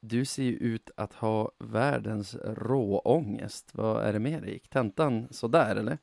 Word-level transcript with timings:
Du 0.00 0.24
ser 0.24 0.42
ju 0.42 0.56
ut 0.56 0.90
att 0.96 1.12
ha 1.12 1.52
världens 1.58 2.34
råångest. 2.44 3.74
Vad 3.74 4.04
är 4.04 4.12
det 4.12 4.18
med 4.18 4.42
dig? 4.42 4.52
Gick 4.52 4.68
tentan 4.68 5.28
sådär 5.30 5.76
eller? 5.76 5.98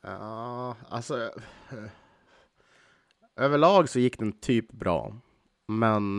Ja, 0.00 0.76
alltså... 0.88 1.30
Överlag 3.36 3.88
så 3.88 3.98
gick 3.98 4.18
den 4.18 4.32
typ 4.32 4.72
bra. 4.72 5.16
Men 5.66 6.16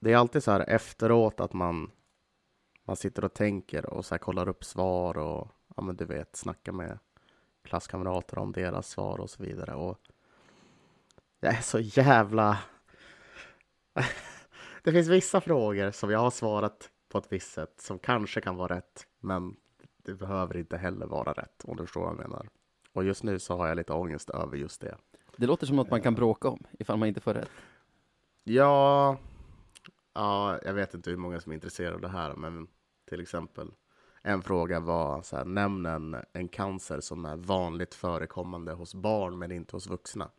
det 0.00 0.12
är 0.12 0.16
alltid 0.16 0.42
så 0.42 0.50
här 0.50 0.60
efteråt 0.68 1.40
att 1.40 1.52
man, 1.52 1.90
man 2.84 2.96
sitter 2.96 3.24
och 3.24 3.34
tänker 3.34 3.86
och 3.86 4.04
så 4.04 4.14
här 4.14 4.18
kollar 4.18 4.48
upp 4.48 4.64
svar 4.64 5.18
och 5.18 5.48
ja, 5.76 5.82
men 5.82 5.96
du 5.96 6.04
vet, 6.04 6.36
snackar 6.36 6.72
med 6.72 6.98
klasskamrater 7.62 8.38
om 8.38 8.52
deras 8.52 8.88
svar 8.88 9.20
och 9.20 9.30
så 9.30 9.42
vidare. 9.42 9.74
Och 9.74 9.98
jag 11.40 11.54
är 11.54 11.62
så 11.62 11.78
jävla 11.78 12.58
det 14.86 14.92
finns 14.92 15.08
vissa 15.08 15.40
frågor 15.40 15.90
som 15.90 16.10
jag 16.10 16.18
har 16.18 16.30
svarat 16.30 16.90
på 17.08 17.18
ett 17.18 17.32
visst 17.32 17.52
sätt 17.52 17.80
som 17.80 17.98
kanske 17.98 18.40
kan 18.40 18.56
vara 18.56 18.76
rätt, 18.76 19.06
men 19.20 19.56
det 19.96 20.14
behöver 20.14 20.56
inte 20.56 20.76
heller 20.76 21.06
vara 21.06 21.32
rätt 21.32 21.64
om 21.64 21.76
du 21.76 21.82
förstår 21.82 22.00
vad 22.00 22.10
jag 22.10 22.18
menar. 22.18 22.48
Och 22.92 23.04
just 23.04 23.22
nu 23.22 23.38
så 23.38 23.56
har 23.56 23.68
jag 23.68 23.76
lite 23.76 23.92
ångest 23.92 24.30
över 24.30 24.56
just 24.56 24.80
det. 24.80 24.96
Det 25.36 25.46
låter 25.46 25.66
som 25.66 25.76
något 25.76 25.90
man 25.90 26.02
kan 26.02 26.14
bråka 26.14 26.48
om 26.48 26.64
ifall 26.78 26.98
man 26.98 27.08
inte 27.08 27.20
får 27.20 27.34
rätt. 27.34 27.50
Ja, 28.44 29.16
ja, 30.12 30.58
jag 30.62 30.74
vet 30.74 30.94
inte 30.94 31.10
hur 31.10 31.16
många 31.16 31.40
som 31.40 31.52
är 31.52 31.54
intresserade 31.54 31.94
av 31.94 32.00
det 32.00 32.08
här, 32.08 32.34
men 32.34 32.68
till 33.08 33.20
exempel 33.20 33.72
en 34.22 34.42
fråga 34.42 34.80
var 34.80 35.22
så 35.22 35.36
här, 35.36 35.44
nämn 35.44 35.86
en, 35.86 36.16
en 36.32 36.48
cancer 36.48 37.00
som 37.00 37.24
är 37.24 37.36
vanligt 37.36 37.94
förekommande 37.94 38.72
hos 38.72 38.94
barn 38.94 39.38
men 39.38 39.52
inte 39.52 39.76
hos 39.76 39.86
vuxna. 39.86 40.30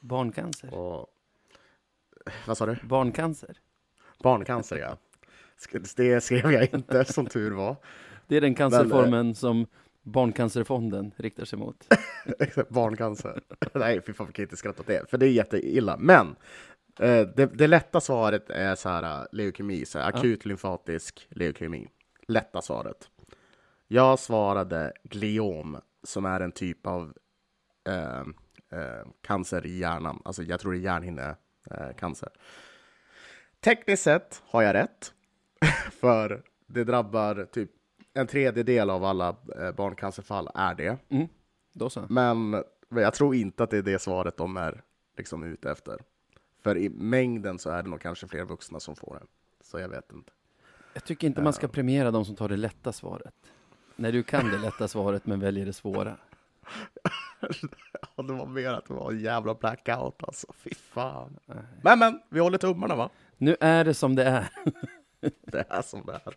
Barncancer. 0.00 0.74
Och, 0.74 1.06
vad 2.46 2.58
sa 2.58 2.66
du? 2.66 2.76
Barncancer. 2.82 3.60
Barncancer, 4.22 4.76
ja. 4.76 4.96
Det 5.96 6.20
skrev 6.20 6.52
jag 6.52 6.74
inte, 6.74 7.04
som 7.12 7.26
tur 7.26 7.50
var. 7.50 7.76
Det 8.26 8.36
är 8.36 8.40
den 8.40 8.54
cancerformen 8.54 9.34
som 9.34 9.66
Barncancerfonden 10.02 11.12
riktar 11.16 11.44
sig 11.44 11.58
mot. 11.58 11.88
Barncancer. 12.68 13.40
Nej, 13.74 14.00
fy 14.06 14.12
fan, 14.12 14.26
vi 14.26 14.32
kan 14.32 14.42
inte 14.42 14.56
skratta 14.56 14.80
åt 14.80 14.86
det, 14.86 15.10
för 15.10 15.18
det 15.18 15.26
är 15.26 15.30
jätteilla. 15.30 15.96
Men 15.96 16.36
eh, 17.00 17.26
det, 17.36 17.46
det 17.54 17.66
lätta 17.66 18.00
svaret 18.00 18.50
är 18.50 18.74
så 18.74 18.88
här, 18.88 19.02
eh, 19.02 19.26
leukemi, 19.32 19.84
så 19.84 19.98
här, 19.98 20.08
akut 20.08 20.44
lymfatisk 20.44 21.26
leukemi. 21.30 21.88
Lätta 22.26 22.62
svaret. 22.62 23.08
Jag 23.88 24.18
svarade 24.18 24.92
gliom, 25.02 25.78
som 26.02 26.24
är 26.24 26.40
en 26.40 26.52
typ 26.52 26.86
av 26.86 27.12
eh, 27.88 28.20
eh, 28.80 29.06
cancer 29.20 29.66
i 29.66 29.78
hjärnan. 29.78 30.22
Alltså, 30.24 30.42
jag 30.42 30.60
tror 30.60 30.72
det 30.72 30.78
är 30.78 30.80
hjärnhinnecancer. 30.80 32.28
Tekniskt 33.64 34.02
sett 34.02 34.42
har 34.46 34.62
jag 34.62 34.74
rätt, 34.74 35.12
för 36.00 36.42
det 36.66 36.84
drabbar 36.84 37.48
typ 37.52 37.70
en 38.14 38.26
tredjedel 38.26 38.90
av 38.90 39.04
alla 39.04 39.36
eh, 39.58 39.72
barncancerfall 39.72 40.48
är 40.54 40.74
det. 40.74 40.98
Mm. 41.08 41.28
Men 42.08 42.64
men 42.92 43.02
jag 43.02 43.14
tror 43.14 43.34
inte 43.34 43.62
att 43.62 43.70
det 43.70 43.78
är 43.78 43.82
det 43.82 43.98
svaret 43.98 44.36
de 44.36 44.56
är 44.56 44.82
liksom 45.16 45.42
ute 45.42 45.70
efter. 45.70 45.98
För 46.62 46.76
i 46.76 46.88
mängden 46.88 47.58
så 47.58 47.70
är 47.70 47.82
det 47.82 47.88
nog 47.88 48.00
kanske 48.00 48.26
fler 48.28 48.44
vuxna 48.44 48.80
som 48.80 48.96
får 48.96 49.18
det. 49.20 49.26
Så 49.64 49.78
jag 49.78 49.88
vet 49.88 50.12
inte. 50.12 50.32
Jag 50.94 51.04
tycker 51.04 51.26
inte 51.26 51.42
man 51.42 51.52
ska 51.52 51.68
premiera 51.68 52.10
de 52.10 52.24
som 52.24 52.36
tar 52.36 52.48
det 52.48 52.56
lätta 52.56 52.92
svaret. 52.92 53.34
När 53.96 54.12
du 54.12 54.22
kan 54.22 54.50
det 54.50 54.58
lätta 54.58 54.88
svaret 54.88 55.26
men 55.26 55.40
väljer 55.40 55.66
det 55.66 55.72
svåra. 55.72 56.16
Ja, 58.16 58.22
det 58.22 58.32
var 58.32 58.46
mer 58.46 58.72
att 58.72 58.86
det 58.86 58.94
var 58.94 59.10
en 59.10 59.20
jävla 59.20 59.54
blackout 59.54 60.24
alltså. 60.24 60.46
Fy 60.56 60.70
fan. 60.74 61.38
Men 61.82 61.98
men, 61.98 62.20
vi 62.28 62.40
håller 62.40 62.58
tummarna 62.58 62.96
va? 62.96 63.10
Nu 63.42 63.56
är 63.60 63.84
det 63.84 63.94
som 63.94 64.14
det 64.14 64.24
är. 64.24 64.48
Det 65.52 65.64
är 65.68 65.82
som 65.82 66.06
det 66.06 66.12
är. 66.12 66.34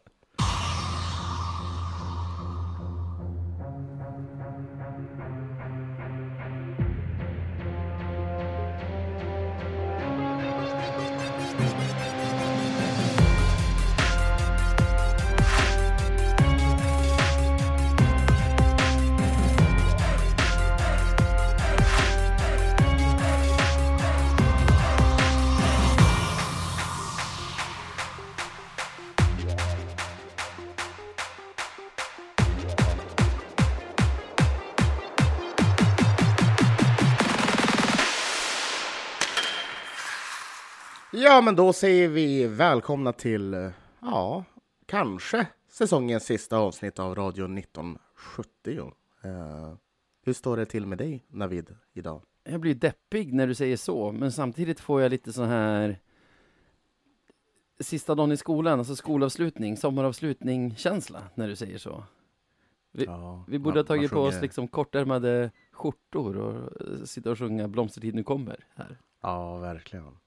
Ja, 41.17 41.41
men 41.41 41.55
då 41.55 41.73
säger 41.73 42.07
vi 42.09 42.47
välkomna 42.47 43.13
till, 43.13 43.53
eh, 43.53 43.69
ja, 43.99 44.43
kanske 44.85 45.47
säsongens 45.69 46.23
sista 46.23 46.57
avsnitt 46.57 46.99
av 46.99 47.15
Radio 47.15 47.47
1970. 47.47 48.91
Eh, 49.23 49.73
hur 50.25 50.33
står 50.33 50.57
det 50.57 50.65
till 50.65 50.85
med 50.85 50.97
dig, 50.97 51.25
Navid, 51.27 51.75
idag? 51.93 52.21
Jag 52.43 52.59
blir 52.61 52.75
deppig 52.75 53.33
när 53.33 53.47
du 53.47 53.55
säger 53.55 53.77
så, 53.77 54.11
men 54.11 54.31
samtidigt 54.31 54.79
får 54.79 55.01
jag 55.01 55.09
lite 55.09 55.33
så 55.33 55.43
här 55.43 55.99
sista 57.79 58.15
dagen 58.15 58.31
i 58.31 58.37
skolan, 58.37 58.79
alltså 58.79 58.95
skolavslutning, 58.95 59.77
sommaravslutning-känsla 59.77 61.21
när 61.35 61.47
du 61.47 61.55
säger 61.55 61.77
så. 61.77 62.03
Vi, 62.91 63.05
Ja, 63.05 63.43
vi 63.47 63.59
borde 63.59 63.75
man- 63.75 63.77
ha 63.83 63.87
tagit 63.87 64.11
på 64.11 64.19
oss 64.19 64.41
liksom 64.41 64.67
kortärmade 64.67 65.51
skjortor 65.71 66.37
och 66.37 66.81
eh, 66.81 67.03
sitta 67.05 67.31
och 67.31 67.37
sjunga 67.39 67.67
Blomstertid 67.67 68.15
nu 68.15 68.23
kommer 68.23 68.65
här. 68.75 68.97
Ja, 69.21 69.57
verkligen. 69.57 70.17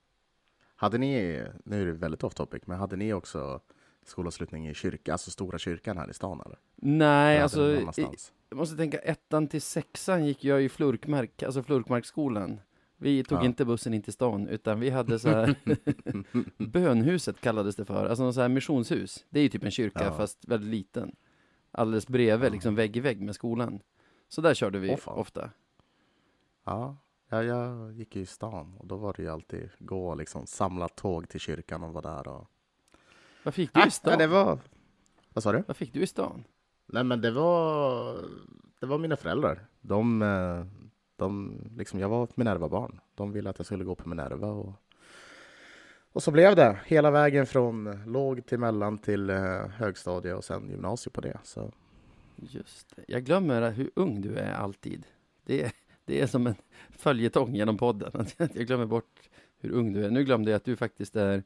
Hade 0.81 0.99
ni, 0.99 1.43
nu 1.65 1.83
är 1.83 1.87
det 1.87 1.93
väldigt 1.93 2.25
off 2.25 2.34
topic, 2.34 2.62
men 2.66 2.78
hade 2.78 2.97
ni 2.97 3.12
också 3.12 3.61
skolavslutning 4.05 4.69
i 4.69 4.75
kyrkan, 4.75 5.12
alltså 5.12 5.31
stora 5.31 5.59
kyrkan 5.59 5.97
här 5.99 6.11
i 6.11 6.15
stan? 6.15 6.43
Eller? 6.47 6.59
Nej, 6.77 7.41
alltså 7.41 7.71
i, 7.71 7.87
jag 8.49 8.56
måste 8.56 8.77
tänka 8.77 8.99
ettan 8.99 9.49
till 9.49 9.62
sexan 9.62 10.27
gick 10.27 10.44
jag 10.44 10.62
i 10.62 10.69
Flurkmark, 10.69 11.43
alltså 11.43 11.62
Flurkmarksskolan. 11.62 12.61
Vi 12.97 13.25
tog 13.25 13.38
Ja. 13.38 13.44
inte 13.44 13.65
bussen 13.65 13.94
in 13.94 14.03
till 14.03 14.12
stan, 14.12 14.49
utan 14.49 14.81
vi 14.81 14.91
hade 14.91 15.19
så 15.19 15.28
här 15.28 15.55
Bönhuset 16.69 17.41
kallades 17.41 17.77
det 17.77 17.84
för, 17.84 18.06
alltså 18.06 18.25
något 18.25 18.34
så 18.34 18.41
här 18.41 18.49
missionshus. 18.49 19.25
Det 19.31 19.38
är 19.38 19.43
ju 19.43 19.49
typ 19.49 19.65
en 19.65 19.71
kyrka 19.71 20.05
Ja. 20.05 20.12
fast 20.17 20.44
väldigt 20.49 20.71
liten. 20.71 21.17
Alldeles 21.71 22.09
bredvid, 22.09 22.49
Ja. 22.49 22.53
liksom 22.53 22.75
vägg 22.75 22.97
i 22.97 23.00
vägg 23.00 23.21
med 23.21 23.34
skolan. 23.34 23.81
Så 24.28 24.41
där 24.41 24.55
körde 24.55 24.78
vi 24.78 24.97
fan. 24.97 25.19
ofta. 25.19 25.50
Ja, 26.65 26.97
ja, 27.28 27.43
jag 27.43 27.93
gick 27.93 28.16
ju 28.16 28.22
i 28.22 28.27
stan 28.27 28.77
och 28.78 28.87
då 28.87 28.97
var 28.97 29.12
det 29.12 29.22
ju 29.22 29.28
alltid 29.28 29.71
gå 29.78 30.09
och 30.09 30.16
liksom 30.16 30.47
samla 30.47 30.89
tåg 30.89 31.28
till 31.28 31.41
kyrkan 31.41 31.83
och 31.83 31.93
vara 31.93 32.15
där. 32.15 32.28
Och... 32.28 32.47
Vad 33.43 33.55
fick 33.55 33.75
du 33.75 33.81
i 33.81 33.83
Nej, 33.83 33.91
stan? 33.91 34.19
det 34.19 34.27
var... 34.27 34.59
Vad 35.33 35.43
sa 35.43 35.53
du? 35.53 35.65
Vad 35.67 35.77
fick 35.77 35.93
du 35.93 36.00
i 36.00 36.06
stan? 36.06 36.44
Nej, 36.87 37.05
men 37.05 37.21
det 37.21 37.31
var, 37.31 38.17
det 38.81 38.87
var 38.87 38.99
mina 38.99 39.17
föräldrar. 39.17 39.67
De, 39.81 40.22
eh, 40.22 40.67
de 41.17 41.61
liksom, 41.77 42.00
jag 42.00 42.09
var 42.09 42.25
ett 42.25 42.37
Minerva-barn. 42.37 43.00
De 43.15 43.33
ville 43.33 43.50
att 43.50 43.59
jag 43.59 43.67
skulle 43.67 43.84
gå 43.84 43.94
på 43.94 44.09
Minerva. 44.09 44.47
Och, 44.47 44.72
och 46.12 46.22
så 46.22 46.31
blev 46.31 46.56
det. 46.56 46.78
Hela 46.87 47.11
vägen 47.11 47.47
från 47.47 48.03
låg 48.06 48.47
till 48.47 48.59
mellan 48.59 48.99
till 48.99 49.31
eh, 49.31 49.67
högstadie 49.67 50.34
och 50.34 50.44
sen 50.44 50.71
gymnasiet 50.71 51.12
på 51.12 51.21
det. 51.21 51.38
Så 51.43 51.72
Just 52.37 52.97
det. 52.97 53.05
Jag 53.09 53.25
glömmer 53.25 53.71
hur 53.71 53.91
ung 53.97 54.21
du 54.21 54.37
är 54.37 54.53
alltid. 54.53 55.06
Det 55.44 55.62
är, 55.62 55.72
det 56.09 56.21
är 56.21 56.27
som 56.27 56.47
en 56.47 56.55
följetong 56.91 57.55
genom 57.55 57.79
podden. 57.79 58.11
Att 58.15 58.37
Jag 58.39 58.67
glömmer 58.67 58.87
bort 58.87 59.29
hur 59.59 59.71
ung 59.71 59.93
du 59.93 60.05
är. 60.05 60.11
Nu 60.11 60.25
glömde 60.25 60.51
jag 60.51 60.57
att 60.57 60.65
du 60.65 60.77
faktiskt 60.77 61.17
är 61.17 61.43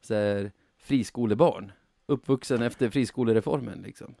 så 0.00 0.14
här, 0.14 0.52
friskolebarn. 0.76 1.72
Uppvuxen 2.06 2.62
efter 2.62 2.90
friskolereformen 2.90 3.82
liksom. 3.82 4.14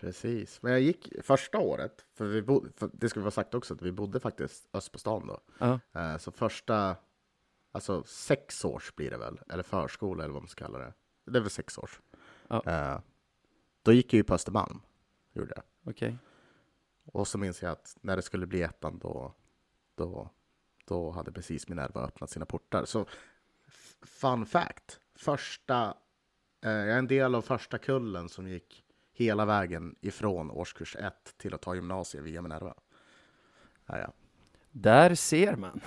precis. 0.00 0.62
Men 0.62 0.72
jag 0.72 0.80
gick 0.80 1.12
första 1.22 1.58
året, 1.58 2.04
för, 2.14 2.24
vi 2.24 2.42
bo, 2.42 2.64
för 2.76 2.90
det 2.92 3.08
ska 3.08 3.20
vara 3.20 3.30
sagt 3.30 3.54
också, 3.54 3.74
att 3.74 3.82
vi 3.82 3.92
bodde 3.92 4.20
faktiskt 4.20 4.68
öst 4.72 4.92
på 4.92 4.98
stan 4.98 5.26
då. 5.26 5.40
Ja, 5.58 5.80
Eh, 5.94 6.16
så 6.18 6.32
första, 6.32 6.96
alltså 7.72 8.02
sex 8.02 8.64
års 8.64 8.94
blir 8.94 9.10
det 9.10 9.18
väl, 9.18 9.40
eller 9.50 9.62
förskola 9.62 10.24
eller 10.24 10.32
vad 10.34 10.42
man 10.42 10.48
ska 10.48 10.64
kalla 10.64 10.78
det. 10.78 10.92
Det 11.26 11.38
är 11.38 11.42
väl 11.42 11.50
sex 11.50 11.78
års. 11.78 12.00
Ja. 12.48 12.62
Eh, 12.66 13.00
då 13.82 13.92
gick 13.92 14.12
jag 14.12 14.18
ju 14.18 14.24
på 14.24 14.34
Östermalm, 14.34 14.80
gjorde 15.32 15.52
jag. 15.56 15.64
okej. 15.90 16.16
Och 17.12 17.28
så 17.28 17.38
minns 17.38 17.62
jag 17.62 17.72
att 17.72 17.96
när 18.00 18.16
det 18.16 18.22
skulle 18.22 18.46
bli 18.46 18.62
ettan 18.62 18.98
då, 18.98 19.34
då, 19.94 20.30
då 20.84 21.10
hade 21.10 21.32
precis 21.32 21.68
Minerva 21.68 22.00
öppnat 22.00 22.30
sina 22.30 22.46
portar. 22.46 22.84
Så 22.84 23.06
fun 24.02 24.46
fact, 24.46 25.00
första, 25.14 25.94
eh, 26.64 26.70
jag 26.70 26.88
är 26.88 26.98
en 26.98 27.06
del 27.06 27.34
av 27.34 27.42
första 27.42 27.78
kullen 27.78 28.28
som 28.28 28.48
gick 28.48 28.84
hela 29.12 29.44
vägen 29.44 29.96
ifrån 30.00 30.50
årskurs 30.50 30.96
ett 30.96 31.34
till 31.36 31.54
att 31.54 31.62
ta 31.62 31.74
gymnasiet 31.74 32.24
via 32.24 32.42
Minerva. 32.42 32.74
Ja, 33.86 33.98
ja. 33.98 34.12
Där 34.70 35.14
ser 35.14 35.56
man. 35.56 35.80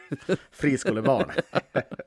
Friskolebarn. 0.50 1.30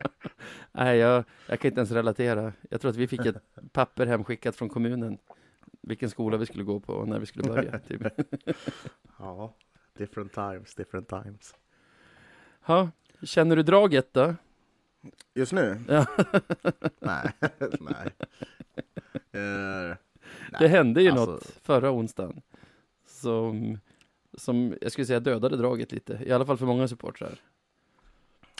Nej, 0.72 0.98
jag, 0.98 1.24
jag 1.48 1.60
kan 1.60 1.70
inte 1.70 1.80
ens 1.80 1.92
relatera. 1.92 2.54
Jag 2.70 2.82
tror 2.82 2.92
att 2.92 2.98
vi 2.98 3.08
fick 3.08 3.26
ett 3.26 3.44
papper 3.72 4.06
hemskickat 4.06 4.56
från 4.56 4.70
kommunen. 4.70 5.18
Vilken 5.88 6.10
skola 6.10 6.38
vi 6.38 6.46
skulle 6.46 6.64
gå 6.64 6.80
på 6.80 6.94
och 6.94 7.08
när 7.08 7.20
vi 7.20 7.26
skulle 7.26 7.50
börja. 7.50 7.80
Typ. 7.88 8.02
Ja, 9.20 9.54
different 9.98 10.34
times, 10.34 10.76
different 10.76 11.08
times. 11.10 11.56
Ha, 12.62 12.90
känner 13.22 13.56
du 13.56 13.64
draget 13.64 14.14
då? 14.14 14.36
Just 15.34 15.52
nu? 15.52 15.82
Ja. 15.88 16.06
nej, 17.00 17.32
nej. 17.80 18.12
Eh, 19.32 19.98
Det 20.60 20.68
hände 20.68 21.02
ju 21.02 21.10
alltså- 21.10 21.26
något 21.32 21.44
förra 21.64 21.92
onsdagen 21.92 22.42
som, 23.08 23.80
som 24.34 24.78
jag 24.82 24.92
skulle 24.92 25.06
säga 25.06 25.20
dödade 25.20 25.58
draget 25.58 25.92
lite. 25.92 26.20
I 26.26 26.32
alla 26.32 26.46
fall 26.46 26.58
för 26.58 26.66
många 26.66 26.88
supportrar. 26.88 27.40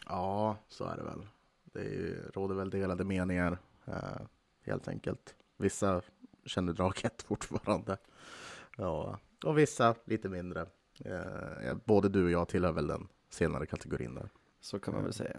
Ja, 0.08 0.58
så 0.68 0.84
är 0.86 0.98
det 0.98 1.04
väl. 1.04 1.28
Det 1.64 1.80
är 1.80 1.84
ju, 1.90 2.22
råder 2.34 2.56
väl 2.56 2.70
delade 2.70 3.04
meningar, 3.04 3.58
eh, 3.86 4.22
helt 4.66 4.88
enkelt. 4.88 5.36
Vissa 5.58 6.02
känner 6.46 6.74
draget 6.74 7.24
fortfarande. 7.28 7.98
Ja, 8.78 9.20
och 9.44 9.58
vissa 9.58 9.96
lite 10.06 10.30
mindre. 10.30 10.66
Eh, 11.06 11.66
ja, 11.66 11.76
både 11.86 12.10
du 12.10 12.24
och 12.24 12.32
jag 12.32 12.48
tillhör 12.48 12.72
väl 12.72 12.88
den 12.88 13.08
senare 13.30 13.66
kategorin 13.66 14.16
där. 14.16 14.30
Så 14.60 14.80
kan 14.80 14.94
man 14.94 15.04
väl 15.04 15.14
säga. 15.14 15.38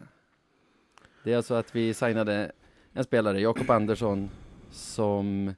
Det 1.24 1.32
är 1.32 1.36
alltså 1.36 1.54
att 1.54 1.76
vi 1.76 1.94
signade 1.94 2.52
en 2.92 3.04
spelare, 3.04 3.40
Jakob 3.40 3.70
Andersson, 3.70 4.30
som 4.70 5.54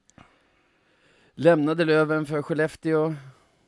lämnade 1.33 1.85
Löven 1.85 2.25
för 2.25 2.41
Skellefteå. 2.41 3.15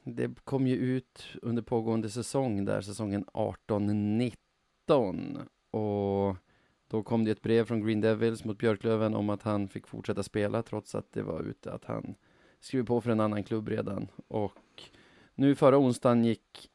Det 0.03 0.43
kom 0.43 0.67
ju 0.67 0.75
ut 0.75 1.25
under 1.41 1.61
pågående 1.61 2.09
säsong 2.09 2.65
där, 2.65 2.81
säsongen 2.81 3.25
18-19. 3.25 5.47
Och 5.71 6.37
då 6.91 7.03
kom 7.03 7.25
det 7.25 7.31
ett 7.31 7.41
brev 7.41 7.65
från 7.65 7.85
Green 7.85 8.01
Devils 8.01 8.45
mot 8.45 8.57
Björklöven 8.57 9.15
om 9.15 9.29
att 9.29 9.43
han 9.43 9.67
fick 9.67 9.87
fortsätta 9.87 10.23
spela 10.23 10.63
trots 10.63 10.95
att 10.95 11.11
det 11.13 11.21
var 11.23 11.41
ute 11.41 11.71
att 11.71 11.85
han 11.85 12.15
skrev 12.59 12.85
på 12.85 13.01
för 13.01 13.11
en 13.11 13.19
annan 13.19 13.43
klubb 13.43 13.67
redan. 13.69 14.07
Och 14.27 14.83
nu 15.35 15.55
förra 15.55 15.77
onsdagen 15.77 16.25
gick 16.25 16.67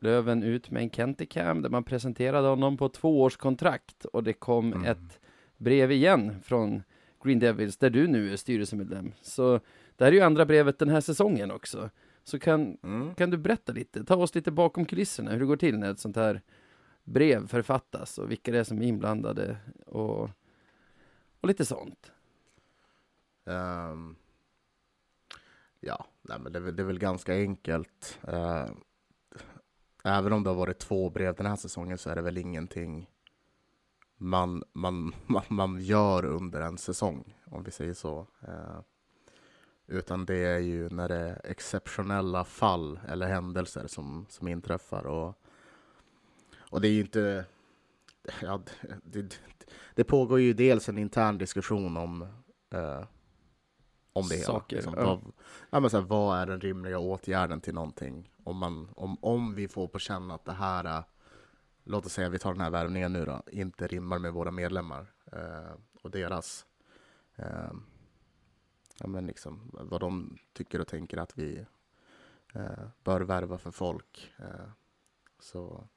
Löven 0.00 0.42
ut 0.42 0.70
med 0.70 0.82
en 0.82 0.90
Kenticam 0.90 1.62
där 1.62 1.70
man 1.70 1.84
presenterade 1.84 2.48
honom 2.48 2.76
på 2.76 2.88
tvåårskontrakt 2.88 4.04
och 4.04 4.24
det 4.24 4.32
kom 4.32 4.72
Mm. 4.72 4.84
ett 4.84 5.20
brev 5.56 5.92
igen 5.92 6.40
från 6.42 6.82
Green 7.24 7.38
Devils 7.38 7.76
där 7.76 7.90
du 7.90 8.06
nu 8.06 8.32
är 8.32 8.36
styrelsemedlem. 8.36 9.12
Så 9.22 9.60
det 9.96 10.04
här 10.04 10.12
är 10.12 10.16
ju 10.16 10.20
andra 10.20 10.46
brevet 10.46 10.78
den 10.78 10.88
här 10.88 11.00
säsongen 11.00 11.50
också. 11.50 11.90
Så 12.24 12.38
kan, 12.38 12.76
Mm. 12.82 13.14
kan 13.14 13.30
du 13.30 13.36
berätta 13.36 13.72
lite, 13.72 14.04
ta 14.04 14.16
oss 14.16 14.34
lite 14.34 14.50
bakom 14.50 14.84
kulisserna, 14.84 15.30
hur 15.30 15.40
det 15.40 15.46
går 15.46 15.56
till 15.56 15.78
när 15.78 15.90
ett 15.90 15.98
sånt 16.00 16.16
här 16.16 16.42
brev 17.06 17.46
författas 17.46 18.18
och 18.18 18.30
vilka 18.30 18.52
det 18.52 18.58
är 18.58 18.64
som 18.64 18.82
är 18.82 18.86
inblandade 18.86 19.56
och, 19.86 20.30
och 21.40 21.48
lite 21.48 21.64
sånt. 21.64 22.12
Um, 23.44 24.16
ja, 25.80 26.06
nej, 26.22 26.38
men 26.38 26.52
det, 26.52 26.58
är 26.58 26.60
väl- 26.60 26.76
det 26.76 26.82
är 26.82 26.86
väl 26.86 26.98
ganska 26.98 27.34
enkelt. 27.34 28.18
Uh, 28.28 28.66
även 30.04 30.32
om 30.32 30.42
det 30.42 30.50
har 30.50 30.56
varit 30.56 30.78
två 30.78 31.10
brev 31.10 31.34
den 31.34 31.46
här 31.46 31.56
säsongen 31.56 31.98
så 31.98 32.10
är 32.10 32.14
det 32.14 32.22
väl 32.22 32.38
ingenting 32.38 33.10
man, 34.16 34.64
man, 34.72 35.14
man, 35.26 35.42
man 35.48 35.80
gör 35.80 36.24
under 36.24 36.60
en 36.60 36.78
säsong, 36.78 37.34
om 37.44 37.62
vi 37.62 37.70
säger 37.70 37.94
så. 37.94 38.26
Uh, 38.48 38.80
utan 39.86 40.26
det 40.26 40.36
är 40.38 40.58
ju 40.58 40.88
när 40.88 41.08
det 41.08 41.16
är 41.16 41.40
exceptionella 41.44 42.44
fall 42.44 43.00
eller 43.08 43.26
händelser 43.26 43.86
som, 43.86 44.26
som 44.28 44.48
inträffar. 44.48 45.06
Och, 45.06 45.34
och 46.70 46.80
det 46.80 46.88
är 46.88 46.92
ju 46.92 47.00
inte... 47.00 47.44
Ja, 48.42 48.60
det, 49.02 49.40
det, 49.94 50.04
pågår 50.04 50.40
ju 50.40 50.52
dels 50.52 50.88
en 50.88 50.98
intern 50.98 51.38
diskussion 51.38 51.96
om 51.96 52.22
eh, 52.70 53.04
om 54.16 54.28
det 54.28 54.34
hela. 54.34 54.46
Saker, 54.46 54.76
Liksom, 54.76 54.94
ja. 54.96 55.20
ja, 55.70 55.80
men 55.80 55.90
så 55.90 56.00
här, 56.00 56.04
vad 56.04 56.38
är 56.38 56.46
den 56.46 56.60
rimliga 56.60 56.98
åtgärden 56.98 57.60
till 57.60 57.74
någonting? 57.74 58.32
Om, 58.44 58.56
man, 58.56 58.88
om, 58.96 59.18
om 59.20 59.54
vi 59.54 59.68
får 59.68 59.88
på 59.88 59.98
känna 59.98 60.34
att 60.34 60.44
det 60.44 60.52
här 60.52 60.84
är, 60.84 61.02
låt 61.84 62.06
oss 62.06 62.12
säga 62.12 62.28
vi 62.28 62.38
tar 62.38 62.52
den 62.52 62.60
här 62.60 62.70
värvningen 62.70 63.12
nu 63.12 63.24
då, 63.24 63.42
inte 63.52 63.86
rimmar 63.86 64.18
med 64.18 64.32
våra 64.32 64.50
medlemmar 64.50 65.12
eh, 65.32 65.72
och 66.02 66.10
deras, 66.10 66.66
eh, 67.36 67.72
ja 68.98 69.06
men 69.06 69.26
liksom 69.26 69.70
vad 69.72 70.00
de 70.00 70.38
tycker 70.52 70.80
och 70.80 70.88
tänker 70.88 71.18
att 71.18 71.38
vi 71.38 71.66
eh, 72.54 72.88
bör 73.04 73.20
värva 73.20 73.58
för 73.58 73.70
folk. 73.70 74.32
Eh, 74.38 74.68
så 75.38 75.88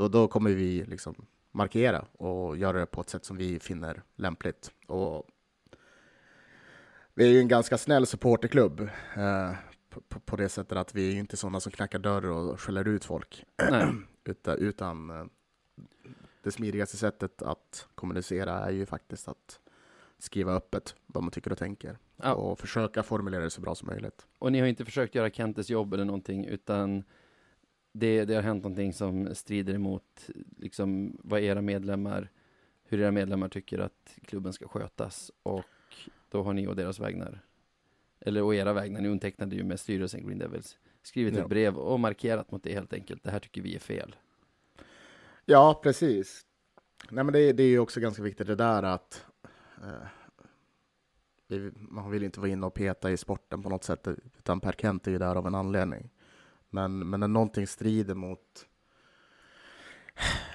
då, 0.00 0.08
då 0.08 0.28
kommer 0.28 0.50
vi 0.50 0.84
liksom 0.84 1.14
markera 1.52 2.04
och 2.12 2.56
göra 2.56 2.78
det 2.78 2.86
på 2.86 3.00
ett 3.00 3.10
sätt 3.10 3.24
som 3.24 3.36
vi 3.36 3.60
finner 3.60 4.02
lämpligt. 4.16 4.70
Och 4.86 5.26
vi 7.14 7.24
är 7.24 7.32
ju 7.32 7.38
en 7.38 7.48
ganska 7.48 7.78
snäll 7.78 8.06
supporterklubb 8.06 8.80
eh, 9.16 9.52
på, 9.88 10.20
på, 10.20 10.36
det 10.36 10.48
sättet 10.48 10.78
att 10.78 10.94
vi 10.94 11.08
är 11.08 11.12
ju 11.12 11.18
inte 11.18 11.36
sådana 11.36 11.60
som 11.60 11.72
knackar 11.72 11.98
dörr 11.98 12.26
och 12.26 12.60
skäller 12.60 12.88
ut 12.88 13.04
folk. 13.04 13.44
Utan, 14.24 14.58
utan 14.58 15.10
eh, 15.10 15.24
det 16.42 16.50
smidigaste 16.50 16.96
sättet 16.96 17.42
att 17.42 17.88
kommunicera 17.94 18.52
är 18.52 18.70
ju 18.70 18.86
faktiskt 18.86 19.28
att 19.28 19.60
skriva 20.18 20.54
öppet 20.54 20.94
vad 21.06 21.22
man 21.22 21.30
tycker 21.30 21.52
och 21.52 21.58
tänker. 21.58 21.98
Ja. 22.16 22.34
Och 22.34 22.58
försöka 22.58 23.02
formulera 23.02 23.42
det 23.42 23.50
så 23.50 23.60
bra 23.60 23.74
som 23.74 23.86
möjligt. 23.88 24.26
Och 24.38 24.52
ni 24.52 24.60
har 24.60 24.66
inte 24.66 24.84
försökt 24.84 25.14
göra 25.14 25.30
Kentes 25.30 25.70
jobb 25.70 25.94
eller 25.94 26.04
någonting, 26.04 26.44
utan 26.44 27.04
det, 27.92 28.24
det 28.24 28.34
har 28.34 28.42
hänt 28.42 28.62
någonting 28.62 28.92
som 28.92 29.34
strider 29.34 29.74
emot 29.74 30.30
liksom, 30.58 31.16
vad 31.24 31.40
era 31.40 31.60
medlemmar, 31.62 32.30
hur 32.84 33.00
era 33.00 33.10
medlemmar 33.10 33.48
tycker 33.48 33.78
att 33.78 34.18
klubben 34.24 34.52
ska 34.52 34.68
skötas. 34.68 35.30
Och 35.42 35.64
då 36.28 36.42
har 36.42 36.52
ni 36.52 36.66
och 36.66 36.76
deras 36.76 37.00
vägnar, 37.00 37.40
eller 38.20 38.42
och 38.42 38.54
era 38.54 38.72
vägnar, 38.72 39.00
ni 39.00 39.08
undertecknade 39.08 39.56
ju 39.56 39.64
med 39.64 39.80
styrelsen 39.80 40.26
Green 40.26 40.38
Devils, 40.38 40.78
skrivit 41.02 41.34
Ja. 41.34 41.42
ett 41.42 41.48
brev 41.48 41.76
och 41.76 42.00
markerat 42.00 42.50
mot 42.50 42.62
det 42.62 42.72
helt 42.72 42.92
enkelt. 42.92 43.22
Det 43.22 43.30
här 43.30 43.38
tycker 43.38 43.62
vi 43.62 43.74
är 43.74 43.78
fel. 43.78 44.16
Ja, 45.44 45.80
precis. 45.82 46.46
Nej, 47.10 47.24
men 47.24 47.32
det, 47.32 47.52
det 47.52 47.62
är 47.62 47.68
ju 47.68 47.78
också 47.78 48.00
ganska 48.00 48.22
viktigt 48.22 48.46
det 48.46 48.54
där 48.54 48.82
att 48.82 49.24
eh, 49.82 50.06
man 51.74 52.10
vill 52.10 52.22
inte 52.22 52.40
vara 52.40 52.50
inne 52.50 52.66
och 52.66 52.74
peta 52.74 53.10
i 53.10 53.16
sporten 53.16 53.62
på 53.62 53.68
något 53.68 53.84
sätt, 53.84 54.08
utan 54.38 54.60
Per 54.60 54.72
Kent 54.72 55.06
är 55.06 55.10
ju 55.10 55.18
där 55.18 55.36
av 55.36 55.46
en 55.46 55.54
anledning. 55.54 56.10
Men, 56.70 57.10
men 57.10 57.20
när 57.20 57.28
någonting 57.28 57.66
strider 57.66 58.14
mot 58.14 58.66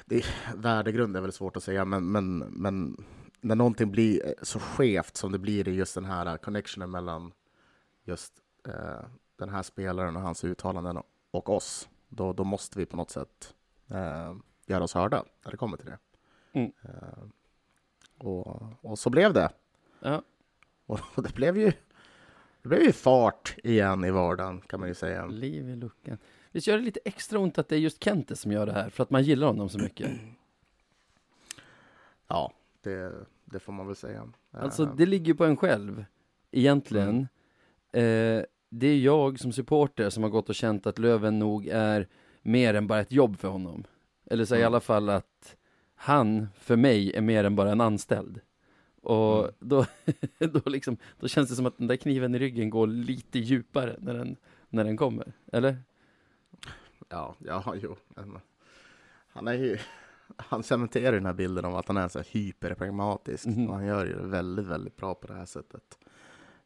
det, 0.06 0.26
värdegrund 0.56 1.18
är 1.18 1.22
väl 1.22 1.32
svårt 1.32 1.58
att 1.58 1.64
säga, 1.64 1.86
men, 1.86 2.12
men, 2.12 2.38
men 2.38 3.06
när 3.42 3.56
någonting 3.56 3.92
blir 3.92 4.36
så 4.42 4.60
skevt 4.60 5.18
som 5.18 5.32
det 5.32 5.40
blir 5.40 5.68
i 5.68 5.76
just 5.76 5.96
den 5.96 6.06
här 6.06 6.38
connectionen 6.38 6.92
mellan 6.92 7.32
just 8.04 8.34
eh, 8.68 9.06
den 9.36 9.50
här 9.50 9.64
spelaren 9.64 10.16
och 10.16 10.22
hans 10.22 10.44
uttalanden 10.44 11.00
och 11.32 11.50
oss, 11.50 11.90
då, 12.10 12.34
då 12.34 12.44
måste 12.44 12.80
vi 12.80 12.86
på 12.86 12.98
något 12.98 13.10
sätt 13.10 13.56
eh, 13.88 14.36
göra 14.66 14.84
oss 14.84 14.94
hörda 14.94 15.26
när 15.44 15.52
det 15.52 15.58
kommer 15.58 15.78
till 15.78 15.86
det. 15.86 16.00
Mm. 16.52 16.72
Eh, 16.82 17.24
och, 18.18 18.64
och 18.82 19.00
så 19.00 19.10
blev 19.10 19.34
det. 19.34 19.50
Ja, 20.00 20.22
Och 20.86 21.00
det 21.24 21.36
blev 21.36 21.58
ju 21.58 21.74
det 22.66 22.70
blev 22.70 22.82
ju 22.84 22.92
fart 22.92 23.56
igen 23.64 24.04
i 24.06 24.12
vardagen 24.12 24.62
kan 24.62 24.80
man 24.80 24.90
ju 24.90 24.96
säga. 24.96 25.26
liv 25.26 25.70
i 25.70 25.76
luckan. 25.76 26.18
Visst 26.52 26.68
gör 26.68 26.78
det 26.78 26.84
lite 26.84 27.00
extra 27.06 27.40
ont 27.40 27.58
att 27.58 27.68
det 27.70 27.76
är 27.76 27.80
just 27.80 28.04
Kente 28.04 28.36
som 28.36 28.52
gör 28.52 28.66
det 28.66 28.72
här, 28.72 28.90
för 28.90 29.04
att 29.04 29.10
man 29.10 29.24
gillar 29.24 29.48
honom 29.48 29.70
så 29.70 29.80
mycket? 29.80 30.12
Ja, 32.28 32.54
det, 32.84 33.14
det 33.46 33.60
får 33.60 33.74
man 33.74 33.88
väl 33.88 33.96
säga. 33.96 34.28
Alltså 34.52 34.86
det 34.86 35.06
ligger 35.06 35.26
ju 35.26 35.36
på 35.36 35.46
en 35.46 35.58
själv, 35.58 36.06
egentligen. 36.52 37.28
Eh, 37.94 38.42
det 38.70 38.88
är 38.88 38.98
jag 39.00 39.40
som 39.40 39.52
supporter 39.52 40.10
som 40.10 40.24
har 40.24 40.30
gått 40.30 40.50
och 40.50 40.56
känt 40.56 40.88
att 40.88 41.00
Löven 41.00 41.40
nog 41.40 41.68
är 41.68 42.08
mer 42.42 42.74
än 42.74 42.88
bara 42.88 43.00
ett 43.00 43.12
jobb 43.12 43.38
för 43.38 43.48
honom. 43.48 43.84
Eller 44.26 44.46
så 44.46 44.56
i 44.56 44.58
Mm. 44.58 44.68
alla 44.68 44.80
fall 44.80 45.10
att 45.10 45.56
han, 45.96 46.48
för 46.60 46.76
mig, 46.76 47.14
är 47.16 47.22
mer 47.22 47.44
än 47.44 47.56
bara 47.56 47.72
en 47.72 47.82
anställd. 47.82 48.40
Och 49.06 49.40
Mm. 49.40 49.54
då, 49.60 49.86
då, 50.40 50.70
liksom, 50.70 50.98
då 51.20 51.28
känns 51.28 51.50
det 51.50 51.56
som 51.56 51.66
att 51.66 51.78
den 51.78 51.88
där 51.88 51.96
kniven 51.96 52.36
i 52.36 52.40
ryggen 52.40 52.70
går 52.70 52.88
lite 52.88 53.40
djupare 53.40 53.96
när 54.00 54.14
den, 54.14 54.36
när 54.70 54.84
den 54.84 54.98
kommer. 54.98 55.34
Eller? 55.52 55.78
Ja, 57.10 57.36
ja, 57.40 57.76
jo. 57.82 57.96
Han 59.28 59.48
är 59.48 59.54
ju 59.54 59.78
han 60.38 60.64
cementerar 60.64 61.12
den 61.12 61.26
här 61.26 61.34
bilden 61.34 61.66
om 61.66 61.76
att 61.76 61.88
han 61.88 61.98
är 61.98 62.08
så 62.08 62.20
hyperpragmatisk. 62.20 63.46
Mhm. 63.46 63.70
Och 63.70 63.76
han 63.76 63.86
gör 63.86 64.06
ju 64.06 64.14
det 64.14 64.28
väldigt, 64.28 64.66
väldigt 64.66 64.96
bra 64.96 65.16
på 65.16 65.28
det 65.28 65.34
här 65.34 65.46
sättet. 65.46 65.98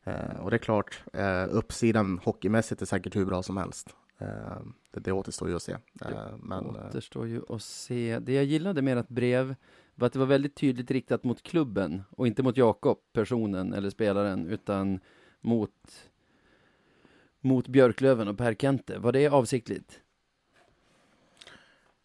Eh, 0.03 0.39
och 0.39 0.49
det 0.49 0.55
är 0.55 0.59
klart, 0.59 1.03
eh, 1.13 1.45
uppsidan 1.49 2.19
hockeymässigt 2.23 2.81
är 2.81 2.85
säkert 2.85 3.15
hur 3.15 3.25
bra 3.25 3.43
som 3.43 3.57
helst. 3.57 3.95
Eh, 4.17 4.61
det, 4.91 4.99
det 4.99 5.11
återstår 5.11 5.49
ju 5.49 5.55
att 5.55 5.63
se. 5.63 5.71
Eh, 6.01 6.37
men 6.37 6.65
eh, 6.65 6.87
återstår 6.87 7.27
ju 7.27 7.41
att 7.49 7.61
se. 7.61 8.19
Det 8.19 8.33
jag 8.33 8.45
gillade 8.45 8.81
med 8.81 8.97
ert 8.97 9.09
brev 9.09 9.55
var 9.99 10.07
att 10.07 10.13
det 10.13 10.19
var 10.19 10.25
väldigt 10.25 10.55
tydligt 10.55 10.91
riktat 10.91 11.23
mot 11.23 11.43
klubben 11.43 12.03
och 12.09 12.27
inte 12.27 12.43
mot 12.43 12.57
Jakob, 12.57 12.97
personen 13.13 13.73
eller 13.73 13.89
spelaren, 13.89 14.47
utan 14.47 14.99
mot 15.41 16.09
mot 17.41 17.67
Björklöven 17.67 18.27
och 18.27 18.37
Per 18.37 18.53
Kente. 18.53 18.99
Var 18.99 19.11
det 19.11 19.27
avsiktligt? 19.27 20.01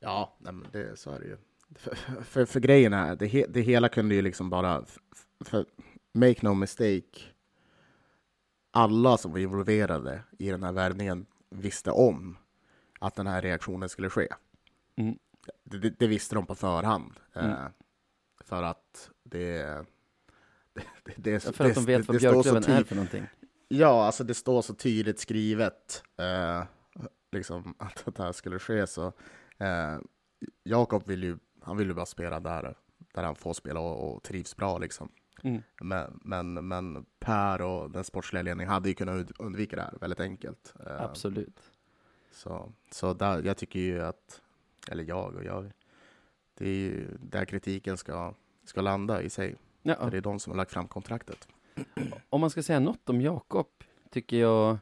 ja, 0.05 0.37
nej, 0.39 0.53
men 0.53 0.69
det, 0.73 0.99
så 0.99 1.11
är 1.11 1.21
det 1.21 1.27
ju. 1.27 1.37
för, 1.75 1.95
för, 2.25 2.45
för 2.45 2.61
grejen 2.61 2.93
är, 2.93 3.17
det, 3.17 3.27
he, 3.27 3.47
det 3.49 3.61
hela 3.61 3.89
kunde 3.89 4.15
ju 4.15 4.23
liksom 4.23 4.51
bara, 4.51 4.85
för, 5.41 5.67
make 6.13 6.39
no 6.43 6.55
mistake, 6.55 7.21
alla 8.71 9.17
som 9.17 9.33
var 9.33 9.39
involverade 9.39 10.23
i 10.39 10.51
den 10.51 10.63
här 10.63 10.73
värvningen 10.73 11.27
visste 11.51 11.91
om 11.91 12.37
att 12.99 13.15
den 13.15 13.27
här 13.27 13.43
reaktionen 13.43 13.89
skulle 13.89 14.11
ske. 14.11 14.29
Mm. 14.97 15.19
Det, 15.65 15.79
det, 15.79 15.95
det 15.99 16.07
visste 16.07 16.35
de 16.35 16.47
på 16.47 16.55
förhand. 16.55 17.13
Mm. 17.33 17.57
För 18.45 18.63
att 18.63 19.11
det... 19.23 19.63
det, 21.05 21.15
det, 21.17 21.45
Ja, 21.45 21.53
för 21.53 21.65
att 21.65 21.75
de 21.75 21.85
vet 21.85 22.09
vad 22.09 22.17
det 22.17 22.21
Björklöven 22.21 22.65
är 22.65 22.85
för 22.85 22.95
någonting. 22.95 23.27
Ja, 23.69 24.07
alltså 24.07 24.25
det 24.25 24.35
står 24.35 24.63
så 24.63 24.75
tydligt 24.75 25.21
skrivet 25.21 26.03
eh, 26.17 26.65
liksom 27.33 27.75
att 27.79 28.17
det 28.17 28.23
här 28.23 28.33
skulle 28.33 28.59
ske. 28.59 28.87
Så 28.87 29.13
eh, 29.59 29.99
Jakob 30.63 31.07
vill 31.07 31.23
ju, 31.23 31.39
han 31.61 31.77
vill 31.77 31.89
ju 31.89 31.95
bara 31.95 32.07
spela 32.07 32.41
där, 32.41 32.77
där 33.15 33.23
han 33.23 33.37
får 33.37 33.55
spela 33.55 33.81
och, 33.81 34.15
och 34.15 34.23
trivs 34.23 34.57
bra 34.57 34.79
liksom. 34.79 35.09
Mm. 35.43 35.63
Men, 35.81 36.21
men, 36.25 36.69
men 36.69 37.07
Per 37.21 37.63
och 37.63 37.91
den 37.91 38.05
sportsliga 38.05 38.43
ledningen 38.43 38.73
hade 38.73 38.89
ju 38.89 38.95
kunnat 38.95 39.15
und- 39.15 39.33
undvika 39.39 39.77
det 39.77 39.83
här 39.83 39.95
väldigt 40.01 40.21
enkelt. 40.21 40.75
Eh, 40.87 41.03
Absolut. 41.03 41.61
Så, 42.33 42.73
så 42.91 43.15
där, 43.15 43.43
jag 43.43 43.57
tycker 43.57 43.81
ju 43.81 44.03
att, 44.03 44.41
eller 44.91 45.05
jag 45.05 45.35
och 45.35 45.45
jag, 45.45 45.73
det 46.55 46.69
är 46.69 46.75
ju 46.75 47.17
där 47.21 47.45
kritiken 47.45 47.97
ska, 47.97 48.35
ska 48.65 48.81
landa 48.81 49.23
i 49.23 49.31
sig. 49.31 49.57
Ja, 49.83 50.11
det 50.11 50.17
är 50.17 50.21
de 50.21 50.41
som 50.41 50.51
har 50.51 50.57
lagt 50.57 50.73
fram 50.73 50.89
kontraktet. 50.89 51.49
om 52.31 52.41
man 52.41 52.51
ska 52.51 52.63
säga 52.63 52.81
något 52.81 53.09
om 53.09 53.21
Jakob, 53.21 53.67
tycker 54.11 54.37
jag 54.37 54.79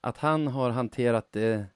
att 0.00 0.18
han 0.18 0.46
har 0.46 0.70
hanterat 0.70 1.32
det 1.32 1.66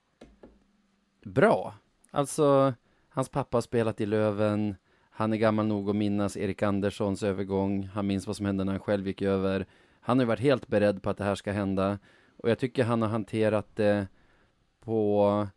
bra. 1.24 1.74
Alltså, 2.10 2.74
hans 3.08 3.28
pappa 3.28 3.56
har 3.56 3.62
spelat 3.62 4.00
i 4.00 4.06
Löven. 4.06 4.74
Han 5.10 5.32
är 5.32 5.36
gammal 5.36 5.66
nog 5.66 5.90
att 5.90 5.96
minnas 5.96 6.36
Erik 6.36 6.62
Anderssons 6.62 7.22
övergång. 7.22 7.84
Han 7.84 8.06
minns 8.06 8.26
vad 8.26 8.36
som 8.36 8.46
hände 8.46 8.64
när 8.64 8.72
han 8.72 8.80
själv 8.80 9.06
gick 9.06 9.22
över. 9.22 9.66
Han 10.00 10.18
har 10.18 10.26
varit 10.26 10.40
helt 10.40 10.68
beredd 10.68 11.02
på 11.02 11.10
att 11.10 11.16
det 11.16 11.24
här 11.24 11.34
ska 11.34 11.52
hända. 11.52 11.98
Och 12.36 12.50
jag 12.50 12.58
tycker 12.58 12.84
han 12.84 13.02
har 13.02 13.08
hanterat 13.08 13.76
det 13.76 14.08
på, 14.80 15.48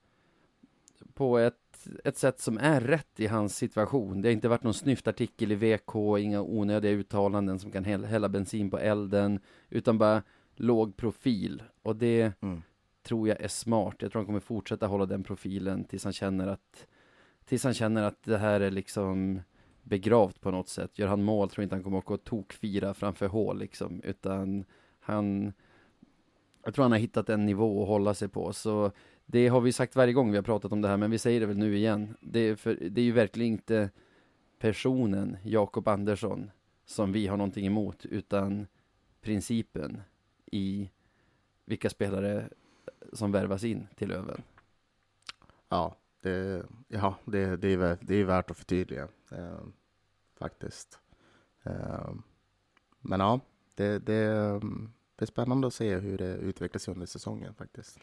på 1.14 1.38
ett, 1.38 1.56
ett 2.04 2.18
sätt 2.18 2.40
som 2.40 2.58
är 2.58 2.82
rätt 2.82 3.20
i 3.20 3.28
hans 3.28 3.56
situation. 3.56 4.22
Det 4.22 4.28
har 4.28 4.34
inte 4.34 4.48
varit 4.50 4.64
någon 4.64 4.74
snyftartikel 4.74 5.52
i 5.52 5.56
VK, 5.56 5.96
inga 6.20 6.42
onödiga 6.42 6.92
uttalanden 6.92 7.60
som 7.60 7.72
kan 7.72 7.86
hälla, 7.86 8.30
bensin 8.30 8.70
på 8.70 8.80
elden, 8.80 9.40
utan 9.70 9.98
bara 9.98 10.24
låg 10.56 10.98
profil. 10.98 11.64
Och 11.82 11.96
det 11.96 12.34
Mm. 12.42 12.62
tror 13.04 13.28
jag 13.28 13.42
är 13.42 13.48
smart. 13.48 13.96
Jag 14.00 14.12
tror 14.12 14.20
han 14.20 14.26
kommer 14.26 14.40
fortsätta 14.40 14.88
hålla 14.88 15.06
den 15.06 15.24
profilen 15.24 15.84
tills 15.84 16.04
han 16.04 16.14
känner 16.14 16.48
att 16.48 16.88
tills 17.46 17.64
han 17.64 17.74
känner 17.74 18.04
att 18.04 18.24
det 18.24 18.38
här 18.38 18.62
är 18.62 18.72
liksom 18.72 19.42
begravt 19.84 20.42
på 20.42 20.52
något 20.52 20.70
sätt. 20.70 21.00
Gör 21.00 21.08
han 21.08 21.24
mål 21.24 21.50
tror 21.50 21.62
jag 21.62 21.66
inte 21.66 21.76
han 21.76 21.84
kommer 21.84 21.98
åka 21.98 22.14
och 22.14 22.24
tokfira 22.24 22.94
framför 22.94 23.28
hål 23.28 23.60
liksom, 23.60 24.02
utan 24.04 24.66
han 25.00 25.54
jag 26.64 26.74
tror 26.74 26.84
han 26.84 26.92
har 26.92 27.00
hittat 27.00 27.30
en 27.30 27.46
nivå 27.46 27.82
att 27.82 27.88
hålla 27.88 28.14
sig 28.14 28.28
på, 28.28 28.54
så 28.54 28.92
det 29.32 29.48
har 29.48 29.62
vi 29.62 29.74
sagt 29.74 29.96
varje 29.96 30.14
gång 30.14 30.32
vi 30.32 30.38
har 30.38 30.44
pratat 30.44 30.72
om 30.72 30.82
det 30.82 30.88
här, 30.88 30.98
men 30.98 31.12
vi 31.12 31.18
säger 31.18 31.40
det 31.40 31.46
väl 31.46 31.58
nu 31.58 31.78
igen. 31.78 32.18
Det 32.22 32.40
är, 32.40 32.56
för, 32.56 32.76
det 32.76 33.02
är 33.02 33.06
ju 33.06 33.12
verkligen 33.12 33.54
inte 33.54 33.90
personen 34.60 35.38
Jakob 35.44 35.88
Andersson 35.88 36.52
som 36.86 37.12
vi 37.12 37.28
har 37.28 37.38
någonting 37.38 37.66
emot, 37.66 38.06
utan 38.06 38.68
principen 39.22 40.02
i 40.52 40.90
vilka 41.66 41.90
spelare 41.90 42.50
som 43.14 43.32
värvas 43.32 43.64
in 43.64 43.88
till 43.96 44.10
Löven. 44.10 44.42
Ja, 45.70 45.96
det, 46.22 46.66
ja, 46.88 47.16
det, 47.26 47.56
det, 47.56 47.74
är, 47.74 47.98
det 48.02 48.16
är 48.16 48.26
värt 48.26 48.52
att 48.52 48.58
förtydliga 48.58 49.08
eh, 49.32 49.60
faktiskt. 50.36 51.00
Eh, 51.64 52.14
men 53.02 53.20
ja, 53.20 53.40
det, 53.76 54.00
det, 54.00 54.60
det 55.16 55.24
är 55.24 55.26
spännande 55.26 55.68
att 55.68 55.74
se 55.74 55.96
hur 55.96 56.18
det 56.18 56.36
utvecklas 56.36 56.88
under 56.88 57.06
säsongen 57.06 57.54
faktiskt. 57.54 58.00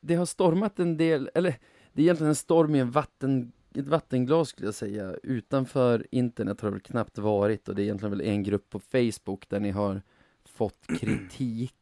Det 0.00 0.14
har 0.14 0.26
stormat 0.26 0.78
en 0.78 0.96
del, 0.96 1.30
eller 1.34 1.58
det 1.92 2.02
är 2.02 2.04
egentligen 2.04 2.28
en 2.28 2.34
storm 2.34 2.74
i 2.74 2.78
en 2.78 2.90
vatten, 2.90 3.52
ett 3.74 3.88
vattenglas 3.88 4.48
skulle 4.48 4.66
jag 4.66 4.74
säga. 4.74 5.14
Utanför 5.22 6.06
internet 6.10 6.60
har 6.60 6.68
det 6.68 6.72
väl 6.72 6.80
knappt 6.80 7.18
varit 7.18 7.68
och 7.68 7.74
det 7.74 7.82
är 7.82 7.84
egentligen 7.84 8.10
väl 8.10 8.26
en 8.26 8.42
grupp 8.42 8.70
på 8.70 8.80
Facebook 8.80 9.48
där 9.48 9.60
ni 9.60 9.70
har 9.70 10.02
fått 10.44 10.86
kritik. 11.00 11.74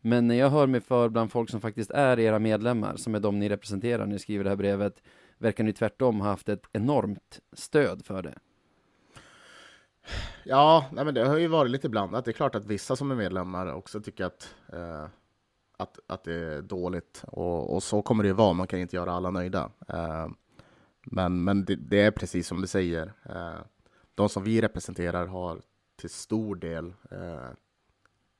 Men 0.00 0.28
när 0.28 0.34
jag 0.34 0.50
hör 0.50 0.66
mig 0.66 0.80
för 0.80 1.08
bland 1.08 1.32
folk 1.32 1.50
som 1.50 1.60
faktiskt 1.60 1.90
är 1.90 2.18
era 2.18 2.38
medlemmar, 2.38 2.96
som 2.96 3.14
är 3.14 3.20
de 3.20 3.38
ni 3.38 3.48
representerar 3.48 3.98
när 3.98 4.12
ni 4.12 4.18
skriver 4.18 4.44
det 4.44 4.50
här 4.50 4.56
brevet, 4.56 5.02
verkar 5.38 5.64
ni 5.64 5.72
tvärtom 5.72 6.20
ha 6.20 6.28
haft 6.28 6.48
ett 6.48 6.66
enormt 6.72 7.40
stöd 7.52 8.04
för 8.04 8.22
det. 8.22 8.38
Ja, 10.44 10.86
nej 10.92 11.04
men 11.04 11.14
det 11.14 11.24
har 11.24 11.38
ju 11.38 11.48
varit 11.48 11.70
lite 11.70 11.88
blandat. 11.88 12.24
Det 12.24 12.30
är 12.30 12.32
klart 12.32 12.54
att 12.54 12.64
vissa 12.64 12.96
som 12.96 13.10
är 13.10 13.14
medlemmar 13.14 13.72
också 13.72 14.00
tycker 14.00 14.24
att, 14.24 14.54
eh, 14.72 15.06
att, 15.76 15.98
att 16.06 16.24
det 16.24 16.34
är 16.34 16.62
dåligt. 16.62 17.24
Och, 17.26 17.74
och 17.74 17.82
så 17.82 18.02
kommer 18.02 18.22
det 18.22 18.28
ju 18.28 18.32
vara, 18.34 18.52
man 18.52 18.66
kan 18.66 18.78
inte 18.78 18.96
göra 18.96 19.12
alla 19.12 19.30
nöjda. 19.30 19.70
Eh, 19.88 20.28
men 21.04 21.44
men 21.44 21.64
det, 21.64 21.76
det 21.76 22.00
är 22.00 22.10
precis 22.10 22.46
som 22.46 22.60
du 22.60 22.66
säger. 22.66 23.12
Eh, 23.30 23.60
de 24.14 24.28
som 24.28 24.44
vi 24.44 24.60
representerar 24.60 25.26
har 25.26 25.60
till 25.96 26.10
stor 26.10 26.56
del 26.56 26.86
eh, 27.10 27.48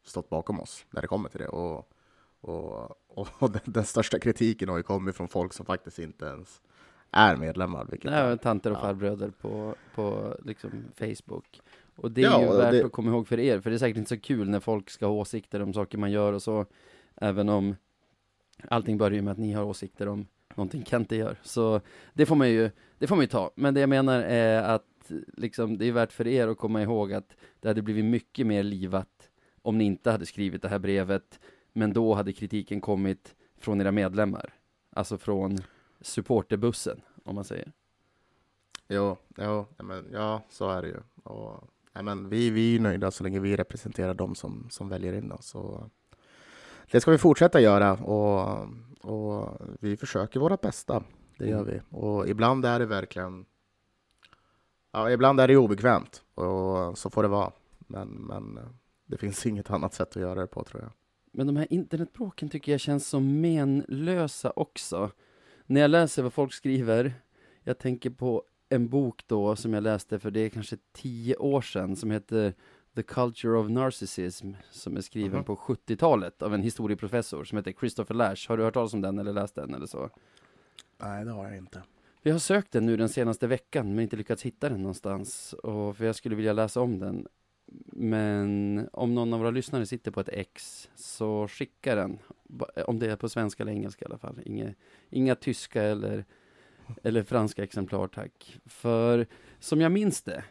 stått 0.05 0.28
bakom 0.28 0.61
oss 0.61 0.87
när 0.90 1.02
det 1.02 1.09
kommer 1.09 1.28
till 1.28 1.40
det. 1.40 1.49
Och, 1.49 1.90
och, 2.40 2.90
och 3.38 3.50
den, 3.50 3.61
den 3.64 3.85
största 3.85 4.19
kritiken 4.19 4.69
har 4.69 4.76
ju 4.76 4.83
kommit 4.83 5.16
från 5.16 5.28
folk 5.28 5.52
som 5.52 5.66
faktiskt 5.66 5.99
inte 5.99 6.25
ens 6.25 6.61
är 7.11 7.37
medlemmar. 7.37 7.87
Vilket 7.90 8.11
Nej, 8.11 8.38
tanter 8.38 8.71
och 8.71 8.76
ja. 8.76 8.81
farbröder 8.81 9.31
på, 9.40 9.75
på 9.95 10.37
liksom 10.45 10.71
Facebook. 10.95 11.61
Och 11.97 12.11
det 12.11 12.21
är 12.23 12.25
Ja, 12.25 12.40
ju 12.40 12.47
värt 12.57 12.73
det- 12.73 12.85
att 12.85 12.93
komma 12.93 13.11
ihåg 13.11 13.28
för 13.28 13.38
er, 13.40 13.61
för 13.61 13.71
det 13.71 13.76
är 13.76 13.78
säkert 13.78 13.97
inte 13.97 14.09
så 14.09 14.21
kul 14.21 14.49
när 14.50 14.61
folk 14.61 14.90
ska 14.90 15.07
ha 15.07 15.12
åsikter 15.12 15.62
om 15.62 15.73
saker 15.75 15.99
man 15.99 16.11
gör 16.11 16.33
och 16.33 16.43
så, 16.43 16.66
även 17.16 17.49
om 17.49 17.76
allting 18.68 18.99
börjar 18.99 19.23
med 19.23 19.32
att 19.32 19.38
ni 19.38 19.52
har 19.52 19.64
åsikter 19.64 20.08
om 20.08 20.26
någonting 20.54 20.85
Kent 20.85 21.12
gör. 21.12 21.37
Så 21.42 21.80
det 22.14 22.26
får 22.26 22.37
man 22.37 22.50
ju, 22.50 22.70
det 22.99 23.06
får 23.06 23.16
man 23.16 23.23
ju 23.23 23.28
ta. 23.28 23.50
Men 23.54 23.75
det 23.75 23.80
jag 23.80 23.88
menar 23.88 24.23
är 24.23 24.62
att 24.62 25.12
liksom, 25.37 25.78
det 25.78 25.87
är 25.87 25.92
värt 25.92 26.12
för 26.12 26.26
er 26.26 26.49
att 26.49 26.58
komma 26.58 26.82
ihåg 26.82 27.12
att 27.12 27.37
det 27.61 27.68
hade 27.68 27.82
blivit 27.82 28.04
mycket 28.04 28.46
mer 28.46 28.62
livat 28.62 29.30
om 29.62 29.78
ni 29.78 29.85
inte 29.85 30.11
hade 30.11 30.26
skrivit 30.26 30.62
det 30.62 30.68
här 30.68 30.78
brevet, 30.78 31.40
men 31.73 31.92
då 31.92 32.14
hade 32.14 32.32
kritiken 32.32 32.80
kommit 32.80 33.35
från 33.58 33.80
era 33.80 33.92
medlemmar. 33.92 34.54
Alltså 34.90 35.18
från 35.18 35.58
supporterbussen, 36.00 37.00
om 37.25 37.35
man 37.35 37.44
säger. 37.44 37.73
Jo, 38.88 39.16
jo 39.37 39.66
men, 39.76 40.06
ja, 40.12 40.42
så 40.49 40.70
är 40.70 40.82
det 40.82 40.88
ju. 40.88 41.00
Och, 41.23 41.70
men 41.92 42.28
vi, 42.28 42.50
vi 42.50 42.68
är 42.68 42.73
ju 42.73 42.78
nöjda 42.78 43.11
så 43.11 43.25
länge 43.25 43.40
vi 43.40 43.56
representerar 43.56 44.14
de 44.14 44.35
som, 44.35 44.66
som 44.70 44.88
väljer 44.88 45.12
in 45.12 45.32
oss. 45.32 45.54
Och 45.54 45.90
det 46.90 47.00
ska 47.00 47.11
vi 47.11 47.19
fortsätta 47.19 47.61
göra 47.61 47.93
och, 47.93 48.69
och 49.00 49.61
vi 49.81 49.97
försöker 49.97 50.40
våra 50.40 50.57
bästa. 50.57 51.02
Det 51.38 51.47
gör 51.49 51.61
Mm. 51.61 51.75
vi. 51.75 51.81
Och 51.90 52.28
ibland 52.28 52.64
är 52.64 52.78
det 52.78 52.87
verkligen 52.87 53.47
Ja, 54.93 55.11
ibland 55.11 55.40
är 55.40 55.49
det 55.49 55.57
obekvämt 55.57 56.23
och 56.35 56.99
så 56.99 57.11
får 57.11 57.23
det 57.23 57.28
vara. 57.28 57.52
Men, 57.78 58.09
men 58.09 58.59
det 59.07 59.19
finns 59.19 59.47
inget 59.47 59.71
annat 59.71 59.95
sätt 59.95 60.09
att 60.09 60.23
göra 60.23 60.40
det 60.40 60.47
på 60.47 60.64
tror 60.64 60.83
jag. 60.83 60.93
Men 61.33 61.47
de 61.47 61.57
här 61.57 61.73
internetbråken 61.73 62.49
tycker 62.49 62.73
jag 62.73 62.81
känns 62.81 63.09
så 63.09 63.21
menlösa 63.21 64.52
också. 64.57 65.11
När 65.66 65.81
jag 65.81 65.90
läser 65.90 66.23
vad 66.23 66.33
folk 66.33 66.52
skriver, 66.52 67.14
jag 67.62 67.78
tänker 67.78 68.11
på 68.11 68.43
en 68.69 68.88
bok 68.88 69.25
då 69.26 69.57
som 69.57 69.75
jag 69.75 69.83
läste 69.83 70.19
för 70.19 70.31
det 70.31 70.40
är 70.40 70.49
kanske 70.49 70.76
tio 70.93 71.37
år 71.37 71.61
sedan 71.61 71.97
som 71.97 72.11
heter 72.11 72.55
The 72.96 73.02
Culture 73.02 73.58
of 73.58 73.68
Narcissism 73.70 74.52
som 74.70 74.96
är 74.96 75.00
skriven 75.00 75.36
Mhm. 75.36 75.44
på 75.44 75.56
70-talet 75.56 76.42
av 76.42 76.54
en 76.54 76.62
historieprofessor 76.62 77.44
som 77.44 77.58
heter 77.58 77.72
Christopher 77.72 78.14
Lash. 78.14 78.48
Har 78.48 78.56
du 78.56 78.62
hört 78.62 78.74
talas 78.74 78.94
om 78.94 79.00
den 79.00 79.18
eller 79.18 79.32
läst 79.32 79.54
den 79.54 79.74
eller 79.74 79.86
så? 79.86 80.10
Nej, 80.98 81.24
det 81.24 81.30
har 81.30 81.44
jag 81.44 81.56
inte. 81.56 81.82
Vi 82.22 82.30
har 82.30 82.38
sökt 82.38 82.72
den 82.72 82.86
nu 82.86 82.96
den 82.96 83.08
senaste 83.08 83.46
veckan 83.46 83.94
men 83.94 84.02
inte 84.02 84.16
lyckats 84.16 84.42
hitta 84.42 84.68
den 84.68 84.78
någonstans. 84.82 85.52
Och 85.52 85.96
för 85.96 86.04
jag 86.04 86.14
skulle 86.16 86.34
vilja 86.36 86.52
läsa 86.52 86.80
om 86.80 86.98
den. 86.98 87.26
Men 87.92 88.88
om 88.92 89.14
någon 89.14 89.32
av 89.32 89.38
våra 89.40 89.50
lyssnare 89.50 89.86
sitter 89.86 90.10
på 90.10 90.20
ett 90.20 90.28
ex 90.28 90.88
så 90.94 91.48
skicka 91.48 91.94
den. 91.94 92.18
Om 92.86 92.98
det 92.98 93.10
är 93.10 93.16
på 93.16 93.28
svenska 93.28 93.62
eller 93.62 93.72
engelska 93.72 94.04
i 94.04 94.06
alla 94.08 94.18
fall. 94.18 94.40
Inga, 94.44 94.74
inga 95.10 95.34
tyska 95.34 95.82
eller, 95.82 96.24
eller 97.02 97.22
franska 97.22 97.62
exemplar 97.64 98.08
tack. 98.08 98.60
För 98.66 99.26
som 99.58 99.80
jag 99.80 99.92
minns 99.92 100.22
det 100.22 100.44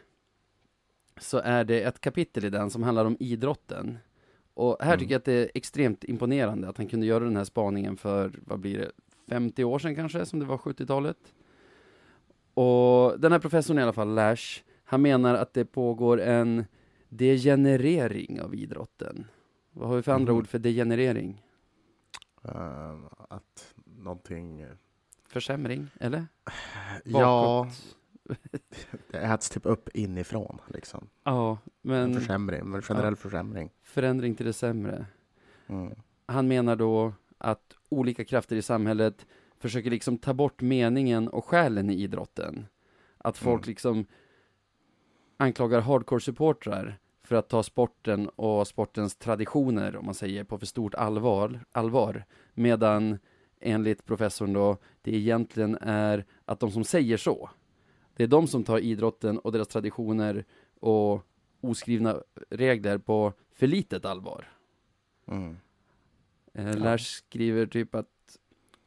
så 1.20 1.38
är 1.38 1.64
det 1.64 1.82
ett 1.82 2.00
kapitel 2.00 2.44
i 2.44 2.50
den 2.50 2.70
som 2.70 2.82
handlar 2.82 3.04
om 3.04 3.16
idrotten. 3.20 3.98
Och 4.54 4.76
här 4.80 4.86
Mm. 4.86 4.98
tycker 4.98 5.12
jag 5.14 5.18
att 5.18 5.24
det 5.24 5.32
är 5.32 5.50
extremt 5.54 6.04
imponerande 6.04 6.68
att 6.68 6.76
han 6.78 6.86
kunde 6.88 7.06
göra 7.06 7.24
den 7.24 7.36
här 7.36 7.44
spaningen 7.44 7.96
för, 7.96 8.32
vad 8.46 8.60
blir 8.60 8.78
det, 8.78 8.90
50 9.28 9.64
år 9.64 9.78
sedan 9.78 9.94
kanske, 9.94 10.26
som 10.26 10.38
det 10.38 10.44
var 10.46 10.58
70-talet. 10.58 11.16
Och 12.54 13.20
den 13.20 13.32
här 13.32 13.38
professorn 13.38 13.78
i 13.78 13.82
alla 13.82 13.92
fall, 13.92 14.14
Lash, 14.14 14.60
han 14.84 15.02
menar 15.02 15.34
att 15.34 15.54
det 15.54 15.64
pågår 15.64 16.20
en 16.20 16.64
degenerering 17.08 18.40
av 18.40 18.54
idrotten. 18.54 19.24
Vad 19.72 19.88
har 19.88 19.96
vi 19.96 20.02
för 20.02 20.12
andra 20.12 20.32
Mhm. 20.32 20.38
ord 20.38 20.46
för 20.48 20.58
degenerering? 20.58 21.42
Eh, 22.44 22.94
att 23.28 23.74
någonting 23.84 24.66
försämring, 25.28 25.86
eller? 26.00 26.26
Ja, 27.04 27.68
det 29.10 29.18
äts 29.18 29.50
typ 29.50 29.66
upp 29.66 29.88
inifrån 29.94 30.58
liksom. 30.68 31.08
Ja, 31.24 31.50
En 31.50 31.58
men 31.82 32.14
försämring, 32.20 32.74
en 32.74 32.82
generell 32.82 33.16
försämring. 33.16 33.70
förändring 33.82 34.34
till 34.34 34.46
det 34.46 34.52
sämre. 34.52 35.06
Mm. 35.66 35.94
Han 36.26 36.48
menar 36.48 36.76
då 36.76 37.12
att 37.38 37.76
olika 37.88 38.24
krafter 38.24 38.56
i 38.56 38.62
samhället 38.62 39.26
försöker 39.58 39.90
liksom 39.90 40.18
ta 40.18 40.34
bort 40.34 40.62
meningen 40.62 41.28
och 41.28 41.44
själen 41.44 41.90
i 41.90 41.94
idrotten. 41.94 42.66
Att 43.18 43.38
folk 43.38 43.62
Mm. 43.62 43.68
liksom 43.70 44.06
anklagar 45.36 45.80
hardcore-supportrar 45.80 46.98
för 47.22 47.36
att 47.36 47.48
ta 47.48 47.62
sporten 47.62 48.28
och 48.28 48.66
sportens 48.68 49.16
traditioner, 49.16 49.96
om 49.96 50.04
man 50.04 50.14
säger, 50.14 50.44
på 50.44 50.58
för 50.58 50.66
stort 50.66 50.94
allvar, 50.94 51.60
allvar. 51.72 52.24
Medan 52.54 53.18
enligt 53.60 54.04
professorn 54.04 54.52
då, 54.52 54.76
det 55.02 55.16
egentligen 55.16 55.76
är 55.80 56.24
att 56.44 56.60
de 56.60 56.70
som 56.70 56.84
säger 56.84 57.16
så, 57.16 57.50
det 58.16 58.22
är 58.22 58.26
de 58.26 58.46
som 58.46 58.64
tar 58.64 58.78
idrotten 58.78 59.38
och 59.38 59.52
deras 59.52 59.68
traditioner 59.68 60.44
och 60.80 61.26
oskrivna 61.60 62.22
regler 62.50 62.98
på 62.98 63.32
för 63.54 63.66
litet 63.66 64.04
allvar. 64.04 64.48
Mm. 65.26 65.56
Eh, 66.52 66.78
Lars 66.78 67.06
skriver 67.06 67.66
typ 67.66 67.94
att 67.94 68.38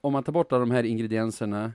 om 0.01 0.13
man 0.13 0.23
tar 0.23 0.33
bort 0.33 0.51
alla 0.51 0.59
de 0.59 0.71
här 0.71 0.83
ingredienserna 0.83 1.73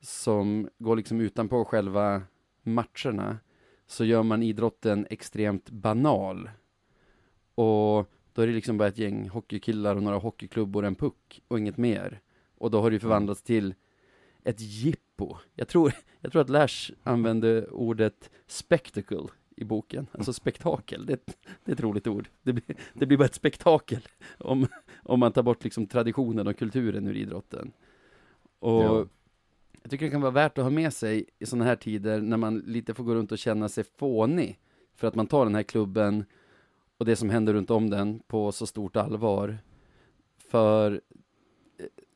som 0.00 0.68
går 0.78 0.96
liksom 0.96 1.20
utanpå 1.20 1.64
själva 1.64 2.22
matcherna 2.62 3.38
så 3.86 4.04
gör 4.04 4.22
man 4.22 4.42
idrotten 4.42 5.06
extremt 5.10 5.70
banal. 5.70 6.50
Och 7.54 8.10
då 8.32 8.42
är 8.42 8.46
det 8.46 8.52
liksom 8.52 8.78
bara 8.78 8.88
ett 8.88 8.98
gäng 8.98 9.28
hockeykillar 9.28 9.96
och 9.96 10.02
några 10.02 10.18
hockeyklubbor 10.18 10.82
och 10.82 10.88
en 10.88 10.94
puck 10.94 11.42
och 11.48 11.58
inget 11.58 11.76
mer. 11.76 12.20
Och 12.58 12.70
då 12.70 12.80
har 12.80 12.90
det 12.90 12.94
ju 12.94 13.00
förvandlats 13.00 13.42
till 13.42 13.74
ett 14.44 14.60
jippo. 14.60 15.36
Jag 15.54 15.68
tror, 15.68 15.92
jag 16.20 16.32
tror 16.32 16.42
att 16.42 16.48
Lash 16.48 16.90
använde 17.02 17.66
ordet 17.66 18.30
spectacle 18.46 19.26
i 19.56 19.64
boken, 19.64 20.06
alltså 20.12 20.32
spektakel. 20.32 21.06
Det, 21.06 21.12
är 21.12 21.16
ett- 21.16 21.36
det 21.64 21.72
är 21.72 21.74
ett 21.74 21.80
roligt 21.80 22.06
ord. 22.06 22.28
Det 22.42 22.52
blir, 22.52 22.76
det 22.94 23.06
blir 23.06 23.18
bara 23.18 23.24
ett 23.24 23.34
spektakel 23.34 24.00
om, 24.38 24.66
om 25.02 25.20
man 25.20 25.32
tar 25.32 25.42
bort 25.42 25.64
liksom 25.64 25.86
traditionen 25.86 26.46
och 26.46 26.56
kulturen 26.58 27.06
ur 27.08 27.16
idrotten. 27.16 27.72
Och 28.58 28.82
Ja. 28.82 29.06
jag 29.82 29.90
tycker 29.90 30.04
det 30.04 30.10
kan 30.10 30.20
vara 30.20 30.30
värt 30.30 30.58
att 30.58 30.64
ha 30.64 30.70
med 30.70 30.92
sig 30.92 31.24
i 31.38 31.46
sådana 31.46 31.64
här 31.64 31.76
tider 31.76 32.20
när 32.20 32.36
man 32.36 32.58
lite 32.58 32.94
får 32.94 33.04
gå 33.04 33.14
runt 33.14 33.32
och 33.32 33.38
känna 33.38 33.68
sig 33.68 33.84
fånig 33.84 34.58
för 34.94 35.06
att 35.08 35.14
man 35.14 35.26
tar 35.26 35.44
den 35.44 35.54
här 35.54 35.62
klubben 35.62 36.24
och 36.98 37.04
det 37.06 37.16
som 37.16 37.30
händer 37.30 37.52
runt 37.52 37.70
om 37.70 37.90
den 37.90 38.20
på 38.26 38.52
så 38.52 38.66
stort 38.66 38.96
allvar. 38.96 39.58
För 40.38 41.00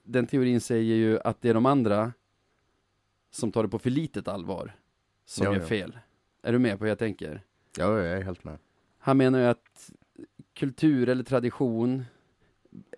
den 0.04 0.26
teorin 0.26 0.60
säger 0.60 0.94
ju 0.96 1.18
att 1.24 1.40
det 1.42 1.48
är 1.48 1.54
de 1.54 1.66
andra 1.66 2.12
som 3.30 3.52
tar 3.52 3.62
det 3.62 3.68
på 3.68 3.78
för 3.78 3.90
litet 3.90 4.28
allvar 4.28 4.76
som 5.24 5.44
Ja, 5.46 5.52
gör 5.52 5.60
ja. 5.60 5.66
fel. 5.66 5.98
Är 6.42 6.52
du 6.52 6.58
med 6.58 6.78
på 6.78 6.84
hur 6.84 6.88
jag 6.88 6.98
tänker? 6.98 7.42
Ja, 7.78 7.98
jag 7.98 8.06
är 8.18 8.22
helt 8.22 8.44
med. 8.44 8.58
Han 8.98 9.16
menar 9.16 9.38
ju 9.38 9.44
att 9.44 9.90
kultur 10.54 11.08
eller 11.08 11.24
tradition 11.24 12.04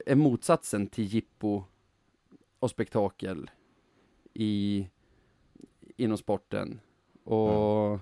är 0.07 0.15
motsatsen 0.15 0.87
till 0.87 1.05
jippo 1.05 1.65
och 2.59 2.71
spektakel 2.71 3.51
i, 4.35 4.89
inom 5.97 6.19
sporten. 6.19 6.81
Och 7.25 7.99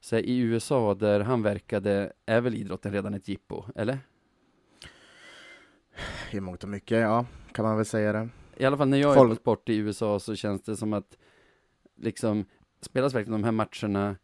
så 0.00 0.16
här, 0.16 0.22
i 0.22 0.38
USA 0.38 0.94
där 0.94 1.20
han 1.20 1.42
verkade 1.42 2.12
är 2.26 2.40
väl 2.40 2.54
idrotten 2.54 2.92
redan 2.92 3.14
ett 3.14 3.28
jippo, 3.28 3.64
eller? 3.74 3.98
I 6.30 6.40
mångt 6.40 6.62
och 6.62 6.68
mycket, 6.68 6.98
ja, 7.00 7.26
kan 7.52 7.64
man 7.64 7.76
väl 7.76 7.86
säga 7.86 8.12
det. 8.12 8.28
I 8.56 8.64
alla 8.64 8.76
fall 8.76 8.88
när 8.88 8.98
jag 8.98 9.10
är 9.10 9.14
Folk- 9.16 9.30
på 9.30 9.34
sport 9.36 9.68
i 9.68 9.76
USA 9.76 10.18
så 10.18 10.34
känns 10.34 10.62
det 10.62 10.76
som 10.76 10.92
att 10.92 11.16
liksom 11.96 12.44
spelas 12.80 13.14
verkligen 13.14 13.42
de 13.42 13.44
här 13.44 13.52
matcherna 13.52 14.16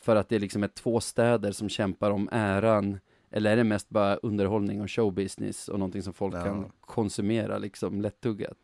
för 0.00 0.16
att 0.16 0.28
det 0.28 0.38
liksom 0.38 0.62
är 0.62 0.68
två 0.68 1.00
städer 1.00 1.52
som 1.52 1.68
kämpar 1.68 2.10
om 2.10 2.28
äran 2.32 2.98
eller 3.30 3.52
är 3.52 3.56
det 3.56 3.64
mest 3.64 3.88
bara 3.88 4.16
underhållning 4.16 4.80
och 4.82 4.90
showbusiness 4.90 5.68
och 5.68 5.78
någonting 5.78 6.02
som 6.02 6.12
folk 6.12 6.34
Ja. 6.34 6.44
kan 6.44 6.72
konsumera 6.80 7.58
liksom 7.58 8.00
lättuggat? 8.00 8.58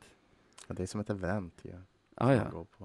Ja, 0.69 0.75
Det 0.75 0.83
är 0.83 0.87
som 0.87 1.01
ett 1.01 1.11
event 1.11 1.61
ju. 1.63 1.73
Ah, 2.17 2.33
ja. 2.33 2.49
går 2.53 2.65
på. 2.65 2.85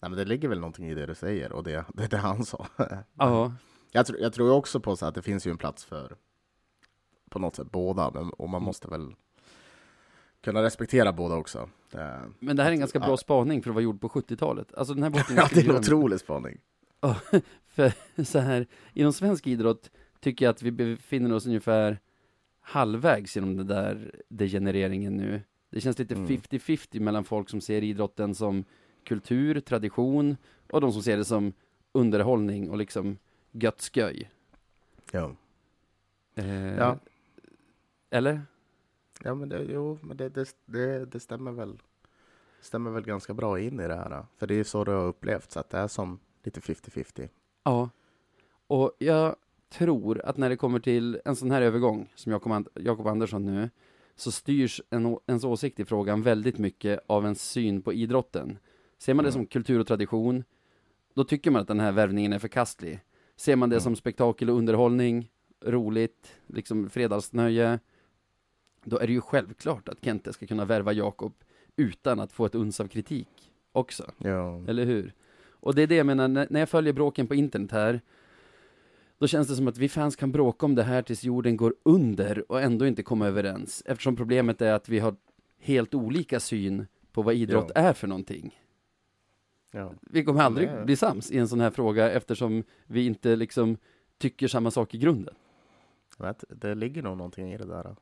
Nej, 0.00 0.10
men 0.10 0.12
det 0.18 0.24
ligger 0.24 0.48
väl 0.48 0.60
någonting 0.60 0.88
i 0.88 0.94
det 0.94 1.06
du 1.06 1.14
säger 1.14 1.52
och 1.52 1.62
det, 1.64 1.84
det 1.94 2.04
är 2.04 2.08
det 2.08 2.16
han 2.16 2.44
sa. 2.44 2.66
Ja, 3.14 3.52
Jag, 3.92 4.06
tror- 4.06 4.20
jag 4.20 4.32
tror 4.32 4.50
också 4.52 4.80
på 4.80 4.96
så 4.96 5.06
att 5.06 5.14
det 5.14 5.22
finns 5.22 5.46
ju 5.46 5.50
en 5.50 5.58
plats 5.58 5.84
för 5.84 6.16
på 7.30 7.38
något 7.38 7.56
sätt 7.56 7.70
båda, 7.72 8.10
men, 8.10 8.30
och 8.30 8.48
man 8.48 8.62
måste 8.62 8.88
väl 8.88 9.14
kunna 10.46 10.62
respektera 10.62 11.12
båda 11.12 11.34
också. 11.34 11.68
Det, 11.90 12.22
men 12.38 12.56
det 12.56 12.62
här 12.62 12.70
är 12.70 12.72
en 12.74 12.78
ganska 12.80 12.98
bra 12.98 13.08
Ja. 13.10 13.16
spaning 13.16 13.62
för 13.62 13.70
att 13.70 13.74
vara 13.74 13.82
gjord 13.84 14.00
på 14.00 14.08
70-talet. 14.08 14.74
Alltså 14.74 14.94
den 14.94 15.02
här 15.02 15.10
boken 15.18 15.36
ja, 15.36 15.48
det 15.54 15.60
är 15.60 15.70
en 15.70 15.76
otrolig 15.76 16.20
spaning. 16.20 16.58
För 17.66 17.92
så 18.24 18.38
här, 18.38 18.66
inom 18.92 19.12
svensk 19.12 19.46
idrott 19.46 19.90
tycker 20.20 20.44
jag 20.44 20.50
att 20.50 20.62
vi 20.62 20.70
befinner 20.70 21.32
oss 21.32 21.46
ungefär 21.46 21.98
halvvägs 22.60 23.36
genom 23.36 23.56
den 23.56 23.66
där 23.66 24.14
degenereringen 24.28 25.16
nu. 25.16 25.42
Det 25.70 25.80
känns 25.80 25.98
lite 25.98 26.14
Mm. 26.14 26.26
50-50 26.26 27.00
mellan 27.00 27.24
folk 27.24 27.50
som 27.50 27.60
ser 27.60 27.84
idrotten 27.84 28.34
som 28.34 28.64
kultur, 29.04 29.60
tradition 29.60 30.36
och 30.70 30.80
de 30.80 30.92
som 30.92 31.02
ser 31.02 31.16
det 31.16 31.24
som 31.24 31.52
underhållning 31.92 32.70
och 32.70 32.76
liksom 32.76 33.18
gött 33.52 33.90
sköj. 33.94 34.30
Ja. 35.12 35.32
Eh, 36.34 36.74
Ja. 36.76 36.98
Eller? 38.10 38.42
Ja, 39.24 39.34
men 39.34 39.48
det, 39.48 39.62
jo, 39.62 39.98
men 40.02 40.16
det, 40.16 40.28
det, 40.28 40.54
det, 40.66 41.04
det 41.04 41.20
stämmer 41.20 41.52
väl 41.52 41.78
stämmer 42.60 42.90
väl 42.90 43.02
ganska 43.04 43.34
bra 43.34 43.60
in 43.60 43.80
i 43.80 43.88
det 43.88 43.94
här. 43.96 44.24
För 44.38 44.46
det 44.46 44.54
är 44.54 44.64
så 44.64 44.84
det 44.84 44.92
har 44.92 45.04
upplevts, 45.06 45.56
att 45.56 45.70
det 45.70 45.78
är 45.78 45.88
som 45.88 46.18
lite 46.42 46.60
50-50. 46.60 47.28
Ja. 47.64 47.90
Och 48.66 48.92
jag 48.98 49.36
tror 49.68 50.20
att 50.24 50.36
när 50.36 50.48
det 50.48 50.56
kommer 50.56 50.78
till 50.78 51.20
en 51.24 51.36
sån 51.36 51.50
här 51.50 51.62
övergång, 51.62 52.08
som 52.14 52.32
Jakob, 52.32 52.68
Jakob 52.74 53.06
Andersson 53.06 53.46
nu, 53.46 53.70
så 54.16 54.32
styrs 54.32 54.80
en, 54.90 55.18
ens 55.26 55.44
åsikt 55.44 55.80
i 55.80 55.84
frågan 55.84 56.22
väldigt 56.22 56.58
mycket 56.58 57.00
av 57.06 57.22
ens 57.24 57.50
syn 57.50 57.82
på 57.82 57.92
idrotten. 57.92 58.58
Ser 58.98 59.14
man 59.14 59.24
det 59.24 59.28
Mm. 59.28 59.32
som 59.32 59.46
kultur 59.46 59.80
och 59.80 59.86
tradition, 59.86 60.44
då 61.14 61.24
tycker 61.24 61.50
man 61.50 61.62
att 61.62 61.68
den 61.68 61.80
här 61.80 61.92
värvningen 61.92 62.32
är 62.32 62.38
förkastlig. 62.38 63.00
Ser 63.36 63.56
man 63.56 63.68
det 63.70 63.76
Mm. 63.76 63.82
som 63.82 63.96
spektakel 63.96 64.50
och 64.50 64.56
underhållning, 64.56 65.30
roligt, 65.64 66.36
liksom 66.46 66.90
fredagsnöje, 66.90 67.78
då 68.88 68.98
är 68.98 69.06
det 69.06 69.12
ju 69.12 69.20
självklart 69.20 69.88
att 69.88 70.04
Kente 70.04 70.32
ska 70.32 70.46
kunna 70.46 70.64
värva 70.64 70.92
Jakob 70.92 71.32
utan 71.76 72.20
att 72.20 72.32
få 72.32 72.46
ett 72.46 72.54
uns 72.54 72.80
av 72.80 72.88
kritik 72.88 73.28
också. 73.72 74.10
Ja. 74.18 74.64
Eller 74.68 74.84
hur? 74.84 75.12
Och 75.50 75.74
det 75.74 75.82
är 75.82 75.86
det 75.86 75.94
jag 75.96 76.06
menar, 76.06 76.28
när 76.28 76.60
jag 76.60 76.68
följer 76.68 76.92
bråken 76.92 77.26
på 77.26 77.34
internet 77.34 77.72
här, 77.72 78.00
då 79.18 79.26
känns 79.26 79.48
det 79.48 79.54
som 79.56 79.68
att 79.68 79.78
vi 79.78 79.88
fans 79.88 80.16
kan 80.16 80.32
bråka 80.32 80.66
om 80.66 80.74
det 80.74 80.82
här 80.82 81.02
tills 81.02 81.24
jorden 81.24 81.56
går 81.56 81.74
under 81.82 82.52
och 82.52 82.60
ändå 82.62 82.86
inte 82.86 83.02
komma 83.02 83.26
överens. 83.26 83.82
Eftersom 83.86 84.16
problemet 84.16 84.62
är 84.62 84.72
att 84.72 84.88
vi 84.88 84.98
har 84.98 85.16
helt 85.58 85.94
olika 85.94 86.40
syn 86.40 86.86
på 87.12 87.22
vad 87.22 87.34
idrott 87.34 87.72
Ja. 87.74 87.80
är 87.80 87.92
för 87.92 88.06
någonting. 88.06 88.60
ja. 89.70 89.92
Vi 90.00 90.24
kommer 90.24 90.42
aldrig 90.42 90.68
Det- 90.68 90.84
bli 90.84 90.96
sams 90.96 91.30
i 91.30 91.38
en 91.38 91.48
sån 91.48 91.60
här 91.60 91.70
fråga 91.70 92.10
eftersom 92.10 92.64
vi 92.86 93.06
inte 93.06 93.36
liksom 93.36 93.76
tycker 94.18 94.48
samma 94.48 94.70
sak 94.70 94.94
i 94.94 94.98
grunden. 94.98 95.34
Det 96.48 96.74
ligger 96.74 97.02
nog 97.02 97.16
någonting 97.16 97.52
i 97.52 97.56
det 97.58 97.66
där, 97.66 97.96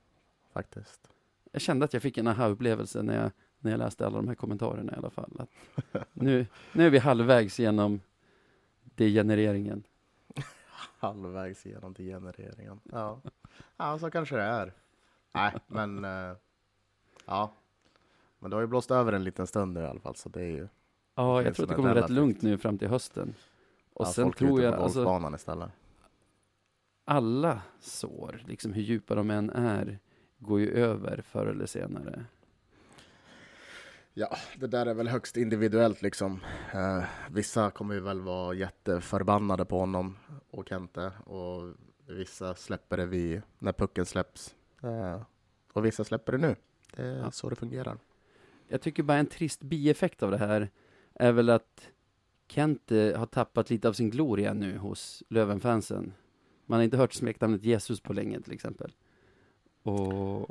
faktiskt. 0.55 1.09
Jag 1.53 1.63
kände 1.63 1.85
att 1.85 1.93
jag 1.93 2.03
fick 2.03 2.19
en 2.19 2.27
aha-upplevelse 2.27 3.03
när 3.03 3.23
jag, 3.23 3.31
när 3.59 3.71
jag 3.71 3.79
läste 3.79 4.07
alla 4.07 4.17
de 4.17 4.29
här 4.29 4.35
kommentarerna 4.35 4.93
i 4.93 4.97
alla 4.97 5.11
fall. 5.11 5.37
Att 5.39 5.51
nu, 6.13 6.47
nu 6.73 6.87
är 6.87 6.91
vi 6.91 6.99
halvvägs 6.99 7.59
genom 7.59 8.01
degenereringen. 8.83 9.85
Halvvägs 10.99 11.67
igenom 11.67 11.93
degenereringen. 11.93 12.81
Ja. 12.93 13.21
ja, 13.77 13.99
så 13.99 14.11
kanske 14.11 14.37
det 14.37 14.43
är. 14.43 14.73
Nej, 15.35 15.53
men... 15.67 16.05
eh, 16.05 16.37
ja. 17.27 17.53
Men 18.39 18.51
det 18.51 18.57
har 18.57 18.61
ju 18.61 18.67
blåst 18.67 18.91
över 18.91 19.13
en 19.13 19.25
liten 19.25 19.47
stund 19.47 19.75
nu 19.75 19.81
i 19.81 19.87
alla 19.87 20.01
fall, 20.01 20.17
så 20.17 20.29
det 20.29 20.43
är 20.43 20.51
ju... 20.51 20.69
Ja, 21.15 21.43
jag 21.43 21.55
tror 21.55 21.65
att 21.65 21.71
det 21.71 21.75
kommer 21.77 21.95
rätt 21.95 22.11
lugnt 22.11 22.43
nu 22.43 22.59
fram 22.59 22.79
till 22.79 22.89
hösten. 22.89 23.35
Och 23.93 24.07
ja, 24.07 24.13
sen 24.13 24.25
folk 24.25 24.39
tror 24.39 24.63
jag, 24.63 24.75
alltså, 24.75 25.31
istället. 25.35 25.71
alla 27.05 27.63
sår, 27.81 28.41
liksom 28.47 28.73
hur 28.73 28.83
djupa 28.83 29.15
de 29.15 29.31
än 29.31 29.51
är, 29.51 29.99
går 30.39 30.61
ju 30.61 30.71
över 30.71 31.23
förr 31.27 31.47
eller 31.47 31.67
senare. 31.67 32.25
Ja, 34.17 34.37
det 34.61 34.67
där 34.67 34.87
är 34.87 34.95
väl 34.95 35.09
högst 35.09 35.37
individuellt 35.37 36.03
liksom. 36.03 36.41
Eh, 36.75 37.05
vissa 37.31 37.71
kommer 37.71 37.95
ju 37.95 38.01
väl 38.01 38.21
vara 38.21 38.55
jätteförbannade 38.55 39.65
på 39.65 39.79
honom 39.79 40.17
och 40.51 40.69
Kente 40.69 41.13
och 41.25 41.75
vissa 42.09 42.55
släpper 42.55 42.97
det 42.97 43.07
vid 43.07 43.43
när 43.59 43.73
pucken 43.73 44.07
släpps. 44.07 44.55
Eh, 44.83 45.23
och 45.73 45.85
vissa 45.85 46.05
släpper 46.05 46.33
det 46.33 46.39
nu. 46.39 46.57
Det 46.97 47.03
är 47.03 47.17
Ja. 47.19 47.31
så 47.31 47.49
det 47.49 47.57
fungerar. 47.57 47.99
Jag 48.69 48.81
tycker 48.81 49.03
bara 49.03 49.19
en 49.19 49.27
trist 49.27 49.63
bieffekt 49.63 50.23
av 50.23 50.31
det 50.31 50.39
här 50.39 50.71
är 51.15 51.33
väl 51.33 51.51
att 51.51 51.89
Kent 52.49 52.93
eh, 52.93 53.17
har 53.19 53.27
tappat 53.27 53.71
lite 53.71 53.89
av 53.89 53.93
sin 53.93 54.11
gloria 54.11 54.53
nu 54.55 54.79
hos 54.79 55.23
Lövenfansen. 55.29 56.13
Man 56.67 56.77
har 56.79 56.85
inte 56.85 56.97
hört 56.97 57.13
smeknamnet 57.13 57.65
Jesus 57.65 58.01
på 58.01 58.13
länge 58.13 58.41
till 58.41 58.53
exempel. 58.53 58.93
Och 59.85 60.51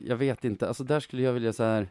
jag 0.00 0.16
vet 0.16 0.44
inte, 0.44 0.68
alltså 0.68 0.84
där 0.84 1.00
skulle 1.00 1.22
jag 1.22 1.32
vilja 1.32 1.52
så 1.52 1.62
här. 1.62 1.88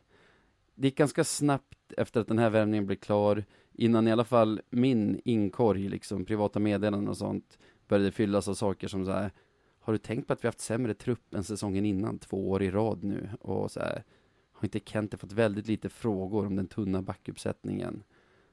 det 0.76 0.88
gick 0.88 0.98
ganska 0.98 1.24
snabbt 1.24 1.94
efter 1.98 2.22
att 2.22 2.28
den 2.28 2.40
här 2.40 2.50
värvningen 2.50 2.86
blev 2.86 2.96
klar, 2.96 3.44
innan 3.74 4.08
i 4.08 4.12
alla 4.12 4.26
fall 4.26 4.62
min 4.70 5.22
inkorg, 5.26 5.90
liksom 5.90 6.26
privata 6.26 6.60
meddelanden 6.60 7.10
och 7.10 7.18
sånt, 7.18 7.58
började 7.88 8.12
fyllas 8.12 8.48
av 8.48 8.54
saker 8.54 8.88
som 8.88 9.06
så 9.06 9.12
här, 9.12 9.32
har 9.80 9.94
du 9.94 9.98
tänkt 10.00 10.28
på 10.28 10.34
att 10.34 10.44
vi 10.44 10.48
haft 10.48 10.60
sämre 10.60 10.94
trupp 10.94 11.34
än 11.34 11.44
säsongen 11.44 11.86
innan, 11.86 12.20
två 12.20 12.50
år 12.50 12.64
i 12.64 12.72
rad 12.72 13.04
nu? 13.04 13.30
Och 13.42 13.72
så 13.72 13.80
här, 13.80 14.04
har 14.52 14.66
inte 14.66 14.80
Kente 14.80 15.18
fått 15.18 15.32
väldigt 15.32 15.68
lite 15.68 15.90
frågor 15.90 16.46
om 16.46 16.56
den 16.56 16.68
tunna 16.68 17.02
backuppsättningen? 17.02 18.04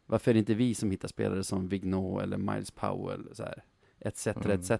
Varför 0.06 0.30
är 0.30 0.34
det 0.34 0.38
inte 0.38 0.54
vi 0.54 0.74
som 0.74 0.90
hittar 0.90 1.08
spelare 1.08 1.44
som 1.44 1.68
Vigneault 1.68 2.22
eller 2.22 2.36
Miles 2.38 2.70
Powell, 2.70 3.28
så 3.32 3.42
här, 3.42 3.62
etc, 3.98 4.26
Mm. 4.26 4.50
etc. 4.50 4.70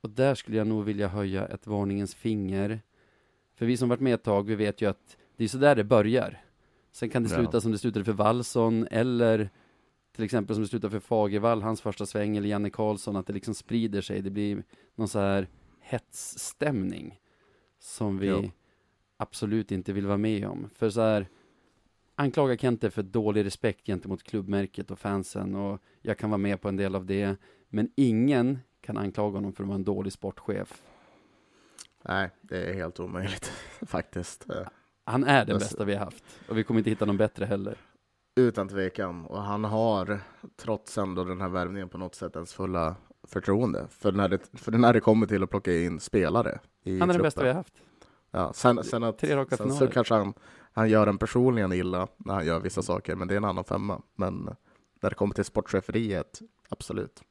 Och 0.00 0.10
där 0.10 0.34
skulle 0.34 0.56
jag 0.56 0.66
nog 0.66 0.84
vilja 0.84 1.08
höja 1.08 1.46
ett 1.46 1.66
varningens 1.66 2.14
finger. 2.14 2.80
För 3.54 3.66
vi 3.66 3.76
som 3.76 3.88
varit 3.88 4.00
med 4.00 4.14
ett 4.14 4.22
tag, 4.22 4.46
vi 4.46 4.54
vet 4.54 4.80
ju 4.82 4.88
att 4.90 5.16
det 5.36 5.44
är 5.44 5.48
så 5.48 5.58
där 5.58 5.76
det 5.76 5.84
börjar. 5.84 6.42
Sen 6.92 7.10
kan 7.10 7.22
det 7.22 7.30
Ja. 7.30 7.36
sluta 7.36 7.60
som 7.60 7.72
det 7.72 7.78
slutade 7.78 8.04
för 8.04 8.12
Wallson, 8.12 8.86
eller 8.90 9.50
till 10.14 10.24
exempel 10.24 10.56
som 10.56 10.62
det 10.62 10.68
slutade 10.68 10.90
för 10.90 11.00
Fagervall, 11.00 11.62
hans 11.62 11.80
första 11.80 12.06
sväng, 12.06 12.36
eller 12.36 12.48
Janne 12.48 12.70
Karlsson, 12.70 13.16
att 13.16 13.26
det 13.26 13.32
liksom 13.32 13.54
sprider 13.54 14.00
sig. 14.00 14.22
Det 14.22 14.30
blir 14.30 14.62
någon 14.94 15.08
så 15.08 15.18
här 15.18 15.48
hetsstämning 15.80 17.20
som 17.78 18.18
vi 18.18 18.26
Jo. 18.28 18.50
absolut 19.16 19.72
inte 19.72 19.92
vill 19.92 20.06
vara 20.06 20.16
med 20.18 20.46
om. 20.46 20.68
För 20.74 20.90
så 20.90 21.00
här, 21.00 21.26
anklaga 22.14 22.56
Kente 22.56 22.90
för 22.90 23.02
dålig 23.02 23.44
respekt 23.44 23.86
gentemot 23.86 24.22
klubbmärket 24.22 24.90
och 24.90 24.98
fansen 24.98 25.54
och 25.54 25.80
jag 26.02 26.18
kan 26.18 26.30
vara 26.30 26.38
med 26.38 26.60
på 26.60 26.68
en 26.68 26.76
del 26.76 26.94
av 26.94 27.06
det. 27.06 27.36
Men 27.68 27.90
ingen 27.94 28.58
kan 28.86 28.96
anklaga 28.96 29.36
honom 29.36 29.52
för 29.52 29.62
att 29.62 29.68
vara 29.68 29.74
en 29.74 29.84
dålig 29.84 30.12
sportchef. 30.12 30.82
Nej, 32.02 32.30
det 32.40 32.70
är 32.70 32.74
helt 32.74 33.00
omöjligt 33.00 33.52
faktiskt. 33.86 34.46
Han 35.04 35.24
är 35.24 35.44
den 35.44 35.52
Jag 35.52 35.60
bästa 35.60 35.84
vi 35.84 35.94
har 35.94 36.04
haft 36.04 36.24
och 36.48 36.58
vi 36.58 36.64
kommer 36.64 36.78
inte 36.78 36.90
hitta 36.90 37.04
någon 37.04 37.16
bättre 37.16 37.44
heller. 37.44 37.78
Utan 38.36 38.68
tvekan. 38.68 39.26
Och 39.26 39.42
han 39.42 39.64
har, 39.64 40.20
trots 40.56 40.98
ändå 40.98 41.24
den 41.24 41.40
här 41.40 41.48
värvningen, 41.48 41.88
på 41.88 41.98
något 41.98 42.14
sätt 42.14 42.36
ens 42.36 42.54
fulla 42.54 42.96
förtroende. 43.22 43.86
För 43.90 44.12
när 44.12 44.28
det, 44.28 44.38
för 44.52 44.72
när 44.72 44.92
det 44.92 45.00
kommer 45.00 45.26
till 45.26 45.42
att 45.42 45.50
plocka 45.50 45.72
in 45.72 46.00
spelare 46.00 46.58
i 46.82 46.98
Han 46.98 47.10
är 47.10 47.14
den 47.14 47.14
truppen. 47.14 47.22
bästa 47.22 47.42
vi 47.42 47.48
har 47.48 47.54
haft. 47.54 47.74
Ja, 48.30 48.52
sen, 48.52 48.84
sen, 48.84 49.02
att, 49.02 49.20
sen 49.56 49.72
så 49.72 49.86
kanske 49.86 50.14
han, 50.14 50.34
han 50.72 50.88
gör 50.88 51.06
en 51.06 51.18
personligen 51.18 51.72
illa 51.72 52.08
när 52.16 52.34
han 52.34 52.46
gör 52.46 52.60
vissa 52.60 52.82
saker, 52.82 53.16
men 53.16 53.28
det 53.28 53.34
är 53.34 53.36
en 53.36 53.44
annan 53.44 53.64
femma. 53.64 54.02
Men 54.14 54.56
när 55.00 55.10
det 55.10 55.16
kommer 55.16 55.34
till 55.34 55.44
sportcheferiet, 55.44 56.40
absolut. 56.68 57.22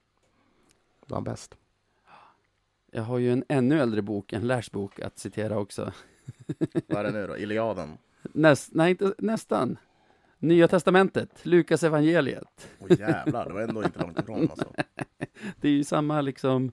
Är 1.10 1.14
han 1.14 1.24
bäst. 1.24 1.58
Jag 2.92 3.04
har 3.04 3.18
ju 3.18 3.32
en 3.32 3.44
ännu 3.50 3.80
äldre 3.80 4.02
bok, 4.02 4.34
en 4.34 4.48
Lars 4.48 4.72
bok, 4.72 5.00
att 5.00 5.20
citera 5.20 5.60
också. 5.60 5.94
Vad 6.88 6.98
är 6.98 7.04
det 7.04 7.12
nu 7.12 7.28
då? 7.28 7.38
Iliaden? 7.38 7.98
Näst, 8.34 8.70
nej, 8.74 8.92
inte, 8.92 9.14
nästan. 9.18 9.78
Nya 10.40 10.68
Testamentet, 10.68 11.46
Lukas 11.46 11.84
evangeliet. 11.84 12.70
Åh 12.80 13.00
jävlar, 13.00 13.46
det 13.46 13.54
var 13.54 13.62
ändå 13.62 13.84
inte 13.84 14.00
långt 14.00 14.20
ifrån 14.20 14.50
alltså. 14.50 14.74
Det 15.62 15.68
är 15.68 15.72
ju 15.72 15.84
samma 15.84 16.22
liksom, 16.22 16.72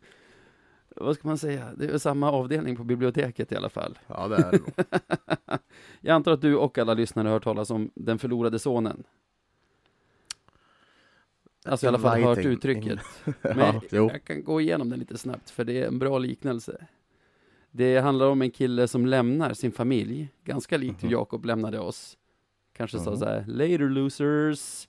vad 0.97 1.15
ska 1.15 1.29
man 1.29 1.39
säga, 1.39 1.71
det 1.77 1.87
är 1.87 1.99
samma 1.99 2.31
avdelning 2.31 2.77
på 2.77 2.85
biblioteket 2.85 3.53
i 3.53 3.57
alla 3.57 3.69
fall. 3.69 3.99
Ja, 4.07 4.29
det 4.29 4.37
är 4.37 4.51
det. 4.51 4.89
Jag 6.01 6.15
antar 6.15 6.33
att 6.33 6.41
du 6.41 6.57
och 6.57 6.79
alla 6.79 6.95
lyssnare 6.95 7.29
har 7.29 7.33
hört 7.33 7.45
talas 7.45 7.71
om 7.71 7.91
den 7.95 8.19
förlorade 8.19 8.59
sonen. 8.59 9.05
Alltså 11.65 11.87
i 11.87 11.89
alla 11.89 11.99
fall 11.99 12.23
hört 12.23 12.39
uttrycket. 12.39 12.99
Men 13.43 13.59
Ja, 13.59 13.81
jag 13.91 14.25
kan 14.25 14.45
gå 14.45 14.61
igenom 14.61 14.91
den 14.91 14.99
lite 14.99 15.19
snabbt, 15.19 15.51
för 15.51 15.65
det 15.65 15.83
är 15.83 15.87
en 15.89 15.99
bra 15.99 16.19
liknelse. 16.19 16.87
Det 17.71 17.99
handlar 17.99 18.27
om 18.27 18.43
en 18.43 18.51
kille 18.51 18.89
som 18.89 19.07
lämnar 19.07 19.55
sin 19.55 19.73
familj, 19.73 20.29
ganska 20.45 20.77
likt 20.77 21.03
hur 21.03 21.09
Mhm. 21.09 21.13
Jakob 21.13 21.45
lämnade 21.45 21.79
oss. 21.79 22.19
Kanske 22.73 22.99
sa 22.99 23.11
Mhm. 23.11 23.19
så 23.19 23.25
här, 23.25 23.45
later 23.49 23.79
losers, 23.89 24.89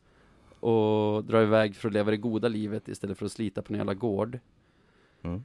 och 0.59 1.23
drar 1.23 1.41
iväg 1.43 1.75
för 1.75 1.87
att 1.87 1.93
leva 1.93 2.11
det 2.11 2.17
goda 2.17 2.47
livet 2.47 2.87
istället 2.87 3.17
för 3.17 3.25
att 3.25 3.31
slita 3.31 3.61
på 3.61 3.73
en 3.73 3.77
jävla 3.77 3.93
gård. 3.93 4.39
Mm. 5.21 5.43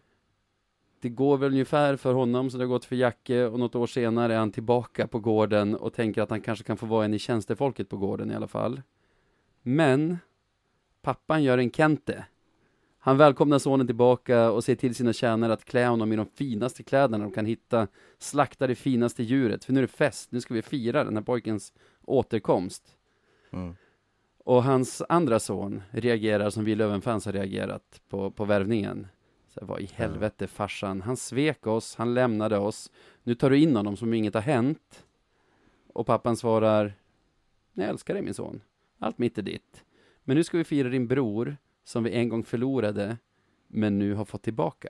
Det 1.01 1.09
går 1.09 1.39
väl 1.39 1.51
ungefär 1.53 1.97
för 1.97 2.15
honom, 2.15 2.51
så 2.51 2.59
det 2.59 2.65
har 2.65 2.69
gått 2.69 2.85
för 2.85 2.97
Jacke, 2.97 3.45
och 3.47 3.59
något 3.59 3.75
år 3.75 3.87
senare 3.87 4.35
är 4.35 4.39
han 4.39 4.53
tillbaka 4.53 5.07
på 5.07 5.19
gården 5.19 5.75
och 5.75 5.93
tänker 5.93 6.23
att 6.23 6.31
han 6.31 6.41
kanske 6.41 6.65
kan 6.65 6.77
få 6.77 6.87
vara 6.87 7.05
en 7.05 7.15
i 7.15 7.19
tjänstefolket 7.19 7.89
på 7.89 7.97
gården 7.97 8.31
i 8.31 8.35
alla 8.35 8.47
fall. 8.49 8.83
Men, 9.63 10.19
pappan 11.03 11.43
gör 11.43 11.59
en 11.59 11.71
Kente. 11.71 12.25
Han 12.99 13.17
välkomnar 13.17 13.59
sonen 13.59 13.87
tillbaka 13.87 14.51
och 14.51 14.65
säger 14.65 14.77
till 14.77 14.95
sina 14.95 15.13
tjänare 15.13 15.53
att 15.53 15.65
klä 15.65 15.87
honom 15.87 16.13
i 16.13 16.17
de 16.17 16.27
finaste 16.27 16.83
kläderna 16.83 17.25
de 17.25 17.33
kan 17.33 17.47
hitta, 17.47 17.89
slakta 18.19 18.67
det 18.67 18.75
finaste 18.75 19.23
djuret, 19.23 19.65
för 19.65 19.73
nu 19.73 19.81
är 19.81 19.83
det 19.83 19.89
fest, 19.89 20.33
nu 20.33 20.41
ska 20.41 20.55
vi 20.55 20.63
fira 20.63 21.05
den 21.05 21.17
här 21.17 21.23
pojkens 21.23 21.73
återkomst. 22.05 22.97
Mm. 23.51 23.77
Och 24.45 24.63
hans 24.63 25.03
andra 25.09 25.39
son 25.39 25.83
reagerar 25.91 26.51
som 26.51 26.65
vi 26.65 26.75
Löwenfans 26.75 27.27
har 27.27 27.33
reagerat 27.33 28.01
på, 28.09 28.31
på 28.31 28.45
värvningen. 28.45 29.07
Så 29.49 29.65
vad 29.65 29.81
i 29.81 29.91
helvete 29.95 30.47
farsan, 30.47 31.03
han 31.03 31.17
svek 31.17 31.67
oss, 31.67 31.95
han 31.95 32.15
lämnade 32.15 32.59
oss. 32.59 32.91
Nu 33.23 33.35
tar 33.35 33.51
du 33.51 33.59
in 33.59 33.77
honom 33.77 33.97
som 33.97 34.09
om 34.09 34.15
inget 34.15 34.35
har 34.35 34.41
hänt. 34.41 35.05
Och 35.93 36.07
pappan 36.07 36.37
svarar, 36.37 36.93
jag 37.73 37.89
älskar 37.89 38.15
dig 38.15 38.23
min 38.23 38.35
son. 38.35 38.61
Allt 38.99 39.19
mitt 39.19 39.39
är 39.39 39.43
ditt. 39.43 39.85
Men 40.29 40.37
nu 40.37 40.45
ska 40.45 40.59
vi 40.59 40.65
fira 40.65 40.89
din 40.89 41.07
bror, 41.07 41.57
som 41.85 42.05
vi 42.05 42.11
en 42.11 42.29
gång 42.29 42.45
förlorade, 42.45 43.17
men 43.69 43.99
nu 43.99 44.15
har 44.15 44.25
fått 44.25 44.43
tillbaka. 44.43 44.89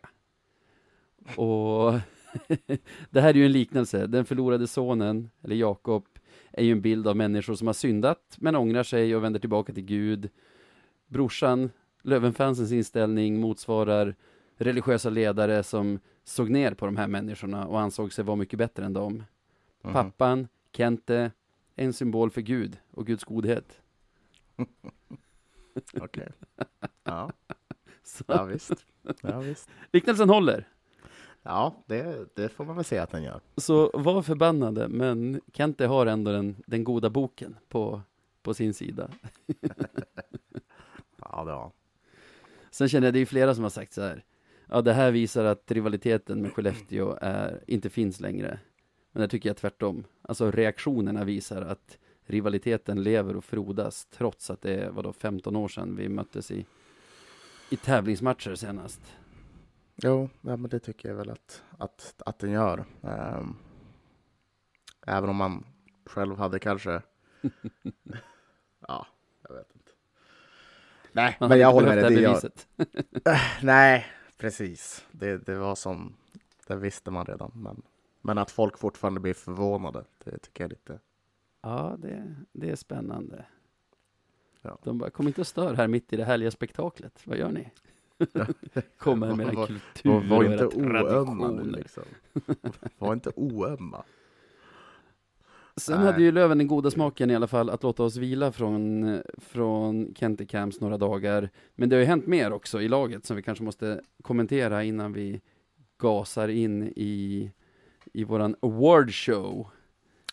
Och 1.37 1.93
det 3.11 3.21
här 3.21 3.29
är 3.29 3.35
ju 3.35 3.47
en 3.47 3.53
liknelse. 3.53 4.07
Den 4.07 4.25
förlorade 4.25 4.67
sonen, 4.67 5.31
eller 5.43 5.57
Jakob, 5.57 6.07
är 6.53 6.65
ju 6.65 6.73
en 6.73 6.81
bild 6.81 7.09
av 7.09 7.17
människor 7.17 7.55
som 7.55 7.67
har 7.67 7.75
syndat, 7.75 8.37
men 8.39 8.57
ångrar 8.57 8.83
sig 8.83 9.17
och 9.17 9.25
vänder 9.25 9.41
tillbaka 9.41 9.73
till 9.73 9.85
Gud. 9.85 10.31
Brorsan, 11.07 11.71
Löwenfansens 12.03 12.73
inställning 12.73 13.41
motsvarar 13.41 14.15
religiösa 14.57 15.11
ledare 15.11 15.63
som 15.63 16.01
såg 16.25 16.51
ner 16.51 16.75
på 16.75 16.87
de 16.87 16.97
här 16.97 17.09
människorna 17.09 17.67
och 17.67 17.81
ansåg 17.81 18.13
sig 18.13 18.25
vara 18.25 18.37
mycket 18.37 18.59
bättre 18.59 18.85
än 18.85 18.93
dem. 18.93 19.25
Mhm. 19.83 19.93
Pappan, 19.93 20.49
Kente, 20.73 21.33
en 21.75 21.93
symbol 21.93 22.31
för 22.31 22.41
Gud 22.41 22.79
och 22.91 23.07
Guds 23.07 23.25
godhet. 23.25 23.81
Okej. 26.01 26.29
Ja, 27.05 27.31
Så, 28.03 28.25
ja, 28.27 28.45
visst. 28.45 28.87
Ja, 29.23 29.41
visst. 29.41 29.69
liknelsen 29.93 30.29
håller. 30.29 30.69
Ja, 31.43 31.85
det, 31.87 32.29
det 32.37 32.49
får 32.49 32.65
man 32.65 32.77
väl 32.77 32.85
säga 32.85 33.03
att 33.03 33.11
den 33.11 33.23
gör. 33.23 33.41
Så 33.57 33.91
var 33.95 34.23
förbannade, 34.23 34.89
men 34.89 35.41
Kente 35.53 35.87
har 35.87 36.07
ändå 36.07 36.33
den, 36.33 36.63
den 36.67 36.85
goda 36.85 37.11
boken 37.11 37.57
på, 37.69 38.03
på 38.43 38.55
sin 38.55 38.75
sida. 38.75 39.11
Ja, 41.31 41.45
det 41.45 41.53
har 41.53 41.73
Sen 42.71 42.89
känner 42.89 43.07
jag, 43.07 43.15
det 43.15 43.21
är 43.21 43.27
flera 43.27 43.55
som 43.55 43.63
har 43.63 43.71
sagt 43.71 43.93
så 43.93 44.03
här. 44.03 44.25
Ja, 44.69 44.83
det 44.83 44.93
här 44.93 45.11
visar 45.11 45.45
att 45.45 45.71
rivaliteten 45.71 46.43
med 46.43 46.53
Skellefteå 46.53 47.19
är, 47.21 47.65
inte 47.67 47.91
finns 47.91 48.21
längre. 48.21 48.59
Men 49.13 49.21
det 49.21 49.29
tycker 49.29 49.49
jag 49.49 49.57
tvärtom. 49.57 50.05
Alltså 50.23 50.51
reaktionerna 50.51 51.25
visar 51.25 51.63
att 51.63 51.99
rivaliteten 52.31 53.03
lever 53.03 53.37
och 53.37 53.45
frodas 53.45 54.07
trots 54.11 54.51
att 54.51 54.63
det 54.63 54.75
är, 54.75 54.91
vadå, 54.91 55.13
15 55.13 55.57
år 55.57 55.69
sedan 55.69 55.97
vi 55.97 56.09
möttes 56.09 56.51
i, 56.51 56.67
i 57.71 57.77
tävlingsmatcher 57.77 58.55
senast. 58.55 59.01
Jo, 59.97 60.29
ja, 60.41 60.57
men 60.57 60.71
det 60.71 60.79
tycker 60.79 61.09
jag 61.09 61.17
väl 61.17 61.31
att, 61.31 61.63
att, 61.79 62.23
att 62.27 62.39
den 62.39 62.51
gör. 62.51 62.85
Ehm, 63.03 63.57
även 65.07 65.31
om 65.31 65.37
man 65.37 65.65
själv 66.07 66.39
hade 66.39 66.59
kanske... 66.59 66.91
ja, 68.89 69.07
jag 69.49 69.55
vet 69.55 69.75
inte. 69.75 69.91
Nej, 71.13 71.37
Man 71.41 71.49
men 71.49 71.59
jag 71.59 71.73
håller 71.73 71.89
med 71.89 71.99
dig. 72.05 72.15
det 72.15 72.21
gör, 72.21 72.31
beviset. 72.31 72.69
nej, 73.63 74.07
precis. 74.39 75.07
Det, 75.11 75.47
det 75.47 75.55
var 75.55 75.75
som... 75.75 76.17
Det 76.67 76.77
visste 76.77 77.11
man 77.11 77.27
redan. 77.27 77.53
Men, 77.55 77.83
men 78.21 78.39
att 78.39 78.51
folk 78.51 78.79
fortfarande 78.79 79.21
blir 79.21 79.35
förvånade, 79.35 80.05
det 80.25 80.39
tycker 80.39 80.65
jag 80.65 80.67
är 80.67 80.71
lite... 80.71 80.99
Ja, 81.69 81.97
det, 81.99 82.35
det 82.53 82.71
är 82.71 82.77
spännande. 82.77 83.45
Ja. 84.63 84.79
De 84.85 84.99
bara, 84.99 85.11
kom 85.11 85.27
inte 85.27 85.41
och 85.41 85.47
stör 85.47 85.75
här 85.75 85.89
mitt 85.89 86.13
i 86.13 86.17
det 86.17 86.25
härliga 86.25 86.51
spektaklet. 86.51 87.21
Vad 87.25 87.39
gör 87.39 87.51
ni? 87.53 87.69
Kommer 88.99 89.35
med 89.35 89.47
Var- 89.47 89.53
era 89.55 89.67
kultur 89.67 90.11
Var, 90.11 90.21
var 90.21 90.37
och 90.37 90.45
inte 90.45 90.67
oömma 90.67 91.51
nu 91.51 91.65
liksom. 91.71 92.03
Var 92.99 93.13
inte 93.13 93.33
oömma. 93.37 94.05
Sen 95.77 95.97
Nej. 96.01 96.07
hade 96.13 96.23
ju 96.23 96.33
Löven 96.33 96.59
den 96.59 96.67
goda 96.67 96.91
smaken 96.91 97.31
i 97.31 97.35
alla 97.37 97.47
fall 97.47 97.71
att 97.71 97.83
låta 97.83 98.03
oss 98.03 98.17
vila 98.17 98.53
från, 98.53 99.19
från 99.37 100.15
Kente 100.15 100.47
Camps 100.47 100.81
några 100.81 100.99
dagar. 100.99 101.51
Men 101.75 101.89
det 101.89 101.97
har 101.97 102.01
ju 102.01 102.07
hänt 102.07 102.27
mer 102.27 102.53
också 102.53 102.81
i 102.83 102.89
laget 102.89 103.25
som 103.27 103.37
vi 103.37 103.43
kanske 103.43 103.65
måste 103.65 104.01
kommentera 104.23 104.85
innan 104.85 105.13
vi 105.13 105.41
gasar 105.99 106.49
in 106.49 106.93
i, 106.97 107.51
i 108.13 108.25
våran 108.25 108.57
award 108.63 109.13
show. 109.15 109.71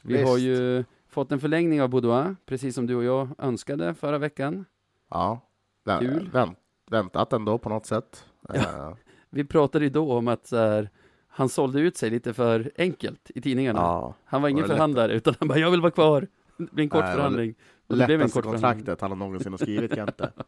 Vi 0.01 0.13
Visst. 0.13 0.27
har 0.27 0.37
ju 0.37 0.83
fått 1.15 1.31
en 1.31 1.39
förlängning 1.39 1.81
av 1.81 1.89
Boudoir, 1.89 2.35
precis 2.45 2.75
som 2.75 2.87
du 2.87 2.95
och 2.95 3.03
jag 3.03 3.27
önskade 3.37 3.93
förra 3.93 4.17
veckan. 4.17 4.65
Ja. 5.09 5.41
Vä- 5.85 5.99
Kul. 5.99 6.29
Vänt, 6.33 6.57
väntat 6.91 7.33
ändå 7.33 7.57
på 7.57 7.69
något 7.69 7.85
sätt. 7.85 8.25
Eh, 8.53 8.93
Vi 9.29 9.43
pratade 9.45 9.85
ju 9.85 9.89
då 9.91 10.13
om 10.13 10.27
att 10.27 10.51
här, 10.51 10.89
han 11.27 11.49
sålde 11.49 11.79
ut 11.79 11.97
sig 11.97 12.09
lite 12.09 12.33
för 12.33 12.71
enkelt 12.77 13.31
i 13.35 13.41
tidningarna. 13.41 13.79
ja. 13.79 14.13
Han 14.25 14.41
var 14.41 14.49
ingen 14.49 14.61
det 14.61 14.67
lätt? 14.67 14.75
förhandlare, 14.77 15.13
utan 15.13 15.33
han 15.39 15.47
bara, 15.47 15.59
jag 15.59 15.71
vill 15.71 15.81
vara 15.81 15.91
kvar. 15.91 16.27
Det 16.57 16.71
blir 16.71 16.83
en 16.83 16.89
kort 16.89 17.03
Nej, 17.03 17.15
förhandling. 17.15 17.55
Och 17.87 17.97
det 17.97 18.05
blev 18.05 18.21
en 18.21 18.29
kort 18.29 18.43
förhandling. 18.43 18.61
kontraktet 18.61 19.01
han 19.01 19.11
har 19.11 19.17
någonsin 19.17 19.53
har 19.53 19.57
skrivit 19.57 19.95
Kente. 19.95 20.31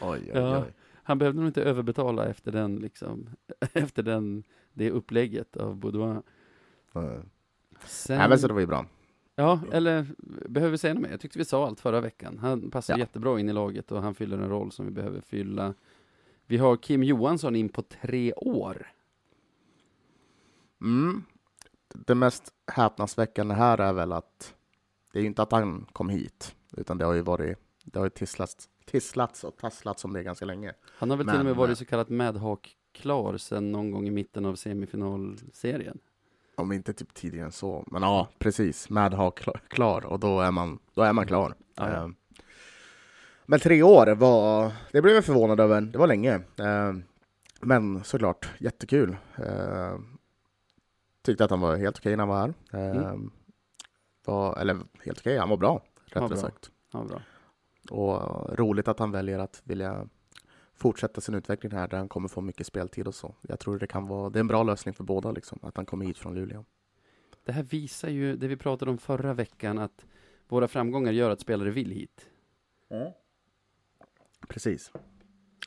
Oj, 0.00 0.20
oj, 0.22 0.30
Ja. 0.34 0.62
oj. 0.62 0.74
Han 1.02 1.18
behövde 1.18 1.40
nog 1.40 1.48
inte 1.48 1.62
överbetala 1.62 2.26
efter 2.26 2.52
den, 2.52 2.76
liksom, 2.76 3.28
efter 3.72 4.02
den, 4.02 4.44
det 4.72 4.90
upplägget 4.90 5.56
av 5.56 5.76
Baudouin. 5.76 6.22
Eh, 6.94 7.02
Sen, 7.86 8.18
Nej 8.18 8.28
men 8.28 8.38
så 8.38 8.48
det 8.48 8.54
var 8.54 8.60
ju 8.60 8.66
bra. 8.66 8.86
Ja, 9.36 9.60
eller 9.72 10.06
behöver 10.48 10.70
vi 10.70 10.78
säga 10.78 10.94
något 10.94 11.02
mer? 11.02 11.10
Jag 11.10 11.20
tyckte 11.20 11.38
vi 11.38 11.44
sa 11.44 11.66
allt 11.66 11.80
förra 11.80 12.00
veckan. 12.00 12.38
Han 12.38 12.70
passar 12.70 12.94
Ja. 12.94 12.98
jättebra 12.98 13.40
in 13.40 13.48
i 13.48 13.52
laget 13.52 13.92
och 13.92 14.02
han 14.02 14.14
fyller 14.14 14.38
en 14.38 14.48
roll 14.48 14.72
som 14.72 14.84
vi 14.84 14.90
behöver 14.90 15.20
fylla. 15.20 15.74
Vi 16.46 16.56
har 16.56 16.76
Kim 16.76 17.02
Johansson 17.02 17.56
in 17.56 17.68
på 17.68 17.82
tre 17.82 18.32
år. 18.32 18.86
Mm. 20.80 21.22
Det 21.94 22.14
mest 22.14 22.52
häpnadsväckande 22.66 23.54
här 23.54 23.78
är 23.78 23.92
väl 23.92 24.12
att 24.12 24.54
det 25.12 25.18
är 25.18 25.20
ju 25.20 25.26
inte 25.26 25.42
att 25.42 25.52
han 25.52 25.86
kom 25.92 26.08
hit, 26.08 26.56
utan 26.76 26.98
det 26.98 27.04
har 27.04 27.12
ju 27.12 27.22
varit, 27.22 27.58
det 27.84 27.98
har 27.98 28.06
ju 28.06 28.10
tisslats, 28.10 28.68
tisslats 28.84 29.44
och 29.44 29.56
tasslats 29.56 30.04
om 30.04 30.12
det 30.12 30.22
ganska 30.22 30.44
länge. 30.44 30.72
Han 30.98 31.10
har 31.10 31.16
väl 31.16 31.26
till 31.26 31.32
och 31.38 31.44
med 31.44 31.46
Men, 31.46 31.56
varit 31.56 31.70
eh, 31.70 31.74
så 31.76 31.84
kallat 31.84 32.08
medhak 32.08 32.76
klar 32.92 33.36
sedan 33.36 33.72
någon 33.72 33.90
gång 33.90 34.06
i 34.08 34.10
mitten 34.10 34.46
av 34.46 34.54
semifinalserien. 34.54 35.98
Om 36.56 36.72
inte 36.72 36.92
typ 36.92 37.14
tidigare 37.14 37.46
än 37.46 37.52
så. 37.52 37.84
Men 37.86 38.02
ja, 38.02 38.28
precis. 38.38 38.90
Med 38.90 39.14
ha 39.14 39.30
klar, 39.30 39.60
klar 39.68 40.06
och 40.06 40.20
då 40.20 40.40
är 40.40 40.50
man, 40.50 40.78
då 40.94 41.02
är 41.02 41.12
man 41.12 41.26
klar. 41.26 41.54
Eh, 41.80 42.08
Men 43.46 43.60
tre 43.60 43.82
år 43.82 44.06
var, 44.14 44.72
det 44.92 45.02
blev 45.02 45.14
jag 45.14 45.24
förvånad 45.24 45.60
över. 45.60 45.80
Det 45.80 45.98
var 45.98 46.06
länge. 46.06 46.34
Eh, 46.58 46.92
Men 47.60 48.04
såklart, 48.04 48.48
jättekul. 48.58 49.16
Eh, 49.36 49.98
Tyckte 51.22 51.44
att 51.44 51.50
han 51.50 51.60
var 51.60 51.76
helt 51.76 51.98
okej 51.98 52.16
när 52.16 52.26
han 52.26 52.28
var 52.28 52.54
här. 52.70 52.90
Mm. 52.90 53.30
Var, 54.24 54.58
eller 54.58 54.78
helt 55.04 55.18
okej, 55.20 55.38
han 55.38 55.48
var 55.48 55.56
bra. 55.56 55.82
Rättare 56.06 56.36
sagt. 56.36 56.70
Ja, 56.92 57.04
bra. 57.04 57.20
Och 57.90 58.58
roligt 58.58 58.88
att 58.88 58.98
han 58.98 59.10
väljer 59.10 59.38
att 59.38 59.60
vilja 59.64 60.08
fortsätta 60.74 61.20
sin 61.20 61.34
utveckling 61.34 61.72
här 61.72 61.88
där 61.88 61.98
han 61.98 62.08
kommer 62.08 62.28
få 62.28 62.40
mycket 62.40 62.66
speltid 62.66 63.06
och 63.06 63.14
så. 63.14 63.34
Jag 63.42 63.60
tror 63.60 63.78
det 63.78 63.86
kan 63.86 64.06
vara, 64.06 64.30
det 64.30 64.38
är 64.38 64.40
en 64.40 64.46
bra 64.46 64.62
lösning 64.62 64.94
för 64.94 65.04
båda 65.04 65.32
liksom, 65.32 65.58
att 65.62 65.76
han 65.76 65.86
kommer 65.86 66.06
hit 66.06 66.18
från 66.18 66.34
Luleå. 66.34 66.64
Det 67.44 67.52
här 67.52 67.62
visar 67.62 68.08
ju 68.08 68.36
det 68.36 68.48
vi 68.48 68.56
pratade 68.56 68.90
om 68.90 68.98
förra 68.98 69.34
veckan, 69.34 69.78
att 69.78 70.06
våra 70.48 70.68
framgångar 70.68 71.12
gör 71.12 71.30
att 71.30 71.40
spelare 71.40 71.70
vill 71.70 71.90
hit. 71.90 72.30
Precis. 74.48 74.92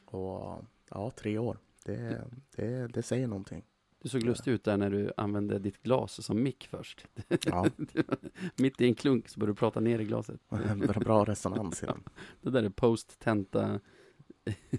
Och 0.06 0.65
ja, 0.89 1.12
tre 1.15 1.38
år. 1.38 1.58
Det, 1.86 2.24
det, 2.56 2.88
det 2.88 3.04
säger 3.04 3.28
någonting. 3.28 3.63
Du 4.02 4.10
såg 4.10 4.24
lustig 4.24 4.52
ut 4.52 4.63
där 4.63 4.78
när 4.78 4.89
du 4.89 5.12
använde 5.17 5.60
ditt 5.60 5.84
glas 5.84 6.26
som 6.26 6.43
mick 6.43 6.67
först. 6.72 7.06
Ja, 7.46 7.65
Mitt 8.56 8.82
i 8.82 8.86
en 8.86 8.96
klunk 8.96 9.30
så 9.30 9.39
började 9.39 9.54
du 9.54 9.56
prata 9.56 9.80
ner 9.80 10.00
i 10.00 10.06
glaset. 10.06 10.41
bra 11.00 11.26
resonans 11.26 11.84
i 11.84 11.86
den. 11.86 12.04
Det 12.41 12.50
där 12.50 12.63
är 12.63 12.70
post-tenta 12.70 13.80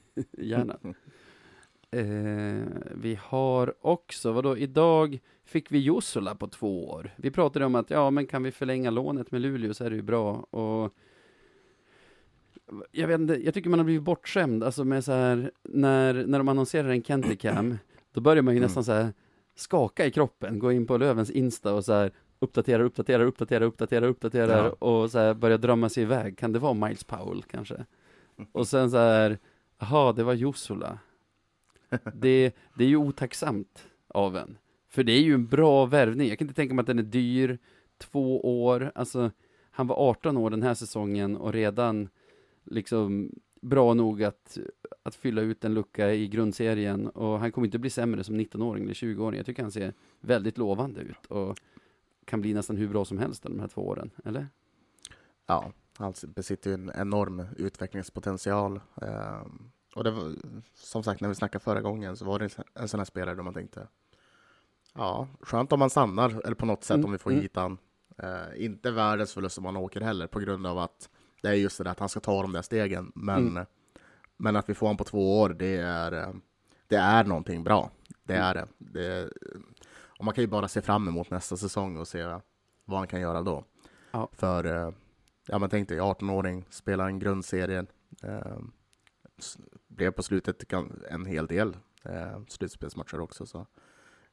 hjärnan. 0.38 0.94
Eh, 1.90 2.66
vi 2.94 3.18
har 3.22 3.74
också, 3.80 4.32
vadå, 4.32 4.56
idag 4.56 5.18
fick 5.44 5.72
vi 5.72 5.78
Jussula 5.78 6.34
på 6.34 6.46
två 6.48 6.88
år. 6.90 7.10
Vi 7.16 7.30
pratade 7.30 7.64
om 7.64 7.74
att, 7.74 7.90
ja 7.90 8.10
men 8.10 8.26
kan 8.26 8.42
vi 8.42 8.50
förlänga 8.52 8.90
lånet 8.90 9.30
med 9.30 9.40
Luleå 9.40 9.74
så 9.74 9.84
är 9.84 9.90
det 9.90 9.96
ju 9.96 10.02
bra. 10.02 10.32
Och 10.34 10.94
jag 12.92 13.08
vet 13.08 13.20
inte, 13.20 13.34
jag 13.44 13.54
tycker 13.54 13.70
man 13.70 13.78
har 13.78 13.84
blivit 13.84 14.02
bortskämd, 14.02 14.64
alltså 14.64 14.84
med 14.84 15.04
så 15.04 15.12
här, 15.12 15.50
när, 15.62 16.14
när 16.26 16.38
de 16.38 16.48
annonserar 16.48 16.88
en 16.88 17.02
Kenticam, 17.02 17.78
då 18.12 18.20
börjar 18.20 18.42
man 18.42 18.54
ju 18.54 18.58
Mm. 18.58 18.66
nästan 18.66 18.84
så 18.84 18.92
här 18.92 19.12
skaka 19.54 20.06
i 20.06 20.10
kroppen, 20.10 20.58
gå 20.58 20.72
in 20.72 20.86
på 20.86 20.96
Lövens 20.96 21.30
Insta 21.30 21.74
och 21.74 21.84
så 21.84 21.92
här 21.92 22.12
uppdaterar, 22.38 22.80
uppdaterar, 22.84 23.24
uppdaterar, 23.24 23.64
uppdaterar, 23.66 24.06
uppdaterar 24.08 24.64
Ja. 24.64 24.86
och 24.86 25.10
så 25.10 25.18
här 25.18 25.34
börjar 25.34 25.58
drömma 25.58 25.88
sig 25.88 26.02
iväg. 26.02 26.38
Kan 26.38 26.52
det 26.52 26.58
vara 26.58 26.74
Miles 26.74 27.04
Powell 27.04 27.42
kanske? 27.42 27.84
Och 28.52 28.68
sen 28.68 28.90
så 28.90 28.96
här, 28.96 29.38
jaha, 29.78 30.12
det 30.12 30.24
var 30.24 30.34
Jossola. 30.34 30.98
Det, 32.14 32.54
det 32.74 32.84
är 32.84 32.88
ju 32.88 32.96
otacksamt 32.96 33.86
av 34.08 34.36
en. 34.36 34.58
För 34.88 35.04
det 35.04 35.12
är 35.12 35.20
ju 35.20 35.34
en 35.34 35.46
bra 35.46 35.86
värvning. 35.86 36.28
Jag 36.28 36.38
kan 36.38 36.44
inte 36.44 36.56
tänka 36.56 36.74
mig 36.74 36.80
att 36.80 36.86
den 36.86 36.98
är 36.98 37.02
dyr. 37.02 37.58
Två 37.98 38.62
år, 38.64 38.92
alltså 38.94 39.30
han 39.70 39.86
var 39.86 39.96
18 39.96 40.36
år 40.36 40.50
den 40.50 40.62
här 40.62 40.74
säsongen 40.74 41.36
och 41.36 41.52
redan 41.52 42.08
liksom 42.64 43.32
bra 43.60 43.94
nog 43.94 44.22
att, 44.22 44.58
att 45.02 45.14
fylla 45.14 45.42
ut 45.42 45.64
en 45.64 45.74
lucka 45.74 46.12
i 46.12 46.28
grundserien 46.28 47.08
och 47.08 47.38
han 47.38 47.52
kommer 47.52 47.66
inte 47.66 47.78
bli 47.78 47.90
sämre 47.90 48.24
som 48.24 48.40
19-åring 48.40 48.84
eller 48.84 48.94
20-åring. 48.94 49.36
Jag 49.36 49.46
tycker 49.46 49.62
han 49.62 49.72
ser 49.72 49.92
väldigt 50.20 50.58
lovande 50.58 51.00
ut 51.00 51.26
och 51.26 51.58
kan 52.24 52.40
bli 52.40 52.54
nästan 52.54 52.76
hur 52.76 52.88
bra 52.88 53.04
som 53.04 53.18
helst 53.18 53.42
de 53.42 53.60
här 53.60 53.68
två 53.68 53.86
åren, 53.86 54.10
eller? 54.24 54.46
Ja, 55.46 55.72
han 55.98 56.14
besitter 56.26 56.70
ju 56.70 56.74
en 56.74 56.92
enorm 56.94 57.46
utvecklingspotential. 57.56 58.80
Ehm, 59.02 59.70
och 59.94 60.04
det 60.04 60.10
var, 60.10 60.34
som 60.74 61.02
sagt, 61.02 61.20
när 61.20 61.28
vi 61.28 61.34
snackade 61.34 61.64
förra 61.64 61.80
gången 61.80 62.16
så 62.16 62.24
var 62.24 62.38
det 62.38 62.58
en 62.74 62.88
sån 62.88 63.00
här 63.00 63.04
spelare 63.04 63.34
där 63.34 63.42
man 63.42 63.54
tänkte 63.54 63.88
Ja, 64.94 65.28
skönt 65.40 65.72
om 65.72 65.78
man 65.78 65.90
stannar, 65.90 66.40
eller 66.44 66.54
på 66.54 66.66
något 66.66 66.84
sätt 66.84 66.94
Mm, 66.94 67.04
om 67.06 67.12
vi 67.12 67.18
får 67.18 67.30
mm. 67.30 67.42
hit 67.42 67.56
han. 67.56 67.78
Eh, 68.18 68.64
inte 68.64 68.90
världens 68.90 69.32
förlust 69.34 69.58
om 69.58 69.64
man 69.64 69.76
åker 69.76 70.00
heller, 70.00 70.26
på 70.26 70.40
grund 70.40 70.66
av 70.66 70.78
att 70.78 71.08
det 71.42 71.48
är 71.48 71.52
just 71.52 71.78
det 71.78 71.84
där 71.84 71.90
att 71.90 71.98
han 72.00 72.08
ska 72.08 72.20
ta 72.20 72.42
de 72.42 72.52
där 72.52 72.62
stegen. 72.62 73.12
Men, 73.14 73.48
Mm. 73.48 73.66
men 74.36 74.56
att 74.56 74.68
vi 74.68 74.74
får 74.74 74.86
honom 74.86 74.96
på 74.96 75.04
två 75.04 75.40
år, 75.40 75.48
det 75.48 75.76
är, 75.76 76.34
det 76.88 76.96
är 76.96 77.24
någonting 77.24 77.64
bra. 77.64 77.90
Det 78.24 78.34
Mm. 78.34 78.46
är 78.46 78.54
det. 78.54 78.66
det. 78.78 79.30
Och 80.18 80.24
man 80.24 80.34
kan 80.34 80.42
ju 80.44 80.48
bara 80.48 80.68
se 80.68 80.82
fram 80.82 81.08
emot 81.08 81.30
nästa 81.30 81.56
säsong 81.56 81.96
och 81.96 82.08
se 82.08 82.24
vad 82.84 82.98
han 82.98 83.06
kan 83.08 83.20
göra 83.20 83.42
då. 83.42 83.64
Ja. 84.10 84.28
För, 84.32 84.64
eh, 84.64 84.90
ja 85.48 85.58
men 85.58 85.70
tänk 85.70 85.88
dig, 85.88 85.98
18-åring, 85.98 86.64
spelar 86.70 87.06
en 87.06 87.18
grundserie, 87.18 87.86
eh, 88.22 88.58
blev 89.88 90.10
på 90.10 90.22
slutet 90.22 90.72
en 91.10 91.26
hel 91.26 91.46
del 91.46 91.76
eh, 92.02 92.40
slutspelsmatcher 92.48 93.20
också. 93.20 93.46
Så. 93.46 93.66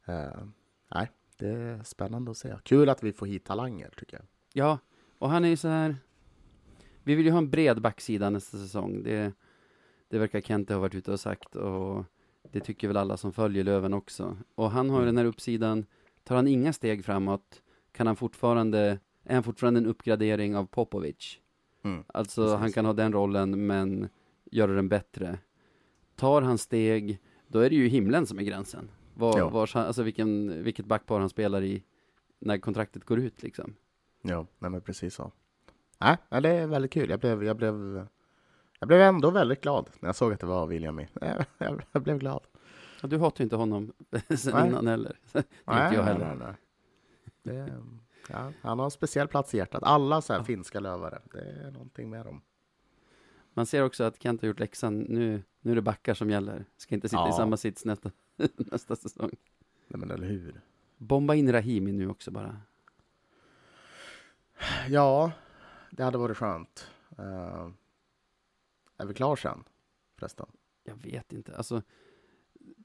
Eh, 0.06 0.44
nej, 0.92 1.12
det 1.38 1.50
är 1.50 1.84
spännande 1.84 2.32
att 2.32 2.38
se. 2.38 2.56
Kul 2.64 2.90
att 2.90 3.04
vi 3.04 3.14
får 3.14 3.26
hit 3.26 3.46
talanger, 3.46 3.94
tycker 3.98 4.18
jag. 4.18 4.26
Ja, 4.54 4.80
och 5.20 5.30
han 5.30 5.46
är 5.46 5.50
ju 5.50 5.58
så 5.58 5.68
här. 5.68 5.98
Vi 7.04 7.16
vill 7.16 7.26
ju 7.26 7.32
ha 7.32 7.38
en 7.38 7.50
bred 7.50 7.82
backsida 7.82 8.30
nästa 8.30 8.58
säsong. 8.58 9.04
Det, 9.04 9.34
det 10.08 10.20
verkar 10.20 10.42
Kente 10.42 10.74
ha 10.74 10.82
varit 10.82 10.96
ute 10.96 11.12
och 11.12 11.20
sagt 11.20 11.56
och 11.56 12.06
det 12.52 12.60
tycker 12.60 12.88
väl 12.88 12.98
alla 12.98 13.18
som 13.18 13.34
följer 13.34 13.64
Löven 13.64 13.94
också. 13.94 14.38
Och 14.56 14.72
han 14.72 14.90
har 14.90 15.00
ju 15.00 15.06
den 15.06 15.18
här 15.18 15.26
uppsidan. 15.26 15.86
Tar 16.24 16.36
han 16.36 16.48
inga 16.48 16.74
steg 16.74 17.06
framåt 17.06 17.62
kan 17.96 18.08
han 18.08 18.16
fortfarande, 18.16 19.00
är 19.26 19.34
han 19.34 19.44
fortfarande 19.44 19.78
en 19.80 19.86
uppgradering 19.86 20.56
av 20.56 20.66
Popovic. 20.66 21.40
Mm. 21.84 22.04
Alltså 22.08 22.42
Precis. 22.44 22.60
han 22.60 22.72
kan 22.72 22.86
ha 22.86 22.94
den 22.94 23.14
rollen 23.14 23.68
men 23.68 24.10
göra 24.52 24.72
den 24.72 24.90
bättre. 24.90 25.40
Tar 26.16 26.42
han 26.42 26.58
steg, 26.58 27.20
då 27.48 27.60
är 27.60 27.70
det 27.70 27.76
ju 27.76 27.88
himlen 27.88 28.26
som 28.26 28.40
är 28.40 28.44
gränsen. 28.44 28.92
Var, 29.14 29.38
Ja. 29.40 29.50
vars 29.50 29.76
alltså 29.76 30.04
vilken, 30.04 30.64
vilket 30.64 30.86
backpar 30.86 31.20
han 31.20 31.30
spelar 31.30 31.64
i 31.64 31.84
när 32.40 32.58
kontraktet 32.58 33.06
går 33.06 33.20
ut 33.20 33.44
liksom. 33.44 33.76
Ja, 34.22 34.46
nej 34.60 34.72
men 34.72 34.82
precis 34.82 35.16
så. 35.16 35.32
Nej, 36.00 36.18
nej, 36.30 36.42
det 36.42 36.50
är 36.50 36.68
väldigt 36.68 36.92
kul. 36.92 37.10
Jag 37.10 37.20
blev, 37.20 37.44
jag 37.44 37.58
blev, 37.58 38.06
jag 38.80 38.88
blev 38.88 39.02
ändå 39.02 39.30
väldigt 39.32 39.62
glad 39.62 39.90
när 40.00 40.10
jag 40.10 40.16
såg 40.16 40.34
att 40.34 40.40
det 40.40 40.46
var 40.46 40.68
William 40.68 41.00
i. 41.00 41.08
Jag, 41.92 42.04
blev 42.04 42.18
glad. 42.20 42.44
Ja, 43.02 43.08
du 43.08 43.18
hatar 43.18 43.42
ju 43.42 43.44
inte 43.44 43.56
honom 43.56 43.94
sen 44.38 44.54
Nej. 44.54 44.68
innan 44.70 44.88
heller. 44.88 45.18
Det 45.32 45.44
Nej, 45.66 45.84
inte 45.86 45.96
jag 45.96 46.06
nej, 46.06 46.14
heller. 46.14 46.36
nej, 46.36 46.54
nej. 47.44 47.56
Det, 47.56 47.74
ja, 48.30 48.52
han 48.62 48.80
har 48.80 48.86
en 48.86 48.92
speciell 48.92 49.28
plats 49.28 49.54
i 49.54 49.58
hjärtat. 49.58 49.84
Alla 49.84 50.22
så 50.22 50.34
här 50.34 50.44
finska 50.44 50.80
lövare, 50.80 51.22
det 51.32 51.40
är 51.40 51.72
någonting 51.72 52.10
med 52.10 52.26
dem. 52.26 52.42
Man 53.54 53.66
ser 53.66 53.84
också 53.84 54.04
att 54.04 54.22
Kent 54.24 54.42
har 54.42 54.48
gjort 54.48 54.60
läxan. 54.60 55.00
Nu, 55.00 55.44
nu 55.62 55.72
är 55.72 55.76
det 55.76 55.82
backar 55.82 56.14
som 56.14 56.30
gäller. 56.30 56.66
Ska 56.78 56.96
inte 56.96 57.10
sitta 57.10 57.24
i 57.26 57.30
Ja. 57.30 57.38
samma 57.38 57.58
sits 57.58 57.86
nästa, 57.86 58.12
nästa 58.56 58.96
säsong. 58.96 59.32
Nej, 59.88 60.00
men 60.00 60.12
eller 60.12 60.28
hur? 60.28 60.62
Bomba 60.98 61.36
in 61.36 61.52
Rahimi 61.52 61.92
nu 61.92 62.10
också 62.10 62.32
bara. 62.32 62.62
Ja, 64.90 65.32
det 65.92 66.04
hade 66.04 66.18
varit 66.18 66.38
skönt. 66.38 66.92
Uh, 67.20 67.70
är 68.98 69.06
vi 69.06 69.14
klar 69.14 69.36
sen? 69.36 69.64
Förresten. 70.20 70.46
Jag 70.84 70.96
vet 70.96 71.34
inte. 71.34 71.58
Alltså, 71.58 71.82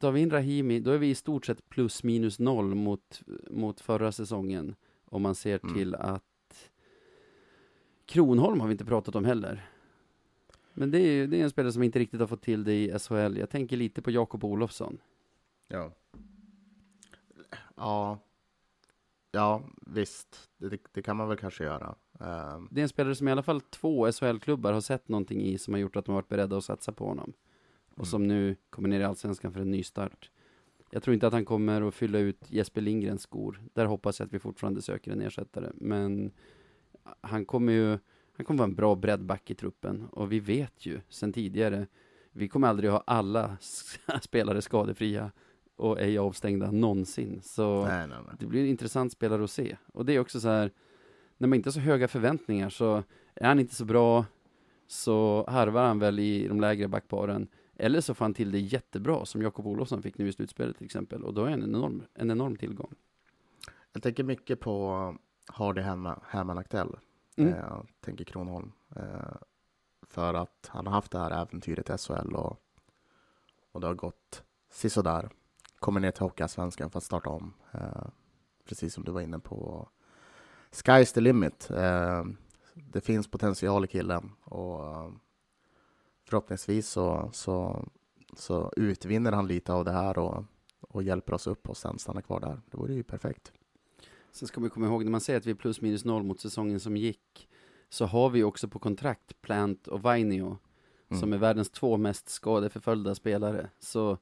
tar 0.01 0.13
vi 0.13 0.21
in 0.21 0.31
Rahimi, 0.31 0.81
då 0.81 0.91
är 0.91 0.99
vi 0.99 1.11
i 1.11 1.15
stort 1.15 1.47
sett 1.47 1.69
plus 1.69 2.03
minus 2.05 2.39
noll 2.39 2.75
mot, 2.75 3.23
mot 3.51 3.81
förra 3.81 4.13
säsongen. 4.13 4.75
Om 5.11 5.23
man 5.23 5.35
ser 5.35 5.61
Mm. 5.63 5.75
till 5.75 5.95
att 5.95 6.71
Kronholm 8.07 8.61
har 8.61 8.67
vi 8.69 8.73
inte 8.73 8.85
pratat 8.85 9.15
om 9.15 9.25
heller. 9.25 9.67
Men 10.75 10.91
det 10.91 10.99
är, 11.01 11.27
det 11.27 11.41
är 11.41 11.45
en 11.45 11.51
spelare 11.51 11.73
som 11.73 11.83
inte 11.83 11.99
riktigt 11.99 12.21
har 12.21 12.27
fått 12.27 12.43
till 12.43 12.65
det 12.65 12.73
i 12.85 12.99
SHL. 12.99 13.37
Jag 13.39 13.51
tänker 13.51 13.77
lite 13.77 14.03
på 14.03 14.11
Jakob 14.11 14.45
Olofsson. 14.45 14.99
Ja. 15.69 15.93
Ja. 17.77 18.19
Ja, 19.33 19.63
visst. 19.87 20.51
Det, 20.57 20.79
det 20.93 21.03
kan 21.03 21.17
man 21.17 21.29
väl 21.29 21.37
kanske 21.39 21.65
göra. 21.65 21.95
Ehm, 22.21 22.69
Det 22.71 22.81
är 22.81 22.83
en 22.83 22.89
spelare 22.89 23.15
som 23.15 23.29
i 23.29 23.33
alla 23.33 23.43
fall 23.43 23.61
två 23.61 24.13
SHL-klubbar 24.13 24.73
har 24.73 24.81
sett 24.81 25.09
någonting 25.09 25.43
i 25.43 25.59
som 25.59 25.75
har 25.75 25.79
gjort 25.81 25.97
att 25.97 26.05
de 26.05 26.13
har 26.13 26.17
varit 26.23 26.29
beredda 26.29 26.57
att 26.57 26.65
satsa 26.65 26.93
på 26.93 27.07
honom. 27.07 27.33
Och 27.95 28.07
som 28.07 28.27
nu 28.29 28.57
kommer 28.71 28.89
ner 28.89 29.01
i 29.01 29.05
Allsvenskan 29.05 29.53
för 29.53 29.61
en 29.61 29.71
ny 29.71 29.83
start. 29.83 30.31
Jag 30.91 31.03
tror 31.03 31.15
inte 31.15 31.27
att 31.27 31.33
han 31.33 31.45
kommer 31.45 31.83
att 31.83 31.95
fylla 31.95 32.19
ut 32.19 32.45
Jesper 32.49 32.81
Lindgrens 32.81 33.23
skor. 33.23 33.63
Där 33.75 33.85
hoppas 33.85 34.21
jag 34.21 34.27
att 34.27 34.33
vi 34.33 34.39
fortfarande 34.39 34.83
söker 34.83 35.13
en 35.13 35.21
ersättare. 35.21 35.71
Men 35.75 36.33
han 37.21 37.45
kommer 37.45 37.73
ju 37.73 37.99
han 38.33 38.45
kommer 38.45 38.59
vara 38.59 38.69
en 38.69 38.75
bra 38.75 38.95
breddback 38.95 39.51
i 39.51 39.55
truppen 39.55 40.07
och 40.13 40.33
vi 40.33 40.41
vet 40.41 40.87
ju 40.87 41.01
sedan 41.09 41.33
tidigare 41.33 41.87
vi 42.33 42.49
kommer 42.49 42.69
aldrig 42.69 42.91
ha 42.91 43.03
alla 43.07 43.57
spelare 44.23 44.63
skadefria 44.63 45.31
och 45.77 46.01
ej 46.01 46.19
avstängda 46.19 46.71
någonsin. 46.71 47.41
Så 47.43 47.85
Nej, 47.87 48.09
nej, 48.09 48.19
nej. 48.27 48.37
det 48.39 48.47
blir 48.47 48.61
en 48.61 48.67
intressant 48.67 49.13
spelare 49.13 49.45
att 49.45 49.51
se. 49.51 49.77
Och 49.93 50.05
det 50.05 50.13
är 50.13 50.21
också 50.21 50.41
så 50.41 50.49
här, 50.49 50.71
när 51.39 51.49
man 51.49 51.57
inte 51.57 51.67
har 51.67 51.73
så 51.73 51.81
höga 51.81 52.09
förväntningar 52.09 52.69
så 52.69 53.03
är 53.35 53.49
han 53.49 53.59
inte 53.59 53.75
så 53.75 53.85
bra 53.85 54.25
så 54.87 55.45
harvar 55.49 55.87
han 55.87 55.99
väl 55.99 56.19
i 56.19 56.49
de 56.49 56.61
lägre 56.61 56.89
backparen. 56.89 57.49
Eller 57.83 58.01
så 58.01 58.15
får 58.15 58.25
han 58.25 58.35
till 58.35 58.53
det 58.53 58.59
jättebra 58.59 59.27
som 59.27 59.43
Jakob 59.43 59.67
Olofsson 59.67 60.03
fick 60.03 60.19
nu 60.19 60.29
i 60.29 60.33
slutspelet 60.33 60.77
till 60.77 60.85
exempel. 60.85 61.25
Och 61.25 61.35
då 61.35 61.45
är 61.45 61.51
han 61.51 61.63
en 61.63 61.69
enorm, 61.75 62.03
en 62.15 62.31
enorm 62.31 62.57
tillgång. 62.57 62.95
Jag 63.93 64.03
tänker 64.03 64.25
mycket 64.25 64.61
på 64.61 65.17
Hardy 65.47 65.81
Herman, 65.81 66.59
Aktell. 66.59 66.97
Mm. 67.37 67.53
Eh, 67.53 67.59
Jag 67.59 67.87
tänker 68.01 68.25
Kronholm. 68.25 68.73
Eh, 68.97 69.37
för 70.03 70.35
att 70.35 70.69
han 70.73 70.87
har 70.87 70.95
haft 70.95 71.13
det 71.13 71.19
här 71.19 71.31
äventyret 71.31 71.91
i 71.91 71.99
SHL 71.99 72.35
och, 72.35 72.61
och 73.73 73.81
det 73.81 73.87
har 73.87 73.95
gått 73.95 74.43
sisådär. 74.71 75.31
Kommer 75.79 76.01
ner 76.01 76.11
till 76.11 76.23
Hockeyallsvenskan 76.23 76.91
för 76.91 76.99
att 76.99 77.05
starta 77.05 77.31
om. 77.31 77.53
Eh, 77.73 78.07
precis 78.65 78.95
som 78.95 79.05
du 79.05 79.13
var 79.13 79.21
inne 79.21 79.39
på. 79.39 79.89
Sky's 80.71 81.15
the 81.15 81.21
limit. 81.21 81.69
Det 82.75 83.01
finns 83.01 83.31
potential 83.31 83.85
i 83.85 83.89
killen 83.89 84.33
och 84.45 85.13
förhoppningsvis 86.31 86.89
så, 86.89 87.31
så, 87.33 87.89
så 88.37 88.73
utvinner 88.77 89.33
han 89.33 89.47
lite 89.47 89.73
av 89.73 89.85
det 89.85 89.93
här 89.93 90.19
och, 90.19 90.45
och 90.81 91.03
hjälper 91.03 91.35
oss 91.35 91.47
upp 91.47 91.69
och 91.69 91.77
sen 91.77 91.99
stannar 91.99 92.23
kvar 92.23 92.41
där. 92.41 92.61
Det 92.71 92.77
vore 92.77 92.95
ju 92.95 93.03
perfekt. 93.03 93.53
Sen 94.33 94.49
ska 94.49 94.61
man 94.61 94.71
komma 94.71 94.87
ihåg, 94.87 95.05
när 95.05 95.11
man 95.11 95.21
säger 95.21 95.39
att 95.39 95.47
vi 95.47 95.51
är 95.51 95.55
plus 95.55 95.81
minus 95.81 96.05
noll 96.05 96.23
mot 96.23 96.41
säsongen 96.41 96.81
som 96.81 96.97
gick, 96.97 97.49
så 97.89 98.05
har 98.05 98.31
vi 98.31 98.43
också 98.43 98.69
på 98.69 98.79
kontrakt 98.79 99.43
Plant 99.43 99.89
och 99.89 100.03
Vainio, 100.03 100.59
Mm. 101.11 101.21
som 101.21 101.33
är 101.33 101.39
världens 101.39 101.71
två 101.71 101.97
mest 101.97 102.29
skadeförföljda 102.29 103.15
spelare. 103.15 103.71
Så 103.79 104.19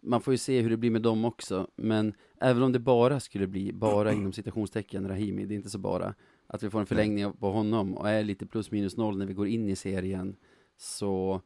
man 0.00 0.20
får 0.20 0.34
ju 0.34 0.38
se 0.38 0.60
hur 0.60 0.70
det 0.70 0.76
blir 0.76 0.90
med 0.90 1.02
dem 1.02 1.24
också. 1.24 1.66
Men 1.76 2.14
även 2.40 2.62
om 2.62 2.72
det 2.72 2.78
bara 2.78 3.20
skulle 3.20 3.46
bli, 3.46 3.72
bara 3.72 4.12
inom 4.20 4.32
citationstecken, 4.32 5.08
Rahimi, 5.08 5.46
det 5.46 5.54
är 5.54 5.56
inte 5.56 5.70
så 5.70 5.78
bara, 5.78 6.14
att 6.46 6.62
vi 6.62 6.70
får 6.70 6.80
en 6.80 6.86
förlängning 6.86 7.32
på 7.32 7.50
honom 7.50 7.94
och 7.94 8.08
är 8.08 8.24
lite 8.24 8.46
plus 8.46 8.70
minus 8.70 8.96
noll 8.96 9.18
när 9.18 9.26
vi 9.26 9.34
går 9.34 9.46
in 9.48 9.68
i 9.68 9.76
serien, 9.76 10.36
så 10.80 11.40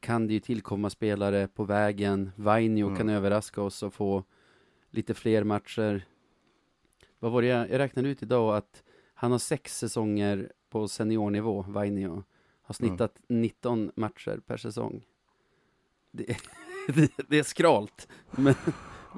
kan 0.00 0.26
det 0.26 0.32
ju 0.34 0.40
tillkomma 0.40 0.90
spelare 0.90 1.48
på 1.48 1.64
vägen. 1.64 2.30
Vainio 2.36 2.84
Mm. 2.86 2.96
kan 2.96 3.08
överraska 3.08 3.62
oss 3.62 3.82
och 3.82 3.94
få 3.94 4.24
lite 4.90 5.14
fler 5.14 5.44
matcher. 5.44 6.06
Vad 7.18 7.32
var 7.32 7.42
det 7.42 7.48
jag, 7.48 7.70
jag 7.70 7.78
räknade 7.78 8.08
ut 8.08 8.22
idag 8.22 8.56
att 8.56 8.82
han 9.14 9.30
har 9.32 9.38
sex 9.38 9.78
säsonger 9.78 10.52
på 10.70 10.88
seniornivå, 10.88 11.64
Vainio. 11.68 12.24
Har 12.62 12.72
snittat 12.74 13.18
19 13.28 13.90
matcher 13.94 14.40
per 14.46 14.56
säsong. 14.56 15.04
Det, 16.10 16.26
det, 16.94 17.10
det 17.28 17.38
är 17.38 17.42
skralt, 17.42 18.08
men, 18.30 18.54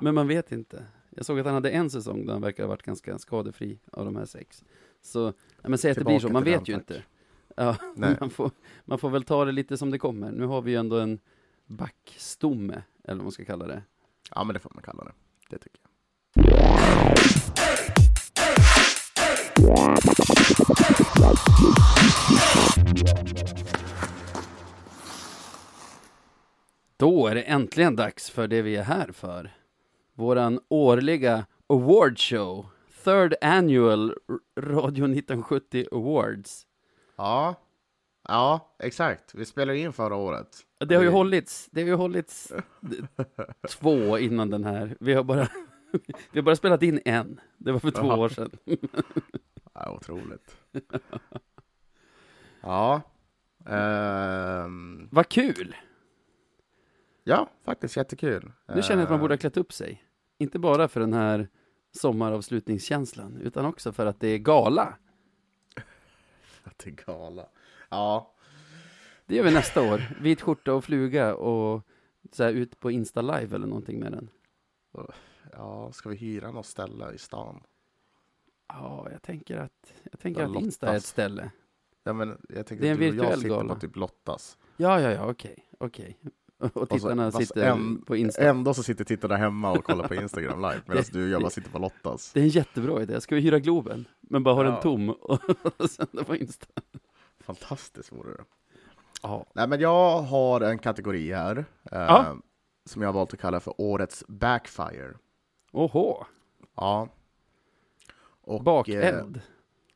men 0.01 0.15
man 0.15 0.29
vet 0.29 0.53
inte. 0.53 0.87
Jag 1.11 1.27
såg 1.27 1.39
att 1.41 1.47
han 1.47 1.55
hade 1.55 1.71
en 1.71 1.91
säsong 1.91 2.27
där 2.27 2.33
han 2.33 2.43
verkar 2.43 2.63
ha 2.63 2.69
varit 2.69 2.83
ganska 2.83 3.19
skadefri 3.19 3.79
av 3.93 4.05
de 4.05 4.17
här 4.17 4.25
sex. 4.25 4.65
Så, 5.01 5.33
men 5.63 5.79
säg 5.79 5.91
att 5.91 5.99
det 5.99 6.05
blir 6.05 6.19
så, 6.19 6.29
man 6.29 6.45
vet 6.45 6.69
ju 6.69 6.75
inte. 6.75 7.03
Ja, 7.57 7.77
man, 7.95 8.31
får, 8.31 8.51
man 8.85 8.99
får 8.99 9.11
väl 9.11 9.25
ta 9.25 9.45
det 9.45 9.53
lite 9.53 9.77
som 9.77 9.91
det 9.91 9.99
kommer. 9.99 10.33
Nu 10.33 10.47
har 10.47 10.63
vi 10.63 10.71
ju 10.71 10.77
ändå 10.77 10.99
en 10.99 11.19
backstomme, 11.67 12.83
eller 13.05 13.17
vad 13.17 13.25
man 13.25 13.33
ska 13.33 13.45
kalla 13.45 13.67
det. 13.67 13.83
Ja, 14.35 14.45
men 14.45 14.55
det 14.55 14.61
får 14.61 14.71
man 14.75 14.83
kalla 14.83 15.05
det. 15.05 15.13
Det 15.51 15.59
tycker 15.59 15.81
jag. 15.83 15.93
Då 26.97 27.27
är 27.27 27.35
det 27.35 27.43
äntligen 27.43 27.97
dags 27.97 28.31
för 28.31 28.49
det 28.49 28.63
vi 28.63 28.77
är 28.77 28.83
här 28.83 29.13
för. 29.13 29.51
Våran 30.15 30.61
årliga 30.69 31.47
award 31.67 32.19
show. 32.19 32.67
Third 33.05 33.35
annual 33.41 34.15
Radio 34.61 35.05
1970 35.05 35.87
Awards. 35.93 36.67
Ja, 37.23 37.55
ja, 38.29 38.75
exakt. 38.79 39.35
Vi 39.35 39.45
spelade 39.45 39.79
in 39.79 39.93
förra 39.93 40.15
året. 40.17 40.57
Det 40.87 40.95
har 40.95 41.03
ju 41.03 41.09
hållits, 41.09 41.69
det 41.73 41.81
har 41.81 41.89
ju 41.89 41.95
hållits 41.95 42.53
två 43.69 44.19
innan 44.19 44.51
den 44.51 44.65
här. 44.65 44.97
Vi 45.01 45.15
har 45.15 45.25
bara, 45.25 45.49
vi 46.33 46.39
har 46.39 46.43
bara 46.43 46.57
spelat 46.57 46.83
in 46.83 47.01
en. 47.05 47.41
Det 47.59 47.73
var 47.73 47.79
för 47.79 47.91
två 47.91 48.07
år 48.07 48.29
sedan. 48.29 48.51
Ja, 49.75 49.91
otroligt. 49.97 50.57
ja. 52.63 53.01
Ehm, 53.67 55.09
Vad 55.13 55.29
kul! 55.29 55.77
ja, 57.25 57.49
faktiskt 57.65 57.97
jättekul. 57.97 58.53
Nu 58.75 58.83
känner 58.83 59.01
jag 59.01 59.05
att 59.05 59.11
man 59.11 59.21
borde 59.21 59.33
ha 59.33 59.37
Ehm, 59.37 59.41
klätt 59.41 59.57
upp 59.57 59.73
sig. 59.73 60.05
Inte 60.39 60.59
bara 60.59 60.89
för 60.89 61.01
den 61.01 61.13
här 61.13 61.49
sommaravslutningskänslan, 61.93 63.37
utan 63.37 63.67
också 63.67 63.93
för 63.93 64.07
att 64.07 64.21
det 64.21 64.29
är 64.29 64.39
gala. 64.39 64.95
Att 66.65 66.79
det 66.79 66.91
är 66.91 66.95
gala. 67.07 67.47
Ja, 67.91 68.35
Det 69.27 69.35
gör 69.37 69.45
vi 69.45 69.55
nästa 69.55 69.83
år. 69.93 70.03
Vit 70.21 70.41
skjorta 70.41 70.75
och 70.75 70.85
fluga 70.85 71.35
och 71.35 71.83
så 72.33 72.43
här 72.45 72.51
ut 72.53 72.81
på 72.81 72.91
Insta 72.91 73.23
live 73.23 73.57
eller 73.57 73.67
någonting 73.67 74.01
med 74.01 74.13
den. 74.13 74.31
ja, 75.53 75.93
ska 75.93 76.09
vi 76.09 76.17
hyra 76.17 76.51
något 76.51 76.67
ställe 76.67 77.13
i 77.13 77.19
stan? 77.19 77.63
Ja, 78.69 79.09
jag 79.11 79.23
tänker 79.23 79.57
att, 79.59 79.93
jag 80.11 80.21
tänker 80.21 80.43
att 80.45 80.63
Insta 80.63 80.89
är 80.93 80.97
ett 80.97 81.05
ställe. 81.05 81.51
Ja, 82.05 82.13
men 82.13 82.29
jag 82.49 82.67
tänker 82.67 82.83
Det 82.85 82.89
är 82.89 82.93
att 82.93 82.99
du 82.99 83.21
och 83.21 83.27
jag 83.27 83.37
sitter 83.39 83.49
gala. 83.49 83.75
på 83.75 83.81
typ 83.81 83.97
Lottas. 83.97 84.59
Ja, 84.77 85.01
ja, 85.01 85.11
ja, 85.13 85.31
okej, 85.31 85.69
okej. 85.79 86.19
Och 86.75 86.89
tittarna 86.89 87.31
fast 87.33 87.47
sitter 87.49 87.67
en- 87.71 88.03
på 88.03 88.17
Insta. 88.17 88.43
Ändå 88.43 88.75
så 88.75 88.83
sitter 88.83 89.05
tittarna 89.05 89.37
hemma 89.37 89.71
och 89.73 89.85
kollar 89.85 90.09
på 90.09 90.15
Instagram 90.15 90.61
live 90.63 90.81
medan 90.87 91.05
du 91.13 91.23
och 91.25 91.29
jag 91.31 91.41
bara 91.43 91.51
sitter 91.51 91.71
på 91.71 91.79
Lottas. 91.79 92.33
Det 92.33 92.41
är 92.41 92.45
en 92.45 92.49
jättebra 92.49 93.03
idé. 93.03 93.21
Ska 93.21 93.35
vi 93.35 93.41
hyra 93.41 93.59
Globen? 93.59 94.05
Men 94.21 94.43
bara 94.43 94.55
ha 94.55 94.63
den 94.63 94.73
Ja. 94.73 94.83
tom 94.83 95.11
och 95.11 95.39
sända 95.91 96.25
på 96.25 96.37
Insta. 96.37 96.67
Fantastiskt 97.41 98.13
vore 98.13 98.31
det. 98.31 98.45
Ja. 99.23 99.47
Nej, 99.55 99.69
men 99.69 99.81
jag 99.81 100.23
har 100.23 100.61
en 100.61 100.79
kategori 100.79 101.33
här 101.33 101.65
eh, 101.93 102.35
som 102.85 103.03
jag 103.03 103.09
har 103.09 103.15
valt 103.15 103.35
att 103.35 103.41
kalla 103.41 103.61
för 103.61 103.75
Årets 103.81 104.25
Backfire. 104.29 105.13
Oho, 105.73 106.25
Ja. 106.77 107.09
Och, 108.45 108.57
eh, 108.57 108.63
bakeld. 108.63 109.41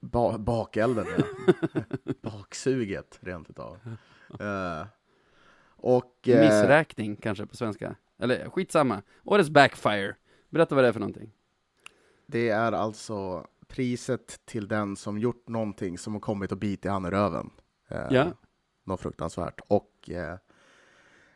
ba 0.00 0.38
bakelden, 0.38 1.06
ja. 1.18 1.80
Baksuget, 2.30 3.18
rent 3.22 3.50
utav. 3.50 3.78
Eh, 4.40 4.86
och... 5.94 6.28
eh, 6.28 6.40
Missräkning 6.40 7.16
kanske 7.16 7.46
på 7.46 7.56
svenska. 7.56 7.94
Eller 8.18 8.50
skitsamma. 8.50 9.02
Årets 9.24 9.50
backfire. 9.50 10.14
Berätta 10.50 10.74
vad 10.74 10.84
det 10.84 10.88
är 10.88 10.92
för 10.92 11.00
någonting. 11.00 11.32
det 12.26 12.48
är 12.48 12.72
alltså 12.72 13.46
priset 13.68 14.40
till 14.44 14.68
den 14.68 14.96
som 14.96 15.18
gjort 15.18 15.48
någonting 15.48 15.98
som 15.98 16.12
har 16.12 16.20
kommit 16.20 16.52
och 16.52 16.58
bitit 16.58 16.90
han 16.90 17.06
i 17.06 17.10
röven. 17.10 17.50
Eh, 17.88 18.06
Ja. 18.10 18.26
Något 18.84 19.00
fruktansvärt. 19.00 19.60
Och 19.68 20.10
eh, 20.10 20.38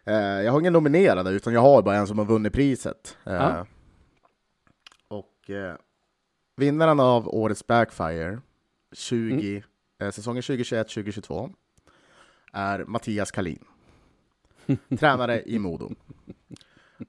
eh, 0.05 0.43
jag 0.43 0.53
har 0.53 0.61
ingen 0.61 0.73
nominerade, 0.73 1.31
utan 1.31 1.53
jag 1.53 1.61
har 1.61 1.83
bara 1.83 1.97
en 1.97 2.07
som 2.07 2.19
har 2.19 2.25
vunnit 2.27 2.53
priset. 2.53 3.17
Eh, 3.27 3.33
Ja. 3.35 3.67
Och 5.09 5.51
eh, 5.51 5.75
vinnaren 6.57 7.01
av 7.01 7.29
årets 7.29 7.67
Backfire 7.67 8.41
20, 8.93 9.63
Mm. 9.99 10.13
säsongen 10.13 10.43
2021-2022 10.43 11.53
är 12.53 12.85
Mattias 12.85 13.31
Kalin. 13.31 13.65
Tränare 14.99 15.43
i 15.43 15.59
Modo. 15.59 15.91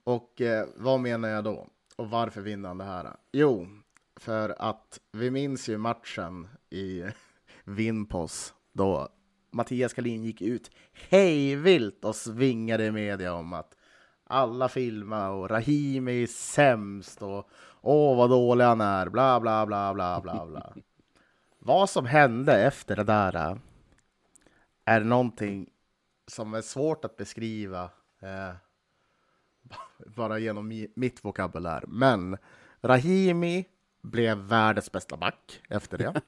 Och 0.03 0.41
eh, 0.41 0.67
vad 0.75 0.99
menar 0.99 1.29
jag 1.29 1.43
då? 1.43 1.67
Och 1.95 2.09
varför 2.09 2.41
vinner 2.41 2.67
han 2.67 2.77
det 2.77 2.83
här? 2.83 3.15
Jo, 3.31 3.67
för 4.15 4.55
att 4.59 4.99
vi 5.11 5.31
minns 5.31 5.69
ju 5.69 5.77
matchen 5.77 6.47
i 6.69 7.03
Vinpos 7.63 8.53
då 8.73 9.09
Mattias 9.51 9.93
Kalin 9.93 10.23
gick 10.23 10.41
ut 10.41 10.71
hejvilt 11.09 12.05
och 12.05 12.15
svingade 12.15 12.85
i 12.85 12.91
media 12.91 13.33
om 13.33 13.53
att 13.53 13.77
alla 14.23 14.69
filmar 14.69 15.29
och 15.29 15.49
Rahimi 15.49 16.23
är 16.23 16.27
sämst 16.27 17.21
och 17.21 17.49
åh 17.81 18.17
vad 18.17 18.29
dålig 18.29 18.65
han 18.65 18.81
är, 18.81 19.09
bla 19.09 19.39
bla 19.39 19.65
bla 19.65 19.93
bla 19.93 20.21
bla 20.21 20.45
bla. 20.45 20.73
vad 21.59 21.89
som 21.89 22.05
hände 22.05 22.63
efter 22.63 22.95
det 22.95 23.03
där 23.03 23.35
eh, 23.35 23.57
är 24.85 25.01
någonting 25.01 25.69
som 26.31 26.53
är 26.53 26.61
svårt 26.61 27.05
att 27.05 27.17
beskriva 27.17 27.83
eh, 28.21 28.53
bara 30.15 30.39
genom 30.39 30.71
mi- 30.71 30.91
mitt 30.95 31.25
vokabulär. 31.25 31.83
Men 31.87 32.37
Rahimi 32.81 33.65
blev 34.01 34.37
världens 34.37 34.91
bästa 34.91 35.17
back 35.17 35.61
efter 35.69 35.97
det. 35.97 36.21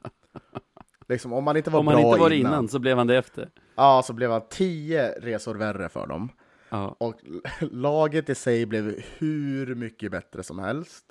liksom, 1.08 1.34
om 1.34 1.44
man 1.44 1.58
inte 1.58 1.70
var 1.70 1.80
Om 1.80 1.86
bra 1.86 2.00
inte 2.00 2.20
var 2.20 2.32
innan, 2.32 2.52
innan 2.54 2.68
så 2.68 2.80
blev 2.80 2.98
han 2.98 3.08
det 3.08 3.18
efter. 3.18 3.50
Ja, 3.76 4.02
så 4.06 4.14
blev 4.14 4.32
han 4.32 4.42
tio 4.50 5.12
resor 5.20 5.56
värre 5.56 5.90
för 5.90 6.08
dem. 6.08 6.30
Ja. 6.70 6.96
Och 6.98 7.16
laget 7.60 8.30
i 8.30 8.36
sig 8.36 8.66
blev 8.66 9.04
hur 9.18 9.76
mycket 9.76 10.12
bättre 10.12 10.44
som 10.44 10.60
helst. 10.60 11.06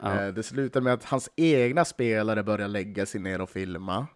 Ja. 0.00 0.20
Eh, 0.22 0.34
Det 0.34 0.42
slutade 0.42 0.84
med 0.84 0.92
att 0.92 1.04
hans 1.04 1.30
egna 1.36 1.84
spelare 1.84 2.42
började 2.42 2.72
lägga 2.72 3.06
sig 3.06 3.20
ner 3.20 3.40
och 3.40 3.50
filma. 3.50 4.06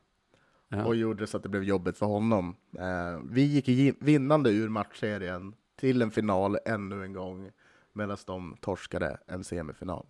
Ja. 0.72 0.84
och 0.84 0.96
gjorde 0.96 1.26
så 1.26 1.36
att 1.36 1.42
det 1.42 1.48
blev 1.48 1.64
jobbigt 1.64 1.98
för 1.98 2.06
honom. 2.06 2.56
Eh, 2.78 3.20
vi 3.30 3.42
gick 3.42 3.96
vinnande 4.00 4.50
ur 4.50 4.68
matchserien 4.68 5.54
till 5.76 6.02
en 6.02 6.10
final 6.10 6.58
ännu 6.64 7.04
en 7.04 7.12
gång 7.12 7.50
medan 7.92 8.16
de 8.26 8.56
torskade 8.60 9.18
en 9.26 9.44
semifinal. 9.44 10.06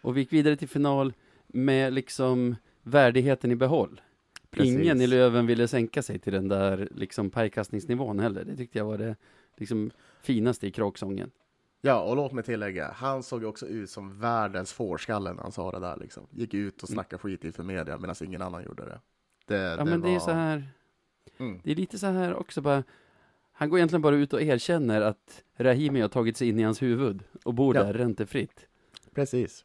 Och 0.00 0.16
vi 0.16 0.20
gick 0.20 0.32
vidare 0.32 0.56
till 0.56 0.68
final 0.68 1.12
med 1.46 1.92
liksom 1.92 2.56
värdigheten 2.82 3.52
i 3.52 3.56
behåll. 3.56 4.00
Precis. 4.50 4.80
Ingen 4.80 5.00
i 5.00 5.06
Löven 5.06 5.46
ville 5.46 5.68
sänka 5.68 6.02
sig 6.02 6.18
till 6.18 6.32
den 6.32 6.48
där 6.48 6.88
liksom 6.90 7.30
pajkastningsnivån 7.30 8.18
heller. 8.18 8.44
Det 8.44 8.56
tyckte 8.56 8.78
jag 8.78 8.84
var 8.84 8.98
det 8.98 9.16
liksom 9.56 9.90
finaste 10.20 10.66
i 10.66 10.70
kråksången. 10.70 11.30
Ja, 11.80 12.02
och 12.02 12.16
låt 12.16 12.32
mig 12.32 12.44
tillägga, 12.44 12.90
han 12.90 13.22
såg 13.22 13.44
också 13.44 13.66
ut 13.66 13.90
som 13.90 14.20
världens 14.20 14.72
fårskalle 14.72 15.32
när 15.32 15.42
han 15.42 15.52
sa 15.52 15.70
det 15.70 15.80
där. 15.80 15.96
Liksom. 15.96 16.26
Gick 16.30 16.54
ut 16.54 16.82
och 16.82 16.88
snackade 16.88 17.20
skit 17.20 17.44
inför 17.44 17.62
media 17.62 17.98
medan 17.98 18.16
ingen 18.24 18.42
annan 18.42 18.64
gjorde 18.64 18.84
det. 18.84 19.00
Det 19.48 19.74
Ja, 19.78 19.84
men 19.84 20.00
det 20.00 20.10
är 20.10 20.18
så 20.18 20.30
här. 20.30 20.68
Mm. 21.38 21.60
Det 21.64 21.70
är 21.70 21.74
lite 21.76 21.98
så 21.98 22.06
här 22.06 22.34
också 22.34 22.60
bara. 22.60 22.84
Han 23.52 23.68
går 23.68 23.78
egentligen 23.78 24.02
bara 24.02 24.16
ut 24.16 24.32
och 24.32 24.42
erkänner 24.42 25.00
att 25.00 25.44
Rahimi 25.56 26.00
har 26.00 26.08
tagit 26.08 26.36
sig 26.36 26.48
in 26.48 26.58
i 26.58 26.62
hans 26.62 26.82
huvud 26.82 27.22
och 27.44 27.54
bor 27.54 27.76
Ja. 27.76 27.82
där 27.82 27.92
räntefritt. 27.92 28.66
Precis. 29.14 29.64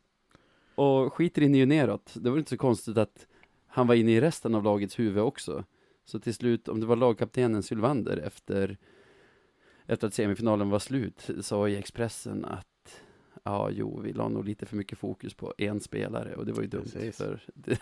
Och 0.75 1.13
skiter 1.13 1.41
in 1.41 1.55
ju 1.55 1.65
neråt. 1.65 2.13
Det 2.15 2.29
var 2.29 2.38
inte 2.38 2.49
så 2.49 2.57
konstigt 2.57 2.97
att 2.97 3.27
han 3.67 3.88
var 3.88 3.95
inne 3.95 4.11
i 4.11 4.21
resten 4.21 4.55
av 4.55 4.63
lagets 4.63 4.99
huvud 4.99 5.23
också. 5.23 5.63
Så 6.05 6.19
till 6.19 6.34
slut, 6.34 6.67
om 6.67 6.79
det 6.79 6.86
var 6.86 6.95
lagkaptenen 6.95 7.63
Sylvander 7.63 8.17
efter, 8.17 8.77
efter 9.86 10.07
att 10.07 10.13
semifinalen 10.13 10.69
var 10.69 10.79
slut, 10.79 11.29
sa 11.41 11.67
i 11.69 11.75
Expressen 11.75 12.45
att 12.45 13.03
ja, 13.43 13.69
jo, 13.71 13.99
vi 13.99 14.13
la 14.13 14.29
nog 14.29 14.45
lite 14.45 14.65
för 14.65 14.75
mycket 14.75 14.97
fokus 14.97 15.34
på 15.34 15.53
en 15.57 15.79
spelare 15.79 16.36
och 16.36 16.45
det 16.45 16.51
var 16.51 16.61
ju 16.61 16.67
dumt. 16.67 16.84
Precis. 16.84 17.17
För 17.17 17.43
det, 17.53 17.79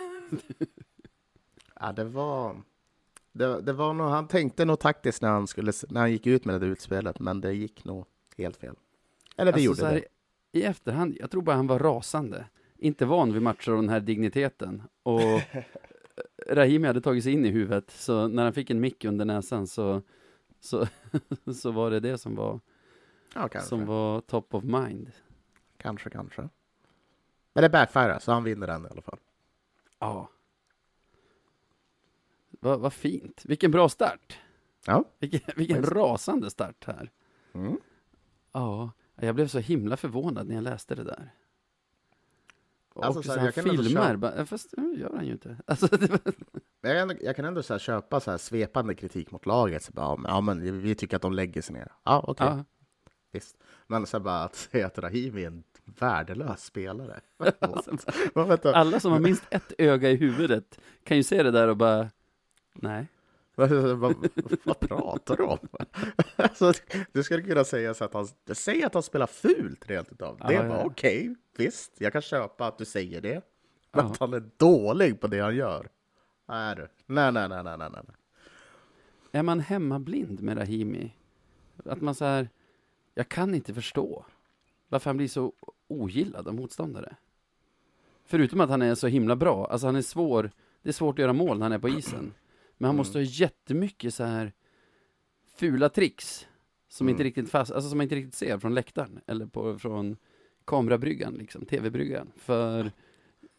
Ja, 1.82 1.92
det 1.92 2.04
var... 2.04 2.62
Det, 3.32 3.62
det 3.62 3.74
var 3.74 3.94
nog, 3.94 4.08
han 4.08 4.28
tänkte 4.28 4.66
nog 4.66 4.80
taktiskt 4.80 5.22
när 5.22 5.30
han, 5.30 5.48
skulle, 5.48 5.72
när 5.90 6.02
han 6.02 6.12
gick 6.12 6.28
ut 6.28 6.46
med 6.46 6.56
det 6.56 6.60
där 6.60 6.68
utspelet, 6.68 7.20
men 7.20 7.42
det 7.42 7.54
gick 7.54 7.86
nog 7.86 8.06
helt 8.38 8.58
fel. 8.58 8.76
Eller 9.38 9.52
det 9.52 9.56
Alltså, 9.56 9.66
gjorde 9.66 9.86
här, 9.86 9.94
det. 10.52 10.60
I 10.60 10.64
efterhand, 10.64 11.18
jag 11.20 11.32
tror 11.32 11.42
bara 11.42 11.56
han 11.56 11.68
var 11.68 11.80
rasande. 11.80 12.46
Inte 12.78 13.06
van 13.06 13.34
vid 13.34 13.42
matcher 13.42 13.72
av 13.72 13.78
den 13.78 13.90
här 13.90 14.00
digniteten. 14.00 14.84
Och 15.04 15.22
Rahimi 16.50 16.88
hade 16.88 17.02
tagit 17.02 17.24
sig 17.24 17.34
in 17.34 17.46
i 17.46 17.50
huvudet, 17.50 17.92
så 17.92 18.28
när 18.28 18.44
han 18.44 18.54
fick 18.54 18.70
en 18.70 18.80
mick 18.80 19.06
under 19.06 19.26
näsan 19.26 19.68
så, 19.68 20.02
så, 20.60 20.88
så 21.62 21.72
var 21.72 21.92
det 21.92 22.00
det 22.00 22.18
som 22.18 22.36
var, 22.36 22.60
Ja, 23.36 23.50
som 23.62 23.86
var 23.86 24.22
top 24.22 24.54
of 24.54 24.64
mind. 24.64 25.12
Kanske, 25.78 26.10
kanske. 26.10 26.50
Men 27.54 27.62
det 27.62 27.70
backfire, 27.70 28.20
så 28.20 28.32
han 28.32 28.44
vinner 28.44 28.68
den 28.68 28.86
i 28.86 28.90
alla 28.92 29.02
fall. 29.02 29.20
Ja. 30.00 30.30
Vad 32.64 32.80
vad 32.80 32.94
fint. 32.94 33.42
Vilken 33.46 33.72
bra 33.72 33.90
start. 33.90 34.38
Ja. 34.86 35.04
Vilken, 35.20 35.42
vilken 35.56 35.84
rasande 35.84 36.50
start 36.50 36.86
här. 36.86 37.12
Mm. 37.54 37.78
Ja, 38.52 38.92
jag 39.16 39.36
blev 39.36 39.48
så 39.48 39.60
himla 39.60 39.98
förvånad 39.98 40.48
när 40.48 40.56
jag 40.56 40.64
läste 40.64 40.96
det 40.96 41.04
där. 41.04 41.34
Och 42.94 43.06
Alltså, 43.06 43.24
så 43.24 43.32
här, 43.40 43.46
jag 43.46 43.54
kan 43.54 43.84
köpa- 43.84 44.18
bara, 44.18 44.46
fast 44.46 44.72
det 44.72 44.82
gör 45.00 45.14
han 45.16 45.26
ju 45.26 45.32
inte. 45.32 45.58
Alltså, 45.68 45.88
var, 45.92 46.20
Jag, 46.82 46.92
kan 46.92 46.98
ändå, 46.98 47.16
jag 47.22 47.36
kan 47.36 47.46
ändå 47.46 47.64
så 47.64 47.74
här 47.74 47.80
köpa 47.80 48.20
så 48.20 48.32
här 48.32 48.38
svepande 48.38 48.96
kritik 48.96 49.32
mot 49.32 49.46
laget. 49.46 49.84
Så 49.84 49.92
bara, 49.92 50.06
ja, 50.06 50.16
men, 50.16 50.32
ja, 50.32 50.42
men 50.42 50.82
vi 50.82 50.96
tycker 50.96 51.16
att 51.16 51.22
de 51.22 51.34
lägger 51.34 51.62
sig 51.62 51.74
ner. 51.74 51.92
Ja, 52.04 52.24
okej. 52.28 52.48
ja. 52.48 52.64
Visst. 53.32 53.56
Men 53.88 54.06
så 54.06 54.20
bara 54.20 54.44
att 54.44 54.56
säga 54.56 54.88
att 54.88 54.98
Rahimi 55.00 55.44
är 55.44 55.48
en 55.48 55.64
värdelös 55.86 56.64
spelare. 56.64 57.20
Vänta, 58.36 58.76
Alla 58.76 59.00
som 59.00 59.12
har 59.12 59.20
minst 59.20 59.44
ett 59.50 59.74
öga 59.78 60.10
i 60.12 60.16
huvudet 60.16 60.80
kan 61.04 61.18
ju 61.18 61.24
se 61.24 61.44
det 61.44 61.52
där 61.52 61.68
och 61.68 61.78
bara, 61.78 62.10
nej. 62.74 63.08
vad, 63.56 63.70
vad, 63.72 64.16
vad 64.64 64.80
pratar 64.80 65.38
du 65.38 65.44
om? 65.44 65.58
alltså, 66.36 66.74
du 67.12 67.24
skulle 67.24 67.42
kunna 67.44 67.64
säga 67.64 67.94
så 67.94 68.06
att 68.06 68.14
han, 68.14 68.28
säg 68.52 68.84
att 68.84 68.94
han 68.94 69.04
spelar 69.04 69.28
fult 69.28 69.90
rent 69.90 70.12
utav. 70.12 70.38
Det 70.38 70.54
Ja, 70.54 70.62
är 70.64 70.70
bara 70.70 70.80
ja. 70.80 70.86
okej, 70.86 71.36
visst. 71.58 71.92
Jag 71.98 72.14
kan 72.14 72.22
köpa 72.22 72.68
att 72.68 72.78
du 72.78 72.86
säger 72.86 73.22
det. 73.22 73.42
Men 73.92 74.06
Ja. 74.06 74.12
att 74.12 74.18
han 74.20 74.34
är 74.34 74.50
dålig 74.58 75.20
på 75.22 75.28
det 75.28 75.40
han 75.40 75.56
gör. 75.56 75.90
Nej 76.48 76.76
du. 76.76 76.88
Nej, 77.06 77.32
nej, 77.32 77.50
nej, 77.50 77.64
nej, 77.64 77.78
nej. 77.78 77.90
nej. 77.92 78.04
Är 79.32 79.44
man 79.44 79.60
hemmablind 79.60 80.42
med 80.42 80.58
Rahimi? 80.58 81.16
Att 81.86 82.02
man 82.02 82.16
så 82.16 82.26
här, 82.26 82.50
jag 83.14 83.30
kan 83.30 83.56
inte 83.56 83.74
förstå 83.74 84.26
varför 84.90 85.10
han 85.10 85.18
blir 85.18 85.28
så 85.28 85.54
ogillad 85.88 86.48
av 86.48 86.54
motståndare. 86.56 87.16
Förutom 88.26 88.62
att 88.62 88.70
han 88.70 88.82
är 88.82 88.96
så 88.96 89.08
himla 89.08 89.36
bra, 89.36 89.66
alltså 89.68 89.88
han 89.88 89.96
är 89.96 90.02
svår, 90.02 90.52
det 90.82 90.90
är 90.90 90.94
svårt 90.94 91.16
att 91.16 91.20
göra 91.20 91.34
mål 91.34 91.58
när 91.58 91.66
han 91.66 91.72
är 91.72 91.80
på 91.80 91.90
isen. 91.90 92.34
Men 92.82 92.86
han 92.88 92.96
Mm. 92.96 92.98
måste 92.98 93.18
ha 93.18 93.24
jättemycket 93.24 94.14
så 94.14 94.24
här 94.24 94.54
fula 95.56 95.90
tricks 95.90 96.48
som 96.88 97.08
Mm. 97.08 97.14
inte 97.14 97.24
riktigt 97.24 97.50
fast, 97.50 97.72
alltså 97.72 97.90
som 97.90 97.98
man 97.98 98.04
inte 98.04 98.16
riktigt 98.16 98.36
ser 98.36 98.58
från 98.58 98.74
läktaren 98.74 99.20
eller 99.26 99.46
på, 99.46 99.80
från 99.80 100.18
kamerabryggan, 100.66 101.34
liksom, 101.34 101.66
tv-bryggan. 101.66 102.32
För 102.38 102.92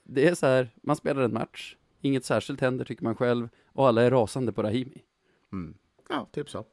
det 0.03 0.29
är 0.29 0.35
så 0.35 0.47
här, 0.47 0.69
man 0.83 0.97
spelar 0.97 1.23
en 1.23 1.33
match, 1.33 1.77
inget 2.01 2.25
särskilt 2.25 2.61
händer 2.61 2.85
tycker 2.85 3.05
man 3.05 3.17
själv 3.17 3.49
och 3.67 3.89
alla 3.89 4.03
är 4.03 4.11
rasande 4.11 4.53
på 4.53 4.63
Rahimi. 4.63 5.03
Mm. 5.53 5.75
Ja, 6.09 6.29
typ 6.33 6.51
så. 6.51 6.65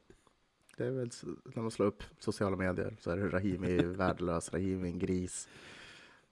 Det 0.76 0.86
är 0.86 0.90
väl 0.90 1.10
när 1.54 1.62
man 1.62 1.70
slår 1.70 1.86
upp 1.86 2.02
sociala 2.18 2.56
medier 2.56 2.96
så 3.00 3.10
är 3.10 3.16
det 3.16 3.28
Rahimi 3.28 3.76
är 3.76 3.82
värdelös, 3.96 4.52
Rahimi 4.52 4.88
en 4.88 4.98
gris. 4.98 5.48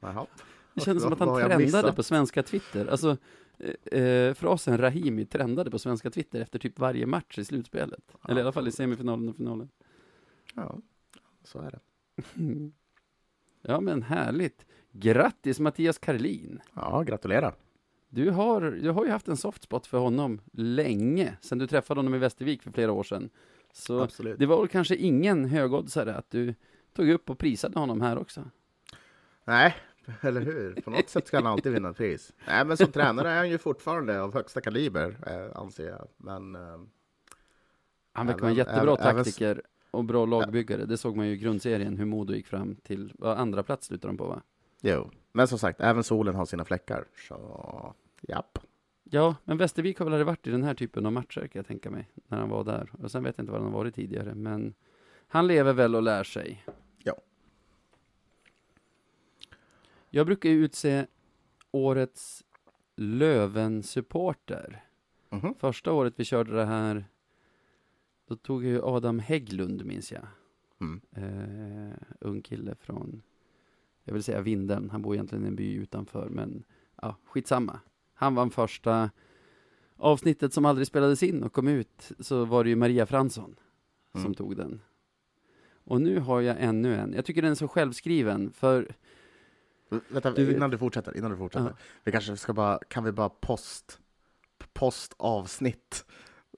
Jaha. 0.00 0.26
Det 0.74 0.80
kändes 0.80 1.02
som 1.02 1.12
att 1.12 1.18
han 1.18 1.40
trendade 1.48 1.92
på 1.92 2.02
svenska 2.02 2.42
Twitter. 2.42 2.86
Alltså, 2.86 3.16
eh, 3.58 4.00
eh, 4.00 4.34
frasen 4.34 4.78
Rahimi 4.78 5.26
trendade 5.26 5.70
på 5.70 5.78
svenska 5.78 6.10
Twitter 6.10 6.40
efter 6.40 6.58
typ 6.58 6.78
varje 6.78 7.06
match 7.06 7.38
i 7.38 7.44
slutspelet. 7.44 8.00
Ja, 8.12 8.18
Eller 8.28 8.40
i 8.40 8.42
alla 8.42 8.52
fall 8.52 8.68
i 8.68 8.72
semifinalen 8.72 9.28
och 9.28 9.36
finalen. 9.36 9.68
Ja, 10.54 10.78
så 11.44 11.58
är 11.58 11.70
det. 11.70 11.80
Ja, 13.62 13.80
men 13.80 14.02
härligt. 14.02 14.66
Grattis 14.92 15.60
Mattias 15.60 15.98
Karlin. 15.98 16.60
Ja, 16.74 17.02
gratulerar. 17.02 17.54
Du 18.08 18.30
har, 18.30 18.60
du 18.60 18.90
har 18.90 19.04
ju 19.04 19.10
haft 19.10 19.28
en 19.28 19.36
soft 19.36 19.62
spot 19.62 19.86
för 19.86 19.98
honom 19.98 20.40
länge, 20.52 21.36
sedan 21.40 21.58
du 21.58 21.66
träffade 21.66 21.98
honom 21.98 22.14
i 22.14 22.18
Västervik 22.18 22.62
för 22.62 22.70
flera 22.70 22.92
år 22.92 23.02
sedan. 23.02 23.30
Så 23.72 24.00
Absolut. 24.00 24.38
det 24.38 24.46
var 24.46 24.58
väl 24.58 24.68
kanske 24.68 24.96
ingen 24.96 25.44
högoddsare 25.44 26.14
att 26.14 26.30
du 26.30 26.54
tog 26.92 27.10
upp 27.10 27.30
och 27.30 27.38
prisade 27.38 27.78
honom 27.78 28.00
här 28.00 28.18
också. 28.18 28.44
Nej, 29.44 29.74
eller 30.20 30.40
hur? 30.40 30.74
På 30.74 30.90
något 30.90 31.08
sätt 31.08 31.26
ska 31.26 31.36
han 31.36 31.46
alltid 31.46 31.72
vinna 31.72 31.88
ett 31.90 31.96
pris. 31.96 32.32
Nej, 32.46 32.64
men 32.64 32.76
som 32.76 32.92
tränare 32.92 33.30
är 33.30 33.36
han 33.36 33.50
ju 33.50 33.58
fortfarande 33.58 34.20
av 34.22 34.34
högsta 34.34 34.60
kaliber, 34.60 35.16
eh, 35.26 35.60
anser 35.60 35.88
jag. 35.88 36.08
Men 36.16 36.54
eh, 36.54 36.80
Han 38.12 38.26
verkar 38.26 38.40
vara 38.40 38.50
en 38.50 38.56
jättebra 38.56 38.80
även- 38.82 38.98
även- 39.06 39.24
taktiker 39.24 39.62
och 39.90 40.04
bra 40.04 40.26
lagbyggare. 40.26 40.84
Det 40.84 40.96
såg 40.96 41.16
man 41.16 41.26
ju 41.26 41.32
i 41.32 41.36
grundserien 41.36 41.96
hur 41.96 42.04
Modo 42.04 42.32
gick 42.34 42.46
fram 42.46 42.76
till, 42.76 43.12
vad, 43.18 43.38
andra 43.38 43.62
plats 43.62 43.86
slutade 43.86 44.12
de 44.12 44.16
på 44.16 44.26
va? 44.26 44.42
jo, 44.80 45.10
men 45.32 45.48
som 45.48 45.58
sagt, 45.58 45.80
även 45.80 46.04
solen 46.04 46.34
har 46.34 46.46
sina 46.46 46.64
fläckar. 46.64 47.04
Så 47.28 47.94
japp. 48.20 48.58
Ja, 49.10 49.36
men 49.44 49.56
Västervik 49.58 49.98
har 49.98 50.04
väl 50.04 50.12
aldrig 50.14 50.26
varit 50.26 50.46
i 50.46 50.50
den 50.50 50.62
här 50.62 50.74
typen 50.74 51.06
av 51.06 51.12
matcher 51.12 51.40
kan 51.40 51.50
jag 51.52 51.66
tänka 51.66 51.90
mig, 51.90 52.08
när 52.28 52.38
han 52.38 52.48
var 52.48 52.64
där. 52.64 52.90
Och 53.02 53.10
sen 53.10 53.24
vet 53.24 53.38
jag 53.38 53.42
inte 53.42 53.52
var 53.52 53.58
han 53.60 53.72
har 53.72 53.78
varit 53.78 53.94
tidigare, 53.94 54.34
men 54.34 54.74
han 55.28 55.46
lever 55.46 55.72
väl 55.72 55.94
och 55.94 56.02
lär 56.02 56.24
sig. 56.24 56.64
Ja. 56.98 57.14
Jag 60.10 60.26
brukar 60.26 60.48
ju 60.50 60.64
utse 60.64 61.06
årets 61.70 62.44
Löven-supporter. 62.96 64.84
Mhm. 65.30 65.54
Första 65.58 65.92
året 65.92 66.14
vi 66.16 66.24
körde 66.24 66.52
det 66.52 66.64
här, 66.64 67.04
då 68.28 68.36
tog 68.36 68.64
ju 68.64 68.82
Adam 68.82 69.18
Hägglund, 69.18 69.84
minns 69.84 70.12
jag. 70.12 70.26
Mm. 70.80 71.00
Eh, 71.12 71.98
ung 72.20 72.42
kille 72.42 72.74
från, 72.74 73.22
jag 74.04 74.12
vill 74.14 74.22
säga 74.22 74.40
Vindeln, 74.40 74.90
han 74.90 75.02
bor 75.02 75.14
egentligen 75.14 75.44
i 75.44 75.48
en 75.48 75.56
by 75.56 75.74
utanför, 75.74 76.28
men 76.28 76.64
ja, 77.02 77.16
skitsamma. 77.24 77.80
Han 78.14 78.34
vann 78.34 78.50
första 78.50 79.10
avsnittet 79.96 80.52
som 80.52 80.64
aldrig 80.64 80.86
spelades 80.86 81.22
in 81.22 81.42
och 81.42 81.52
kom 81.52 81.68
ut, 81.68 82.12
så 82.18 82.44
var 82.44 82.64
det 82.64 82.70
ju 82.70 82.76
Maria 82.76 83.06
Fransson 83.06 83.56
som 84.12 84.20
Mm. 84.20 84.34
tog 84.34 84.56
den. 84.56 84.80
Och 85.84 86.00
nu 86.00 86.18
har 86.18 86.40
jag 86.40 86.56
ännu 86.60 86.94
en. 86.94 87.12
Jag 87.12 87.24
tycker 87.24 87.42
den 87.42 87.50
är 87.50 87.54
så 87.54 87.68
självskriven, 87.68 88.50
för 88.52 88.94
Vänta, 90.08 90.30
Du- 90.30 90.52
innan 90.52 90.70
du 90.70 90.78
fortsätter, 90.78 91.16
innan 91.16 91.30
du 91.30 91.36
fortsätter. 91.36 91.66
Ja. 91.66 91.76
Vi 92.04 92.12
kanske 92.12 92.36
ska 92.36 92.52
bara, 92.52 92.78
kan 92.88 93.04
vi 93.04 93.12
bara 93.12 93.28
post, 93.28 93.98
post 94.72 95.14
avsnitt 95.16 96.04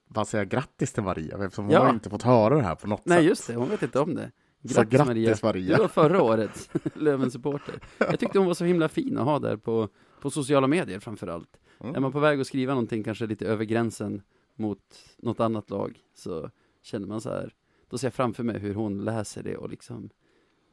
bara 0.08 0.24
säga 0.24 0.44
grattis 0.44 0.92
till 0.92 1.02
Maria, 1.02 1.44
eftersom 1.44 1.64
hon 1.64 1.74
Ja. 1.74 1.80
har 1.84 1.90
inte 1.90 2.10
fått 2.10 2.22
höra 2.22 2.54
det 2.54 2.62
här 2.62 2.74
på 2.74 2.86
något 2.88 3.06
nej 3.06 3.18
sätt. 3.18 3.26
just 3.26 3.46
det, 3.46 3.54
hon 3.54 3.68
vet 3.68 3.82
inte 3.82 4.00
om 4.00 4.14
det. 4.14 4.30
Så 4.74 4.82
grattis 4.84 5.42
Maria. 5.42 5.76
Du 5.76 5.82
var 5.82 5.88
förra 5.88 6.22
årets 6.22 6.70
Löven-supporter. 6.94 7.80
Jag 7.98 8.18
tyckte 8.18 8.38
hon 8.38 8.46
var 8.46 8.54
så 8.54 8.64
himla 8.64 8.88
fin 8.88 9.18
att 9.18 9.24
ha 9.24 9.38
där 9.38 9.56
på, 9.56 9.88
på 10.20 10.30
sociala 10.30 10.66
medier 10.66 10.98
framför 11.00 11.26
allt. 11.26 11.56
Mm. 11.80 11.94
Är 11.94 12.00
man 12.00 12.12
på 12.12 12.18
väg 12.20 12.40
att 12.40 12.46
skriva 12.46 12.72
någonting 12.74 13.02
kanske 13.04 13.26
lite 13.26 13.46
över 13.46 13.64
gränsen 13.64 14.22
mot 14.54 14.80
något 15.18 15.40
annat 15.40 15.70
lag 15.70 15.98
så 16.14 16.50
känner 16.82 17.06
man 17.06 17.20
så 17.20 17.30
här, 17.30 17.54
då 17.88 17.98
ser 17.98 18.06
jag 18.06 18.14
framför 18.14 18.42
mig 18.42 18.58
hur 18.58 18.74
hon 18.74 19.04
läser 19.04 19.42
det 19.42 19.56
och 19.56 19.68
liksom 19.70 20.10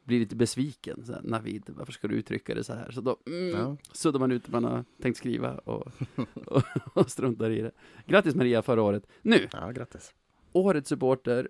blir 0.08 0.20
lite 0.20 0.36
besviken. 0.36 1.04
Så 1.04 1.12
här, 1.12 1.20
Navid, 1.24 1.62
varför 1.66 1.92
ska 1.92 2.08
du 2.08 2.14
uttrycka 2.14 2.54
det 2.54 2.64
så 2.64 2.72
här? 2.74 2.90
Så 2.90 3.00
då 3.00 3.16
mm, 3.26 3.48
Ja. 3.50 3.76
suddar 3.92 4.20
man 4.20 4.32
ut 4.32 4.44
det 4.44 4.52
man 4.52 4.64
har 4.64 4.84
tänkt 5.02 5.16
skriva 5.16 5.58
och, 5.58 5.86
och, 6.46 6.62
och 6.94 7.10
struntar 7.10 7.50
i 7.50 7.60
det. 7.60 7.70
Grattis 8.06 8.34
Maria 8.34 8.62
förra 8.62 8.82
året. 8.82 9.06
Nu, 9.22 9.48
Ja, 9.52 9.70
grattis. 9.70 10.14
årets 10.52 10.88
supporter 10.88 11.48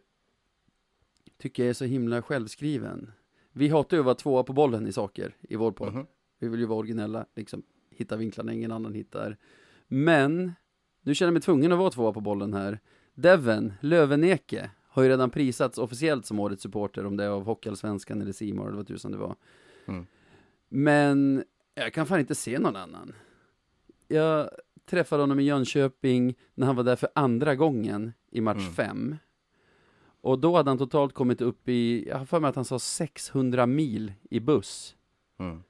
tycker 1.39 1.63
jag 1.63 1.71
är 1.71 1.75
så 1.75 1.85
himla 1.85 2.23
självskriven. 2.23 3.11
Vi 3.53 3.69
hatar 3.69 3.97
ju 3.97 4.01
att 4.01 4.05
vara 4.05 4.15
tvåa 4.15 4.43
på 4.45 4.53
bollen 4.53 4.87
i 4.87 4.93
saker 4.93 5.37
i 5.41 5.57
vår 5.57 5.73
podd. 5.73 5.95
Mhm. 5.95 6.07
Vi 6.39 6.49
vill 6.49 6.61
ju 6.61 6.67
vara 6.67 6.79
originella, 6.79 7.27
liksom 7.37 7.63
hitta 7.91 8.17
vinklarna 8.17 8.53
ingen 8.53 8.73
annan 8.73 8.95
hittar. 8.95 9.37
Men, 9.89 10.53
nu 11.03 11.15
känner 11.15 11.29
jag 11.29 11.33
mig 11.35 11.43
tvungen 11.43 11.73
att 11.73 11.79
vara 11.79 11.91
tvåa 11.91 12.13
på 12.13 12.21
bollen 12.21 12.55
här. 12.55 12.81
Devon 13.15 13.73
Löveneke 13.81 14.71
har 14.89 15.03
ju 15.03 15.09
redan 15.09 15.31
prisats 15.31 15.79
officiellt 15.79 16.27
som 16.27 16.41
årets 16.41 16.63
supporter, 16.63 17.07
om 17.07 17.17
det 17.17 17.25
är 17.25 17.29
av 17.29 17.45
Hockeyallsvenskan 17.45 18.23
eller 18.23 18.33
Simor 18.33 18.67
eller 18.67 18.77
vad 18.77 18.87
tusan 18.87 19.13
det 19.13 19.19
var. 19.19 19.37
Mm. 19.87 20.07
Men 20.69 21.45
jag 21.75 21.93
kan 21.93 22.07
fan 22.07 22.21
inte 22.21 22.35
se 22.35 22.59
någon 22.59 22.77
annan. 22.77 23.15
Jag 24.09 24.51
träffade 24.87 25.23
honom 25.23 25.41
i 25.41 25.43
Jönköping 25.43 26.35
när 26.55 26.67
han 26.67 26.77
var 26.77 26.85
där 26.85 26.97
för 26.97 27.09
andra 27.15 27.55
gången 27.55 28.13
i 28.31 28.41
match 28.41 28.59
Mm. 28.63 28.73
fem. 28.73 29.17
Och 30.21 30.39
då 30.39 30.57
hade 30.57 30.71
han 30.71 30.79
totalt 30.79 31.15
kommit 31.15 31.41
upp 31.41 31.69
i, 31.69 32.09
jag 32.09 32.19
har 32.19 32.25
för 32.25 32.41
mig 32.41 32.49
att 32.49 32.57
han 32.57 32.65
sa 32.65 32.79
600 32.79 33.67
mil 33.67 34.13
i 34.31 34.41
buss. 34.41 34.97
Mm. 35.39 35.63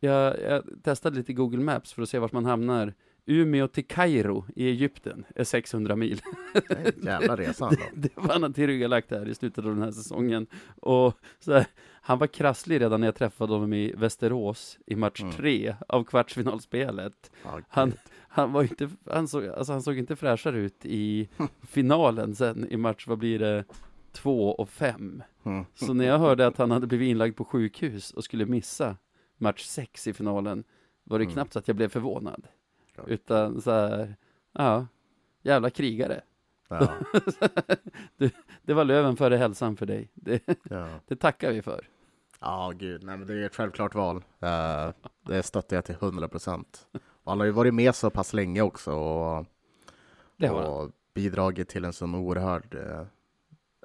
Jag, 0.00 0.42
jag 0.42 0.62
testade 0.82 1.16
lite 1.16 1.32
Google 1.32 1.60
Maps 1.62 1.92
för 1.92 2.02
att 2.02 2.08
se 2.08 2.18
vart 2.18 2.32
man 2.32 2.44
hamnar. 2.44 2.94
Umeå 3.26 3.68
till 3.68 3.86
Kairo 3.86 4.44
i 4.56 4.68
Egypten 4.68 5.24
är 5.34 5.44
600 5.44 5.96
mil. 5.96 6.20
Det 6.52 6.70
är 6.74 6.92
en 6.98 7.04
jävla 7.04 7.36
resa 7.36 7.64
ändå. 7.68 7.82
Det 7.94 8.16
var 8.16 8.40
han 8.40 8.52
tillryggalagt 8.52 9.10
här 9.10 9.28
i 9.28 9.34
slutet 9.34 9.64
av 9.64 9.70
den 9.74 9.82
här 9.82 9.90
säsongen. 9.90 10.46
Och 10.80 11.14
här, 11.46 11.66
han 12.02 12.18
var 12.18 12.26
krasslig 12.26 12.80
redan 12.80 13.00
när 13.00 13.06
jag 13.06 13.14
träffade 13.14 13.52
honom 13.52 13.72
i 13.72 13.92
Västerås 13.96 14.78
i 14.86 14.96
match 14.96 15.20
Mm. 15.22 15.32
tre 15.34 15.74
av 15.88 16.04
kvartsfinalspelet. 16.04 17.30
Ja, 17.44 17.60
Han-. 17.68 17.92
Han 18.28 18.52
var 18.52 18.62
inte, 18.62 18.90
han 19.10 19.28
såg, 19.28 19.46
alltså 19.46 19.72
han 19.72 19.82
såg 19.82 19.98
inte 19.98 20.16
fräschare 20.16 20.58
ut 20.58 20.86
i 20.86 21.28
finalen 21.62 22.34
sen 22.34 22.66
i 22.70 22.76
match, 22.76 23.06
vad 23.06 23.18
blir 23.18 23.38
det, 23.38 23.64
två 24.12 24.50
och 24.50 24.68
fem. 24.68 25.22
Mm. 25.44 25.64
Så 25.74 25.94
när 25.94 26.04
jag 26.04 26.18
hörde 26.18 26.46
att 26.46 26.58
han 26.58 26.70
hade 26.70 26.86
blivit 26.86 27.06
inlagd 27.10 27.36
på 27.36 27.44
sjukhus 27.44 28.10
och 28.10 28.24
skulle 28.24 28.46
missa 28.46 28.96
match 29.38 29.62
sex 29.62 30.06
i 30.06 30.12
finalen 30.12 30.64
var 31.04 31.18
det 31.18 31.24
Mm. 31.24 31.32
knappt 31.34 31.52
så 31.52 31.58
att 31.58 31.68
jag 31.68 31.76
blev 31.76 31.88
förvånad. 31.88 32.46
Ja. 32.96 33.02
Utan 33.06 33.60
så 33.62 33.70
här, 33.70 34.16
ja, 34.52 34.86
jävla 35.42 35.70
krigare. 35.70 36.20
Ja, 36.68 36.88
Det 38.62 38.74
var 38.74 38.84
löven 38.84 39.16
före 39.16 39.36
hälsan 39.36 39.76
för 39.76 39.86
dig. 39.86 40.10
Det, 40.14 40.42
ja. 40.62 40.88
det 41.06 41.16
tackar 41.16 41.52
vi 41.52 41.62
för. 41.62 41.88
ja, 42.40 42.72
gud. 42.76 43.02
Nej, 43.02 43.16
men 43.16 43.26
det 43.26 43.34
är 43.34 43.46
ett 43.46 43.54
självklart 43.54 43.94
val. 43.94 44.16
Uh, 44.16 44.92
det 45.22 45.42
stöttar 45.42 45.76
jag 45.76 45.84
till 45.84 45.94
100 45.94 46.28
procent. 46.28 46.86
Han 47.24 47.38
har 47.38 47.46
ju 47.46 47.52
varit 47.52 47.74
med 47.74 47.94
så 47.94 48.10
pass 48.10 48.32
länge 48.32 48.62
också 48.62 48.92
och, 48.92 49.46
Det 50.36 50.50
och 50.50 50.90
bidragit 51.14 51.68
till 51.68 51.84
en 51.84 51.92
sån 51.92 52.14
oerhörd... 52.14 52.74
eh, 52.74 53.06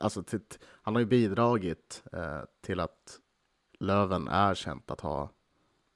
alltså, 0.01 0.23
till, 0.23 0.39
han 0.61 0.95
har 0.95 0.99
ju 0.99 1.05
bidragit 1.05 2.03
eh, 2.13 2.41
till 2.61 2.79
att 2.79 3.19
Löven 3.79 4.27
är 4.27 4.55
känt 4.55 4.91
att 4.91 5.01
ha 5.01 5.29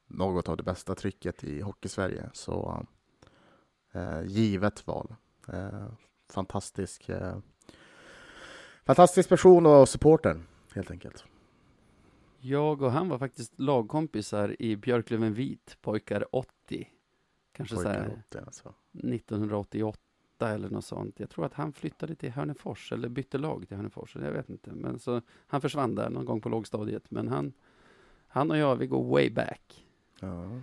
något 0.07 0.49
av 0.49 0.57
det 0.57 0.64
bästa 0.64 0.95
trycket 0.95 1.43
i 1.43 1.61
Hockeysverige. 1.61 2.30
Så 2.34 2.78
eh, 2.80 2.88
givet 4.26 4.88
val. 4.88 5.16
Eh, 5.48 5.88
fantastisk, 6.30 7.10
eh, 7.10 7.38
fantastisk 8.86 9.30
person 9.30 9.66
och 9.66 9.89
supporter, 9.89 10.41
helt 10.74 10.91
enkelt. 10.91 11.26
Jag 12.39 12.82
och 12.82 12.91
han 12.91 13.10
var 13.10 13.18
faktiskt 13.18 13.60
lagkompisar 13.60 14.62
i 14.62 14.76
Björklöven 14.76 15.34
Vit, 15.34 15.78
pojkar 15.82 16.36
80. 16.36 16.89
Kanske 17.52 17.76
så 17.76 17.84
Pojkar 17.84 18.08
åt 18.08 18.30
det, 18.30 18.39
alltså. 18.39 18.74
1988 18.91 20.00
eller 20.39 20.70
något 20.70 20.86
sånt. 20.86 21.20
Jag 21.20 21.30
tror 21.30 21.46
att 21.46 21.54
han 21.54 21.74
flyttade 21.74 22.16
till 22.16 22.32
Hörnefors 22.32 22.91
eller 22.91 23.10
bytte 23.10 23.38
lag 23.38 23.68
till 23.68 23.78
Hörnefors. 23.78 24.16
Jag 24.16 24.32
vet 24.32 24.50
inte. 24.50 24.72
Men 24.72 25.00
så 25.00 25.22
han 25.48 25.62
försvann 25.62 25.96
där 25.96 26.10
någon 26.10 26.26
gång 26.26 26.41
på 26.41 26.50
lågstadiet. 26.50 27.12
Men 27.12 27.28
han, 27.28 27.54
han 28.28 28.52
och 28.52 28.58
jag, 28.58 28.76
vi 28.76 28.88
går 28.88 29.04
way 29.04 29.30
back. 29.30 29.86
Ja. 30.20 30.62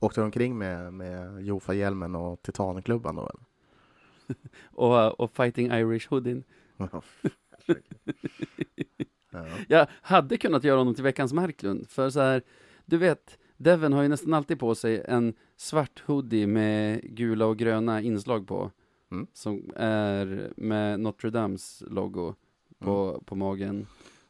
Åkte 0.00 0.22
omkring 0.22 0.58
med, 0.58 0.92
med 0.92 1.42
Jofa-hjälmen 1.42 2.14
och 2.14 2.42
Titanklubban 2.42 3.16
då? 3.16 3.22
Eller? 3.22 3.44
Och, 4.72 5.20
och 5.20 5.30
Fighting 5.36 5.66
Irish 5.66 6.08
Hoodin. 6.10 6.44
ja. 9.30 9.46
Jag 9.68 9.86
hade 9.90 10.36
kunnat 10.36 10.64
göra 10.64 10.78
honom 10.78 10.94
till 10.94 11.04
veckans 11.04 11.32
Marklund. 11.32 11.88
För 11.88 12.10
så 12.10 12.20
här, 12.20 12.42
du 12.84 12.96
vet, 12.96 13.38
Devon 13.56 13.92
har 13.92 14.02
ju 14.02 14.08
nästan 14.08 14.34
alltid 14.34 14.58
på 14.58 14.74
sig 14.74 15.04
en 15.08 15.34
svart 15.56 16.02
hoodie 16.06 16.46
med 16.46 17.02
gula 17.02 17.46
och 17.46 17.58
gröna 17.58 18.00
inslag 18.00 18.46
på. 18.46 18.70
Mm. 19.10 19.26
Som 19.32 19.72
är 19.76 20.52
med 20.56 21.00
Notre 21.00 21.30
Dames 21.30 21.82
logo 21.86 22.34
på, 22.78 23.22
på 23.26 23.34
magen. 23.34 23.86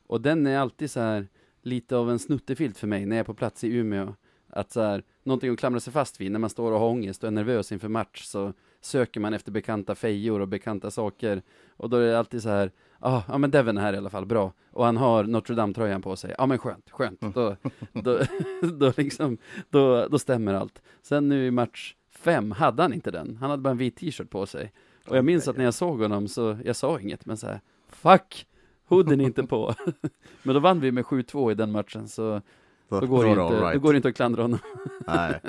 Och 0.06 0.20
den 0.20 0.46
är 0.46 0.58
alltid 0.58 0.90
så 0.90 1.00
här 1.00 1.28
lite 1.62 1.96
av 1.96 2.10
en 2.10 2.18
snuttefilt 2.18 2.78
för 2.78 2.86
mig 2.86 3.06
när 3.06 3.16
jag 3.16 3.20
är 3.20 3.24
på 3.24 3.34
plats 3.34 3.64
i 3.64 3.68
Umeå. 3.68 4.14
Att 4.52 4.72
så 4.72 4.80
här, 4.80 5.02
någonting 5.22 5.52
att 5.52 5.58
klamra 5.58 5.80
sig 5.80 5.92
fast 5.92 6.20
vid 6.20 6.32
när 6.32 6.38
man 6.38 6.50
står 6.50 6.72
och 6.72 6.80
har 6.80 6.88
ångest 6.88 7.22
och 7.22 7.26
är 7.26 7.30
nervös 7.30 7.72
inför 7.72 7.88
match 7.88 8.22
så 8.22 8.52
söker 8.80 9.20
man 9.20 9.34
efter 9.34 9.52
bekanta 9.52 9.94
fejor 9.94 10.40
och 10.40 10.48
bekanta 10.48 10.90
saker. 10.90 11.42
Och 11.76 11.90
då 11.90 11.96
är 11.96 12.06
det 12.06 12.18
alltid 12.18 12.42
så 12.42 12.48
här, 12.48 12.70
ah, 12.98 13.22
ja 13.28 13.38
men 13.38 13.50
Devon 13.50 13.78
är 13.78 13.82
här 13.82 13.92
i 13.92 13.96
alla 13.96 14.10
fall, 14.10 14.26
bra. 14.26 14.52
Och 14.70 14.84
han 14.84 14.96
har 14.96 15.24
Notre 15.24 15.54
Dame-tröjan 15.54 16.02
på 16.02 16.16
sig, 16.16 16.34
ja 16.38 16.46
men 16.46 16.58
skönt, 16.58 16.90
skönt. 16.90 17.20
Då, 17.20 17.56
då, 17.92 18.20
då, 18.78 18.92
liksom, 18.96 19.38
då, 19.70 20.06
då 20.06 20.18
stämmer 20.18 20.54
allt. 20.54 20.82
Sen 21.02 21.28
nu 21.28 21.46
i 21.46 21.50
match 21.50 21.94
fem 22.10 22.52
hade 22.52 22.82
han 22.82 22.92
inte 22.92 23.10
den, 23.10 23.36
han 23.40 23.50
hade 23.50 23.62
bara 23.62 23.70
en 23.70 23.76
vit 23.76 23.96
t-shirt 23.96 24.30
på 24.30 24.46
sig. 24.46 24.72
Och 25.06 25.16
jag 25.16 25.24
minns 25.24 25.48
att 25.48 25.56
när 25.56 25.64
jag 25.64 25.74
såg 25.74 26.00
honom 26.00 26.28
så, 26.28 26.58
jag 26.64 26.76
sa 26.76 27.00
inget, 27.00 27.26
men 27.26 27.36
så 27.36 27.46
här, 27.46 27.60
fuck, 27.88 28.46
hoodien 28.88 29.20
är 29.20 29.24
inte 29.24 29.42
på. 29.42 29.74
men 30.42 30.54
då 30.54 30.60
vann 30.60 30.80
vi 30.80 30.92
med 30.92 31.04
7-2 31.04 31.52
i 31.52 31.54
den 31.54 31.72
matchen, 31.72 32.08
så 32.08 32.42
då 32.90 33.06
går, 33.06 33.24
det 33.24 33.30
inte, 33.30 33.42
all 33.42 33.52
då 33.52 33.60
right. 33.68 33.82
går 33.82 33.92
det 33.92 33.96
inte 33.96 34.08
att 34.08 34.16
klandra 34.16 34.42
honom. 34.42 34.58
Nej, 35.06 35.40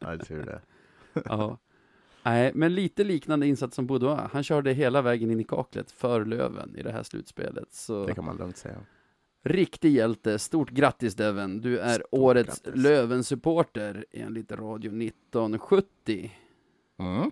Nej 0.00 0.18
tur 0.18 0.42
det. 0.46 0.60
ja. 1.24 1.58
Nej, 2.22 2.52
men 2.54 2.74
lite 2.74 3.04
liknande 3.04 3.46
insats 3.46 3.76
som 3.76 3.86
Boudoir. 3.86 4.28
Han 4.32 4.42
körde 4.42 4.72
hela 4.72 5.02
vägen 5.02 5.30
in 5.30 5.40
i 5.40 5.44
kaklet 5.44 5.90
för 5.90 6.24
Löven 6.24 6.76
i 6.76 6.82
det 6.82 6.92
här 6.92 7.02
slutspelet. 7.02 7.68
Så 7.74 8.06
Det 8.06 8.14
kan 8.14 8.24
man 8.24 8.36
lugnt 8.36 8.56
säga. 8.56 8.76
riktig 9.44 9.92
hjälte. 9.92 10.38
Stort 10.38 10.70
grattis 10.70 11.14
Devon. 11.14 11.60
Du 11.60 11.78
är 11.78 11.94
Stort 11.94 12.06
årets 12.10 12.62
grattis. 12.62 12.82
Löven-supporter 12.82 14.04
enligt 14.10 14.52
Radio 14.52 15.02
1970. 15.02 16.32
Mm. 16.98 17.30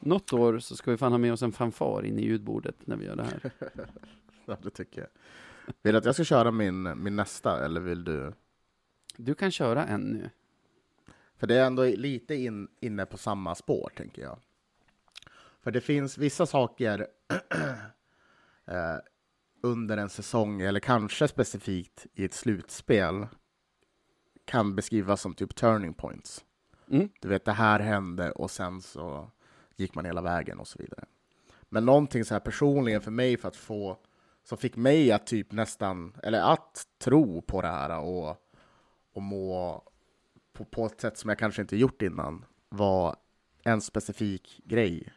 Något 0.00 0.32
år 0.32 0.58
så 0.58 0.76
ska 0.76 0.90
vi 0.90 0.96
fan 0.96 1.12
ha 1.12 1.18
med 1.18 1.32
oss 1.32 1.42
en 1.42 1.52
fanfar 1.52 2.04
in 2.04 2.18
i 2.18 2.22
ljudbordet 2.24 2.76
när 2.86 2.96
vi 2.96 3.04
gör 3.06 3.16
det 3.16 3.22
här. 3.24 3.50
Ja, 4.48 4.56
det 4.62 4.70
tycker 4.70 5.00
jag. 5.00 5.08
Vill 5.82 5.92
du 5.92 5.98
att 5.98 6.04
jag 6.04 6.14
ska 6.14 6.24
köra 6.24 6.50
min, 6.50 7.02
min 7.02 7.16
nästa, 7.16 7.64
eller 7.64 7.80
vill 7.80 8.04
du? 8.04 8.32
Du 9.16 9.34
kan 9.34 9.50
köra 9.50 9.86
en 9.86 10.00
nu. 10.00 10.30
För 11.36 11.46
det 11.46 11.54
är 11.54 11.66
ändå 11.66 11.84
lite 11.84 12.34
in, 12.34 12.68
inne 12.80 13.06
på 13.06 13.16
samma 13.16 13.54
spår, 13.54 13.92
tänker 13.96 14.22
jag. 14.22 14.38
För 15.62 15.70
det 15.70 15.80
finns 15.80 16.18
vissa 16.18 16.46
saker 16.46 17.06
eh, 18.66 18.96
under 19.62 19.96
en 19.96 20.08
säsong, 20.08 20.60
eller 20.60 20.80
kanske 20.80 21.28
specifikt 21.28 22.06
i 22.14 22.24
ett 22.24 22.34
slutspel, 22.34 23.26
kan 24.44 24.76
beskrivas 24.76 25.20
som 25.20 25.34
typ 25.34 25.54
turning 25.54 25.94
points. 25.94 26.44
Mm. 26.90 27.08
Du 27.20 27.28
vet, 27.28 27.44
det 27.44 27.52
här 27.52 27.80
hände 27.80 28.30
och 28.30 28.50
sen 28.50 28.82
så 28.82 29.30
gick 29.76 29.94
man 29.94 30.04
hela 30.04 30.22
vägen 30.22 30.58
och 30.58 30.68
så 30.68 30.78
vidare. 30.78 31.04
Men 31.68 31.84
någonting 31.84 32.24
så 32.24 32.34
här 32.34 32.40
personligen 32.40 33.00
för 33.00 33.10
mig 33.10 33.36
för 33.36 33.48
att 33.48 33.56
få, 33.56 33.98
som 34.48 34.58
fick 34.58 34.76
mig 34.76 35.12
att 35.12 35.26
typ 35.26 35.52
nästan, 35.52 36.16
eller 36.22 36.40
att 36.52 36.86
tro 36.98 37.42
på 37.42 37.62
det 37.62 37.68
här 37.68 37.98
och, 38.00 38.36
och 39.12 39.22
må 39.22 39.82
på, 40.52 40.64
på 40.64 40.86
ett 40.86 41.00
sätt 41.00 41.18
som 41.18 41.28
jag 41.28 41.38
kanske 41.38 41.62
inte 41.62 41.76
gjort 41.76 42.02
innan, 42.02 42.44
var 42.68 43.16
en 43.64 43.80
specifik 43.80 44.60
grej. 44.64 45.12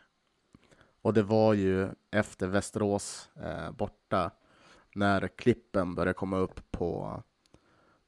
Och 1.01 1.13
det 1.13 1.23
var 1.23 1.53
ju 1.53 1.89
efter 2.11 2.47
Västerås 2.47 3.29
eh, 3.43 3.71
borta, 3.71 4.31
när 4.95 5.27
klippen 5.27 5.95
började 5.95 6.13
komma 6.13 6.37
upp 6.37 6.71
på, 6.71 7.23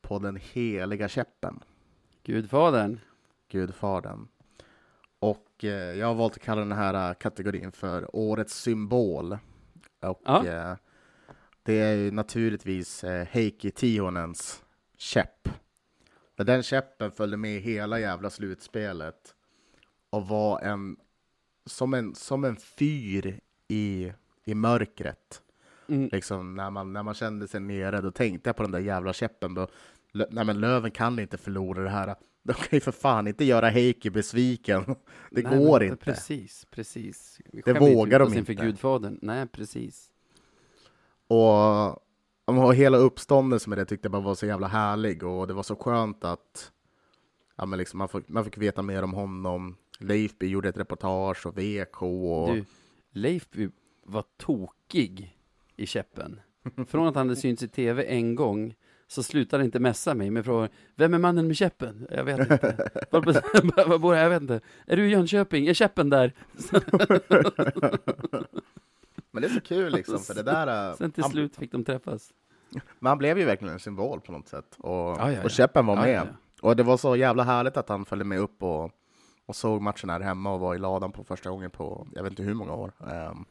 på 0.01 0.19
den 0.19 0.35
heliga 0.35 1.07
käppen. 1.09 1.63
Gudfadern. 2.23 2.99
Gudfadern. 3.47 4.27
Och 5.19 5.63
eh, 5.63 5.69
jag 5.99 6.07
har 6.07 6.15
valt 6.15 6.33
att 6.33 6.41
kalla 6.41 6.61
den 6.61 6.71
här 6.71 7.13
kategorin 7.13 7.71
för 7.71 8.15
Årets 8.15 8.61
symbol. 8.61 9.37
Och 10.01 10.21
Ja. 10.25 10.45
eh, 10.47 10.75
det 11.63 11.79
är 11.79 11.95
ju 11.95 12.11
naturligtvis 12.11 13.03
eh, 13.03 13.27
Heikki 13.31 13.71
Tihonens 13.71 14.63
käpp. 14.97 15.49
För 16.37 16.43
den 16.43 16.63
käppen 16.63 17.11
följde 17.11 17.37
med 17.37 17.61
hela 17.61 17.99
jävla 17.99 18.29
slutspelet 18.29 19.35
och 20.09 20.27
var 20.27 20.59
en 20.59 20.97
som 21.65 21.93
en, 21.93 22.15
som 22.15 22.43
en 22.43 22.55
fyr 22.55 23.39
i, 23.67 24.11
i 24.45 24.53
mörkret. 24.53 25.41
Mm. 25.87 26.09
Liksom 26.11 26.55
när 26.55 26.69
man, 26.69 26.93
när 26.93 27.03
man 27.03 27.13
kände 27.13 27.47
sig 27.47 27.59
nere, 27.59 28.01
då 28.01 28.11
tänkte 28.11 28.49
jag 28.49 28.55
på 28.55 28.63
den 28.63 28.71
där 28.71 28.79
jävla 28.79 29.13
käppen. 29.13 29.53
Då, 29.53 29.67
nej 30.13 30.45
men 30.45 30.59
Löven 30.59 30.91
kan 30.91 31.19
inte 31.19 31.37
förlora 31.37 31.83
det 31.83 31.89
här. 31.89 32.15
De 32.43 32.53
kan 32.53 32.67
ju 32.71 32.79
för 32.79 32.91
fan 32.91 33.27
inte 33.27 33.45
göra 33.45 33.69
Heikki 33.69 34.09
besviken. 34.09 34.95
Det 35.31 35.43
Nej, 35.43 35.57
går 35.57 35.83
inte. 35.83 36.05
Precis, 36.05 36.67
precis. 36.71 37.39
Vi 37.45 37.61
Det 37.61 37.71
inte 37.71 37.79
vågar 37.79 38.19
ut 38.19 38.29
de 38.33 38.37
inte. 38.37 38.53
Gudfadern. 38.53 39.19
Nej, 39.21 39.47
precis. 39.47 40.10
Och, 41.31 41.97
och 42.45 42.75
hela 42.75 42.97
uppståndelsen 42.97 43.69
med 43.69 43.77
det 43.77 43.85
tyckte 43.85 44.05
jag 44.05 44.11
bara 44.11 44.21
var 44.21 44.35
så 44.35 44.45
jävla 44.45 44.67
härlig. 44.67 45.23
Och 45.23 45.47
det 45.47 45.53
var 45.53 45.63
så 45.63 45.75
skönt 45.75 46.23
att 46.23 46.71
ja, 47.55 47.65
men 47.65 47.79
liksom 47.79 47.97
man, 47.97 48.09
fick, 48.09 48.29
man 48.29 48.45
fick 48.45 48.57
veta 48.57 48.81
mer 48.81 49.03
om 49.03 49.13
honom. 49.13 49.77
Leifby 49.99 50.47
gjorde 50.47 50.69
ett 50.69 50.77
reportage 50.77 51.45
och 51.45 51.57
VK. 51.57 52.01
Och, 52.01 52.55
Du, 52.55 52.65
Leifby 53.11 53.69
var 54.03 54.23
tokig 54.37 55.37
i 55.75 55.85
käppen. 55.85 56.41
Från 56.87 57.07
att 57.07 57.15
han 57.15 57.27
hade 57.27 57.41
synts 57.41 57.63
i 57.63 57.67
tv 57.67 58.03
en 58.03 58.35
gång 58.35 58.75
så 59.07 59.23
slutade 59.23 59.61
han 59.61 59.65
inte 59.65 59.79
messa 59.79 60.13
mig 60.13 60.29
med 60.29 60.45
frågan 60.45 60.69
Vem 60.95 61.13
är 61.13 61.17
mannen 61.17 61.47
med 61.47 61.57
käppen? 61.57 62.07
Jag 62.11 62.23
vet 62.23 62.39
inte. 62.39 62.89
Var, 63.11 63.21
var, 63.21 63.87
var 63.87 63.99
bor 63.99 64.15
jag? 64.15 64.25
Jag 64.25 64.29
vet 64.29 64.41
inte. 64.41 64.61
Är 64.87 64.97
du 64.97 65.07
i 65.07 65.11
Jönköping? 65.11 65.67
Är 65.67 65.73
käppen 65.73 66.09
där? 66.09 66.33
Men 69.31 69.41
det 69.41 69.47
är 69.47 69.53
så 69.53 69.61
kul 69.61 69.93
liksom, 69.93 70.19
för 70.19 70.33
det 70.33 70.43
där... 70.43 70.89
äh, 70.91 70.95
Sen 70.95 71.11
till 71.11 71.23
han, 71.23 71.31
slut 71.31 71.55
fick 71.55 71.71
de 71.71 71.83
träffas. 71.83 72.33
Men 72.99 73.09
han 73.09 73.17
blev 73.17 73.37
ju 73.39 73.45
verkligen 73.45 73.73
en 73.73 73.79
symbol 73.79 74.21
på 74.21 74.31
något 74.31 74.47
sätt. 74.47 74.75
Och, 74.79 74.91
Ja, 74.91 75.15
ja, 75.19 75.31
ja. 75.31 75.43
och 75.43 75.51
Käppen 75.51 75.85
var 75.85 75.95
med. 75.95 76.09
ja, 76.09 76.25
ja. 76.25 76.67
Och 76.69 76.75
det 76.75 76.83
var 76.83 76.97
så 76.97 77.15
jävla 77.15 77.43
härligt 77.43 77.77
att 77.77 77.89
han 77.89 78.05
följde 78.05 78.25
med 78.25 78.39
upp 78.39 78.63
och, 78.63 78.91
och 79.45 79.55
såg 79.55 79.81
matchen 79.81 80.09
här 80.09 80.19
hemma 80.19 80.53
och 80.53 80.59
var 80.59 80.75
i 80.75 80.77
ladan 80.77 81.11
på 81.11 81.23
första 81.23 81.49
gången 81.49 81.71
på 81.71 82.07
jag 82.15 82.23
vet 82.23 82.31
inte 82.31 82.43
hur 82.43 82.53
många 82.53 82.73
år. 82.73 82.91
Ehm, 83.11 83.45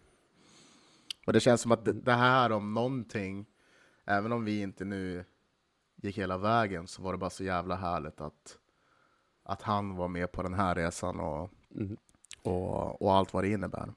och 1.26 1.32
det 1.32 1.40
känns 1.40 1.60
som 1.60 1.72
att 1.72 1.84
det, 1.84 1.92
det 1.92 2.12
här 2.12 2.52
om 2.52 2.74
någonting, 2.74 3.46
även 4.06 4.32
om 4.32 4.44
vi 4.44 4.62
inte 4.62 4.84
nu 4.84 5.24
gick 6.02 6.18
hela 6.18 6.38
vägen, 6.38 6.86
så 6.86 7.02
var 7.02 7.12
det 7.12 7.18
bara 7.18 7.30
så 7.30 7.44
jävla 7.44 7.74
härligt 7.74 8.20
att, 8.20 8.58
att 9.44 9.62
han 9.62 9.96
var 9.96 10.08
med 10.08 10.32
på 10.32 10.42
den 10.42 10.54
här 10.54 10.74
resan 10.74 11.20
och, 11.20 11.50
Mm. 11.76 11.96
och, 12.42 13.02
och 13.02 13.14
allt 13.14 13.32
vad 13.34 13.44
det 13.44 13.48
innebär. 13.48 13.92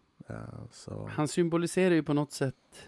Så. 0.71 1.07
Han 1.11 1.28
symboliserar 1.28 1.95
ju 1.95 2.03
på 2.03 2.13
något 2.13 2.32
sätt 2.32 2.88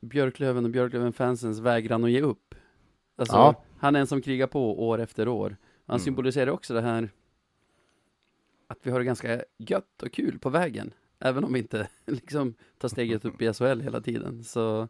Björklöven 0.00 0.64
och 0.64 0.70
Björklöven-fansens 0.70 1.60
vägran 1.60 2.04
att 2.04 2.10
ge 2.10 2.20
upp. 2.20 2.54
Alltså, 3.16 3.36
Ja. 3.36 3.62
han 3.78 3.96
är 3.96 4.00
en 4.00 4.06
som 4.06 4.22
krigar 4.22 4.46
på 4.46 4.88
år 4.88 4.98
efter 5.00 5.28
år. 5.28 5.56
Han 5.86 5.94
Mm. 5.94 6.04
symboliserar 6.04 6.50
också 6.50 6.74
det 6.74 6.80
här 6.80 7.10
att 8.66 8.78
vi 8.82 8.90
har 8.90 8.98
det 8.98 9.04
ganska 9.04 9.44
gött 9.58 10.02
och 10.02 10.12
kul 10.12 10.38
på 10.38 10.50
vägen. 10.50 10.94
Även 11.18 11.44
om 11.44 11.52
vi 11.52 11.58
inte 11.58 11.88
liksom 12.06 12.54
tar 12.78 12.88
steget 12.88 13.24
upp 13.24 13.42
i 13.42 13.52
SHL 13.52 13.80
hela 13.80 14.00
tiden. 14.00 14.44
Så, 14.44 14.88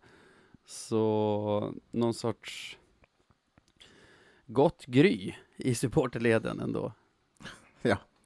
så 0.66 1.74
någon 1.90 2.14
sorts 2.14 2.78
gott 4.46 4.86
gry 4.86 5.34
i 5.56 5.74
supporterleden 5.74 6.60
ändå. 6.60 6.92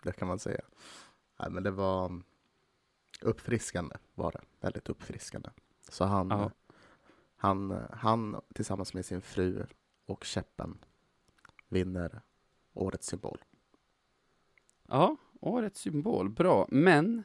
Det 0.05 0.13
kan 0.13 0.29
man 0.29 0.39
säga. 0.39 0.61
Nej, 1.41 1.51
men 1.51 1.63
det 1.63 1.71
var 1.71 2.23
uppfriskande, 3.25 3.97
var 4.15 4.33
det. 4.33 4.41
Väldigt 4.61 4.89
uppfriskande. 4.89 5.51
Så 5.89 6.05
han, 6.05 6.29
Ja. 6.31 6.51
han, 7.37 7.83
han 7.93 8.41
tillsammans 8.55 8.95
med 8.95 9.05
sin 9.07 9.23
fru 9.23 9.67
och 10.07 10.25
Käppen 10.25 10.79
vinner 11.69 12.21
årets 12.75 13.07
symbol. 13.07 13.39
Ja, 14.89 15.17
årets 15.41 15.81
symbol. 15.81 16.31
Bra. 16.31 16.67
Men 16.71 17.23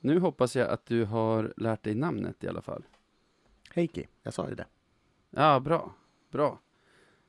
nu 0.00 0.18
hoppas 0.20 0.56
jag 0.56 0.68
att 0.68 0.86
du 0.86 1.04
har 1.04 1.54
lärt 1.56 1.82
dig 1.82 1.94
namnet 1.94 2.44
i 2.44 2.48
alla 2.48 2.62
fall. 2.62 2.84
Heikki, 3.74 4.08
jag 4.22 4.34
sa 4.34 4.48
ju 4.48 4.54
det. 4.54 4.66
Ja, 5.30 5.60
bra. 5.60 5.94
Bra. 6.30 6.58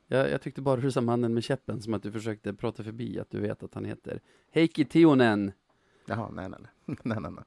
Jag, 0.06 0.30
jag 0.30 0.42
tyckte 0.42 0.62
bara 0.62 0.80
du 0.80 0.92
sa 0.92 1.00
mannen 1.00 1.34
med 1.34 1.44
käppen, 1.44 1.82
som 1.82 1.94
att 1.94 2.02
du 2.02 2.12
försökte 2.12 2.54
prata 2.54 2.84
förbi 2.84 3.20
att 3.20 3.30
du 3.30 3.40
vet 3.40 3.62
att 3.62 3.74
han 3.74 3.84
heter 3.84 4.20
Heikki 4.50 4.84
Tionen. 4.84 5.52
Jaha, 6.06 6.30
nej, 6.30 6.48
nej, 6.48 6.60
nej. 6.62 6.96
nej, 7.02 7.20
nej, 7.20 7.30
nej. 7.32 7.44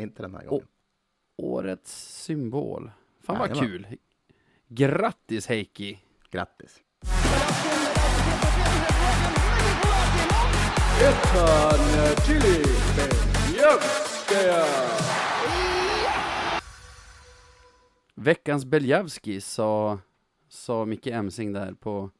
Inte 0.00 0.22
den 0.22 0.34
här 0.34 0.44
gången. 0.44 0.66
Årets 1.36 2.22
symbol. 2.24 2.90
Fan 3.20 3.38
vad 3.38 3.48
Jajamän. 3.50 3.70
kul. 3.70 3.86
Grattis 4.68 5.46
Heikki. 5.46 5.98
Grattis! 6.30 6.80
Veckans 18.14 18.64
Beljavski 18.64 19.40
sa, 19.40 19.98
sa 20.48 20.84
Micke 20.84 21.06
Emsing 21.06 21.52
där 21.52 21.72
på 21.72 22.10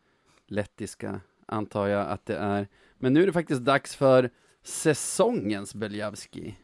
lettiska, 0.47 1.21
antar 1.47 1.87
jag 1.87 2.09
att 2.09 2.27
det 2.27 2.37
är. 2.37 2.69
Men 2.99 3.13
nu 3.13 3.23
är 3.23 3.27
det 3.27 3.33
faktiskt 3.33 3.61
dags 3.61 3.97
för 3.97 4.31
säsongens 4.63 5.75
Beljavski. 5.75 6.57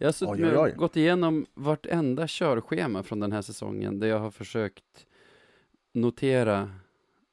Jag 0.00 0.08
har 0.08 0.12
suttit 0.12 0.38
med 0.38 0.56
och 0.56 0.76
gått 0.76 0.96
igenom 0.96 1.46
vartenda 1.54 2.26
körschema 2.28 3.02
från 3.02 3.20
den 3.20 3.32
här 3.32 3.42
säsongen, 3.42 4.00
där 4.00 4.06
jag 4.06 4.18
har 4.18 4.30
försökt 4.30 5.06
notera 5.92 6.70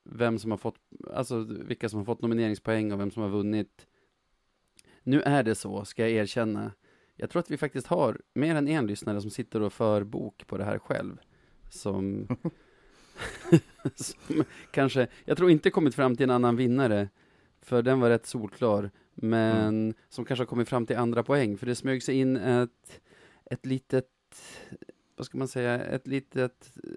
vem 0.03 0.39
som 0.39 0.51
har 0.51 0.57
fått, 0.57 0.75
alltså 1.13 1.39
vilka 1.49 1.89
som 1.89 1.99
har 1.99 2.05
fått 2.05 2.21
nomineringspoäng 2.21 2.91
och 2.91 2.99
vem 2.99 3.11
som 3.11 3.23
har 3.23 3.29
vunnit. 3.29 3.87
Nu 5.03 5.21
är 5.21 5.43
det 5.43 5.55
så, 5.55 5.85
ska 5.85 6.01
jag 6.01 6.11
erkänna. 6.11 6.71
Jag 7.15 7.29
tror 7.29 7.39
att 7.39 7.51
vi 7.51 7.57
faktiskt 7.57 7.87
har 7.87 8.21
mer 8.33 8.55
än 8.55 8.67
en 8.67 8.87
lyssnare 8.87 9.21
som 9.21 9.31
sitter 9.31 9.61
och 9.61 9.73
för 9.73 10.03
bok 10.03 10.47
på 10.47 10.57
det 10.57 10.63
här 10.63 10.79
själv. 10.79 11.17
Som, 11.69 12.27
som 13.95 14.43
kanske, 14.71 15.07
jag 15.25 15.37
tror 15.37 15.51
inte 15.51 15.69
kommit 15.69 15.95
fram 15.95 16.15
till 16.15 16.23
en 16.23 16.31
annan 16.31 16.55
vinnare, 16.55 17.09
för 17.61 17.81
den 17.81 17.99
var 17.99 18.09
rätt 18.09 18.25
solklar. 18.25 18.91
Men 19.21 19.93
som 20.09 20.25
kanske 20.25 20.41
har 20.41 20.47
kommit 20.47 20.69
fram 20.69 20.85
till 20.85 20.97
andra 20.97 21.23
poäng, 21.23 21.57
för 21.57 21.65
det 21.65 21.75
smög 21.75 22.03
sig 22.03 22.15
in 22.19 22.37
ett, 22.37 23.01
ett 23.45 23.65
litet, 23.65 24.09
vad 25.15 25.25
ska 25.25 25.37
man 25.37 25.47
säga, 25.47 25.85
ett 25.85 26.07
litet 26.07 26.71
eh, 26.83 26.89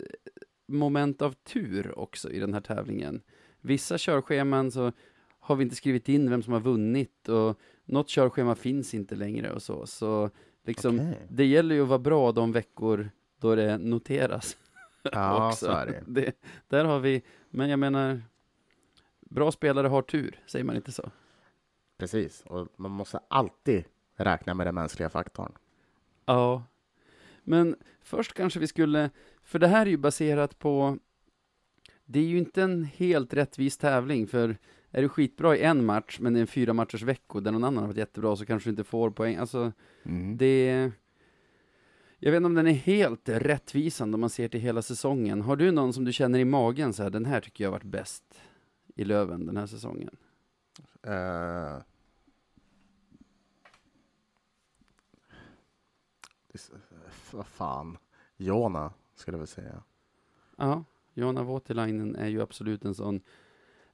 moment 0.66 1.22
av 1.22 1.32
tur 1.32 1.98
också 1.98 2.30
i 2.30 2.38
den 2.38 2.54
här 2.54 2.60
tävlingen. 2.60 3.22
Vissa 3.60 3.98
körscheman 3.98 4.70
så 4.70 4.92
har 5.40 5.56
vi 5.56 5.64
inte 5.64 5.76
skrivit 5.76 6.08
in 6.08 6.30
vem 6.30 6.42
som 6.42 6.52
har 6.52 6.60
vunnit 6.60 7.28
och 7.28 7.58
något 7.84 8.08
körschema 8.08 8.54
finns 8.54 8.94
inte 8.94 9.14
längre 9.14 9.52
och 9.52 9.62
så. 9.62 9.86
Så 9.86 10.30
liksom, 10.64 10.94
Okej. 11.00 11.18
det 11.28 11.44
gäller 11.44 11.74
ju 11.74 11.82
att 11.82 11.88
vara 11.88 11.98
bra 11.98 12.32
de 12.32 12.52
veckor 12.52 13.10
då 13.38 13.54
det 13.54 13.78
noteras. 13.78 14.56
Ja, 15.12 15.48
också. 15.48 15.66
så 15.66 15.72
är 15.72 15.86
det. 15.86 16.02
det. 16.06 16.32
Där 16.68 16.84
har 16.84 17.00
vi, 17.00 17.22
men 17.50 17.70
jag 17.70 17.78
menar, 17.78 18.22
bra 19.20 19.52
spelare 19.52 19.86
har 19.86 20.02
tur, 20.02 20.40
säger 20.46 20.64
man 20.64 20.76
inte 20.76 20.92
så? 20.92 21.10
Precis, 22.00 22.42
och 22.46 22.68
man 22.76 22.90
måste 22.90 23.20
alltid 23.28 23.84
räkna 24.16 24.54
med 24.54 24.66
den 24.66 24.74
mänskliga 24.74 25.10
faktorn. 25.10 25.52
Ja. 26.24 26.64
Men 27.42 27.76
först 28.02 28.34
kanske 28.34 28.60
vi 28.60 28.66
skulle, 28.66 29.10
för 29.42 29.58
det 29.58 29.68
här 29.68 29.86
är 29.86 29.90
ju 29.90 29.96
baserat 29.96 30.58
på, 30.58 30.98
det 32.04 32.18
är 32.20 32.24
ju 32.24 32.38
inte 32.38 32.62
en 32.62 32.84
helt 32.84 33.34
rättvis 33.34 33.78
tävling, 33.78 34.26
för 34.26 34.56
är 34.90 35.02
du 35.02 35.08
skitbra 35.08 35.56
i 35.56 35.62
en 35.62 35.84
match, 35.84 36.18
men 36.20 36.36
en 36.36 36.46
fyra 36.46 36.72
matchers 36.72 37.02
vecko 37.02 37.40
där 37.40 37.52
någon 37.52 37.64
annan 37.64 37.78
har 37.82 37.86
varit 37.86 37.96
jättebra, 37.96 38.36
så 38.36 38.46
kanske 38.46 38.66
du 38.68 38.70
inte 38.70 38.84
får 38.84 39.10
poäng. 39.10 39.36
Alltså, 39.36 39.72
det... 40.36 40.90
Jag 42.22 42.30
vet 42.30 42.36
inte 42.36 42.46
om 42.46 42.54
den 42.54 42.66
är 42.66 42.72
helt 42.72 43.28
rättvisande 43.28 44.14
om 44.14 44.20
man 44.20 44.30
ser 44.30 44.48
till 44.48 44.60
hela 44.60 44.82
säsongen. 44.82 45.40
Har 45.42 45.56
du 45.56 45.70
någon 45.70 45.92
som 45.92 46.04
du 46.04 46.12
känner 46.12 46.38
i 46.38 46.44
magen 46.44 46.92
så 46.92 47.02
här, 47.02 47.10
den 47.10 47.24
här 47.24 47.40
tycker 47.40 47.64
jag 47.64 47.68
har 47.68 47.72
varit 47.78 47.84
bäst 47.84 48.42
i 48.96 49.04
Löven 49.04 49.46
den 49.46 49.56
här 49.56 49.66
säsongen? 49.66 50.16
Eh, 51.02 51.12
det 51.12 51.12
är 51.12 51.82
så- 51.82 51.84
vad 57.30 57.46
fan. 57.46 57.98
Jona, 58.36 58.92
skulle 59.14 59.34
jag 59.34 59.38
väl 59.38 59.46
säga. 59.48 59.82
Ja, 60.56 60.84
Jonna 61.14 61.42
Voutilainen 61.42 62.16
är 62.16 62.28
ju 62.28 62.42
absolut 62.42 62.84
en 62.84 62.94
sån. 62.94 63.20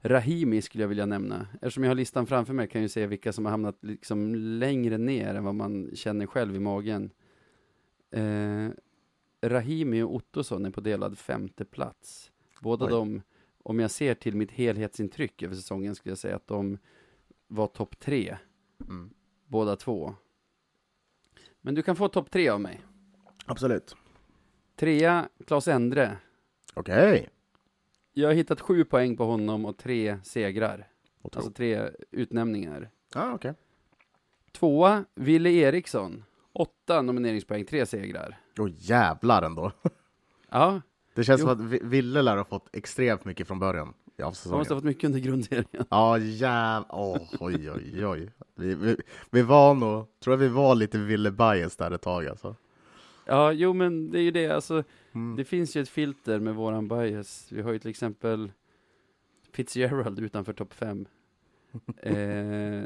Rahimi 0.01 0.61
skulle 0.61 0.83
jag 0.83 0.89
vilja 0.89 1.05
nämna. 1.05 1.47
Eftersom 1.53 1.83
jag 1.83 1.89
har 1.89 1.95
listan 1.95 2.27
framför 2.27 2.53
mig 2.53 2.67
kan 2.67 2.81
jag 2.81 2.83
ju 2.83 2.89
se 2.89 3.07
vilka 3.07 3.33
som 3.33 3.45
har 3.45 3.51
hamnat 3.51 3.77
liksom 3.83 4.35
längre 4.35 4.97
ner 4.97 5.35
än 5.35 5.43
vad 5.43 5.55
man 5.55 5.95
känner 5.95 6.25
själv 6.25 6.55
i 6.55 6.59
magen. 6.59 7.11
Eh, 8.11 8.69
Rahimi 9.41 10.01
och 10.01 10.15
Ottosson 10.15 10.65
är 10.65 10.71
på 10.71 10.81
delad 10.81 11.17
femte 11.17 11.65
plats. 11.65 12.31
Båda 12.61 12.85
Oj. 12.85 12.91
de, 12.91 13.21
om 13.63 13.79
jag 13.79 13.91
ser 13.91 14.15
till 14.15 14.35
mitt 14.35 14.51
helhetsintryck 14.51 15.43
över 15.43 15.55
säsongen, 15.55 15.95
skulle 15.95 16.11
jag 16.11 16.17
säga 16.19 16.35
att 16.35 16.47
de 16.47 16.77
var 17.47 17.67
topp 17.67 17.99
tre, 17.99 18.37
Mm. 18.81 19.09
båda 19.45 19.75
två. 19.75 20.15
Men 21.67 21.75
du 21.75 21.81
kan 21.81 21.95
få 21.95 22.07
topp 22.07 22.31
tre 22.31 22.49
av 22.49 22.61
mig. 22.61 22.81
Absolut. 23.45 23.95
Trea, 24.75 25.29
Claes 25.47 25.67
Endre. 25.67 26.17
Okej. 26.73 27.29
Jag 28.13 28.27
har 28.29 28.33
hittat 28.33 28.61
sju 28.61 28.83
poäng 28.83 29.17
på 29.17 29.25
honom 29.25 29.65
och 29.65 29.77
tre 29.77 30.17
segrar. 30.23 30.87
Otro- 31.21 31.35
Alltså 31.37 31.51
tre 31.51 31.89
utnämningar. 32.11 32.89
ah, 33.15 33.31
okej. 33.33 33.53
Tvåa, 34.51 35.05
Ville 35.15 35.49
Eriksson. 35.49 36.23
Åtta 36.53 37.01
nomineringspoäng, 37.01 37.65
tre 37.65 37.85
segrar. 37.85 38.37
Åh 38.59 38.69
jävlar 38.77 39.41
ändå. 39.43 39.71
Ja, 40.49 40.81
Det 41.13 41.23
känns 41.23 41.41
Jo. 41.41 41.47
som 41.47 41.53
att 41.65 41.71
Vi- 41.71 41.81
Ville 41.83 42.21
lär 42.21 42.37
ha 42.37 42.45
fått 42.45 42.75
extremt 42.75 43.25
mycket 43.25 43.47
från 43.47 43.59
början 43.59 43.93
av 44.23 44.25
man 44.25 44.29
måste 44.31 44.43
säsongen. 44.43 44.65
ha 44.67 44.75
fått 44.75 44.83
mycket 44.83 45.03
under 45.03 45.19
grundserien. 45.19 45.65
Ja, 45.89 46.17
jäv... 46.17 46.83
Åh, 46.89 47.21
oj, 47.39 47.71
oj, 47.71 48.05
oj. 48.05 48.29
Vi, 48.55 48.75
vi, 48.75 48.97
vi 49.31 49.41
var 49.41 49.73
nog... 49.73 50.05
Tror 50.19 50.33
jag 50.33 50.37
vi 50.37 50.47
var 50.47 50.75
lite 50.75 50.97
Ville 50.97 51.31
bias 51.31 51.75
där 51.75 51.91
ett 51.91 52.01
tag 52.01 52.27
alltså. 52.27 52.55
Ja, 53.25 53.51
jo 53.51 53.73
men 53.73 54.11
det 54.11 54.19
är 54.19 54.23
ju 54.23 54.31
det, 54.31 54.47
alltså 54.49 54.83
Mm. 55.13 55.35
det 55.35 55.45
finns 55.45 55.75
ju 55.77 55.81
ett 55.81 55.89
filter 55.89 56.39
med 56.39 56.55
våran 56.55 56.87
bias. 56.87 57.47
Vi 57.51 57.61
har 57.61 57.71
ju 57.71 57.79
till 57.79 57.89
exempel 57.89 58.51
Fitzgerald 59.53 60.19
utanför 60.19 60.53
topp 60.53 60.73
fem. 60.73 61.05
eh, 62.01 62.83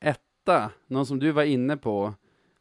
etta, 0.00 0.70
någon 0.86 1.06
som 1.06 1.18
du 1.18 1.30
var 1.32 1.42
inne 1.42 1.76
på, 1.76 2.14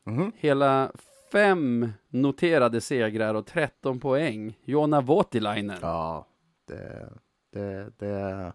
Mhm. 0.03 0.31
hela 0.35 0.91
fem 1.31 1.89
noterade 2.09 2.81
segrar 2.81 3.33
och 3.35 3.45
13 3.45 3.99
poäng. 3.99 4.57
Jona 4.63 5.01
Voutilainen. 5.01 5.77
Ja, 5.81 6.27
det, 6.67 7.09
det, 7.51 7.91
det... 7.97 8.53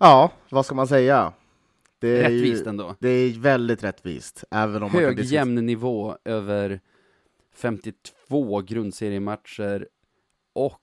Ja, 0.00 0.32
vad 0.50 0.66
ska 0.66 0.74
man 0.74 0.88
säga? 0.88 1.32
Det 1.98 2.08
är 2.08 2.22
Rättvist 2.30 2.64
Ju, 2.64 2.68
ändå. 2.68 2.94
det 2.98 3.08
är 3.08 3.38
väldigt 3.40 3.84
rättvist, 3.84 4.44
även 4.50 4.82
om 4.82 4.92
man 4.92 5.02
Hög 5.02 5.16
diskutera- 5.16 5.38
jämn 5.38 5.66
nivå 5.66 6.18
över 6.24 6.80
52 7.54 8.60
grundseriematcher 8.60 9.88
och 10.52 10.80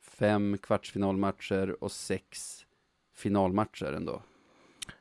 fem 0.00 0.58
kvartsfinalmatcher 0.58 1.84
och 1.84 1.92
sex 1.92 2.66
finalmatcher 3.14 3.92
ändå. 3.92 4.22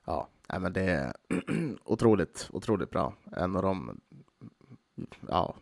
Ja, 0.05 0.28
men 0.59 0.74
det 0.74 0.82
är 0.82 1.13
otroligt, 1.84 2.49
otroligt 2.53 2.89
bra. 2.89 3.13
En 3.32 3.55
av 3.55 3.61
de, 3.63 3.99
ja, 5.28 5.55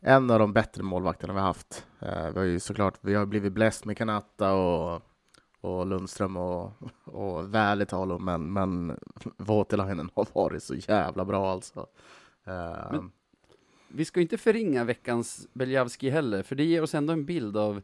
en 0.00 0.30
av 0.30 0.38
de 0.38 0.52
bättre 0.52 0.82
målvakterna 0.82 1.32
vi 1.32 1.38
har 1.38 1.46
haft. 1.46 1.86
Eh, 2.00 2.30
vi 2.30 2.38
har 2.38 2.44
ju 2.46 2.60
såklart, 2.60 2.98
vi 3.00 3.14
har 3.14 3.26
blivit 3.26 3.52
bläst 3.52 3.84
med 3.84 3.96
Kanata 3.96 4.52
och, 4.54 5.02
och 5.60 5.86
Lundström 5.86 6.36
och, 6.36 6.72
och 7.04 7.54
Välitalo, 7.54 8.18
men, 8.18 8.52
men 8.52 8.98
Voutilainen 9.36 10.10
har 10.14 10.26
varit 10.32 10.62
så 10.62 10.74
jävla 10.74 11.24
bra 11.24 11.50
alltså. 11.50 11.86
Eh, 12.46 12.92
men- 12.92 13.12
Vi 13.88 14.04
ska 14.04 14.20
inte 14.20 14.38
förringa 14.38 14.84
veckans 14.84 15.48
Beljavski 15.52 16.10
heller, 16.10 16.42
för 16.42 16.56
det 16.56 16.64
ger 16.64 16.82
oss 16.82 16.94
ändå 16.94 17.12
en 17.12 17.24
bild 17.24 17.56
av 17.56 17.82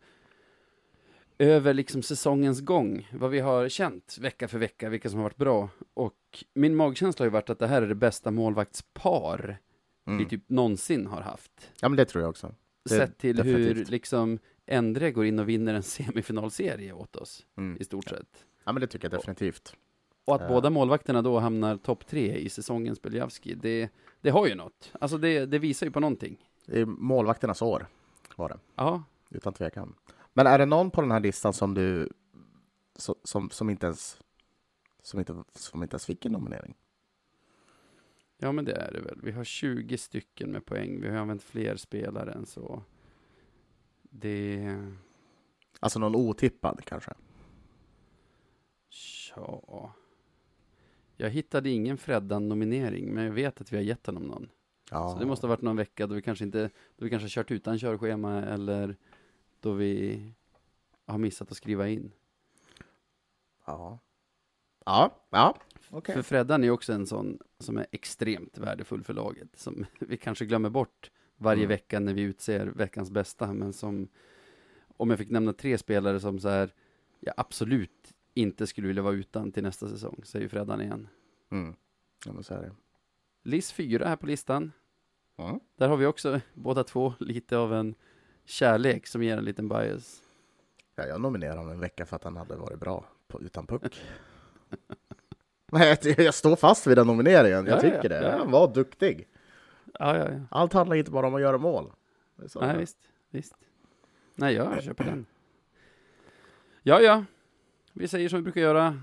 över 1.38 1.74
liksom 1.74 2.02
säsongens 2.02 2.60
gång, 2.60 3.08
vad 3.12 3.30
vi 3.30 3.40
har 3.40 3.68
känt 3.68 4.18
vecka 4.20 4.48
för 4.48 4.58
vecka, 4.58 4.88
vilka 4.88 5.08
som 5.08 5.18
har 5.18 5.24
varit 5.24 5.36
bra. 5.36 5.68
Och 5.94 6.44
min 6.54 6.76
magkänsla 6.76 7.22
har 7.22 7.26
ju 7.26 7.32
varit 7.32 7.50
att 7.50 7.58
det 7.58 7.66
här 7.66 7.82
är 7.82 7.86
det 7.86 7.94
bästa 7.94 8.30
målvaktspar 8.30 9.58
mm. 10.06 10.18
vi 10.18 10.24
typ 10.26 10.48
någonsin 10.48 11.06
har 11.06 11.20
haft. 11.20 11.70
Ja, 11.80 11.88
men 11.88 11.96
det 11.96 12.04
tror 12.04 12.22
jag 12.22 12.30
också. 12.30 12.54
Det- 12.84 12.90
Sett 12.90 13.18
till 13.18 13.42
hur 13.42 13.58
definitivt. 13.58 13.90
liksom 13.90 14.38
Endre 14.66 15.10
går 15.10 15.26
in 15.26 15.38
och 15.38 15.48
vinner 15.48 15.74
en 15.74 15.82
semifinalserie 16.22 16.92
åt 16.92 17.16
oss, 17.16 17.46
Mm. 17.56 17.76
i 17.80 17.84
stort 17.84 18.08
sett. 18.08 18.44
Ja, 18.64 18.72
men 18.72 18.80
det 18.80 18.86
tycker 18.86 19.10
jag 19.10 19.20
definitivt. 19.20 19.76
Och 20.24 20.34
att 20.34 20.40
Ja. 20.40 20.48
båda 20.48 20.70
målvakterna 20.70 21.22
då 21.22 21.38
hamnar 21.38 21.76
topp 21.76 22.06
tre 22.06 22.36
i 22.36 22.48
säsongens 22.48 23.02
Beljavski, 23.02 23.54
det, 23.54 23.88
det 24.20 24.30
har 24.30 24.46
ju 24.46 24.54
något. 24.54 24.92
Alltså 25.00 25.18
det, 25.18 25.46
det 25.46 25.58
visar 25.58 25.86
ju 25.86 25.92
på 25.92 26.00
någonting. 26.00 26.48
Det 26.66 26.80
är 26.80 26.84
målvakternas 26.86 27.62
år, 27.62 27.86
var 28.36 28.48
det. 28.48 28.58
Ja, 28.74 29.02
Utan 29.30 29.52
tvekan. 29.52 29.94
Men 30.32 30.46
är 30.46 30.58
det 30.58 30.66
någon 30.66 30.90
på 30.90 31.00
den 31.00 31.10
här 31.10 31.20
listan 31.20 31.52
som 31.52 31.74
du 31.74 32.08
som, 32.96 33.14
som, 33.24 33.50
som 33.50 33.70
inte 33.70 33.86
ens 33.86 34.18
som 35.02 35.20
inte, 35.20 35.44
som 35.54 35.82
inte 35.82 35.94
ens 35.94 36.06
fick 36.06 36.24
en 36.24 36.32
nominering? 36.32 36.74
Ja, 38.38 38.52
men 38.52 38.64
det 38.64 38.72
är 38.72 38.92
det 38.92 39.00
väl. 39.00 39.20
Vi 39.22 39.32
har 39.32 39.44
20 39.44 39.98
stycken 39.98 40.50
med 40.50 40.66
poäng. 40.66 41.00
Vi 41.00 41.08
har 41.08 41.16
använt 41.16 41.42
fler 41.42 41.76
spelare 41.76 42.32
än 42.32 42.46
så. 42.46 42.82
Det... 44.02 44.76
Alltså 45.80 45.98
någon 45.98 46.16
otippad 46.16 46.84
kanske? 46.84 47.12
Ja... 49.36 49.92
Jag 51.18 51.30
hittade 51.30 51.70
ingen 51.70 51.98
Freddan-nominering, 51.98 53.14
men 53.14 53.24
jag 53.24 53.32
vet 53.32 53.60
att 53.60 53.72
vi 53.72 53.76
har 53.76 53.84
gett 53.84 54.06
honom 54.06 54.22
någon. 54.22 54.48
Ja. 54.90 55.12
Så 55.12 55.18
det 55.18 55.26
måste 55.26 55.46
ha 55.46 55.48
varit 55.48 55.62
någon 55.62 55.76
vecka 55.76 56.06
då 56.06 56.14
vi 56.14 56.22
kanske 56.22 56.44
inte, 56.44 56.70
då 56.96 57.04
vi 57.04 57.10
kanske 57.10 57.24
har 57.24 57.28
kört 57.28 57.50
utan 57.50 57.78
körschema 57.78 58.42
eller 58.42 58.96
då 59.60 59.72
vi 59.72 60.22
har 61.06 61.18
missat 61.18 61.50
att 61.50 61.56
skriva 61.56 61.88
in. 61.88 62.12
Ja. 63.64 63.98
Ja, 64.84 65.26
ja. 65.30 65.56
Okej. 65.96 66.14
För 66.14 66.22
Freddan 66.22 66.64
är 66.64 66.70
också 66.70 66.92
en 66.92 67.06
sån 67.06 67.38
som 67.58 67.76
är 67.78 67.86
extremt 67.90 68.58
värdefull 68.58 69.02
för 69.04 69.14
laget, 69.14 69.48
som 69.54 69.86
vi 70.00 70.16
kanske 70.16 70.46
glömmer 70.46 70.70
bort 70.70 71.10
varje 71.36 71.58
Mm. 71.62 71.68
vecka 71.68 72.00
när 72.00 72.14
vi 72.14 72.22
utser 72.22 72.66
veckans 72.66 73.10
bästa, 73.10 73.52
men 73.52 73.72
som, 73.72 74.08
om 74.96 75.10
jag 75.10 75.18
fick 75.18 75.30
nämna 75.30 75.52
tre 75.52 75.78
spelare 75.78 76.20
som 76.20 76.38
så 76.38 76.48
här, 76.48 76.74
jag 77.20 77.34
absolut 77.36 78.12
inte 78.34 78.66
skulle 78.66 78.86
vilja 78.86 79.02
vara 79.02 79.14
utan 79.14 79.52
till 79.52 79.62
nästa 79.62 79.88
säsong, 79.88 80.20
så 80.24 80.38
är 80.38 80.42
ju 80.42 80.48
Freddan 80.48 80.80
igen. 80.80 81.08
Mm. 81.50 81.74
Ja, 82.26 82.32
men 82.32 82.42
så 82.42 82.54
är 82.54 82.60
det. 82.62 82.72
Liss 83.42 83.72
fyra 83.72 84.08
här 84.08 84.16
på 84.16 84.26
listan. 84.26 84.72
Mm. 85.36 85.60
Där 85.76 85.88
har 85.88 85.96
vi 85.96 86.06
också 86.06 86.40
båda 86.54 86.84
två 86.84 87.14
lite 87.20 87.56
av 87.58 87.74
en 87.74 87.94
kärlek 88.44 89.06
som 89.06 89.22
ger 89.22 89.36
en 89.38 89.44
liten 89.44 89.68
bias. 89.68 90.22
Ja, 90.96 91.06
jag 91.06 91.20
nominerade 91.20 91.58
honom 91.58 91.72
en 91.72 91.80
vecka 91.80 92.06
för 92.06 92.16
att 92.16 92.24
han 92.24 92.36
hade 92.36 92.56
varit 92.56 92.78
bra 92.80 93.08
på, 93.28 93.42
utan 93.42 93.66
puck. 93.66 94.00
Nej, 95.72 95.98
jag, 96.18 96.34
står 96.34 96.56
fast 96.56 96.86
vid 96.86 96.96
den 96.96 97.06
nomineringen. 97.06 97.66
Jag 97.66 97.76
Ja, 97.76 97.80
tycker 97.80 98.02
ja, 98.02 98.08
det. 98.08 98.22
ja. 98.22 98.38
Han 98.38 98.50
var 98.50 98.74
duktig. 98.74 99.28
Allt 100.50 100.72
handlar 100.72 100.96
inte 100.96 101.10
bara 101.10 101.26
om 101.26 101.34
att 101.34 101.40
göra 101.40 101.58
mål. 101.58 101.92
Det. 102.36 102.54
Nej, 102.60 102.78
visst, 102.78 102.98
visst. 103.30 103.54
Nej, 104.34 104.54
jag 104.54 104.82
köper 104.82 105.04
den. 105.04 105.26
Ja, 106.82 107.00
ja. 107.00 107.24
Vi 107.92 108.08
säger 108.08 108.28
som 108.28 108.36
vi 108.38 108.42
brukar 108.42 108.60
göra 108.60 109.00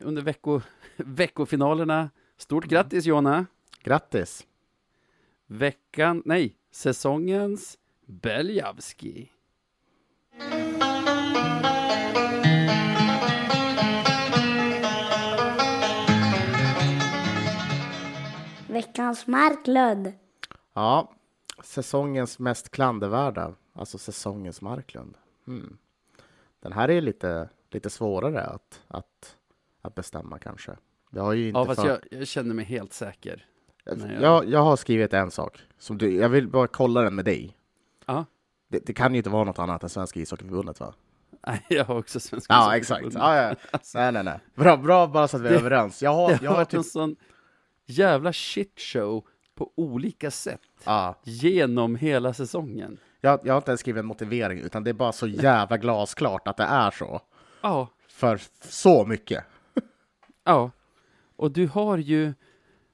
under 0.00 0.22
vecko, 0.22 0.60
veckofinalerna. 0.96 2.10
Stort 2.36 2.64
grattis 2.64 3.04
Jonna! 3.06 3.46
Grattis! 3.82 4.46
Veckan, 5.46 6.22
nej, 6.24 6.56
säsongens 6.70 7.78
Beljavski. 8.06 9.30
Veckans 18.92 19.26
Marklund. 19.26 20.12
Ja, 20.74 21.12
säsongens 21.64 22.38
mest 22.38 22.70
klandervärda, 22.70 23.54
alltså 23.74 23.98
säsongens 23.98 24.60
Marklund. 24.60 25.16
Hmm. 25.46 25.78
Den 26.60 26.72
här 26.72 26.90
är 26.90 27.00
lite, 27.00 27.48
lite 27.70 27.90
svårare 27.90 28.42
att, 28.44 28.80
att, 28.88 29.36
att 29.82 29.94
bestämma 29.94 30.38
kanske. 30.38 30.72
Jag 31.10 31.22
har 31.22 31.32
ju 31.32 31.48
inte 31.48 31.58
Ja, 31.58 31.64
fast 31.66 31.80
för... 31.80 31.88
jag, 31.88 31.98
jag 32.10 32.26
känner 32.26 32.54
mig 32.54 32.64
helt 32.64 32.92
säker. 32.92 33.46
jag, 33.84 33.98
Nej, 33.98 34.12
jag- 34.12 34.22
jag, 34.22 34.48
jag 34.48 34.62
har 34.62 34.76
skrivit 34.76 35.12
en 35.12 35.30
sak. 35.30 35.58
Som 35.78 35.98
du, 35.98 36.16
jag 36.16 36.28
vill 36.28 36.48
bara 36.48 36.66
kolla 36.66 37.02
den 37.02 37.14
med 37.14 37.24
dig. 37.24 37.56
Ja. 38.06 38.24
Det, 38.68 38.86
det 38.86 38.92
kan 38.92 39.12
ju 39.12 39.18
inte 39.18 39.30
vara 39.30 39.44
något 39.44 39.58
annat 39.58 39.82
än 39.82 39.88
Svenska 39.88 40.20
ishockeyförbundet 40.20 40.80
va? 40.80 40.94
Nej, 41.46 41.64
jag 41.68 41.84
har 41.84 41.98
också 41.98 42.20
svenska 42.20 42.52
Ja, 42.54 42.76
exakt. 42.76 43.06
Ja, 43.14 43.36
ja. 43.36 43.54
Alltså, 43.70 43.98
Nej, 43.98 44.12
nej, 44.12 44.24
nej. 44.24 44.40
Bra, 44.54 44.76
bra 44.76 45.06
bara 45.06 45.28
så 45.28 45.36
att 45.36 45.42
vi 45.42 45.46
är 45.46 45.52
Det- 45.52 45.58
överens. 45.58 46.02
Jag 46.02 46.14
har, 46.14 46.38
jag 46.42 46.50
har 46.50 46.64
typ... 46.64 46.78
en 46.78 46.84
sån 46.84 47.16
jävla 47.98 48.32
shitshow 48.32 49.24
på 49.54 49.72
olika 49.74 50.30
sätt 50.30 50.60
Ja, 50.84 51.20
genom 51.24 51.96
hela 51.96 52.34
säsongen. 52.34 52.98
jag, 53.20 53.40
jag 53.44 53.52
har 53.52 53.58
inte 53.58 53.70
ens 53.70 53.80
skrivit 53.80 54.00
en 54.00 54.06
motivering, 54.06 54.58
utan 54.58 54.84
det 54.84 54.90
är 54.90 54.94
bara 54.94 55.12
så 55.12 55.26
jävla 55.26 55.76
glasklart 55.78 56.48
att 56.48 56.56
det 56.56 56.62
är 56.62 56.90
så. 56.90 57.20
Ja, 57.60 57.88
För 58.08 58.40
så 58.68 59.06
mycket. 59.06 59.44
ja. 60.44 60.70
Och 61.36 61.50
du 61.50 61.66
har 61.66 61.98
ju 61.98 62.32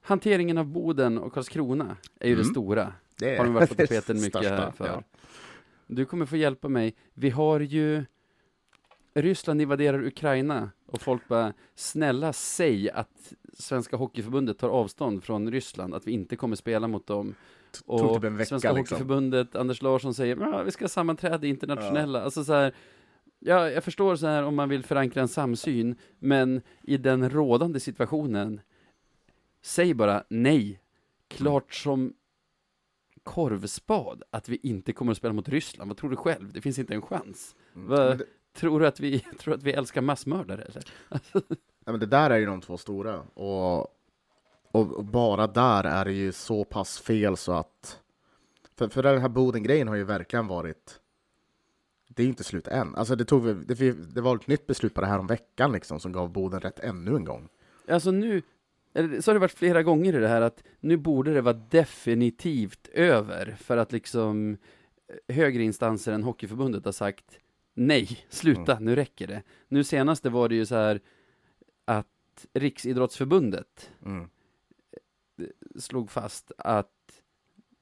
hanteringen 0.02 0.58
av 0.58 0.66
Boden 0.66 1.18
och 1.18 1.32
Karlskrona 1.32 1.96
är 2.20 2.28
ju 2.28 2.34
det 2.34 2.40
Mm. 2.42 2.52
stora. 2.54 2.92
Det 3.18 3.36
Har 3.36 3.44
de 3.44 3.54
varit 3.54 3.68
på 3.68 3.74
det 3.74 3.86
tapeten 3.86 4.16
mycket 4.16 4.30
största, 4.44 4.72
för. 4.72 4.86
ja. 4.86 5.02
Du 5.86 6.04
kommer 6.04 6.26
få 6.26 6.36
hjälpa 6.36 6.68
mig. 6.68 6.94
Vi 7.14 7.30
har 7.30 7.60
ju 7.60 8.04
Ryssland 9.14 9.60
invaderar 9.62 10.06
Ukraina 10.06 10.70
och 10.90 11.00
folk 11.02 11.28
bara 11.28 11.52
snälla 11.74 12.32
säg 12.32 12.90
att 12.90 13.32
Svenska 13.52 13.96
Hockeyförbundet 13.96 14.58
tar 14.58 14.68
avstånd 14.68 15.24
från 15.24 15.50
Ryssland, 15.50 15.94
att 15.94 16.06
vi 16.06 16.12
inte 16.12 16.36
kommer 16.36 16.56
spela 16.56 16.88
mot 16.88 17.06
dem. 17.06 17.34
tog 17.70 18.00
Och 18.00 18.22
typ 18.22 18.32
vecka, 18.32 18.44
Svenska 18.44 18.72
liksom. 18.72 18.96
Hockeyförbundet, 18.96 19.56
Anders 19.56 19.82
Larsson 19.82 20.14
säger 20.14 20.36
ja, 20.36 20.62
vi 20.62 20.70
ska 20.70 20.84
ha 20.84 20.88
sammanträde 20.88 21.48
internationella. 21.48 22.22
Alltså 22.22 22.44
så 22.44 22.52
här, 22.52 22.74
ja, 23.38 23.70
jag 23.70 23.84
förstår 23.84 24.16
så 24.16 24.26
här 24.26 24.42
om 24.42 24.54
man 24.54 24.68
vill 24.68 24.84
förankra 24.84 25.22
en 25.22 25.28
samsyn, 25.28 25.96
men 26.18 26.62
i 26.82 26.96
den 26.96 27.30
rådande 27.30 27.80
situationen, 27.80 28.60
säg 29.62 29.94
bara 29.94 30.24
nej. 30.28 30.80
Klart 31.28 31.74
som 31.74 32.14
korvspad 33.22 34.22
att 34.30 34.48
vi 34.48 34.60
inte 34.62 34.92
kommer 34.92 35.12
att 35.12 35.18
spela 35.18 35.34
mot 35.34 35.48
Ryssland. 35.48 35.88
Vad 35.88 35.96
tror 35.96 36.10
du 36.10 36.16
själv? 36.16 36.52
Det 36.52 36.60
finns 36.60 36.78
inte 36.78 36.94
en 36.94 37.02
chans. 37.02 37.56
Mm. 37.74 37.88
Det, 37.88 38.24
Tror 38.58 38.80
du 38.80 38.86
att 38.86 39.00
vi, 39.00 39.18
tror 39.38 39.54
att 39.54 39.62
vi 39.62 39.72
älskar 39.72 40.00
massmördare 40.00 40.62
eller? 40.62 40.84
ja, 41.84 41.92
men 41.92 42.00
det 42.00 42.06
där 42.06 42.30
är 42.30 42.38
ju 42.38 42.46
de 42.46 42.60
två 42.60 42.76
stora. 42.76 43.20
Och 43.20 43.80
Och 43.80 43.88
och 44.70 45.04
bara 45.04 45.46
där 45.46 45.84
är 45.84 46.04
det 46.04 46.12
ju 46.12 46.32
så 46.32 46.64
pass 46.64 46.98
fel 46.98 47.36
så 47.36 47.52
att... 47.52 48.00
För, 48.76 48.88
för 48.88 49.02
den 49.02 49.20
här 49.20 49.28
Boden-grejen 49.28 49.88
har 49.88 49.96
ju 49.96 50.04
verkligen 50.04 50.46
varit... 50.46 51.00
Det 52.08 52.22
är 52.22 52.24
ju 52.24 52.30
inte 52.30 52.44
slut 52.44 52.68
än. 52.68 52.94
Alltså 52.94 53.16
det, 53.16 53.24
tog, 53.24 53.66
det, 53.66 53.92
det 54.14 54.20
var 54.20 54.36
ett 54.36 54.46
nytt 54.46 54.66
beslut 54.66 54.94
på 54.94 55.00
det 55.00 55.06
här 55.06 55.18
om 55.18 55.26
veckan 55.26 55.72
liksom, 55.72 56.00
som 56.00 56.12
gav 56.12 56.32
Boden 56.32 56.60
rätt 56.60 56.78
ännu 56.78 57.16
en 57.16 57.24
gång. 57.24 57.48
Alltså 57.88 58.10
nu, 58.10 58.42
så 58.94 59.30
har 59.30 59.34
det 59.34 59.38
varit 59.38 59.52
flera 59.52 59.82
gånger 59.82 60.16
i 60.16 60.18
det 60.18 60.28
här 60.28 60.40
att 60.40 60.62
nu 60.80 60.96
borde 60.96 61.34
det 61.34 61.40
vara 61.40 61.60
definitivt 61.70 62.88
över 62.92 63.56
för 63.60 63.76
att 63.76 63.92
liksom 63.92 64.56
eh, 65.28 65.34
högre 65.34 65.62
instanser 65.62 66.12
än 66.12 66.22
Hockeyförbundet 66.22 66.84
har 66.84 66.92
sagt 66.92 67.38
nej, 67.86 68.26
sluta, 68.28 68.78
nu 68.80 68.94
räcker 68.96 69.26
det. 69.26 69.42
Nu 69.68 69.84
senaste 69.84 70.30
var 70.30 70.48
det 70.48 70.54
ju 70.54 70.66
så 70.66 70.74
här 70.74 71.00
att 71.84 72.06
Riksidrottsförbundet 72.52 73.90
Mm. 74.04 74.28
slog 75.78 76.10
fast 76.10 76.52
att 76.58 76.92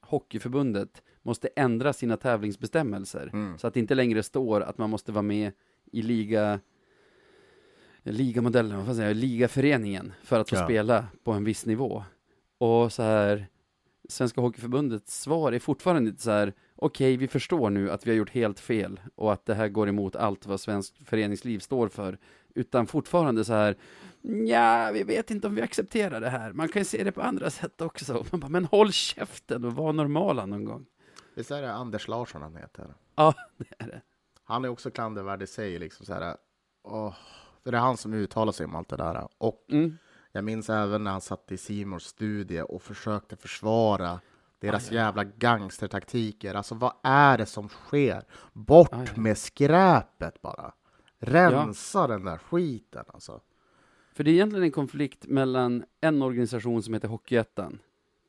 Hockeyförbundet 0.00 1.02
måste 1.22 1.48
ändra 1.56 1.92
sina 1.92 2.16
tävlingsbestämmelser 2.16 3.30
Mm. 3.32 3.58
så 3.58 3.66
att 3.66 3.74
det 3.74 3.80
inte 3.80 3.94
längre 3.94 4.22
står 4.22 4.60
att 4.60 4.78
man 4.78 4.90
måste 4.90 5.12
vara 5.12 5.22
med 5.22 5.52
i 5.92 6.02
liga 6.02 6.60
ligamodellen, 8.02 8.76
vad 8.76 8.86
får 8.86 8.90
jag 8.90 8.96
säga, 8.96 9.12
ligaföreningen 9.12 10.12
för 10.22 10.40
att 10.40 10.50
få 10.50 10.56
Ja. 10.56 10.64
spela 10.64 11.06
på 11.24 11.32
en 11.32 11.44
viss 11.44 11.66
nivå. 11.66 12.04
Och 12.58 12.92
så 12.92 13.02
här, 13.02 13.46
Svenska 14.08 14.40
Hockeyförbundets 14.40 15.20
svar 15.20 15.52
är 15.52 15.58
fortfarande 15.58 16.10
inte 16.10 16.22
så 16.22 16.30
här, 16.30 16.52
okej, 16.76 17.16
vi 17.16 17.28
förstår 17.28 17.70
nu 17.70 17.90
att 17.90 18.06
vi 18.06 18.10
har 18.10 18.16
gjort 18.16 18.30
helt 18.30 18.60
fel 18.60 19.00
och 19.14 19.32
att 19.32 19.46
det 19.46 19.54
här 19.54 19.68
går 19.68 19.88
emot 19.88 20.16
allt 20.16 20.46
vad 20.46 20.60
svensk 20.60 21.06
föreningsliv 21.06 21.58
står 21.58 21.88
för, 21.88 22.18
utan 22.54 22.86
fortfarande 22.86 23.44
så 23.44 23.52
här, 23.52 23.76
ja, 24.22 24.90
vi 24.94 25.02
vet 25.02 25.30
inte 25.30 25.46
om 25.46 25.54
vi 25.54 25.62
accepterar 25.62 26.20
det 26.20 26.28
här. 26.30 26.52
Man 26.52 26.68
kan 26.68 26.80
ju 26.80 26.84
se 26.86 27.04
det 27.04 27.12
på 27.12 27.22
andra 27.22 27.50
sätt 27.60 27.80
också. 27.80 28.24
Man 28.30 28.40
bara, 28.40 28.48
men 28.48 28.64
håll 28.64 28.92
käften 28.92 29.64
och 29.64 29.72
var 29.72 29.92
normala 29.92 30.46
någon 30.46 30.64
gång. 30.64 30.86
Visst 31.34 31.50
är 31.50 31.62
det 31.62 31.72
Anders 31.72 32.08
Larsson 32.08 32.42
han 32.42 32.56
heter? 32.56 32.94
Ja, 33.14 33.34
det 33.56 33.84
är 33.84 33.86
det. 33.86 34.02
Han 34.44 34.64
är 34.64 34.68
också 34.68 34.90
klandervärd 34.90 35.42
i 35.42 35.46
sig. 35.46 35.78
Liksom 35.78 36.06
så 36.06 36.14
här, 36.14 36.36
åh, 36.84 37.14
det 37.62 37.70
är 37.70 37.74
han 37.74 37.96
som 37.96 38.14
uttalar 38.14 38.52
sig 38.52 38.66
om 38.66 38.76
allt 38.76 38.88
det 38.88 38.96
där. 38.96 39.28
Och 39.38 39.64
Mm. 39.70 39.98
Jag 40.36 40.44
minns 40.44 40.70
även 40.70 41.04
när 41.04 41.10
han 41.10 41.20
satt 41.20 41.52
i 41.52 41.56
Simors 41.56 42.02
studie 42.02 42.60
och 42.60 42.82
försökte 42.82 43.36
försvara 43.36 44.20
deras 44.58 44.90
jävla 44.92 45.24
gangstertaktiker. 45.24 46.54
Alltså 46.54 46.74
vad 46.74 46.92
är 47.02 47.38
det 47.38 47.46
som 47.46 47.68
sker? 47.68 48.24
Bort 48.52 48.88
Aj, 48.92 49.00
aj. 49.00 49.20
med 49.20 49.38
skräpet 49.38 50.42
bara. 50.42 50.72
Rensa 51.18 52.06
den 52.06 52.24
där 52.24 52.38
skiten 52.38 53.04
alltså. 53.08 53.40
För 54.12 54.24
det 54.24 54.30
är 54.30 54.32
egentligen 54.32 54.64
en 54.64 54.70
konflikt 54.72 55.26
mellan 55.26 55.84
en 56.00 56.22
organisation 56.22 56.82
som 56.82 56.94
heter 56.94 57.08
Hockeyettan 57.08 57.78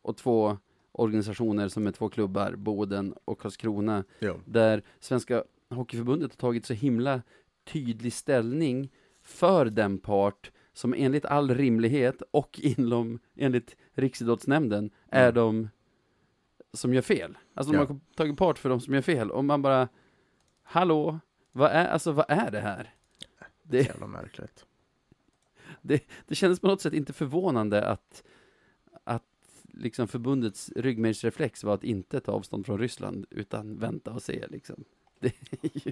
och 0.01 0.17
två 0.17 0.57
organisationer 0.91 1.67
som 1.67 1.87
är 1.87 1.91
två 1.91 2.09
klubbar, 2.09 2.55
Boden 2.55 3.13
och 3.25 3.39
Karlskrona, 3.39 4.03
Jo. 4.19 4.39
där 4.45 4.83
Svenska 4.99 5.43
Hockeyförbundet 5.69 6.31
har 6.31 6.37
tagit 6.37 6.65
så 6.65 6.73
himla 6.73 7.21
tydlig 7.65 8.13
ställning 8.13 8.91
för 9.21 9.65
den 9.65 9.97
part 9.97 10.51
som 10.77 10.93
enligt 10.97 11.25
all 11.25 11.55
rimlighet 11.55 12.21
och 12.31 12.59
inom, 12.63 13.19
enligt 13.35 13.75
Riksidrottsnämnden 13.93 14.89
är 15.09 15.23
Mm. 15.23 15.35
de 15.35 15.69
som 16.73 16.93
gör 16.93 17.01
fel. 17.01 17.37
Alltså 17.53 17.73
de 17.73 17.77
Ja. 17.79 17.85
har 17.85 17.99
tagit 18.15 18.37
part 18.37 18.57
för 18.57 18.69
de 18.69 18.81
som 18.81 18.93
gör 18.93 19.01
fel 19.01 19.31
och 19.31 19.45
man 19.45 19.61
bara, 19.61 19.87
hallå, 20.63 21.19
vad 21.51 21.71
är, 21.71 21.87
alltså, 21.87 22.11
vad 22.11 22.25
är 22.29 22.51
det 22.51 22.59
här? 22.59 22.93
Det, 23.63 23.83
Så 23.83 23.89
jävla 23.89 24.07
märkligt. 24.07 24.65
det 26.27 26.35
kändes 26.35 26.59
på 26.59 26.67
något 26.67 26.81
sätt 26.81 26.93
inte 26.93 27.13
förvånande 27.13 27.85
att, 27.87 28.23
att 29.03 29.23
liksom 29.63 30.07
förbundets 30.07 30.69
ryggmärgsreflex 30.75 31.63
var 31.63 31.73
att 31.73 31.83
inte 31.83 32.19
ta 32.19 32.31
avstånd 32.31 32.65
från 32.65 32.79
Ryssland, 32.79 33.25
utan 33.29 33.77
vänta 33.79 34.11
och 34.13 34.21
se 34.21 34.47
liksom. 34.47 34.83
Det 35.19 35.27
är 35.61 35.87
ju, 35.87 35.91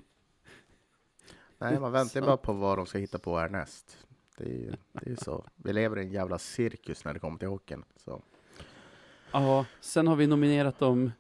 Nej, 1.57 1.79
man 1.79 1.91
väntar 1.91 2.19
ju 2.19 2.23
Så. 2.23 2.25
bara 2.27 2.38
på 2.38 2.53
vad 2.53 2.77
de 2.77 2.86
ska 2.86 2.97
hitta 2.97 3.19
på 3.19 3.38
härnäst. 3.39 3.97
Det 4.38 4.43
är 4.43 4.49
ju 4.49 4.73
det 4.91 5.11
är 5.11 5.15
så. 5.15 5.45
Vi 5.55 5.73
lever 5.73 5.99
i 5.99 6.01
en 6.01 6.11
jävla 6.11 6.39
cirkus 6.39 7.05
när 7.05 7.13
det 7.13 7.19
kommer 7.19 7.38
till 7.38 7.47
hockeyn. 7.47 7.83
Så. 7.95 8.21
ja, 9.31 9.65
sen 9.79 10.07
har 10.07 10.15
vi 10.15 10.27
nominerat 10.27 10.79
dem 10.79 11.11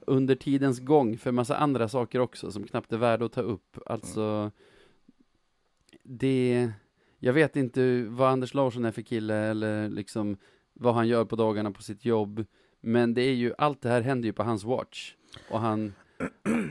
under 0.00 0.34
tidens 0.34 0.80
gång 0.80 1.18
för 1.18 1.32
massa 1.32 1.56
andra 1.56 1.88
saker 1.88 2.18
också 2.18 2.52
som 2.52 2.64
knappt 2.64 2.92
är 2.92 2.96
värda 2.96 3.24
att 3.24 3.32
ta 3.32 3.40
upp. 3.40 3.78
Alltså, 3.86 4.50
det, 6.02 6.72
jag 7.18 7.32
vet 7.32 7.56
inte 7.56 8.02
vad 8.08 8.30
Anders 8.30 8.54
Larsson 8.54 8.84
är 8.84 8.92
för 8.92 9.02
kille 9.02 9.34
eller 9.34 9.88
liksom 9.88 10.36
vad 10.72 10.94
han 10.94 11.08
gör 11.08 11.24
på 11.24 11.36
dagarna 11.36 11.70
på 11.70 11.82
sitt 11.82 12.04
jobb. 12.04 12.44
Men 12.80 13.14
det 13.14 13.22
är 13.22 13.34
ju, 13.34 13.54
allt 13.58 13.82
det 13.82 13.88
här 13.88 14.00
händer 14.00 14.26
ju 14.26 14.32
på 14.32 14.42
hans 14.42 14.64
watch. 14.64 15.14
Och 15.50 15.60
han, 15.60 15.94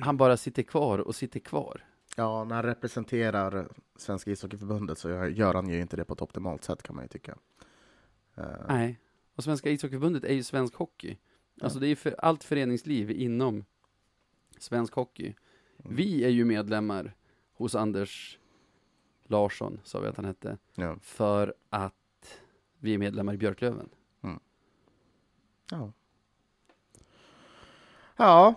han 0.01 0.17
bara 0.17 0.37
sitter 0.37 0.63
kvar 0.63 0.99
och 0.99 1.15
sitter 1.15 1.39
kvar. 1.39 1.83
Ja, 2.19 2.43
när 2.43 2.55
han 2.55 2.63
representerar 2.65 3.67
Svenska 3.95 4.31
ishockeyförbundet 4.31 4.97
så 4.97 5.09
gör- 5.09 5.53
han 5.53 5.69
ju 5.69 5.81
inte 5.81 5.97
det 5.97 6.05
på 6.05 6.13
ett 6.13 6.21
optimalt 6.21 6.63
sätt 6.63 6.83
kan 6.83 6.95
man 6.95 7.03
ju 7.05 7.07
tycka. 7.07 7.37
Eh, 8.35 8.45
Nej. 8.67 8.99
Och 9.35 9.43
Svenska 9.43 9.69
ishockeyförbundet 9.69 10.23
är 10.23 10.33
ju 10.33 10.43
svensk 10.43 10.75
hockey. 10.75 11.17
Alltså 11.61 11.79
det 11.79 11.87
är 11.87 11.89
ju 11.89 11.95
för 11.95 12.15
allt 12.19 12.43
föreningsliv 12.43 13.11
inom 13.11 13.65
svensk 14.57 14.93
hockey. 14.93 15.33
Vi 15.77 16.23
är 16.23 16.29
ju 16.29 16.45
medlemmar 16.45 17.15
hos 17.53 17.75
Anders 17.75 18.39
Larsson, 19.23 19.79
sa 19.83 19.99
vi 19.99 20.07
att 20.07 20.15
han 20.15 20.25
hette, 20.25 20.57
Ja. 20.75 20.97
för 21.01 21.53
att 21.69 22.39
vi 22.79 22.93
är 22.93 22.97
medlemmar 22.97 23.33
i 23.33 23.37
Björklöven. 23.37 23.89
Ja. 25.71 25.91
Ja. 28.17 28.55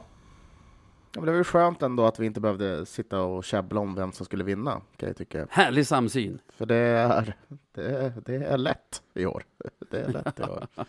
Ja, 1.12 1.20
men 1.20 1.26
det 1.26 1.30
var 1.32 1.38
ju 1.38 1.44
skönt 1.44 1.82
ändå 1.82 2.06
att 2.06 2.18
vi 2.18 2.26
inte 2.26 2.40
behövde 2.40 2.86
sitta 2.86 3.22
och 3.22 3.44
käbbla 3.44 3.80
om 3.80 3.94
vem 3.94 4.12
som 4.12 4.26
skulle 4.26 4.44
vinna, 4.44 4.80
kan 4.96 5.06
jag 5.08 5.16
tycka. 5.16 5.46
Härlig 5.50 5.86
samsyn! 5.86 6.38
För 6.48 6.66
det 6.66 6.76
är, 6.76 7.36
det 7.72 7.82
är, 7.84 8.12
det 8.24 8.34
är 8.34 8.58
lätt 8.58 9.02
i 9.14 9.26
år. 9.26 9.44
Det 9.90 10.00
är 10.00 10.08
lätt 10.08 10.40
i 10.40 10.42
år. 10.42 10.66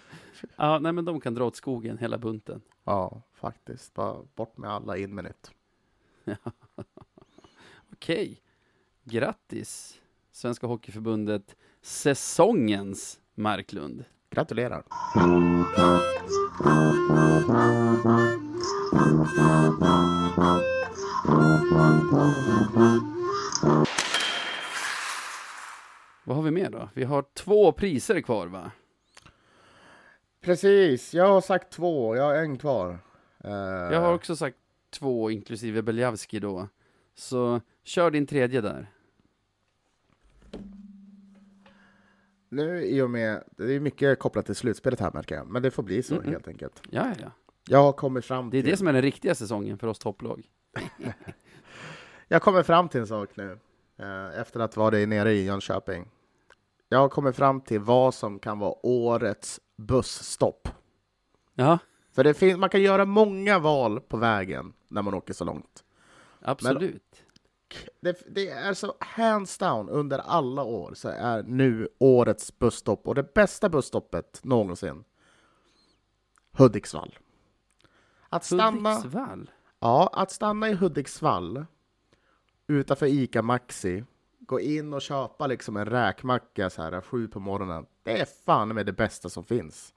Ja, 0.55 0.79
nej 0.79 0.91
men 0.91 1.05
de 1.05 1.21
kan 1.21 1.33
dra 1.33 1.45
åt 1.45 1.55
skogen, 1.55 1.97
hela 1.97 2.17
bunten. 2.17 2.61
Ja, 2.83 3.21
faktiskt. 3.33 3.93
Bara 3.93 4.17
bort 4.35 4.57
med 4.57 4.69
alla, 4.69 4.97
in 4.97 5.15
med 5.15 5.23
nytt. 5.23 5.51
Okej. 7.93 8.41
Grattis, 9.03 10.01
Svenska 10.31 10.67
Hockeyförbundet, 10.67 11.55
säsongens 11.81 13.19
Marklund. 13.35 14.05
Gratulerar! 14.29 14.83
Vad 26.23 26.35
har 26.35 26.41
vi 26.43 26.51
mer 26.51 26.69
då? 26.69 26.89
Vi 26.93 27.03
har 27.03 27.25
två 27.33 27.71
priser 27.71 28.21
kvar 28.21 28.47
va? 28.47 28.71
Precis, 30.41 31.13
jag 31.13 31.27
har 31.27 31.41
sagt 31.41 31.71
två, 31.73 32.15
jag 32.15 32.23
har 32.23 32.35
en 32.35 32.57
kvar. 32.57 32.99
Eh, 33.43 33.51
Jag 33.93 34.01
har 34.01 34.13
också 34.13 34.35
sagt 34.35 34.57
två, 34.89 35.31
inklusive 35.31 35.81
Beljavski 35.81 36.39
då. 36.39 36.67
Så 37.15 37.61
kör 37.83 38.11
din 38.11 38.27
tredje 38.27 38.61
där. 38.61 38.91
Nu 42.49 42.85
i 42.85 43.01
och 43.01 43.09
med, 43.09 43.43
det 43.57 43.73
är 43.73 43.79
mycket 43.79 44.19
kopplat 44.19 44.45
till 44.45 44.55
slutspelet 44.55 44.99
här 44.99 45.11
märker 45.13 45.35
jag, 45.35 45.47
men 45.47 45.61
det 45.61 45.71
får 45.71 45.83
bli 45.83 46.03
så 46.03 46.13
Mm, 46.13 46.23
mm. 46.23 46.33
helt 46.33 46.47
enkelt. 46.47 46.81
Ja, 46.89 47.13
ja. 47.21 47.31
Jag 47.71 47.83
har 47.83 47.93
kommit 47.93 48.25
fram 48.25 48.49
Det 48.49 48.57
är 48.57 48.61
till, 48.61 48.71
det 48.71 48.77
som 48.77 48.87
är 48.87 48.93
den 48.93 49.01
riktiga 49.01 49.35
säsongen 49.35 49.77
för 49.77 49.87
oss 49.87 49.99
topplag. 49.99 50.45
jag 52.27 52.41
kommer 52.41 52.63
fram 52.63 52.89
till 52.89 52.99
en 52.99 53.07
sak 53.07 53.29
nu, 53.35 53.59
eh, 53.97 54.39
efter 54.39 54.59
att 54.59 54.77
vara 54.77 54.97
nere 54.97 55.33
i 55.33 55.45
Jönköping. 55.45 56.07
Jag 56.89 56.99
har 56.99 57.09
kommit 57.09 57.35
fram 57.35 57.61
till 57.61 57.79
vad 57.79 58.13
som 58.13 58.39
kan 58.39 58.59
vara 58.59 58.85
årets 58.85 59.59
busstopp. 59.77 60.67
Ja, 61.53 61.77
För 62.11 62.23
det 62.23 62.33
finns, 62.33 62.57
man 62.57 62.69
kan 62.69 62.81
göra 62.81 63.05
många 63.05 63.59
val 63.59 63.99
på 63.99 64.17
vägen 64.17 64.73
när 64.87 65.01
man 65.01 65.13
åker 65.13 65.33
så 65.33 65.45
långt. 65.45 65.83
absolut. 66.41 67.23
Det, 68.01 68.35
det 68.35 68.49
är 68.49 68.73
så 68.73 68.95
hands 68.99 69.57
down 69.57 69.89
under 69.89 70.19
alla 70.19 70.63
år 70.63 70.93
så 70.93 71.09
är 71.09 71.43
nu 71.43 71.87
årets 71.97 72.59
busstopp 72.59 73.07
och 73.07 73.15
det 73.15 73.33
bästa 73.33 73.69
busstoppet 73.69 74.39
någonsin 74.43 75.03
Hudiksvall. 76.51 77.15
Att 78.33 78.43
stanna, 78.45 78.93
Hudiksvall. 78.93 79.51
ja, 79.79 80.09
att 80.13 80.31
stanna 80.31 80.69
i 80.69 80.73
Hudiksvall 80.73 81.65
utanför 82.67 83.05
Ica 83.05 83.41
Maxi, 83.41 84.03
gå 84.39 84.59
in 84.59 84.93
och 84.93 85.01
köpa 85.01 85.47
liksom 85.47 85.77
en 85.77 85.85
räkmacka 85.85 86.69
så 86.69 86.81
här 86.81 87.01
sju 87.01 87.27
på 87.27 87.39
morgonen. 87.39 87.85
Det 88.03 88.21
är 88.21 88.25
fan 88.45 88.67
med 88.67 88.85
det 88.85 88.93
bästa 88.93 89.29
som 89.29 89.43
finns. 89.43 89.93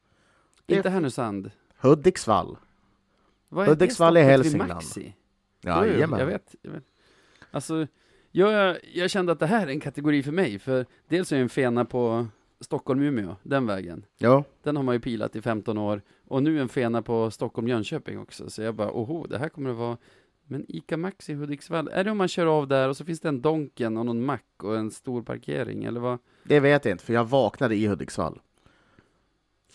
Det 0.67 0.75
är 0.75 0.77
Inte 0.77 0.91
Härnösand. 0.91 1.51
Hudiksvall. 1.81 2.57
Vad 3.49 3.69
Hudiksvall 3.69 4.17
i 4.17 4.23
Hälsingland. 4.23 4.73
Maxi? 4.75 5.15
Jo, 5.61 5.71
jag 5.85 6.27
vet, 6.27 6.55
jag 6.63 6.71
vet. 6.71 6.85
Alltså, 7.51 7.87
jag, 8.31 8.79
jag 8.95 9.11
kände 9.11 9.33
att 9.33 9.39
det 9.41 9.47
här 9.47 9.67
är 9.67 9.71
en 9.71 9.81
kategori 9.81 10.23
för 10.23 10.33
mig, 10.33 10.59
för 10.59 10.87
dels 11.09 11.33
är 11.33 11.37
jag 11.37 11.43
en 11.43 11.49
fena 11.49 11.85
på 11.85 12.27
Stockholm-Umeå, 12.61 13.37
den 13.43 13.67
vägen. 13.67 14.05
Ja, 14.19 14.45
Den 14.63 14.77
har 14.77 14.83
man 14.83 14.95
ju 14.95 15.01
pilat 15.01 15.37
i 15.37 15.43
15 15.43 15.79
år. 15.79 16.03
Och 16.29 16.43
nu 16.43 16.61
en 16.61 16.69
fena 16.69 17.03
på 17.03 17.31
Stockholm-Jönköping 17.31 18.19
också. 18.19 18.51
Så 18.51 18.63
jag 18.63 18.75
bara, 18.75 18.91
oho, 18.91 19.27
det 19.27 19.39
här 19.39 19.49
kommer 19.49 19.71
att 19.71 19.77
vara... 19.77 19.97
Men 20.47 20.65
Ica 20.69 20.97
Maxi 20.97 21.35
Hudiksvall, 21.35 21.89
är 21.89 22.05
det 22.05 22.11
om 22.11 22.19
man 22.19 22.29
kör 22.29 22.47
av 22.47 22.69
där 22.69 22.89
och 22.89 22.97
så 22.97 23.05
finns 23.05 23.21
det 23.21 23.29
en 23.29 23.43
Donken 23.43 23.97
och 23.97 24.07
någon 24.07 24.25
mack 24.25 24.63
och 24.63 24.77
en 24.77 24.91
stor 24.91 25.23
parkering, 25.23 25.85
eller 25.85 26.01
vad? 26.01 26.19
det 26.45 26.61
vet 26.61 26.85
jag 26.85 26.93
inte, 26.93 27.05
för 27.05 27.13
jag 27.13 27.25
vaknade 27.25 27.77
i 27.77 27.87
Hudiksvall. 27.87 28.41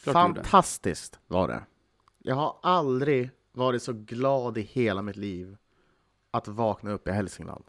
Klart. 0.04 0.14
Fantastiskt 0.14 1.20
var 1.28 1.48
det. 1.48 1.62
Jag 2.18 2.36
har 2.36 2.56
aldrig 2.62 3.30
varit 3.52 3.84
så 3.84 3.94
glad 3.94 4.58
i 4.58 4.62
hela 4.62 5.02
mitt 5.02 5.16
liv 5.16 5.58
att 6.32 6.48
vakna 6.48 6.92
upp 6.92 7.08
i 7.08 7.12
Hälsingland. 7.12 7.64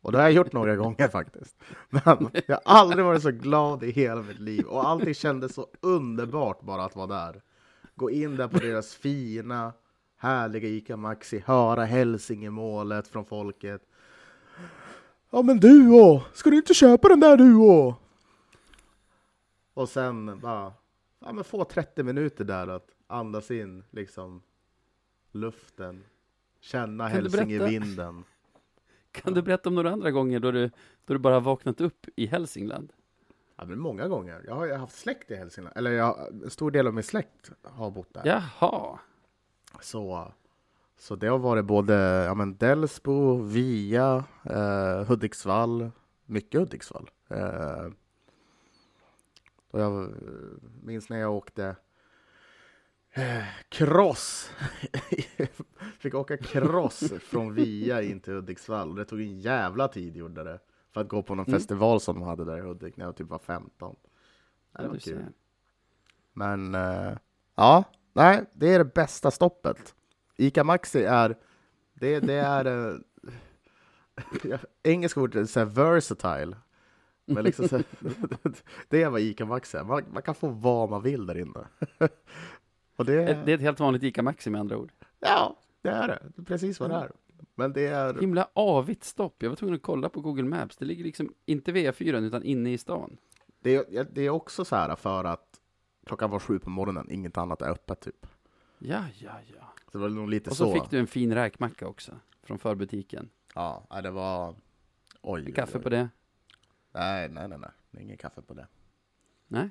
Och 0.00 0.12
det 0.12 0.18
har 0.18 0.24
jag 0.24 0.32
gjort 0.32 0.52
några 0.52 0.76
gånger 0.76 1.08
faktiskt. 1.12 1.56
Men 1.88 2.30
jag 2.46 2.60
har 2.64 2.80
aldrig 2.80 3.04
varit 3.04 3.22
så 3.22 3.30
glad 3.30 3.82
i 3.82 3.90
hela 3.90 4.22
mitt 4.22 4.40
liv. 4.40 4.66
Och 4.66 4.88
allting 4.88 5.14
kändes 5.14 5.54
så 5.54 5.66
underbart 5.80 6.60
bara 6.62 6.84
att 6.84 6.96
vara 6.96 7.06
där. 7.06 7.42
Gå 7.94 8.10
in 8.10 8.36
där 8.36 8.48
på 8.48 8.58
deras 8.58 8.94
fina, 8.94 9.72
härliga 10.16 10.68
ICA 10.68 10.96
Maxi, 10.96 11.38
höra 11.46 11.84
Hälsingemålet 11.84 13.08
från 13.08 13.24
folket. 13.24 13.82
Ja 15.30 15.42
men 15.42 15.60
du 15.60 15.90
å, 15.90 16.22
ska 16.32 16.50
du 16.50 16.56
inte 16.56 16.74
köpa 16.74 17.08
den 17.08 17.20
där 17.20 17.36
du 17.36 17.54
å? 17.54 17.96
Och 19.74 19.88
sen 19.88 20.40
bara, 20.40 20.72
ja 21.18 21.32
men 21.32 21.44
få 21.44 21.64
30 21.64 22.02
minuter 22.02 22.44
där 22.44 22.68
att 22.68 22.90
andas 23.06 23.50
in 23.50 23.84
liksom 23.90 24.42
luften, 25.32 26.04
känna? 26.60 27.08
Hälsingevinden. 27.08 28.24
Kan 29.12 29.34
du 29.34 29.42
berätta 29.42 29.68
om 29.68 29.74
några 29.74 29.90
andra 29.90 30.10
gånger 30.10 30.40
då 30.40 30.50
du, 30.50 30.70
då 31.04 31.14
du 31.14 31.18
bara 31.18 31.40
vaknat 31.40 31.80
upp 31.80 32.06
i 32.16 32.26
Hälsingland? 32.26 32.92
Ja, 33.56 33.64
men 33.64 33.78
många 33.78 34.08
gånger. 34.08 34.42
Jag 34.46 34.54
har 34.54 34.66
ju 34.66 34.74
haft 34.74 34.98
släkt 34.98 35.30
i 35.30 35.34
Hälsingland. 35.36 35.76
Eller 35.76 35.90
jag, 35.90 36.28
en 36.42 36.50
stor 36.50 36.70
del 36.70 36.86
av 36.86 36.94
min 36.94 37.04
släkt 37.04 37.50
har 37.62 37.90
bott 37.90 38.14
där. 38.14 38.22
Jaha, 38.24 38.98
Så, 39.80 40.32
så 40.96 41.16
det 41.16 41.26
har 41.26 41.38
varit 41.38 41.64
både 41.64 41.94
ja, 42.24 42.34
men 42.34 42.56
Delsbo, 42.56 43.42
Via, 43.42 44.24
eh, 44.44 45.04
Hudiksvall. 45.04 45.90
Mycket 46.26 46.60
Hudiksvall. 46.60 47.10
Eh, 47.28 47.86
och 49.70 49.80
jag 49.80 50.12
minns 50.82 51.08
när 51.08 51.18
jag 51.18 51.32
åkte 51.32 51.76
eh, 53.12 53.44
cross. 53.68 54.50
Fick 55.98 56.14
åka 56.14 56.36
cross 56.36 57.12
från 57.20 57.54
Via 57.54 58.02
in 58.02 58.20
till 58.20 58.32
Hudiksvall. 58.32 58.94
Det 58.94 59.04
tog 59.04 59.20
en 59.20 59.40
jävla 59.40 59.88
tid 59.88 60.16
gjorde 60.16 60.44
det. 60.44 60.58
För 60.94 61.00
att 61.00 61.08
gå 61.08 61.22
på 61.22 61.34
någon 61.34 61.46
Mm. 61.46 61.58
festival 61.60 62.00
som 62.00 62.14
de 62.20 62.22
hade 62.28 62.44
där 62.44 62.56
i 62.58 62.60
Hudik 62.60 62.96
när 62.96 63.04
jag 63.04 63.16
typ 63.16 63.28
var 63.28 63.38
15. 63.38 63.96
Det 64.78 64.82
var 64.88 64.90
kul. 64.90 65.00
ser. 65.00 65.32
Men 66.32 66.74
eh, 66.74 67.12
ja, 67.54 67.84
nej, 68.12 68.44
det 68.52 68.74
är 68.74 68.78
det 68.78 68.94
bästa 68.94 69.30
stoppet. 69.30 69.94
Ica 70.36 70.64
Maxi 70.64 71.04
är, 71.04 71.36
det, 71.94 72.20
det 72.20 72.34
är, 72.34 72.66
uh, 72.66 72.98
engelska 74.82 75.20
ordet 75.20 75.56
är 75.56 75.64
versatile. 75.64 76.56
Men 77.24 77.44
liksom 77.44 77.68
så, 77.68 77.76
det 78.88 79.02
är 79.02 79.10
vad 79.10 79.20
Ica 79.20 79.44
Maxi 79.44 79.76
är. 79.76 79.84
Man, 79.84 80.02
man 80.12 80.22
kan 80.22 80.34
få 80.34 80.48
vad 80.48 80.90
man 80.90 81.02
vill 81.02 81.26
där 81.26 81.38
inne. 81.38 81.66
Och 82.96 83.04
det, 83.04 83.22
Ett- 83.30 83.46
Det 83.46 83.52
är 83.52 83.54
ett 83.54 83.60
helt 83.60 83.80
vanligt 83.80 84.02
Ica 84.02 84.22
Maxi 84.22 84.50
med 84.50 84.60
andra 84.60 84.76
ord. 84.78 84.92
ja, 85.20 85.56
det 85.82 85.88
är 85.88 86.08
det. 86.08 86.18
Det 86.36 86.42
är 86.42 86.44
precis 86.44 86.80
vad 86.80 86.90
det 86.90 86.96
är. 86.96 87.12
Men 87.54 87.72
det 87.72 87.86
är, 87.86 88.20
Himla 88.20 88.48
avigt 88.52 89.04
stopp. 89.04 89.42
Jag 89.42 89.48
var 89.50 89.56
tvungen 89.56 89.74
att 89.76 89.82
kolla 89.82 90.08
på 90.08 90.20
Google 90.20 90.42
Maps. 90.44 90.76
Det 90.76 90.84
ligger 90.84 91.04
liksom 91.04 91.34
inte 91.46 91.72
vid 91.72 91.86
E4 91.86 92.20
utan 92.20 92.42
inne 92.42 92.72
i 92.72 92.78
stan. 92.78 93.16
det, 93.60 93.74
är, 93.96 94.04
det 94.12 94.22
är 94.22 94.30
också 94.30 94.64
så 94.64 94.76
här 94.76 94.96
för 94.96 95.24
att 95.24 95.60
klockan 96.06 96.30
var 96.30 96.38
sju 96.38 96.58
på 96.58 96.70
morgonen, 96.70 97.10
inget 97.10 97.38
annat 97.38 97.62
är 97.62 97.70
öppet 97.70 98.00
typ. 98.00 98.26
Ja, 98.78 99.04
ja, 99.18 99.32
ja. 99.56 99.72
Så 99.92 99.98
det 99.98 99.98
var 99.98 100.08
nog 100.08 100.28
lite 100.28 100.50
Och 100.50 100.56
så 100.56 100.64
så. 100.64 100.72
fick 100.72 100.90
du 100.90 100.98
en 100.98 101.06
fin 101.06 101.34
räkmacka 101.34 101.86
också. 101.88 102.12
Från 102.42 102.58
förbutiken. 102.58 103.30
Ja, 103.54 104.00
det 104.02 104.10
var... 104.10 104.54
Oj, 105.22 105.44
oj, 105.46 105.52
Kaffe 105.52 105.78
oj. 105.78 105.82
på 105.82 105.88
det? 105.88 106.08
Nej, 106.92 107.28
nej, 107.28 107.48
nej, 107.48 107.58
nej. 107.58 107.70
Det 107.90 107.98
är 107.98 108.02
ingen 108.02 108.16
kaffe 108.16 108.42
på 108.42 108.54
det. 108.54 108.66
Nej? 109.48 109.70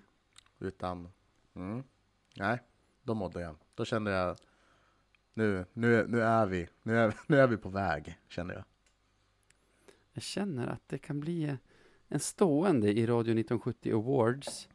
Utan, 0.59 1.09
mm, 1.55 1.83
nej, 2.37 2.59
då 3.03 3.13
mådde 3.13 3.41
jag. 3.41 3.55
Då 3.75 3.85
kände 3.85 4.11
jag, 4.11 4.37
nu, 5.33 5.65
nu, 5.73 6.07
nu 6.07 6.21
är 6.21 6.45
vi, 6.45 6.67
nu 6.83 6.97
är, 6.97 7.15
nu 7.27 7.37
är 7.39 7.47
vi 7.47 7.57
på 7.57 7.69
väg, 7.69 8.19
kände 8.27 8.53
jag. 8.53 8.63
Jag 10.13 10.23
känner 10.23 10.67
att 10.67 10.87
det 10.87 10.97
kan 10.97 11.19
bli 11.19 11.57
en 12.07 12.19
stående 12.19 12.91
i 12.91 13.05
Radio 13.05 13.31
1970 13.39 13.95
Awards. 13.95 14.69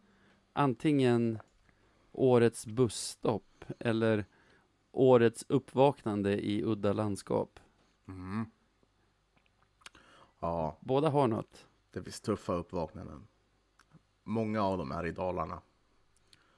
Antingen 0.53 1.39
årets 2.13 2.67
busstopp 2.67 3.65
eller 3.79 4.25
årets 4.93 5.45
uppvaknande 5.49 6.47
i 6.47 6.63
udda 6.65 6.93
landskap. 6.93 7.61
Mm. 8.09 8.47
Ja, 10.41 10.77
Båda 10.81 11.09
har 11.09 11.29
något. 11.29 11.67
det 11.91 12.03
finns 12.03 12.21
tuffa 12.21 12.55
uppvaknanden. 12.55 13.27
Många 14.25 14.63
av 14.63 14.79
dem 14.79 14.93
är 14.93 15.07
i 15.07 15.13
Dalarna. 15.13 15.63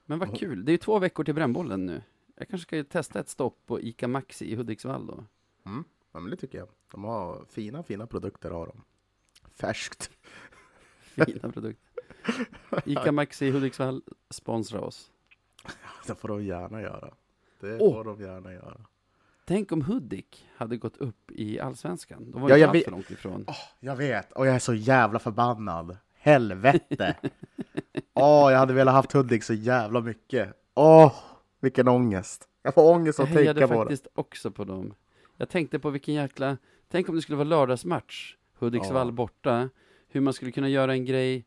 Men 0.05 0.19
vad 0.19 0.39
kul, 0.39 0.65
det 0.65 0.71
är 0.71 0.75
ju 0.75 0.79
två 0.79 0.99
veckor 0.99 1.25
till 1.25 1.35
brännbollen 1.35 1.87
nu. 1.87 2.03
Jag 2.41 2.49
kanske 2.49 2.67
ska 2.67 2.85
testa 2.85 3.21
ett 3.21 3.29
stopp 3.29 3.67
på 3.67 3.81
Ica 3.81 4.09
Maxi 4.09 4.53
i 4.53 4.55
Hudiksvall 4.57 5.07
då. 5.07 5.25
Mm. 5.67 5.85
Ja, 6.13 6.21
men 6.21 6.31
det 6.31 6.37
tycker 6.37 6.59
jag. 6.59 6.69
De 6.93 7.05
har 7.05 7.45
fina, 7.51 7.83
fina 7.83 8.07
produkter 8.07 8.51
har 8.51 8.67
de. 8.67 8.83
Färskt. 9.55 10.11
Fina 11.03 11.53
produkter. 11.53 11.91
Ica 12.85 13.13
Maxi 13.13 13.47
i 13.47 13.51
Hudiksvall, 13.51 14.03
sponsra 14.31 14.81
oss. 14.81 15.11
Det 16.07 16.15
får 16.15 16.29
de 16.29 16.45
gärna 16.45 16.83
göra. 16.83 17.15
Det 17.61 17.79
Åh. 17.81 17.93
får 17.95 18.05
de 18.05 18.21
gärna 18.21 18.53
göra. 18.53 18.81
Tänk 19.45 19.73
om 19.73 19.83
Hudik 19.83 20.47
hade 20.57 20.77
gått 20.77 20.97
upp 20.97 21.31
i 21.31 21.61
Allsvenskan. 21.61 22.31
De 22.31 22.41
var 22.43 22.49
Ja, 22.51 22.55
inte 22.57 22.61
jag 22.61 22.69
alls 22.69 22.75
vet- 22.77 22.85
för 22.85 22.91
långt 22.91 23.11
ifrån. 23.11 23.47
Jag 23.81 23.97
vet, 23.97 24.33
och 24.33 24.47
jag 24.47 24.55
är 24.55 24.59
så 24.59 24.75
jävla 24.75 25.19
förbannad. 25.19 25.97
Helvete! 26.15 27.17
Åh, 28.15 28.53
jag 28.53 28.59
hade 28.59 28.73
velat 28.75 28.95
haft 28.95 29.13
Hudik 29.13 29.43
så 29.45 29.55
jävla 29.55 30.01
mycket. 30.01 30.53
Åh, 30.75 31.15
vilken 31.61 31.89
ångest. 31.89 32.49
Jag 32.63 32.75
får 32.75 32.91
ångest 32.95 33.19
Jag 33.19 33.29
att 33.29 33.35
tänka 33.35 33.53
på 33.55 33.61
det. 33.75 33.81
faktiskt 33.81 34.07
också 34.15 34.51
på 34.51 34.65
dem. 34.65 34.95
Jag 35.37 35.49
tänkte 35.49 35.79
på 35.79 35.91
vilken 35.91 36.15
jäkla... 36.15 36.57
Tänk 36.89 37.09
om 37.09 37.15
det 37.15 37.23
skulle 37.23 37.37
vara 37.37 37.49
lördagsmatch, 37.49 38.37
Hudiksvall 38.59 39.07
Ja. 39.09 39.13
borta. 39.13 39.69
Hur 40.09 40.21
man 40.21 40.33
skulle 40.33 40.53
kunna 40.53 40.69
göra 40.69 40.93
en 40.93 41.05
grej 41.05 41.45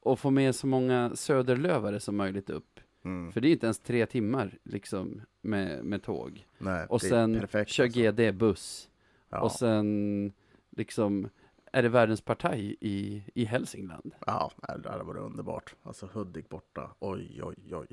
och 0.00 0.18
få 0.18 0.30
med 0.30 0.54
så 0.54 0.66
många 0.66 1.10
söderlövare 1.16 2.00
som 2.00 2.16
möjligt 2.16 2.50
upp. 2.50 2.80
Mm. 3.04 3.32
För 3.32 3.40
det 3.40 3.48
är 3.48 3.52
inte 3.52 3.66
ens 3.66 3.78
tre 3.78 4.06
timmar 4.06 4.58
liksom 4.62 5.20
med, 5.42 5.84
med 5.84 6.02
tåg. 6.02 6.46
Nej, 6.58 6.86
Och 6.88 7.02
sen 7.02 7.40
perfekt, 7.40 7.70
kör 7.70 7.84
alltså. 7.84 8.00
GD 8.00 8.34
buss. 8.34 8.88
Ja. 9.30 9.40
Och 9.40 9.52
sen 9.52 10.32
liksom 10.70 11.28
är 11.72 11.82
det 11.82 11.88
världens 11.88 12.20
partaj 12.20 12.76
i, 12.80 13.24
i 13.34 13.44
Hälsingland. 13.44 14.14
Ja, 14.26 14.50
det 14.82 14.90
hade 14.90 15.04
varit 15.04 15.22
underbart. 15.22 15.74
Alltså 15.82 16.08
Hudik 16.12 16.48
borta. 16.48 16.90
Oj, 16.98 17.40
oj, 17.42 17.74
oj. 17.74 17.86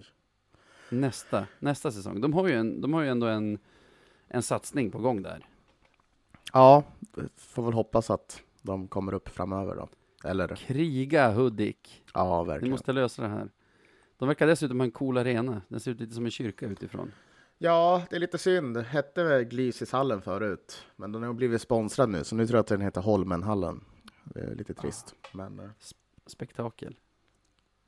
Nästa, 0.91 1.47
nästa 1.59 1.91
säsong. 1.91 2.21
De 2.21 2.33
har 2.33 2.47
ju, 2.47 2.53
en, 2.55 2.81
de 2.81 2.93
har 2.93 3.01
ju 3.01 3.07
ändå 3.09 3.27
en, 3.27 3.59
en 4.27 4.41
satsning 4.43 4.91
på 4.91 4.99
gång 4.99 5.21
där. 5.21 5.45
Ja, 6.53 6.83
får 7.37 7.63
väl 7.63 7.73
hoppas 7.73 8.09
att 8.09 8.41
de 8.61 8.87
kommer 8.87 9.13
upp 9.13 9.29
framöver 9.29 9.75
då. 9.75 9.89
Eller, 10.29 10.47
Kriga 10.47 11.31
Hudik. 11.31 12.03
ja, 12.13 12.43
Vi 12.43 12.47
verkligen. 12.49 12.71
måste 12.71 12.93
lösa 12.93 13.21
det 13.21 13.27
här. 13.27 13.49
De 14.17 14.27
verkar 14.27 14.47
dessutom 14.47 14.79
ha 14.79 14.85
en 14.85 14.91
cool 14.91 15.17
arena. 15.17 15.61
Den 15.67 15.79
ser 15.79 15.91
ut 15.91 15.99
lite 15.99 16.13
som 16.13 16.25
en 16.25 16.31
kyrka 16.31 16.65
utifrån. 16.65 17.11
Ja, 17.57 18.03
det 18.09 18.15
är 18.15 18.19
lite 18.19 18.37
synd. 18.37 18.77
Hette 18.77 19.23
väl 19.23 19.43
Glycishallen 19.43 20.21
förut, 20.21 20.85
men 20.95 21.11
den 21.11 21.23
har 21.23 21.33
blivit 21.33 21.61
sponsrad 21.61 22.09
nu, 22.09 22.23
så 22.23 22.35
nu 22.35 22.47
tror 22.47 22.57
jag 22.57 22.61
att 22.61 22.67
den 22.67 22.81
heter 22.81 23.01
Holmenhallen. 23.01 23.83
Det 24.23 24.39
är 24.39 24.55
lite 24.55 24.73
trist, 24.73 25.15
men 25.33 25.59
eh, 25.59 25.69
Spektakel. 26.25 26.95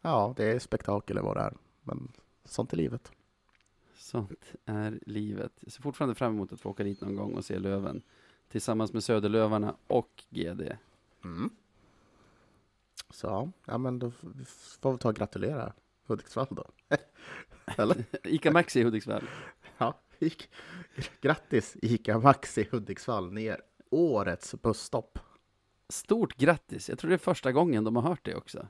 ja, 0.02 0.34
det 0.38 0.46
är 0.46 0.60
spektakel 0.60 1.20
vad 1.20 1.38
det 1.38 1.42
är. 1.42 1.54
Men 1.84 2.12
sånt 2.46 2.74
är 2.74 2.78
livet. 2.78 3.12
Sånt 3.96 4.54
är 4.66 5.00
livet. 5.06 5.52
Jag 5.60 5.74
ser 5.74 5.82
fortfarande 5.82 6.16
fram 6.16 6.34
emot 6.34 6.54
att 6.54 6.62
få 6.62 6.70
åka 6.70 6.84
dit 6.84 7.02
någon 7.02 7.16
gång 7.16 7.34
och 7.34 7.46
se 7.46 7.60
Löven. 7.60 8.02
Tillsammans 8.50 8.94
med 8.94 9.04
Söderlövarna 9.04 9.76
och 9.88 10.24
GD. 10.30 10.62
Mm. 11.24 11.50
Så, 13.10 13.52
ja 13.66 13.78
men 13.78 14.00
då 14.00 14.12
får 14.12 14.92
vi 14.92 14.98
ta 14.98 15.10
och 15.10 15.16
gratulera 15.16 15.74
Hudiksvall 16.06 16.48
då. 16.50 16.66
Eller? 17.78 18.06
Ica 18.24 18.52
Maxi 18.52 18.80
i 18.80 18.84
Hudiksvall. 18.84 19.24
Ja, 19.78 20.00
grattis 21.22 21.78
Ica 21.82 22.20
Maxi 22.20 22.68
Hudiksvall 22.72 23.34
ner 23.34 23.62
årets 23.90 24.56
busstopp. 24.62 25.20
Stort 25.90 26.38
grattis! 26.38 26.90
Jag 26.90 27.00
tror 27.00 27.10
det 27.10 27.16
är 27.16 27.18
första 27.18 27.52
gången 27.52 27.84
de 27.84 27.96
har 27.96 28.04
hört 28.04 28.26
det 28.26 28.36
också. 28.36 28.68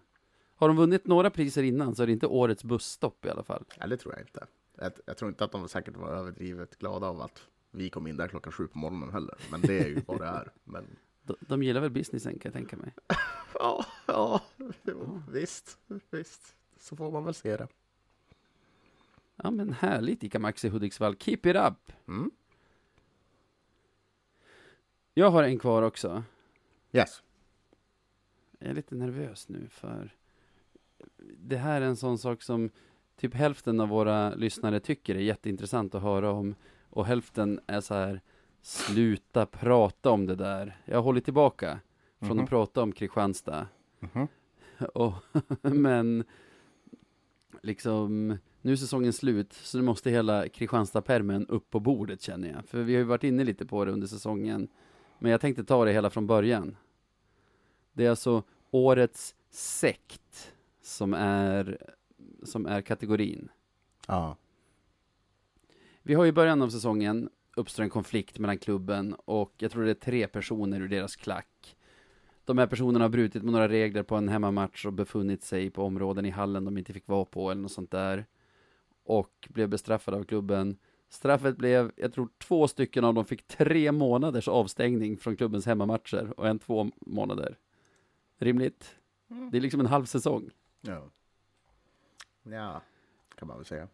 Har 0.55 0.67
de 0.67 0.77
vunnit 0.77 1.07
några 1.07 1.29
priser 1.29 1.63
innan 1.63 1.95
så 1.95 2.03
är 2.03 2.07
det 2.07 2.13
inte 2.13 2.27
årets 2.27 2.63
busstopp 2.63 3.25
i 3.25 3.29
alla 3.29 3.43
fall. 3.43 3.65
Ja, 3.79 3.87
det 3.87 3.97
tror 3.97 4.13
jag 4.13 4.23
inte. 4.23 4.47
Jag, 4.75 4.91
jag 5.05 5.17
tror 5.17 5.29
inte 5.29 5.43
att 5.43 5.51
de 5.51 5.67
säkert 5.67 5.97
var 5.97 6.09
överdrivet 6.09 6.79
glada 6.79 7.07
av 7.07 7.21
att 7.21 7.43
vi 7.71 7.89
kom 7.89 8.07
in 8.07 8.17
där 8.17 8.27
klockan 8.27 8.53
sju 8.53 8.67
på 8.67 8.77
morgonen 8.77 9.11
heller. 9.13 9.35
Men 9.51 9.61
det 9.61 9.79
är 9.79 9.87
ju 9.87 10.01
vad 10.07 10.19
det 10.19 10.25
är. 10.25 10.51
Men 10.63 10.85
De, 11.25 11.35
de 11.39 11.63
gillar 11.63 11.81
väl 11.81 11.91
businessen 11.91 12.39
kan 12.39 12.49
jag 12.49 12.53
tänka 12.53 12.77
mig. 12.77 12.93
ja, 13.53 13.85
ja, 14.07 14.41
jo, 14.83 15.21
visst, 15.31 15.77
visst. 16.09 16.55
så 16.79 16.95
får 16.95 17.11
man 17.11 17.25
väl 17.25 17.33
se 17.33 17.57
det. 17.57 17.67
Ja 19.35 19.51
men 19.51 19.73
härligt 19.73 20.23
Ica 20.23 20.39
Maxi 20.39 20.69
Hudiksvall. 20.69 21.15
Keep 21.15 21.39
it 21.43 21.55
up! 21.55 21.91
Mm. 22.07 22.31
Jag 25.13 25.29
har 25.29 25.43
en 25.43 25.59
kvar 25.59 25.81
också. 25.81 26.23
Yes. 26.91 27.23
Jag 28.59 28.69
är 28.69 28.73
lite 28.73 28.95
nervös 28.95 29.49
nu 29.49 29.67
för 29.69 30.15
det 31.37 31.57
här 31.57 31.81
är 31.81 31.85
en 31.85 31.95
sån 31.95 32.17
sak 32.17 32.41
som 32.41 32.69
typ 33.17 33.33
hälften 33.33 33.79
av 33.79 33.89
våra 33.89 34.35
lyssnare 34.35 34.79
tycker 34.79 35.15
är 35.15 35.19
jätteintressant 35.19 35.95
att 35.95 36.01
höra 36.01 36.31
om 36.31 36.55
och 36.89 37.05
hälften 37.05 37.59
är 37.67 37.81
så 37.81 37.93
här 37.93 38.21
sluta 38.61 39.45
prata 39.45 40.09
om 40.09 40.25
det 40.25 40.35
där. 40.35 40.77
Jag 40.85 41.01
håller 41.01 41.21
tillbaka 41.21 41.79
från 42.19 42.29
Mhm. 42.37 42.43
att 42.43 42.49
prata 42.49 42.81
om 42.81 42.91
Kristianstad. 42.91 43.67
Mhm. 43.99 44.27
Och, 44.93 45.13
men 45.61 46.23
liksom 47.61 48.37
nu 48.61 48.71
är 48.71 48.75
säsongen 48.75 49.13
slut 49.13 49.53
så 49.53 49.77
nu 49.77 49.83
måste 49.83 50.09
hela 50.09 50.47
Kristianstad-permen 50.47 51.47
upp 51.47 51.69
på 51.69 51.79
bordet 51.79 52.21
känner 52.21 52.51
jag. 52.51 52.65
För 52.65 52.83
vi 52.83 52.93
har 52.93 52.99
ju 52.99 53.05
varit 53.05 53.23
inne 53.23 53.43
lite 53.43 53.65
på 53.65 53.85
det 53.85 53.91
under 53.91 54.07
säsongen. 54.07 54.67
Men 55.19 55.31
jag 55.31 55.41
tänkte 55.41 55.63
ta 55.63 55.85
det 55.85 55.91
hela 55.91 56.09
från 56.09 56.27
början. 56.27 56.77
Det 57.93 58.05
är 58.05 58.09
alltså 58.09 58.43
årets 58.71 59.35
sekt 59.49 60.52
som 60.83 61.13
är, 61.13 61.77
som 62.43 62.65
är 62.65 62.81
kategorin. 62.81 63.49
Ja. 64.07 64.37
Vi 66.01 66.13
har 66.13 66.25
i 66.25 66.31
början 66.31 66.61
av 66.61 66.69
säsongen 66.69 67.29
uppstår 67.55 67.83
en 67.83 67.89
konflikt 67.89 68.39
mellan 68.39 68.57
klubben 68.57 69.13
och 69.25 69.53
jag 69.57 69.71
tror 69.71 69.83
det 69.83 69.89
är 69.89 69.93
tre 69.93 70.27
personer 70.27 70.81
ur 70.81 70.87
deras 70.87 71.15
klack. 71.15 71.75
De 72.45 72.57
här 72.57 72.67
personerna 72.67 73.05
har 73.05 73.09
brutit 73.09 73.43
mot 73.43 73.51
några 73.51 73.69
regler 73.69 74.03
på 74.03 74.15
en 74.15 74.29
hemmamatch 74.29 74.85
och 74.85 74.93
befunnit 74.93 75.43
sig 75.43 75.69
på 75.69 75.83
områden 75.83 76.25
i 76.25 76.29
hallen 76.29 76.65
de 76.65 76.77
inte 76.77 76.93
fick 76.93 77.07
vara 77.07 77.25
på 77.25 77.51
eller 77.51 77.61
något 77.61 77.71
sånt 77.71 77.91
där. 77.91 78.25
Och 79.03 79.47
blev 79.49 79.69
bestraffade 79.69 80.17
av 80.17 80.23
klubben. 80.23 80.77
Straffet 81.09 81.57
blev, 81.57 81.91
jag 81.95 82.13
tror 82.13 82.29
två 82.37 82.67
stycken 82.67 83.03
av 83.03 83.13
dem 83.13 83.25
fick 83.25 83.47
tre 83.47 83.91
månaders 83.91 84.47
avstängning 84.47 85.17
från 85.17 85.35
klubbens 85.35 85.65
hemmamatcher 85.65 86.33
och 86.37 86.47
en 86.47 86.59
två 86.59 86.91
månader. 87.01 87.57
Rimligt? 88.37 88.95
Det 89.51 89.57
är 89.57 89.61
liksom 89.61 89.79
en 89.79 89.85
halv 89.85 90.05
säsong. 90.05 90.49
Ja. 90.85 91.09
Ja, 92.43 92.81
kan 93.35 93.47
man 93.47 93.57
väl 93.57 93.65
säga. 93.65 93.87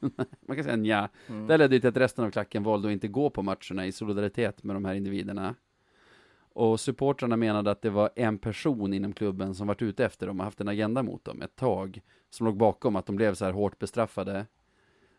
Man 0.40 0.56
kan 0.56 0.64
säga 0.64 0.76
nja. 0.76 1.08
Mm. 1.26 1.46
Det 1.46 1.56
ledde 1.56 1.80
till 1.80 1.88
att 1.88 1.96
resten 1.96 2.24
av 2.24 2.30
klacken 2.30 2.62
valde 2.62 2.88
att 2.88 2.92
inte 2.92 3.08
gå 3.08 3.30
på 3.30 3.42
matcherna 3.42 3.86
i 3.86 3.92
solidaritet 3.92 4.64
med 4.64 4.76
de 4.76 4.84
här 4.84 4.94
individerna. 4.94 5.54
Och 6.52 6.80
supportrarna 6.80 7.36
menade 7.36 7.70
att 7.70 7.82
det 7.82 7.90
var 7.90 8.10
en 8.16 8.38
person 8.38 8.92
inom 8.92 9.12
klubben 9.12 9.54
som 9.54 9.66
varit 9.66 9.82
ute 9.82 10.04
efter 10.04 10.26
dem 10.26 10.40
och 10.40 10.44
haft 10.44 10.60
en 10.60 10.68
agenda 10.68 11.02
mot 11.02 11.24
dem 11.24 11.42
ett 11.42 11.56
tag. 11.56 12.00
Som 12.30 12.46
låg 12.46 12.56
bakom 12.56 12.96
att 12.96 13.06
de 13.06 13.16
blev 13.16 13.34
så 13.34 13.44
här 13.44 13.52
hårt 13.52 13.78
bestraffade. 13.78 14.46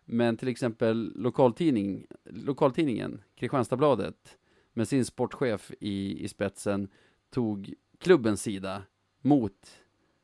Men 0.05 0.37
till 0.37 0.47
exempel 0.47 1.13
lokaltidning, 1.15 2.05
lokaltidningen, 2.23 3.21
Kristianstadsbladet, 3.35 4.37
med 4.73 4.87
sin 4.87 5.05
sportchef 5.05 5.71
i, 5.79 6.23
i 6.23 6.27
spetsen, 6.27 6.87
tog 7.29 7.73
klubbens 7.97 8.41
sida 8.41 8.83
mot 9.21 9.80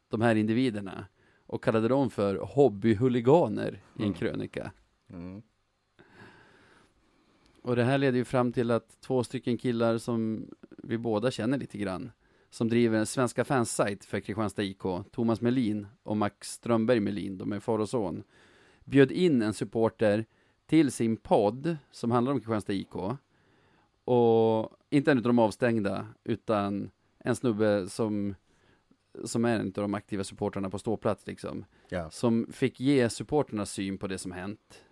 de 0.10 0.22
här 0.22 0.36
individerna 0.36 1.05
och 1.45 1.64
kallade 1.64 1.88
dem 1.88 2.10
för 2.10 2.36
hobbyhuliganer 2.36 3.82
i 3.95 4.01
en 4.01 4.03
Mm. 4.03 4.14
krönika. 4.14 4.72
Mm. 5.10 5.41
Och 7.62 7.76
det 7.76 7.84
här 7.84 7.97
leder 7.97 8.18
ju 8.18 8.26
fram 8.26 8.51
till 8.51 8.72
att 8.72 9.01
två 9.01 9.24
stycken 9.24 9.58
killar 9.58 9.97
som 9.97 10.49
vi 10.84 10.97
båda 10.97 11.32
känner 11.32 11.58
lite 11.58 11.78
grann, 11.78 12.12
som 12.49 12.70
driver 12.70 12.97
en 12.99 13.05
svenska 13.05 13.45
fansajt 13.45 14.05
för 14.05 14.20
Kristianstad 14.20 14.64
IK, 14.64 14.84
Thomas 15.12 15.41
Melin 15.41 15.88
och 16.03 16.18
Max 16.18 16.51
Strömberg 16.51 16.99
Melin, 16.99 17.38
de 17.38 17.51
är 17.51 17.60
far 17.60 17.80
och 17.80 17.89
son, 17.89 18.24
bjöd 18.86 19.12
in 19.12 19.41
en 19.41 19.53
supporter 19.53 20.26
till 20.66 20.91
sin 20.91 21.18
podd 21.18 21.78
som 21.91 22.12
handlar 22.12 22.34
om 22.34 22.39
Kristianstad 22.39 22.74
IK. 22.74 22.95
Och 24.03 24.70
inte 24.89 25.12
en 25.12 25.18
av 25.18 25.24
de 25.24 25.39
avstängda, 25.39 26.08
utan 26.24 26.89
en 27.20 27.36
snubbe 27.36 27.89
som, 27.89 28.36
som 29.24 29.45
är 29.45 29.59
en 29.59 29.68
av 29.68 29.72
de 29.74 29.93
aktiva 29.93 30.24
supportrarna 30.24 30.70
på 30.70 30.80
ståplats 30.80 31.28
liksom 31.28 31.65
Ja. 31.89 32.09
som 32.09 32.47
fick 32.51 32.80
ge 32.80 33.09
supporternas 33.09 33.72
syn 33.72 33.97
på 33.97 34.07
det 34.07 34.18
som 34.18 34.32
hänt. 34.32 34.84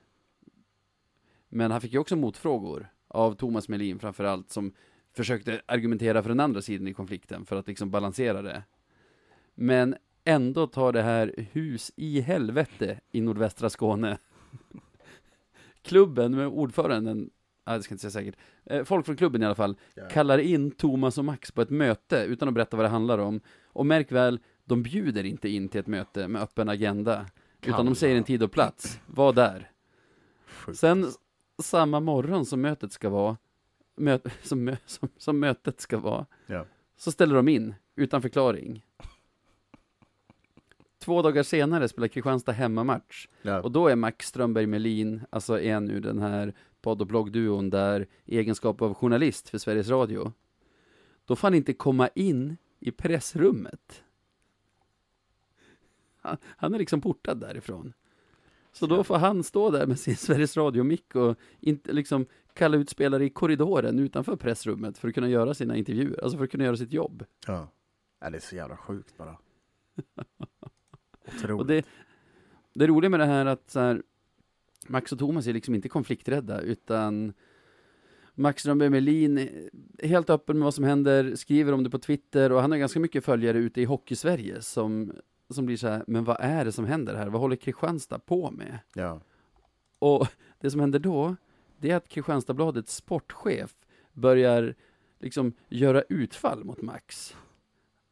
Men 1.50 1.72
han 1.72 1.82
fick 1.82 1.94
ju 1.94 2.00
också 2.00 2.16
motfrågor 2.16 2.88
av 3.08 3.34
Thomas 3.36 3.70
Melin 3.70 4.00
framförallt 4.00 4.50
som 4.52 4.74
försökte 5.14 5.62
argumentera 5.66 6.22
för 6.22 6.30
den 6.30 6.40
andra 6.40 6.62
sidan 6.62 6.88
i 6.88 6.94
konflikten 6.94 7.46
för 7.46 7.56
att 7.56 7.68
liksom 7.68 7.92
balansera 7.92 8.42
det. 8.42 8.64
Men 9.56 9.96
ändå 10.24 10.68
tar 10.68 10.92
det 10.94 11.02
här 11.02 11.48
hus 11.52 11.92
i 11.96 12.22
helvete 12.22 13.00
i 13.12 13.22
nordvästra 13.22 13.70
Skåne. 13.70 14.18
Klubben 15.82 16.36
med 16.36 16.48
ordföranden, 16.48 17.30
ja, 17.66 17.78
det 17.78 17.84
ska 17.84 17.92
jag 17.92 17.96
inte 17.96 18.12
säga 18.12 18.24
säkert, 18.26 18.40
eh, 18.66 18.84
folk 18.84 19.06
från 19.06 19.16
klubben 19.18 19.42
i 19.44 19.46
alla 19.46 19.56
fall, 19.56 19.78
Ja. 19.94 20.08
kallar 20.10 20.38
in 20.38 20.72
Thomas 20.72 21.18
och 21.18 21.26
Max 21.26 21.52
på 21.52 21.62
ett 21.62 21.70
möte 21.70 22.24
utan 22.24 22.48
att 22.48 22.54
berätta 22.54 22.78
vad 22.78 22.86
det 22.86 22.90
handlar 22.90 23.18
om. 23.18 23.42
Och 23.76 23.86
märk 23.86 24.12
väl, 24.12 24.40
de 24.66 24.84
bjuder 24.84 25.24
inte 25.24 25.50
in 25.50 25.70
till 25.70 25.80
ett 25.80 25.88
möte 25.88 26.28
med 26.28 26.42
öppen 26.42 26.70
agenda. 26.70 27.26
Utan 27.62 27.86
de 27.86 27.96
säger 27.96 28.16
en 28.16 28.24
tid 28.24 28.44
och 28.44 28.52
plats. 28.52 29.00
Var 29.06 29.34
där. 29.34 29.72
Sen 30.74 31.08
samma 31.64 32.00
morgon 32.00 32.46
som 32.46 32.62
mötet 32.62 32.92
ska 32.92 33.10
vara, 33.10 33.38
mö, 33.98 34.20
som, 34.44 34.64
mö, 34.64 34.76
som, 34.86 35.10
som 35.18 35.40
mötet 35.40 35.82
ska 35.82 35.98
vara, 35.98 36.26
Ja. 36.48 36.66
så 36.98 37.12
ställer 37.12 37.36
de 37.36 37.48
in 37.48 37.76
utan 37.96 38.22
förklaring. 38.22 38.86
Två 41.00 41.22
dagar 41.22 41.44
senare 41.44 41.88
spelar 41.88 42.08
Kristianstad 42.08 42.52
hemmamatch. 42.52 43.28
Ja. 43.42 43.62
Och 43.62 43.72
då 43.72 43.88
är 43.88 43.96
Max 43.96 44.28
Strömberg 44.28 44.66
Melin, 44.68 45.22
alltså 45.30 45.62
en 45.62 45.92
ur 45.92 46.02
den 46.02 46.20
här 46.20 46.54
podd 46.82 47.02
och 47.02 47.08
bloggduon 47.08 47.70
där 47.70 48.08
i 48.26 48.38
egenskap 48.38 48.82
av 48.82 48.94
journalist 48.94 49.50
för 49.50 49.58
Sveriges 49.58 49.90
Radio. 49.90 50.34
Då 51.26 51.36
får 51.36 51.48
han 51.48 51.56
inte 51.56 51.74
komma 51.74 52.08
in 52.16 52.58
i 52.88 52.92
pressrummet. 52.92 54.04
Han, 56.22 56.38
han 56.44 56.74
är 56.74 56.80
liksom 56.80 57.02
portad 57.02 57.40
därifrån. 57.40 57.94
Så 58.72 58.88
då 58.88 59.04
får 59.04 59.18
han 59.18 59.44
stå 59.44 59.70
där 59.72 59.88
med 59.88 60.00
sin 60.00 60.16
Sveriges 60.18 60.58
Radio-mick 60.58 61.16
och 61.16 61.38
inte 61.60 61.94
liksom 61.94 62.26
kalla 62.54 62.78
ut 62.78 62.90
spelare 62.90 63.26
i 63.26 63.30
korridoren 63.30 64.00
utanför 64.00 64.36
pressrummet 64.36 64.98
för 64.98 65.08
att 65.08 65.14
kunna 65.14 65.30
göra 65.30 65.54
sina 65.54 65.76
intervjuer, 65.76 66.24
alltså 66.24 66.38
för 66.38 66.46
att 66.46 66.52
kunna 66.52 66.64
göra 66.64 66.78
sitt 66.78 66.94
jobb. 66.94 67.26
ja. 67.48 67.68
ja. 68.20 68.30
Det 68.30 68.38
är 68.38 68.42
så 68.42 68.56
jävla 68.56 68.78
sjukt 68.78 69.18
bara. 69.18 69.38
Otroligt. 71.28 71.60
Och 71.60 71.66
det, 71.66 71.86
det 72.74 72.88
roliga 72.88 73.10
med 73.10 73.20
det 73.20 73.26
här 73.26 73.46
är 73.46 73.50
att 73.50 73.70
så 73.70 73.80
här, 73.80 74.04
Max 74.88 75.12
och 75.12 75.20
Thomas 75.20 75.48
är 75.48 75.54
liksom 75.54 75.76
inte 75.76 75.90
konflikträdda, 75.90 76.62
utan 76.62 77.34
Max 78.36 78.62
Strömberg 78.62 78.90
Melin 78.90 79.50
helt 80.04 80.30
öppen 80.30 80.58
med 80.58 80.64
vad 80.64 80.74
som 80.74 80.84
händer, 80.84 81.36
skriver 81.36 81.72
om 81.74 81.84
det 81.84 81.90
på 81.90 82.00
Twitter 82.00 82.52
och 82.52 82.62
han 82.62 82.72
har 82.72 82.78
ganska 82.78 83.00
mycket 83.00 83.26
följare 83.26 83.58
ute 83.58 83.82
i 83.82 83.86
Hockeysverige 83.86 84.62
som, 84.62 85.14
som 85.50 85.66
blir 85.66 85.78
så 85.78 85.88
här, 85.88 86.04
men 86.08 86.24
vad 86.24 86.38
är 86.40 86.66
det 86.66 86.72
som 86.72 86.86
händer 86.86 87.16
här? 87.16 87.28
Vad 87.30 87.42
håller 87.42 87.56
Kristianstad 87.56 88.20
på 88.20 88.52
med? 88.52 88.80
Ja. 88.94 89.22
Och 90.00 90.28
det 90.60 90.72
som 90.72 90.80
händer 90.80 91.00
då, 91.00 91.36
det 91.78 91.92
är 91.92 91.96
att 91.96 92.08
Kristianstadsbladets 92.08 92.96
sportchef 92.96 93.76
börjar 94.14 94.76
liksom 95.20 95.54
göra 95.70 96.02
utfall 96.10 96.64
mot 96.64 96.82
Max. 96.82 97.36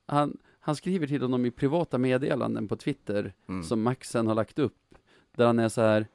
Han, 0.05 0.37
han 0.59 0.75
skriver 0.75 1.07
till 1.07 1.21
honom 1.21 1.45
i 1.45 1.51
privata 1.51 1.97
meddelanden 1.97 2.67
på 2.67 2.75
Twitter 2.75 3.33
Mm. 3.47 3.63
som 3.63 3.81
Max 3.81 4.09
sen 4.09 4.27
har 4.27 4.35
lagt 4.35 4.59
upp, 4.59 4.95
där 5.35 5.45
han 5.45 5.59
är 5.59 5.69
så 5.69 5.81
här, 5.81 6.07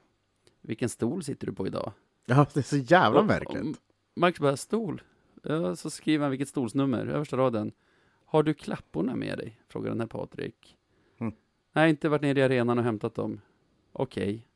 vilken 0.61 0.89
stol 0.89 1.23
sitter 1.25 1.47
du 1.47 1.53
på 1.53 1.67
idag? 1.67 1.93
ja, 2.27 2.47
det 2.55 2.61
är 2.61 2.65
så 2.65 2.77
jävla 2.77 3.23
märkligt. 3.23 3.81
Max 4.19 4.41
bara, 4.41 4.57
stol? 4.57 5.03
Ja, 5.43 5.77
så 5.77 5.91
skriver 5.91 6.25
han 6.25 6.31
vilket 6.31 6.49
stolsnummer, 6.49 7.07
översta 7.07 7.37
raden. 7.37 7.73
Har 8.25 8.43
du 8.43 8.55
klapporna 8.55 9.17
med 9.17 9.39
dig? 9.39 9.61
Frågar 9.69 9.91
den 9.91 10.01
här 10.01 10.07
Patrik. 10.07 10.77
Mm. 11.19 11.35
Nej, 11.73 11.91
inte 11.91 12.09
varit 12.09 12.23
nere 12.23 12.41
i 12.41 12.43
arenan 12.43 12.79
och 12.79 12.85
hämtat 12.85 13.15
dem. 13.15 13.41
Okej. 13.93 14.47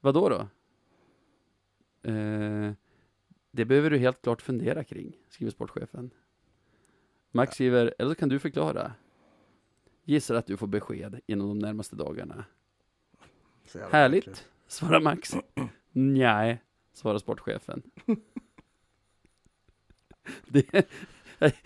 Vad 0.00 0.14
då 0.14 0.28
då? 0.28 0.48
Eh, 2.10 2.72
det 3.50 3.64
behöver 3.64 3.90
du 3.90 3.98
helt 3.98 4.22
klart 4.22 4.42
fundera 4.42 4.84
kring, 4.84 5.16
skriver 5.28 5.52
sportchefen. 5.52 6.10
Max 7.30 7.54
skriver, 7.54 7.94
eller 7.98 8.10
så 8.10 8.14
kan 8.14 8.28
du 8.28 8.38
förklara. 8.38 8.92
Gissar 10.04 10.34
att 10.34 10.46
du 10.46 10.56
får 10.56 10.66
besked 10.66 11.20
inom 11.26 11.48
de 11.48 11.58
närmaste 11.58 11.96
dagarna. 11.96 12.44
Härligt, 13.90 14.48
svarar 14.66 15.00
Max. 15.00 15.32
Nej, 15.92 16.62
svarar 16.92 17.18
sportchefen. 17.18 17.82
Det, 20.48 20.88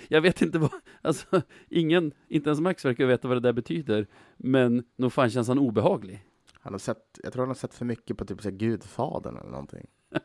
jag 0.08 0.20
vet 0.20 0.42
inte 0.42 0.58
vad, 0.58 0.70
alltså 1.02 1.42
ingen, 1.68 2.12
inte 2.28 2.48
ens 2.48 2.60
Max 2.60 2.84
verkar 2.84 3.06
veta 3.06 3.28
vad 3.28 3.36
det 3.36 3.40
där 3.40 3.52
betyder. 3.52 4.06
Men 4.36 4.84
nog 4.96 5.12
fan 5.12 5.30
känns 5.30 5.48
han 5.48 5.58
obehaglig. 5.58 6.24
Han 6.60 6.72
har 6.72 6.78
sett, 6.78 7.20
jag 7.22 7.32
tror 7.32 7.42
han 7.42 7.48
har 7.48 7.54
sett 7.54 7.74
för 7.74 7.84
mycket 7.84 8.16
på 8.18 8.24
typ 8.24 8.42
så 8.42 8.48
här 8.48 8.56
Gudfadern 8.56 9.36
eller 9.36 9.50
någonting. 9.50 9.86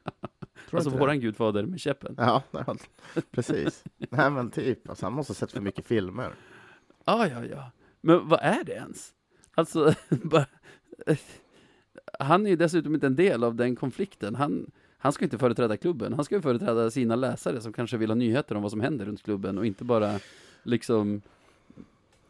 Tror 0.69 0.77
alltså 0.79 0.89
det? 0.89 0.97
våran 0.97 1.19
gudfader 1.19 1.65
med 1.65 1.79
käppen. 1.79 2.15
Ja, 2.17 2.43
ja, 2.51 2.75
precis. 3.31 3.83
Nej 3.97 4.29
men 4.31 4.51
typ, 4.51 4.89
alltså, 4.89 5.05
han 5.05 5.13
måste 5.13 5.31
ha 5.31 5.35
sett 5.35 5.51
för 5.51 5.61
mycket 5.61 5.85
filmer. 5.85 6.33
Ja, 7.05 7.27
ja, 7.27 7.45
ja. 7.45 7.71
Men 8.01 8.27
vad 8.27 8.39
är 8.41 8.63
det 8.63 8.71
ens? 8.71 9.13
Alltså, 9.55 9.93
bara, 10.09 10.45
han 12.19 12.45
är 12.45 12.49
ju 12.49 12.55
dessutom 12.55 12.95
inte 12.95 13.07
en 13.07 13.15
del 13.15 13.43
av 13.43 13.55
den 13.55 13.75
konflikten. 13.75 14.35
Han, 14.35 14.71
han 15.03 15.13
ska 15.13 15.25
inte 15.25 15.37
företräda 15.37 15.77
klubben, 15.77 16.13
han 16.13 16.25
ska 16.25 16.41
företräda 16.41 16.91
sina 16.91 17.15
läsare 17.15 17.61
som 17.61 17.73
kanske 17.73 17.97
vill 17.97 18.09
ha 18.09 18.15
nyheter 18.15 18.55
om 18.55 18.61
vad 18.61 18.71
som 18.71 18.81
händer 18.81 19.05
runt 19.05 19.23
klubben 19.23 19.57
och 19.57 19.65
inte 19.65 19.83
bara 19.83 20.19
liksom 20.63 21.21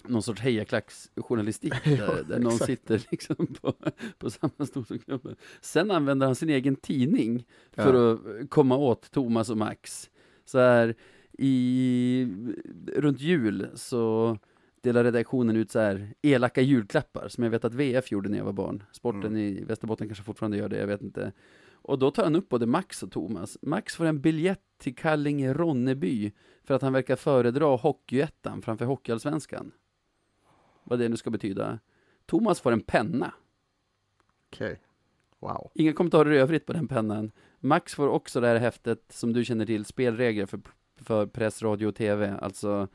någon 0.07 0.23
sorts 0.23 0.41
hejaklacksjournalistik 0.41 1.73
där, 1.83 2.23
där 2.29 2.39
någon 2.39 2.57
sitter 2.59 3.01
liksom 3.11 3.35
på, 3.61 3.73
på 4.17 4.29
samma 4.29 4.65
stol 4.65 4.85
som 4.85 4.99
klubben. 4.99 5.35
Sen 5.61 5.91
använder 5.91 6.25
han 6.25 6.35
sin 6.35 6.49
egen 6.49 6.75
tidning 6.75 7.45
för 7.71 7.93
Ja. 7.93 8.13
att 8.13 8.49
komma 8.49 8.77
åt 8.77 9.11
Thomas 9.11 9.49
och 9.49 9.57
Max. 9.57 10.09
Så 10.45 10.59
här, 10.59 10.95
i, 11.37 12.27
runt 12.95 13.19
jul 13.21 13.67
så 13.75 14.37
delar 14.81 15.03
redaktionen 15.03 15.55
ut 15.55 15.71
så 15.71 15.79
här 15.79 16.13
elaka 16.21 16.61
julklappar 16.61 17.27
som 17.27 17.43
jag 17.43 17.51
vet 17.51 17.65
att 17.65 17.73
VF 17.73 18.11
gjorde 18.11 18.29
när 18.29 18.37
jag 18.37 18.45
var 18.45 18.53
barn. 18.53 18.83
Sporten 18.91 19.23
Mm. 19.25 19.37
i 19.37 19.63
Västerbotten 19.63 20.07
kanske 20.07 20.23
fortfarande 20.23 20.57
gör 20.57 20.69
det, 20.69 20.77
jag 20.77 20.87
vet 20.87 21.01
inte. 21.01 21.31
Och 21.83 21.99
då 21.99 22.11
tar 22.11 22.23
han 22.23 22.35
upp 22.35 22.49
både 22.49 22.65
Max 22.65 23.03
och 23.03 23.11
Thomas. 23.11 23.57
Max 23.61 23.95
får 23.95 24.05
en 24.05 24.21
biljett 24.21 24.61
till 24.77 24.95
Kallinge-Ronneby 24.95 26.31
för 26.63 26.73
att 26.73 26.81
han 26.81 26.93
verkar 26.93 27.15
föredra 27.15 27.65
Hockeyettan 27.65 28.61
framför 28.61 28.85
Hockeyallsvenskan. 28.85 29.71
Vad 30.83 30.99
det 30.99 31.09
nu 31.09 31.17
ska 31.17 31.29
betyda. 31.29 31.79
Thomas 32.25 32.61
får 32.61 32.71
en 32.71 32.81
penna. 32.81 33.33
Okej. 34.49 34.79
Wow. 35.39 35.71
Inga 35.73 35.93
kommentarer 35.93 36.31
i 36.31 36.37
övrigt 36.37 36.65
på 36.65 36.73
den 36.73 36.87
pennan. 36.87 37.31
Max 37.59 37.95
får 37.95 38.07
också 38.07 38.41
det 38.41 38.47
här 38.47 38.55
häftet 38.55 39.05
som 39.09 39.33
du 39.33 39.45
känner 39.45 39.65
till, 39.65 39.85
spelregler 39.85 40.45
för, 40.45 40.59
för 40.95 41.25
press, 41.25 41.61
radio 41.61 41.87
och 41.87 41.95
tv. 41.95 42.37
Alltså, 42.41 42.87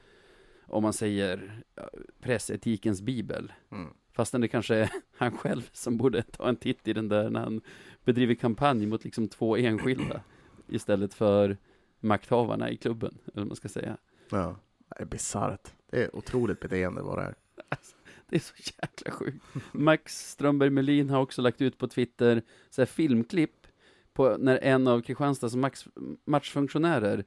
om 0.67 0.83
man 0.83 0.93
säger 0.93 1.63
ja, 1.75 1.89
pressetikens 2.21 3.03
bibel. 3.03 3.53
Mm. 3.71 3.95
Fastän 4.19 4.41
det 4.41 4.49
kanske 4.49 4.75
är 4.75 4.91
han 5.17 5.39
själv 5.39 5.71
som 5.73 5.97
borde 5.97 6.23
ta 6.23 6.49
en 6.49 6.57
titt 6.57 6.89
i 6.89 6.93
den 6.93 7.09
där 7.09 7.31
när 7.31 7.41
han 7.41 7.61
bedriver 8.05 8.35
kampanj 8.35 8.87
mot 8.87 9.05
liksom 9.05 9.29
två 9.29 9.57
enskilda 9.57 10.21
istället 10.69 11.15
för 11.15 11.57
makthavarna 12.01 12.71
i 12.71 12.77
klubben, 12.77 13.19
eller 13.27 13.41
vad 13.41 13.47
man 13.47 13.57
ska 13.57 13.69
säga. 13.69 13.97
Ja. 14.31 14.57
Det 14.89 15.03
är 15.03 15.05
bisarrt. 15.05 15.69
Det 15.91 16.05
är 16.05 16.17
otroligt 16.17 16.61
beteende 16.61 17.03
vad 17.03 17.19
det 17.19 17.23
är. 17.23 17.35
Det 18.31 18.37
är 18.37 18.41
så 18.41 18.55
jäkla 18.83 19.11
sjukt. 19.11 19.45
Max 19.73 20.31
Strömberg 20.31 20.71
Melin 20.71 21.11
har 21.11 21.21
också 21.21 21.43
lagt 21.43 21.61
ut 21.61 21.79
på 21.79 21.89
Twitter 21.89 22.43
så 22.71 22.81
här 22.81 22.87
filmklipp 22.87 23.67
på 24.13 24.37
när 24.37 24.57
en 24.57 24.87
av 24.87 25.01
Kristianstads 25.01 25.57
matchfunktionärer 26.25 27.25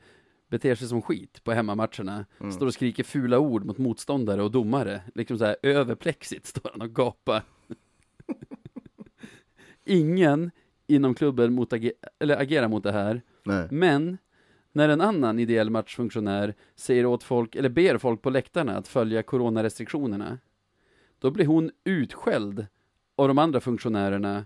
beter 0.52 0.76
sig 0.76 0.88
som 0.88 1.02
skit 1.02 1.44
på 1.44 1.52
hemmamatcherna. 1.52 2.26
Mm. 2.40 2.52
Står 2.52 2.66
och 2.66 2.74
skriker 2.74 3.04
fula 3.04 3.40
ord 3.40 3.66
mot 3.66 3.78
motståndare 3.78 4.44
och 4.44 4.52
domare. 4.52 5.02
Liksom 5.16 5.38
så 5.38 5.46
här 5.46 5.56
över 5.64 5.96
plexit 5.96 6.46
står 6.46 6.70
han 6.72 6.82
och 6.82 6.96
gapar. 6.96 7.44
Ingen 9.86 10.52
inom 10.88 11.16
klubben 11.16 11.54
mot 11.54 11.74
eller 12.20 12.42
agerar 12.42 12.68
mot 12.68 12.84
det 12.84 12.92
här. 12.92 13.22
Nej. 13.44 13.68
Men 13.72 14.18
när 14.72 14.90
en 14.90 15.02
annan 15.02 15.40
ideell 15.40 15.70
matchfunktionär 15.70 16.56
säger 16.76 17.06
åt 17.06 17.24
folk, 17.24 17.56
eller 17.56 17.70
ber 17.70 17.98
folk 17.98 18.22
på 18.22 18.30
läktarna 18.30 18.78
att 18.78 18.88
följa 18.88 19.24
coronarestriktionerna, 19.24 20.38
då 21.20 21.32
blir 21.32 21.46
hon 21.46 21.72
utskälld 21.84 22.66
av 23.16 23.28
de 23.28 23.38
andra 23.38 23.60
funktionärerna 23.60 24.46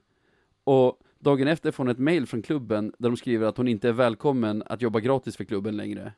och 0.64 0.99
dagen 1.19 1.47
efter 1.47 1.71
får 1.71 1.83
hon 1.83 1.91
ett 1.91 1.99
mail 1.99 2.25
från 2.27 2.41
klubben 2.41 2.93
där 2.97 3.09
de 3.09 3.17
skriver 3.17 3.47
att 3.47 3.57
hon 3.57 3.67
inte 3.67 3.89
är 3.89 3.93
välkommen 3.93 4.63
att 4.65 4.81
jobba 4.81 4.99
gratis 4.99 5.37
för 5.37 5.43
klubben 5.43 5.77
längre. 5.77 6.13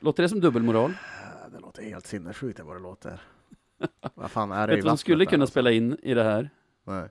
Låter 0.00 0.22
det 0.22 0.28
som 0.28 0.40
dubbelmoral? 0.40 0.92
Det 1.52 1.58
låter 1.60 1.82
helt 1.82 2.06
sinnessjukt 2.06 2.60
vad 2.60 2.76
det 2.76 2.80
låter. 2.80 3.20
vad 4.14 4.30
fan 4.30 4.52
är 4.52 4.66
det 4.66 4.72
Vet 4.72 4.78
i 4.78 4.80
du 4.80 4.82
vad 4.82 4.90
vattnet 4.90 5.00
skulle 5.00 5.26
kunna 5.26 5.42
alltså? 5.42 5.50
spela 5.52 5.70
in 5.70 5.96
i 6.02 6.14
det 6.14 6.22
här? 6.22 6.50
Nej. 6.84 7.08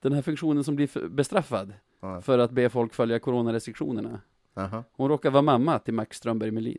Den 0.00 0.12
här 0.12 0.22
funktionen 0.22 0.64
som 0.64 0.76
blir 0.76 1.08
bestraffad 1.08 1.72
Ja. 2.00 2.20
för 2.22 2.38
att 2.38 2.50
be 2.50 2.68
folk 2.68 2.94
följa 2.94 3.18
coronarestriktionerna. 3.18 4.20
Jaha. 4.54 4.84
Hon 4.92 5.08
råkar 5.08 5.30
vara 5.30 5.42
mamma 5.42 5.78
till 5.78 5.94
Max 5.94 6.16
Strömberg 6.16 6.50
Melin. 6.50 6.78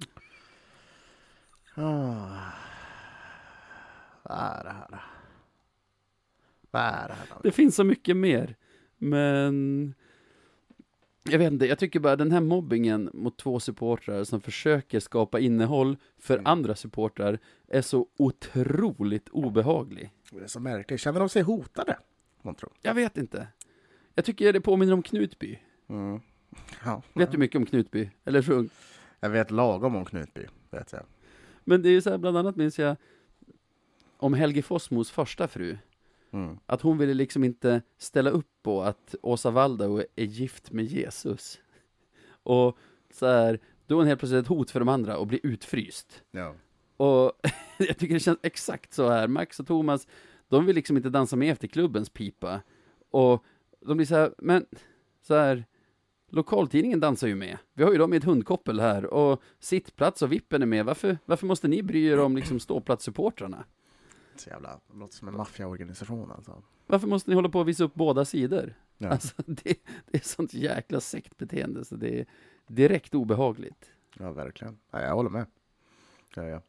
Ah. 1.75 2.51
Är 4.23 4.63
det 4.63 4.69
här? 4.71 5.03
Vad 6.71 6.81
är 6.81 7.07
det 7.07 7.13
här? 7.13 7.27
Det 7.43 7.51
finns 7.51 7.75
så 7.75 7.83
mycket 7.83 8.17
mer. 8.17 8.55
Men 8.97 9.93
jag 11.29 11.39
vet 11.39 11.51
inte, 11.53 11.65
jag 11.65 11.79
tycker 11.79 11.99
bara 11.99 12.15
den 12.15 12.31
här 12.31 12.41
mobbingen 12.41 13.09
mot 13.13 13.37
två 13.37 13.59
supportrar 13.59 14.23
som 14.23 14.41
försöker 14.41 14.99
skapa 14.99 15.39
innehåll 15.39 15.97
för 16.17 16.33
Mm. 16.33 16.47
andra 16.47 16.75
supportrar 16.75 17.39
är 17.67 17.81
så 17.81 18.07
otroligt 18.17 19.29
obehaglig. 19.29 20.11
Det 20.31 20.43
är 20.43 20.47
så 20.47 20.59
märkligt. 20.59 20.99
Känner 21.01 21.19
de 21.19 21.29
sig 21.29 21.41
hotade? 21.41 21.97
Man 22.41 22.55
tror. 22.55 22.71
Jag 22.81 22.93
vet 22.93 23.17
inte. 23.17 23.47
Jag 24.15 24.25
tycker 24.25 24.53
det 24.53 24.61
påminner 24.61 24.93
om 24.93 25.03
Knutby. 25.03 25.59
Mm. 25.89 26.19
Ja. 26.85 27.01
Vet 27.13 27.31
du 27.31 27.37
mycket 27.37 27.55
om 27.59 27.65
Knutby? 27.65 28.11
Eller 28.25 28.41
så 28.41 28.53
ung? 28.53 28.69
Jag 29.19 29.29
vet 29.29 29.51
lagom 29.51 29.95
om 29.95 30.05
Knutby, 30.05 30.45
vet 30.71 30.91
jag. 30.91 31.03
Men 31.63 31.81
det 31.81 31.89
är 31.89 31.91
ju 31.91 32.01
så 32.01 32.09
här, 32.09 32.17
bland 32.17 32.37
annat 32.37 32.55
minns 32.55 32.79
jag 32.79 32.95
om 34.17 34.33
Helge 34.33 34.61
Fossmos 34.61 35.11
första 35.11 35.47
fru. 35.47 35.77
Mm. 36.31 36.59
Att 36.65 36.81
hon 36.81 36.97
ville 36.97 37.13
liksom 37.13 37.43
inte 37.43 37.81
ställa 37.97 38.29
upp 38.29 38.49
på 38.63 38.83
att 38.83 39.15
Åsa 39.21 39.51
Waldau 39.51 40.01
är 40.15 40.25
gift 40.25 40.71
med 40.71 40.85
Jesus. 40.85 41.59
Och 42.43 42.77
så 43.13 43.25
här, 43.25 43.59
då 43.85 43.95
är 43.95 43.97
hon 43.97 44.07
helt 44.07 44.19
plötsligt 44.19 44.41
ett 44.41 44.47
hot 44.47 44.71
för 44.71 44.79
de 44.79 44.89
andra 44.89 45.17
och 45.17 45.27
blir 45.27 45.39
utfryst. 45.43 46.23
Ja. 46.31 46.55
Och 46.97 47.31
jag 47.77 47.97
tycker 47.97 48.13
det 48.13 48.19
känns 48.19 48.39
exakt 48.43 48.93
så 48.93 49.09
här. 49.09 49.27
Max 49.27 49.59
och 49.59 49.67
Thomas, 49.67 50.07
de 50.47 50.65
vill 50.65 50.75
liksom 50.75 50.97
inte 50.97 51.09
dansa 51.09 51.35
med 51.35 51.51
efter 51.51 51.67
klubbens 51.67 52.09
pipa. 52.09 52.61
Och 53.09 53.43
de 53.79 53.97
blir 53.97 54.07
så 54.07 54.15
här, 54.15 54.33
men 54.37 54.65
så 55.21 55.35
här, 55.35 55.65
lokaltidningen 56.29 56.99
dansar 56.99 57.27
ju 57.27 57.35
med. 57.35 57.57
Vi 57.73 57.83
har 57.83 57.91
ju 57.91 57.97
dem 57.97 58.13
i 58.13 58.17
ett 58.17 58.23
hundkoppel 58.23 58.79
här 58.79 59.05
och 59.05 59.41
sittplats 59.59 60.21
och 60.21 60.31
vippen 60.31 60.61
är 60.61 60.65
med. 60.65 60.85
Varför, 60.85 61.17
varför 61.25 61.47
måste 61.47 61.67
ni 61.67 61.83
bry 61.83 62.05
er 62.05 62.19
om 62.19 62.35
liksom 62.35 62.59
ståplatssupportrarna? 62.59 63.65
Så 64.39 64.49
jävla, 64.49 64.79
låter 64.93 65.15
som 65.15 65.27
en 65.27 65.37
maffiaorganisation 65.37 66.31
alltså. 66.31 66.63
Varför 66.87 67.07
måste 67.07 67.29
ni 67.29 67.35
hålla 67.35 67.49
på 67.49 67.59
och 67.59 67.67
visa 67.67 67.83
upp 67.83 67.93
båda 67.93 68.25
sidor? 68.25 68.73
Ja. 68.97 69.09
Alltså, 69.09 69.33
det, 69.45 69.77
det 70.05 70.17
är 70.17 70.27
sånt 70.27 70.53
jäkla 70.53 70.99
sektbeteende 70.99 71.85
så 71.85 71.95
det 71.95 72.19
är 72.19 72.25
direkt 72.67 73.15
obehagligt. 73.15 73.91
Ja, 74.19 74.31
verkligen. 74.31 74.79
Ja, 74.91 75.01
jag 75.01 75.15
håller 75.15 75.29
med. 75.29 75.45
Ja, 76.35 76.43
ja. 76.43 76.61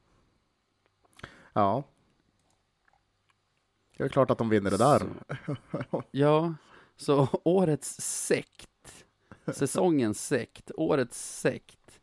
ja. 1.53 1.85
Det 3.97 4.05
är 4.05 4.09
klart 4.09 4.31
att 4.31 4.39
de 4.39 4.49
vinner 4.49 4.71
det 4.71 4.77
där. 4.77 5.03
Ja, 6.11 6.55
så 6.97 7.29
årets 7.45 8.01
sekt, 8.01 9.05
säsongens 9.47 10.27
sekt, 10.27 10.71
årets 10.75 11.41
sekt 11.41 12.01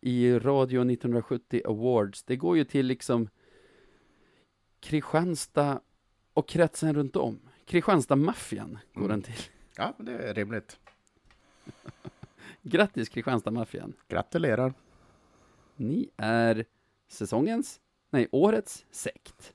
i 0.00 0.38
Radio 0.38 0.80
1970 0.80 1.62
Awards, 1.64 2.22
det 2.22 2.36
går 2.36 2.56
ju 2.56 2.64
till 2.64 2.86
liksom 2.86 3.28
Kristianstad 4.84 5.80
och 6.34 6.48
kretsen 6.48 6.94
runt 6.94 7.16
om. 7.16 7.38
Kristianstad-maffian 7.66 8.78
går 8.94 9.04
Mm. 9.04 9.08
den 9.10 9.22
till. 9.22 9.44
Ja, 9.76 9.94
det 9.98 10.12
är 10.12 10.34
rimligt. 10.34 10.78
Grattis 12.62 13.08
Kristianstad-maffian. 13.08 13.92
Gratulerar. 14.08 14.74
Ni 15.76 16.10
är 16.16 16.64
säsongens, 17.08 17.80
nej, 18.10 18.28
årets 18.32 18.84
sekt. 18.90 19.52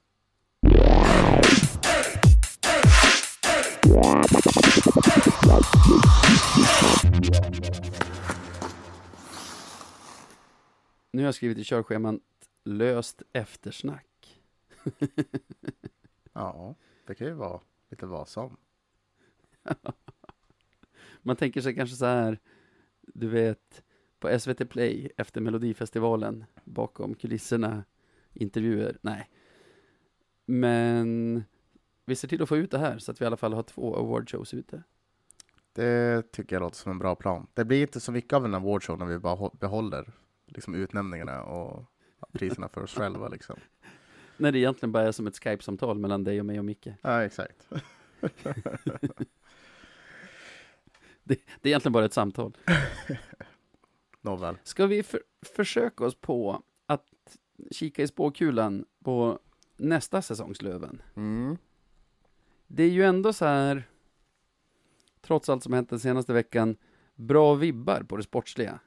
Nu 11.12 11.22
har 11.22 11.28
jag 11.28 11.36
skrivit 11.36 11.58
i 11.58 11.64
körschemat 11.64 12.16
löst 12.66 13.22
eftersnack. 13.34 14.09
Ja, 16.34 16.76
det 17.06 17.16
kan 17.16 17.28
ju 17.28 17.34
vara 17.34 17.62
lite 17.90 18.06
vad 18.06 18.28
som. 18.28 18.58
Man 21.22 21.36
tänker 21.36 21.62
sig 21.62 21.76
kanske 21.76 21.96
så 21.96 22.06
här, 22.06 22.40
du 23.02 23.28
vet, 23.28 23.84
på 24.20 24.40
SVT 24.40 24.70
Play 24.70 25.12
efter 25.18 25.42
Melodifestivalen, 25.42 26.46
bakom 26.64 27.16
kulisserna, 27.16 27.84
intervjuer. 28.34 28.98
Nej. 29.02 29.30
Men 30.46 31.44
vi 32.06 32.16
ser 32.16 32.28
till 32.28 32.42
att 32.42 32.50
få 32.50 32.58
ut 32.58 32.72
det 32.72 32.78
här 32.80 32.98
så 32.98 33.12
att 33.12 33.22
vi 33.22 33.24
i 33.24 33.28
alla 33.28 33.38
fall 33.38 33.54
har 33.54 33.64
två 33.64 33.96
awardshows 33.96 34.54
ute. 34.54 34.84
Det 35.74 36.32
tycker 36.32 36.56
jag 36.56 36.62
låter 36.62 36.76
som 36.78 36.92
en 36.92 37.00
bra 37.00 37.16
plan. 37.16 37.48
Det 37.54 37.66
blir 37.66 37.82
inte 37.82 38.00
så 38.00 38.12
mycket 38.12 38.34
av 38.34 38.46
en 38.46 38.56
awardshow 38.56 39.00
när 39.00 39.06
vi 39.06 39.20
bara 39.20 39.36
hå- 39.36 39.58
behåller 39.60 40.12
liksom, 40.46 40.76
utnämningarna 40.76 41.44
och 41.44 41.86
priserna 42.32 42.70
för 42.70 42.84
oss 42.84 42.94
själva. 42.94 43.28
Liksom. 43.28 43.60
När 44.40 44.52
det 44.52 44.60
egentligen 44.60 44.92
bara 44.92 45.04
är 45.04 45.12
som 45.12 45.28
ett 45.28 45.44
Skype-samtal 45.44 46.00
mellan 46.00 46.24
dig 46.24 46.40
och 46.40 46.46
mig 46.46 46.60
och 46.60 46.66
Micke. 46.66 46.88
Ja, 47.02 47.24
exakt. 47.24 47.68
Det, 51.24 51.40
det 51.62 51.70
är 51.70 51.72
egentligen 51.72 51.94
bara 51.94 52.06
ett 52.06 52.14
samtal. 52.14 52.58
Nåväl. 54.22 54.58
Ska 54.64 54.88
vi 54.88 55.04
för, 55.04 55.22
försöka 55.42 56.06
oss 56.06 56.16
på 56.16 56.64
att 56.86 57.06
kika 57.72 58.04
i 58.04 58.08
spåkulan 58.08 58.86
på 59.04 59.40
nästa 59.78 60.22
säsongs 60.22 60.62
Löven. 60.62 61.02
Mm. 61.16 61.58
Det 62.68 62.84
är 62.84 62.90
ju 62.90 63.04
ändå 63.04 63.34
så 63.34 63.46
här, 63.46 63.84
trots 65.22 65.50
allt 65.50 65.64
som 65.64 65.74
hänt 65.74 65.90
den 65.90 66.00
senaste 66.00 66.34
veckan, 66.34 66.76
bra 67.16 67.56
vibbar 67.56 68.04
på 68.04 68.18
det 68.18 68.24
sportsliga. 68.24 68.80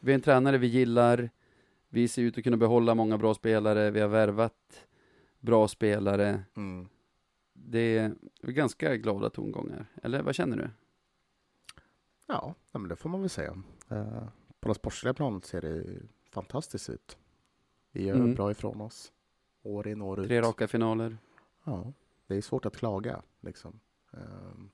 Vi 0.00 0.12
har 0.12 0.14
en 0.14 0.22
tränare 0.22 0.58
vi 0.58 0.66
gillar, 0.66 1.30
vi 1.94 2.08
ser 2.08 2.22
ut 2.22 2.38
att 2.38 2.44
kunna 2.44 2.56
behålla 2.56 2.94
många 2.94 3.18
bra 3.18 3.34
spelare, 3.34 3.90
vi 3.90 4.00
har 4.00 4.08
värvat 4.08 4.86
bra 5.40 5.68
spelare. 5.68 6.44
Mm. 6.56 6.88
Det 7.52 7.98
är 7.98 8.14
ganska 8.42 8.96
glada 8.96 9.30
tongångar. 9.30 9.86
Eller 10.02 10.22
vad 10.22 10.34
känner 10.34 10.56
du? 10.56 10.70
Ja, 12.26 12.54
men 12.72 12.88
det 12.88 12.96
får 12.96 13.08
man 13.10 13.20
väl 13.20 13.30
säga. 13.30 13.62
Eh, 13.88 14.24
på 14.60 14.68
det 14.68 14.74
sportsliga 14.74 15.14
planet 15.14 15.44
ser 15.44 15.60
det 15.60 15.84
fantastiskt 16.30 16.90
ut. 16.90 17.18
Vi 17.92 18.04
gör 18.06 18.14
Mm. 18.14 18.34
bra 18.34 18.50
ifrån 18.50 18.80
oss. 18.80 19.12
År 19.62 19.88
in, 19.88 20.02
år 20.02 20.20
ut. 20.20 20.26
Tre 20.26 20.40
raka 20.40 20.68
finaler. 20.68 21.16
Ja, 21.64 21.92
det 22.26 22.36
är 22.36 22.40
svårt 22.40 22.66
att 22.66 22.76
klaga 22.76 23.22
liksom. 23.40 23.80
Ehm, 24.12 24.70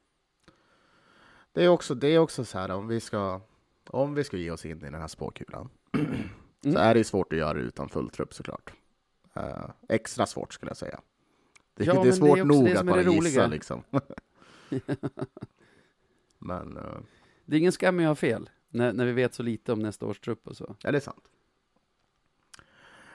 Det 1.53 1.65
är 1.65 1.69
också, 1.69 1.95
det 1.95 2.09
är 2.09 2.19
också 2.19 2.45
så 2.45 2.59
här 2.59 2.71
om 2.71 2.89
vi 2.89 3.01
ska, 3.01 3.41
om 3.87 4.15
vi 4.15 4.25
ska 4.25 4.37
ge 4.37 4.51
oss 4.51 4.65
in 4.67 4.79
i 4.79 4.81
den 4.81 4.95
här 4.95 5.09
spåkulan 5.09 5.69
så 6.63 6.69
Mm. 6.69 6.83
är 6.83 6.95
det 6.95 7.05
svårt 7.05 7.33
att 7.33 7.39
göra 7.39 7.55
det 7.55 7.61
utan 7.61 7.89
full 7.89 8.11
trupp 8.11 8.35
såklart. 8.35 8.73
Eh, 9.35 9.71
extra 9.89 10.27
svårt 10.27 10.53
skulle 10.55 10.71
jag 10.71 10.77
säga. 10.77 11.01
Det, 11.75 11.85
Ja, 11.85 11.93
det 11.93 11.99
är 12.01 12.03
det 12.03 12.09
är 12.09 12.13
svårt 12.13 12.39
nog 12.39 12.65
det 12.65 12.81
att 12.81 12.87
bara 12.87 13.03
gissa 13.03 13.47
liksom. 13.47 13.83
Men, 16.39 16.77
eh, 16.77 16.99
Det 17.45 17.57
är 17.57 17.61
ingen 17.61 17.73
skam 17.73 17.99
att 17.99 18.07
ha 18.07 18.15
fel, 18.15 18.51
när, 18.71 18.93
när 18.93 19.07
vi 19.07 19.13
vet 19.13 19.35
så 19.35 19.43
lite 19.43 19.73
om 19.73 19.79
nästa 19.79 20.07
års 20.07 20.21
trupp 20.21 20.47
och 20.49 20.57
så. 20.57 20.77
ja 20.83 20.91
det 20.93 20.99
är 20.99 21.01
sant. 21.01 21.25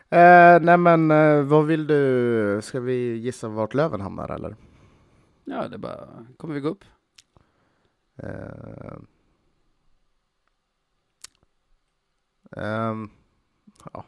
Eh, 0.10 0.60
nej 0.62 0.78
men 0.78 1.12
eh, 1.12 1.42
vad 1.44 1.66
vill 1.66 1.88
du, 1.88 2.60
ska 2.64 2.80
vi 2.80 3.16
gissa 3.18 3.48
vart 3.48 3.74
Löven 3.74 4.02
hamnar 4.02 4.30
eller? 4.32 4.56
Ja, 5.44 5.68
det 5.68 5.76
är 5.76 5.78
bara, 5.78 6.26
kommer 6.38 6.54
vi 6.54 6.60
gå 6.60 6.70
upp? 6.70 6.86
Ehm, 12.58 13.10
ja, 13.94 14.06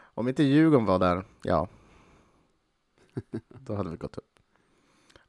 om 0.00 0.28
inte 0.28 0.42
Djurgården 0.42 0.86
var 0.86 0.98
där, 0.98 1.24
ja. 1.42 1.68
Då 3.48 3.74
hade 3.74 3.90
vi 3.90 3.96
gått 3.96 4.18
upp. 4.18 4.38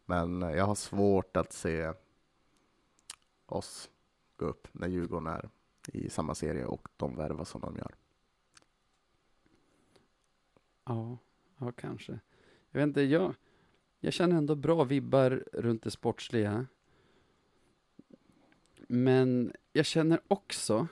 Men 0.06 0.44
eh, 0.44 0.52
jag 0.52 0.66
har 0.66 0.76
svårt 0.76 1.38
att 1.38 1.54
se 1.54 1.94
oss 3.46 3.90
gå 4.38 4.46
upp 4.46 4.68
när 4.72 4.88
Djurgården 4.88 5.28
är 5.28 5.50
i 5.94 6.10
samma 6.10 6.36
serie 6.36 6.66
och 6.66 6.88
de 6.98 7.16
värvar 7.16 7.46
som 7.46 7.62
de 7.62 7.78
gör. 7.78 7.96
Ja, 10.86 11.18
ja 11.58 11.72
kanske. 11.72 12.20
Jag 12.72 12.80
vet 12.80 12.88
inte, 12.88 13.02
jag, 13.02 13.36
jag 14.00 14.14
känner 14.14 14.38
ändå 14.38 14.56
bra 14.56 14.84
vibbar 14.84 15.44
runt 15.54 15.84
det 15.84 15.92
sportsliga. 15.92 16.68
Men 18.88 19.54
jag 19.74 19.86
känner 19.86 20.22
också 20.28 20.88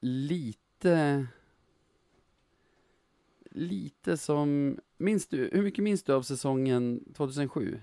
lite 0.00 1.26
lite 3.50 4.16
som, 4.16 4.78
minns 4.96 5.26
du, 5.26 5.50
hur 5.52 5.62
mycket 5.62 5.84
minns 5.84 6.02
du 6.02 6.12
av 6.12 6.22
säsongen 6.22 7.12
2007? 7.14 7.80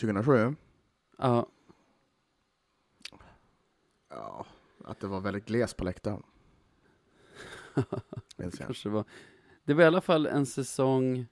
2007? 0.00 0.54
Ja, 1.18 1.46
Ja, 4.14 4.46
att 4.84 5.00
det 5.00 5.06
var 5.06 5.20
väldigt 5.20 5.46
gles 5.46 5.74
på 5.74 5.84
läktaren. 5.84 6.22
Jag. 8.36 8.52
kanske 8.52 8.88
var. 8.88 9.04
Det 9.64 9.74
var 9.74 9.82
i 9.82 9.86
alla 9.86 10.00
fall 10.00 10.26
en 10.26 10.46
säsong 10.46 11.26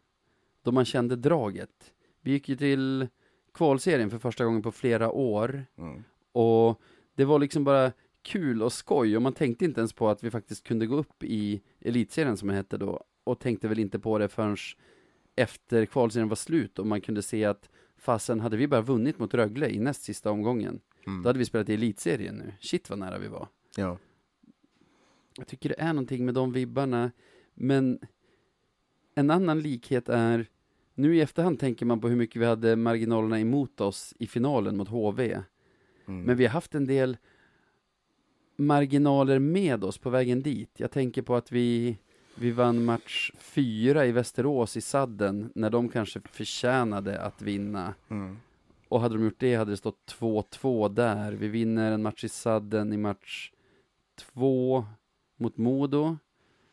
då 0.62 0.72
man 0.72 0.84
kände 0.84 1.16
draget. 1.16 1.92
Vi 2.20 2.30
gick 2.30 2.48
ju 2.48 2.56
till 2.56 3.08
kvalserien 3.54 4.10
för 4.10 4.18
första 4.18 4.44
gången 4.44 4.62
på 4.62 4.72
flera 4.72 5.10
år. 5.10 5.66
Mm. 5.76 6.04
Och 6.32 6.80
det 7.14 7.24
var 7.24 7.38
liksom 7.38 7.64
bara 7.64 7.92
kul 8.22 8.62
och 8.62 8.72
skoj 8.72 9.16
och 9.16 9.22
man 9.22 9.32
tänkte 9.32 9.64
inte 9.64 9.80
ens 9.80 9.92
på 9.92 10.08
att 10.08 10.24
vi 10.24 10.30
faktiskt 10.30 10.64
kunde 10.64 10.86
gå 10.86 10.96
upp 10.96 11.24
i 11.24 11.62
elitserien 11.80 12.36
som 12.36 12.48
det 12.48 12.54
hette 12.54 12.76
då 12.76 13.04
och 13.24 13.38
tänkte 13.38 13.68
väl 13.68 13.78
inte 13.78 13.98
på 13.98 14.18
det 14.18 14.28
förrän 14.28 14.56
efter 15.36 15.86
kvalserien 15.86 16.28
var 16.28 16.36
slut 16.36 16.78
och 16.78 16.86
man 16.86 17.00
kunde 17.00 17.22
se 17.22 17.44
att 17.44 17.70
fasen 17.96 18.40
hade 18.40 18.56
vi 18.56 18.68
bara 18.68 18.80
vunnit 18.80 19.18
mot 19.18 19.34
Rögle 19.34 19.70
i 19.70 19.78
näst 19.78 20.02
sista 20.02 20.30
omgången 20.30 20.80
Mm. 21.06 21.22
då 21.22 21.28
hade 21.28 21.38
vi 21.38 21.44
spelat 21.44 21.68
i 21.68 21.74
elitserien 21.74 22.34
nu. 22.34 22.52
Shit 22.60 22.90
vad 22.90 22.98
nära 22.98 23.18
vi 23.18 23.28
var. 23.28 23.48
Ja. 23.76 23.98
Jag 25.36 25.46
tycker 25.46 25.68
det 25.68 25.74
är 25.80 25.92
någonting 25.92 26.24
med 26.24 26.34
de 26.34 26.52
vibbarna 26.52 27.10
men 27.54 27.98
en 29.14 29.30
annan 29.30 29.60
likhet 29.60 30.08
är 30.08 30.46
nu 30.94 31.16
i 31.16 31.20
efterhand 31.20 31.60
tänker 31.60 31.86
man 31.86 32.00
på 32.00 32.08
hur 32.08 32.16
mycket 32.16 32.42
vi 32.42 32.46
hade 32.46 32.76
marginalerna 32.76 33.40
emot 33.40 33.80
oss 33.80 34.14
i 34.18 34.26
finalen 34.26 34.76
mot 34.76 34.88
HV. 34.88 35.42
Mm. 36.06 36.22
Men 36.22 36.36
vi 36.36 36.44
har 36.44 36.52
haft 36.52 36.74
en 36.74 36.86
del 36.86 37.16
marginaler 38.66 39.38
med 39.38 39.84
oss 39.84 39.98
på 39.98 40.10
vägen 40.10 40.42
dit. 40.42 40.70
Jag 40.76 40.90
tänker 40.90 41.22
på 41.22 41.36
att 41.36 41.52
vi, 41.52 41.98
vi 42.34 42.50
vann 42.50 42.84
match 42.84 43.30
fyra 43.38 44.06
i 44.06 44.12
Västerås 44.12 44.76
i 44.76 44.80
sadden 44.80 45.52
när 45.54 45.70
de 45.70 45.88
kanske 45.88 46.20
förtjänade 46.30 47.20
att 47.20 47.42
vinna. 47.42 47.94
Mm. 48.08 48.36
Och 48.88 49.00
hade 49.00 49.14
de 49.14 49.24
gjort 49.24 49.38
det 49.40 49.54
hade 49.54 49.70
det 49.70 49.76
stått 49.76 50.16
2-2 50.20 50.88
där. 50.88 51.32
Vi 51.32 51.48
vinner 51.48 51.92
en 51.92 52.02
match 52.02 52.24
i 52.24 52.28
sadden 52.28 52.92
i 52.92 52.96
match 52.96 53.50
två 54.18 54.84
mot 55.36 55.56
Modo. 55.56 56.16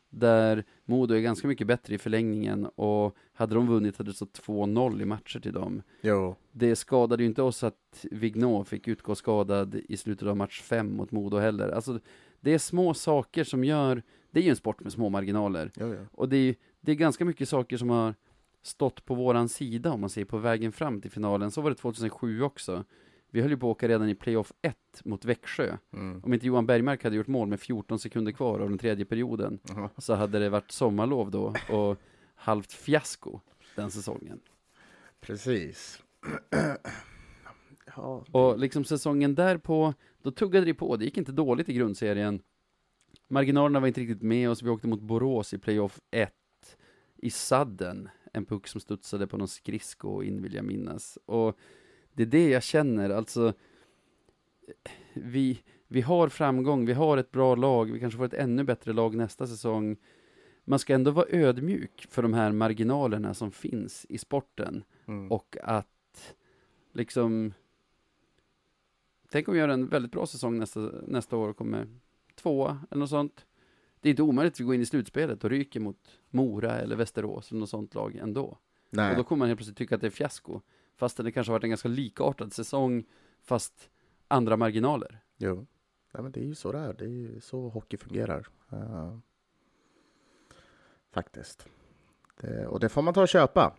Där 0.09 0.63
Modo 0.85 1.15
är 1.15 1.19
ganska 1.19 1.47
mycket 1.47 1.67
bättre 1.67 1.95
i 1.95 1.97
förlängningen 1.97 2.65
och 2.65 3.15
hade 3.33 3.55
de 3.55 3.67
vunnit 3.67 3.97
hade 3.97 4.09
det 4.09 4.15
stått 4.15 4.39
2-0 4.39 5.01
i 5.01 5.05
matcher 5.05 5.39
till 5.39 5.53
dem. 5.53 5.81
Jo. 6.01 6.35
Det 6.51 6.75
skadade 6.75 7.23
ju 7.23 7.29
inte 7.29 7.41
oss 7.41 7.63
att 7.63 8.05
Vigneault 8.11 8.67
fick 8.67 8.87
utgå 8.87 9.15
skadad 9.15 9.75
i 9.75 9.97
slutet 9.97 10.27
av 10.27 10.37
match 10.37 10.61
fem 10.61 10.95
mot 10.95 11.11
Modo 11.11 11.37
heller. 11.37 11.69
Alltså, 11.69 11.99
det 12.41 12.53
är 12.53 12.57
små 12.57 12.93
saker 12.93 13.43
som 13.43 13.63
gör, 13.63 14.03
det 14.31 14.39
är 14.39 14.43
ju 14.43 14.49
en 14.49 14.55
sport 14.55 14.83
med 14.83 14.91
små 14.91 15.09
marginaler. 15.09 15.71
Jo, 15.75 15.93
jo. 15.99 16.05
Och 16.11 16.29
det 16.29 16.37
är, 16.37 16.55
det 16.81 16.91
är 16.91 16.95
ganska 16.95 17.25
mycket 17.25 17.49
saker 17.49 17.77
som 17.77 17.89
har 17.89 18.13
stått 18.61 19.05
på 19.05 19.15
våran 19.15 19.49
sida 19.49 19.91
om 19.91 20.01
man 20.01 20.09
ser 20.09 20.25
på 20.25 20.37
vägen 20.37 20.71
fram 20.71 21.01
till 21.01 21.11
finalen. 21.11 21.51
Så 21.51 21.61
var 21.61 21.69
det 21.69 21.75
2007 21.75 22.41
också. 22.41 22.83
Vi 23.31 23.41
höll 23.41 23.51
ju 23.51 23.57
på 23.57 23.71
att 23.71 23.75
åka 23.77 23.87
redan 23.87 24.09
i 24.09 24.15
playoff 24.15 24.51
1 24.61 24.75
mot 25.05 25.25
Växjö. 25.25 25.77
Mm. 25.93 26.21
Om 26.23 26.33
inte 26.33 26.47
Johan 26.47 26.65
Bergmark 26.65 27.03
hade 27.03 27.15
gjort 27.15 27.27
mål 27.27 27.47
med 27.47 27.59
14 27.59 27.99
sekunder 27.99 28.31
kvar 28.31 28.59
av 28.59 28.69
den 28.69 28.77
tredje 28.77 29.05
perioden 29.05 29.59
Jaha. 29.63 29.89
så 29.97 30.13
hade 30.13 30.39
det 30.39 30.49
varit 30.49 30.71
sommarlov 30.71 31.31
då 31.31 31.53
och 31.69 31.97
halvt 32.35 32.73
fiasko 32.73 33.39
den 33.75 33.91
säsongen. 33.91 34.39
Precis. 35.21 36.03
ja, 37.95 38.25
Och 38.31 38.59
liksom 38.59 38.83
säsongen 38.83 39.35
därpå, 39.35 39.93
då 40.21 40.31
tuggade 40.31 40.65
det 40.65 40.73
på. 40.73 40.95
Det 40.95 41.05
gick 41.05 41.17
inte 41.17 41.31
dåligt 41.31 41.69
i 41.69 41.73
grundserien. 41.73 42.41
Marginalerna 43.27 43.79
var 43.79 43.87
inte 43.87 44.01
riktigt 44.01 44.21
med 44.21 44.49
oss. 44.49 44.63
Vi 44.63 44.69
åkte 44.69 44.87
mot 44.87 45.01
Borås 45.01 45.53
i 45.53 45.57
playoff 45.57 45.99
1 46.11 46.33
i 47.17 47.29
sadden. 47.29 48.09
En 48.33 48.45
puck 48.45 48.67
som 48.67 48.81
studsade 48.81 49.27
på 49.27 49.37
någon 49.37 49.47
skridsko 49.47 50.23
in 50.23 50.41
vill 50.41 50.53
jag 50.53 50.65
minnas. 50.65 51.17
Och 51.25 51.57
det 52.19 52.23
är 52.23 52.41
det 52.41 52.49
jag 52.49 52.63
känner, 52.63 53.09
alltså. 53.09 53.53
Vi, 55.13 55.61
vi 55.87 56.01
har 56.01 56.29
framgång, 56.29 56.85
vi 56.85 56.93
har 56.93 57.17
ett 57.17 57.31
bra 57.31 57.55
lag, 57.55 57.91
vi 57.91 57.99
kanske 57.99 58.17
får 58.17 58.25
ett 58.25 58.33
ännu 58.33 58.63
bättre 58.63 58.93
lag 58.93 59.15
nästa 59.15 59.47
säsong. 59.47 59.97
Man 60.65 60.79
ska 60.79 60.93
ändå 60.93 61.11
vara 61.11 61.25
ödmjuk 61.29 62.07
för 62.09 62.21
de 62.21 62.33
här 62.33 62.51
marginalerna 62.51 63.33
som 63.33 63.51
finns 63.51 64.05
i 64.09 64.17
sporten 64.17 64.83
mm. 65.07 65.31
och 65.31 65.57
att 65.63 66.35
liksom 66.93 67.53
Tänk 69.31 69.47
om 69.47 69.53
vi 69.53 69.59
gör 69.59 69.69
en 69.69 69.87
väldigt 69.87 70.11
bra 70.11 70.25
säsong 70.25 70.57
nästa, 70.57 70.79
nästa 71.07 71.37
år 71.37 71.49
och 71.49 71.57
kommer 71.57 71.87
tvåa 72.35 72.79
eller 72.91 72.99
något 72.99 73.09
sånt. 73.09 73.45
Det 73.99 74.09
är 74.09 74.11
inte 74.11 74.23
omöjligt 74.23 74.53
att 74.53 74.59
vi 74.59 74.63
går 74.63 74.75
in 74.75 74.81
i 74.81 74.85
slutspelet 74.85 75.43
och 75.43 75.49
ryker 75.49 75.79
mot 75.79 76.19
Mora 76.29 76.79
eller 76.79 76.95
Västerås 76.95 77.51
eller 77.51 77.59
något 77.59 77.69
sånt 77.69 77.95
lag 77.95 78.15
ändå. 78.15 78.57
Nej. 78.89 79.11
Och 79.11 79.17
då 79.17 79.23
kommer 79.23 79.39
man 79.39 79.47
helt 79.47 79.57
plötsligt 79.57 79.77
tycka 79.77 79.95
att 79.95 80.01
det 80.01 80.07
är 80.07 80.11
fiasko. 80.11 80.61
Fast 80.99 81.17
det 81.17 81.31
kanske 81.31 81.51
har 81.51 81.55
varit 81.55 81.63
en 81.63 81.69
ganska 81.69 81.87
likartad 81.87 82.53
säsong 82.53 83.03
fast 83.41 83.89
andra 84.27 84.57
marginaler. 84.57 85.19
Jo. 85.37 85.55
Nej, 86.13 86.23
men 86.23 86.31
det 86.31 86.39
är 86.39 86.45
ju 86.45 86.55
så 86.55 86.71
det 86.71 86.79
är. 86.79 86.93
Det 86.93 87.05
är 87.05 87.09
ju 87.09 87.41
så 87.41 87.69
hockey 87.69 87.97
fungerar. 87.97 88.47
Eh, 88.71 89.17
faktiskt. 91.11 91.67
Det, 92.41 92.67
och 92.67 92.79
det 92.79 92.89
får 92.89 93.01
man 93.01 93.13
ta 93.13 93.21
och 93.21 93.27
köpa. 93.27 93.75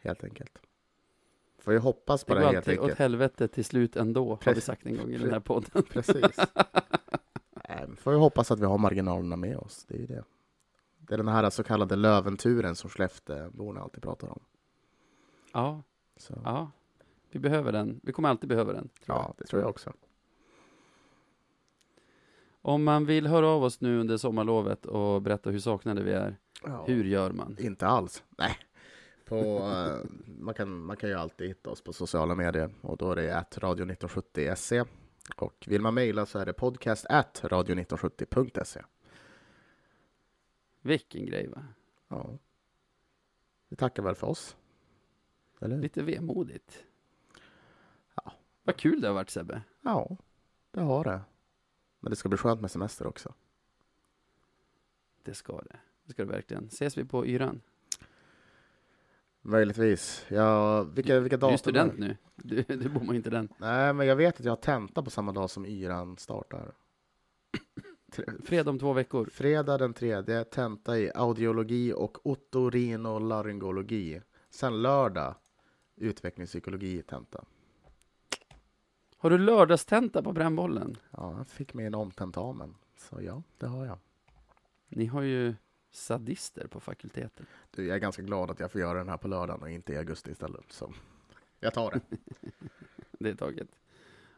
Helt 0.00 0.24
enkelt. 0.24 0.58
Får 1.58 1.72
ju 1.72 1.78
hoppas 1.78 2.24
på 2.24 2.34
Det 2.34 2.40
det, 2.40 2.44
går 2.46 2.52
helt 2.52 2.56
alltid 2.68 2.78
åt 2.78 2.82
enkelt. 2.82 2.98
helvete 2.98 3.48
till 3.48 3.64
slut 3.64 3.96
ändå, 3.96 4.28
har 4.28 4.36
vi 4.36 4.44
Precis. 4.44 4.64
sagt 4.64 4.86
en 4.86 4.96
gång 4.96 5.10
i 5.10 5.18
den 5.18 5.30
här 5.30 5.40
podden. 5.40 5.82
Precis. 5.90 6.36
Nej, 7.68 7.86
får 7.96 8.12
ju 8.12 8.18
hoppas 8.18 8.50
att 8.50 8.60
vi 8.60 8.64
har 8.66 8.78
marginalerna 8.78 9.36
med 9.36 9.56
oss. 9.56 9.84
Det 9.88 9.94
är 9.94 9.98
ju 9.98 10.06
det. 10.06 10.24
Det 10.98 11.14
är 11.14 11.18
den 11.18 11.28
här 11.28 11.50
så 11.50 11.62
kallade 11.62 11.96
löventuren 11.96 12.74
som 12.74 12.90
Skellefteåborna 12.90 13.80
alltid 13.80 14.02
pratar 14.02 14.28
om. 14.28 14.40
Ja, 15.52 15.82
Så, 16.16 16.40
ja. 16.44 16.70
Vi 17.30 17.38
behöver 17.38 17.72
den. 17.72 18.00
Vi 18.02 18.12
kommer 18.12 18.28
alltid 18.28 18.48
behöva 18.48 18.72
den. 18.72 18.88
tror 18.88 19.18
jag. 19.18 19.24
ja, 19.24 19.34
det 19.38 19.44
tror 19.44 19.62
jag 19.62 19.70
också. 19.70 19.92
Om 22.62 22.84
man 22.84 23.06
vill 23.06 23.26
höra 23.26 23.48
av 23.48 23.64
oss 23.64 23.80
nu 23.80 24.00
under 24.00 24.16
sommarlovet 24.16 24.86
och 24.86 25.22
berätta 25.22 25.50
hur 25.50 25.58
saknade 25.58 26.02
vi 26.02 26.12
är 26.12 26.36
Ja, 26.66 26.84
Hur 26.86 27.04
gör 27.04 27.30
man? 27.30 27.56
Inte 27.58 27.86
alls. 27.86 28.24
Nej. 28.38 28.56
På, 29.24 29.36
eh, 29.36 30.10
man, 30.38 30.54
kan, 30.54 30.84
man 30.84 30.96
kan 30.96 31.08
ju 31.08 31.14
alltid 31.14 31.48
hitta 31.48 31.70
oss 31.70 31.80
på 31.80 31.92
sociala 31.92 32.34
medier 32.34 32.74
och 32.80 32.96
då 32.96 33.10
är 33.10 33.16
det 33.16 33.36
att 33.36 33.58
radio1970.se 33.58 34.84
och 35.36 35.64
vill 35.66 35.80
man 35.82 35.94
mejla 35.94 36.26
så 36.26 36.38
är 36.38 36.46
det 36.46 36.52
podcast 36.52 37.06
at 37.08 37.40
radio1970.se. 37.44 38.82
Vilken 40.80 41.26
grej 41.26 41.48
va? 41.48 41.64
Ja. 42.08 42.38
Vi 43.68 43.76
tackar 43.76 44.02
väl 44.02 44.14
för 44.14 44.26
oss. 44.26 44.56
Eller? 45.64 45.78
Lite 45.78 46.02
vemodigt. 46.02 46.84
Ja. 48.14 48.32
Vad 48.62 48.76
kul 48.76 49.00
det 49.00 49.06
har 49.08 49.14
varit 49.14 49.30
Sebbe. 49.30 49.62
Ja, 49.82 50.16
det 50.70 50.80
har 50.80 51.04
det. 51.04 51.20
Men 52.00 52.10
det 52.10 52.16
ska 52.16 52.28
bli 52.28 52.38
skönt 52.38 52.60
med 52.60 52.70
semester 52.70 53.06
också. 53.06 53.34
Det 55.22 55.34
ska 55.34 55.52
det. 55.60 55.76
Det 56.04 56.12
ska 56.12 56.24
det 56.24 56.32
verkligen. 56.32 56.64
Ses 56.66 56.98
vi 56.98 57.04
på 57.04 57.26
Yran? 57.26 57.60
Möjligtvis. 59.42 60.26
Ja, 60.28 60.82
vilka, 60.82 61.20
vilka 61.20 61.36
Du 61.36 61.46
är 61.46 61.50
datum? 61.50 61.58
student 61.58 61.98
nu. 61.98 62.16
Du, 62.36 62.62
du 62.68 62.88
bommar 62.88 63.14
inte 63.14 63.30
den. 63.30 63.48
Nej, 63.58 63.92
men 63.92 64.06
jag 64.06 64.16
vet 64.16 64.38
att 64.40 64.44
jag 64.44 64.52
har 64.52 64.56
tenta 64.56 65.02
på 65.02 65.10
samma 65.10 65.32
dag 65.32 65.50
som 65.50 65.66
yran 65.66 66.16
startar. 66.16 66.74
Fredag 68.44 68.70
om 68.70 68.78
två 68.78 68.92
veckor. 68.92 69.28
Fredag 69.32 69.78
den 69.78 69.94
tredje, 69.94 70.44
tenta 70.44 70.98
i 70.98 71.10
audiologi 71.14 71.92
och 71.92 72.26
otorinolaryngologi. 72.26 74.20
Sen 74.50 74.82
lördag, 74.82 75.34
utvecklingspsykologi 75.96 77.02
tenta. 77.02 77.44
Har 79.16 79.30
du 79.30 79.38
lördagstenta 79.38 80.22
på 80.22 80.32
brännbollen? 80.32 80.96
Ja, 81.10 81.34
jag 81.36 81.48
fick 81.48 81.74
med 81.74 81.86
en 81.86 81.94
omtentamen. 81.94 82.74
Så 82.96 83.22
ja, 83.22 83.42
det 83.58 83.66
har 83.66 83.86
jag. 83.86 83.98
Ni 84.88 85.06
har 85.06 85.22
ju 85.22 85.54
sadister 85.90 86.66
på 86.66 86.80
fakulteten. 86.80 87.46
Du, 87.70 87.86
jag 87.86 87.94
är 87.94 88.00
ganska 88.00 88.22
glad 88.22 88.50
att 88.50 88.60
jag 88.60 88.72
får 88.72 88.80
göra 88.80 88.98
den 88.98 89.08
här 89.08 89.16
på 89.16 89.28
lördagen 89.28 89.62
och 89.62 89.70
inte 89.70 89.92
i 89.92 89.96
augusti 89.96 90.30
istället. 90.30 90.72
Så 90.72 90.92
jag 91.60 91.74
tar 91.74 91.90
det. 91.90 92.00
Det 93.18 93.30
är 93.30 93.34
taget. 93.34 93.68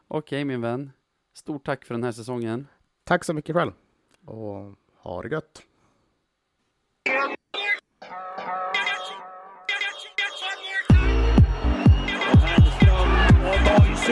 Okej 0.07 0.45
min 0.45 0.61
vän. 0.61 0.91
Stort 1.33 1.65
tack 1.65 1.85
för 1.85 1.93
den 1.93 2.03
här 2.03 2.11
säsongen. 2.11 2.67
Tack 3.03 3.23
så 3.23 3.33
mycket 3.33 3.55
själv. 3.55 3.71
Och 4.25 4.75
ha 4.95 5.21
det 5.21 5.29
gött. 5.29 5.63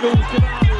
Och 0.03 0.74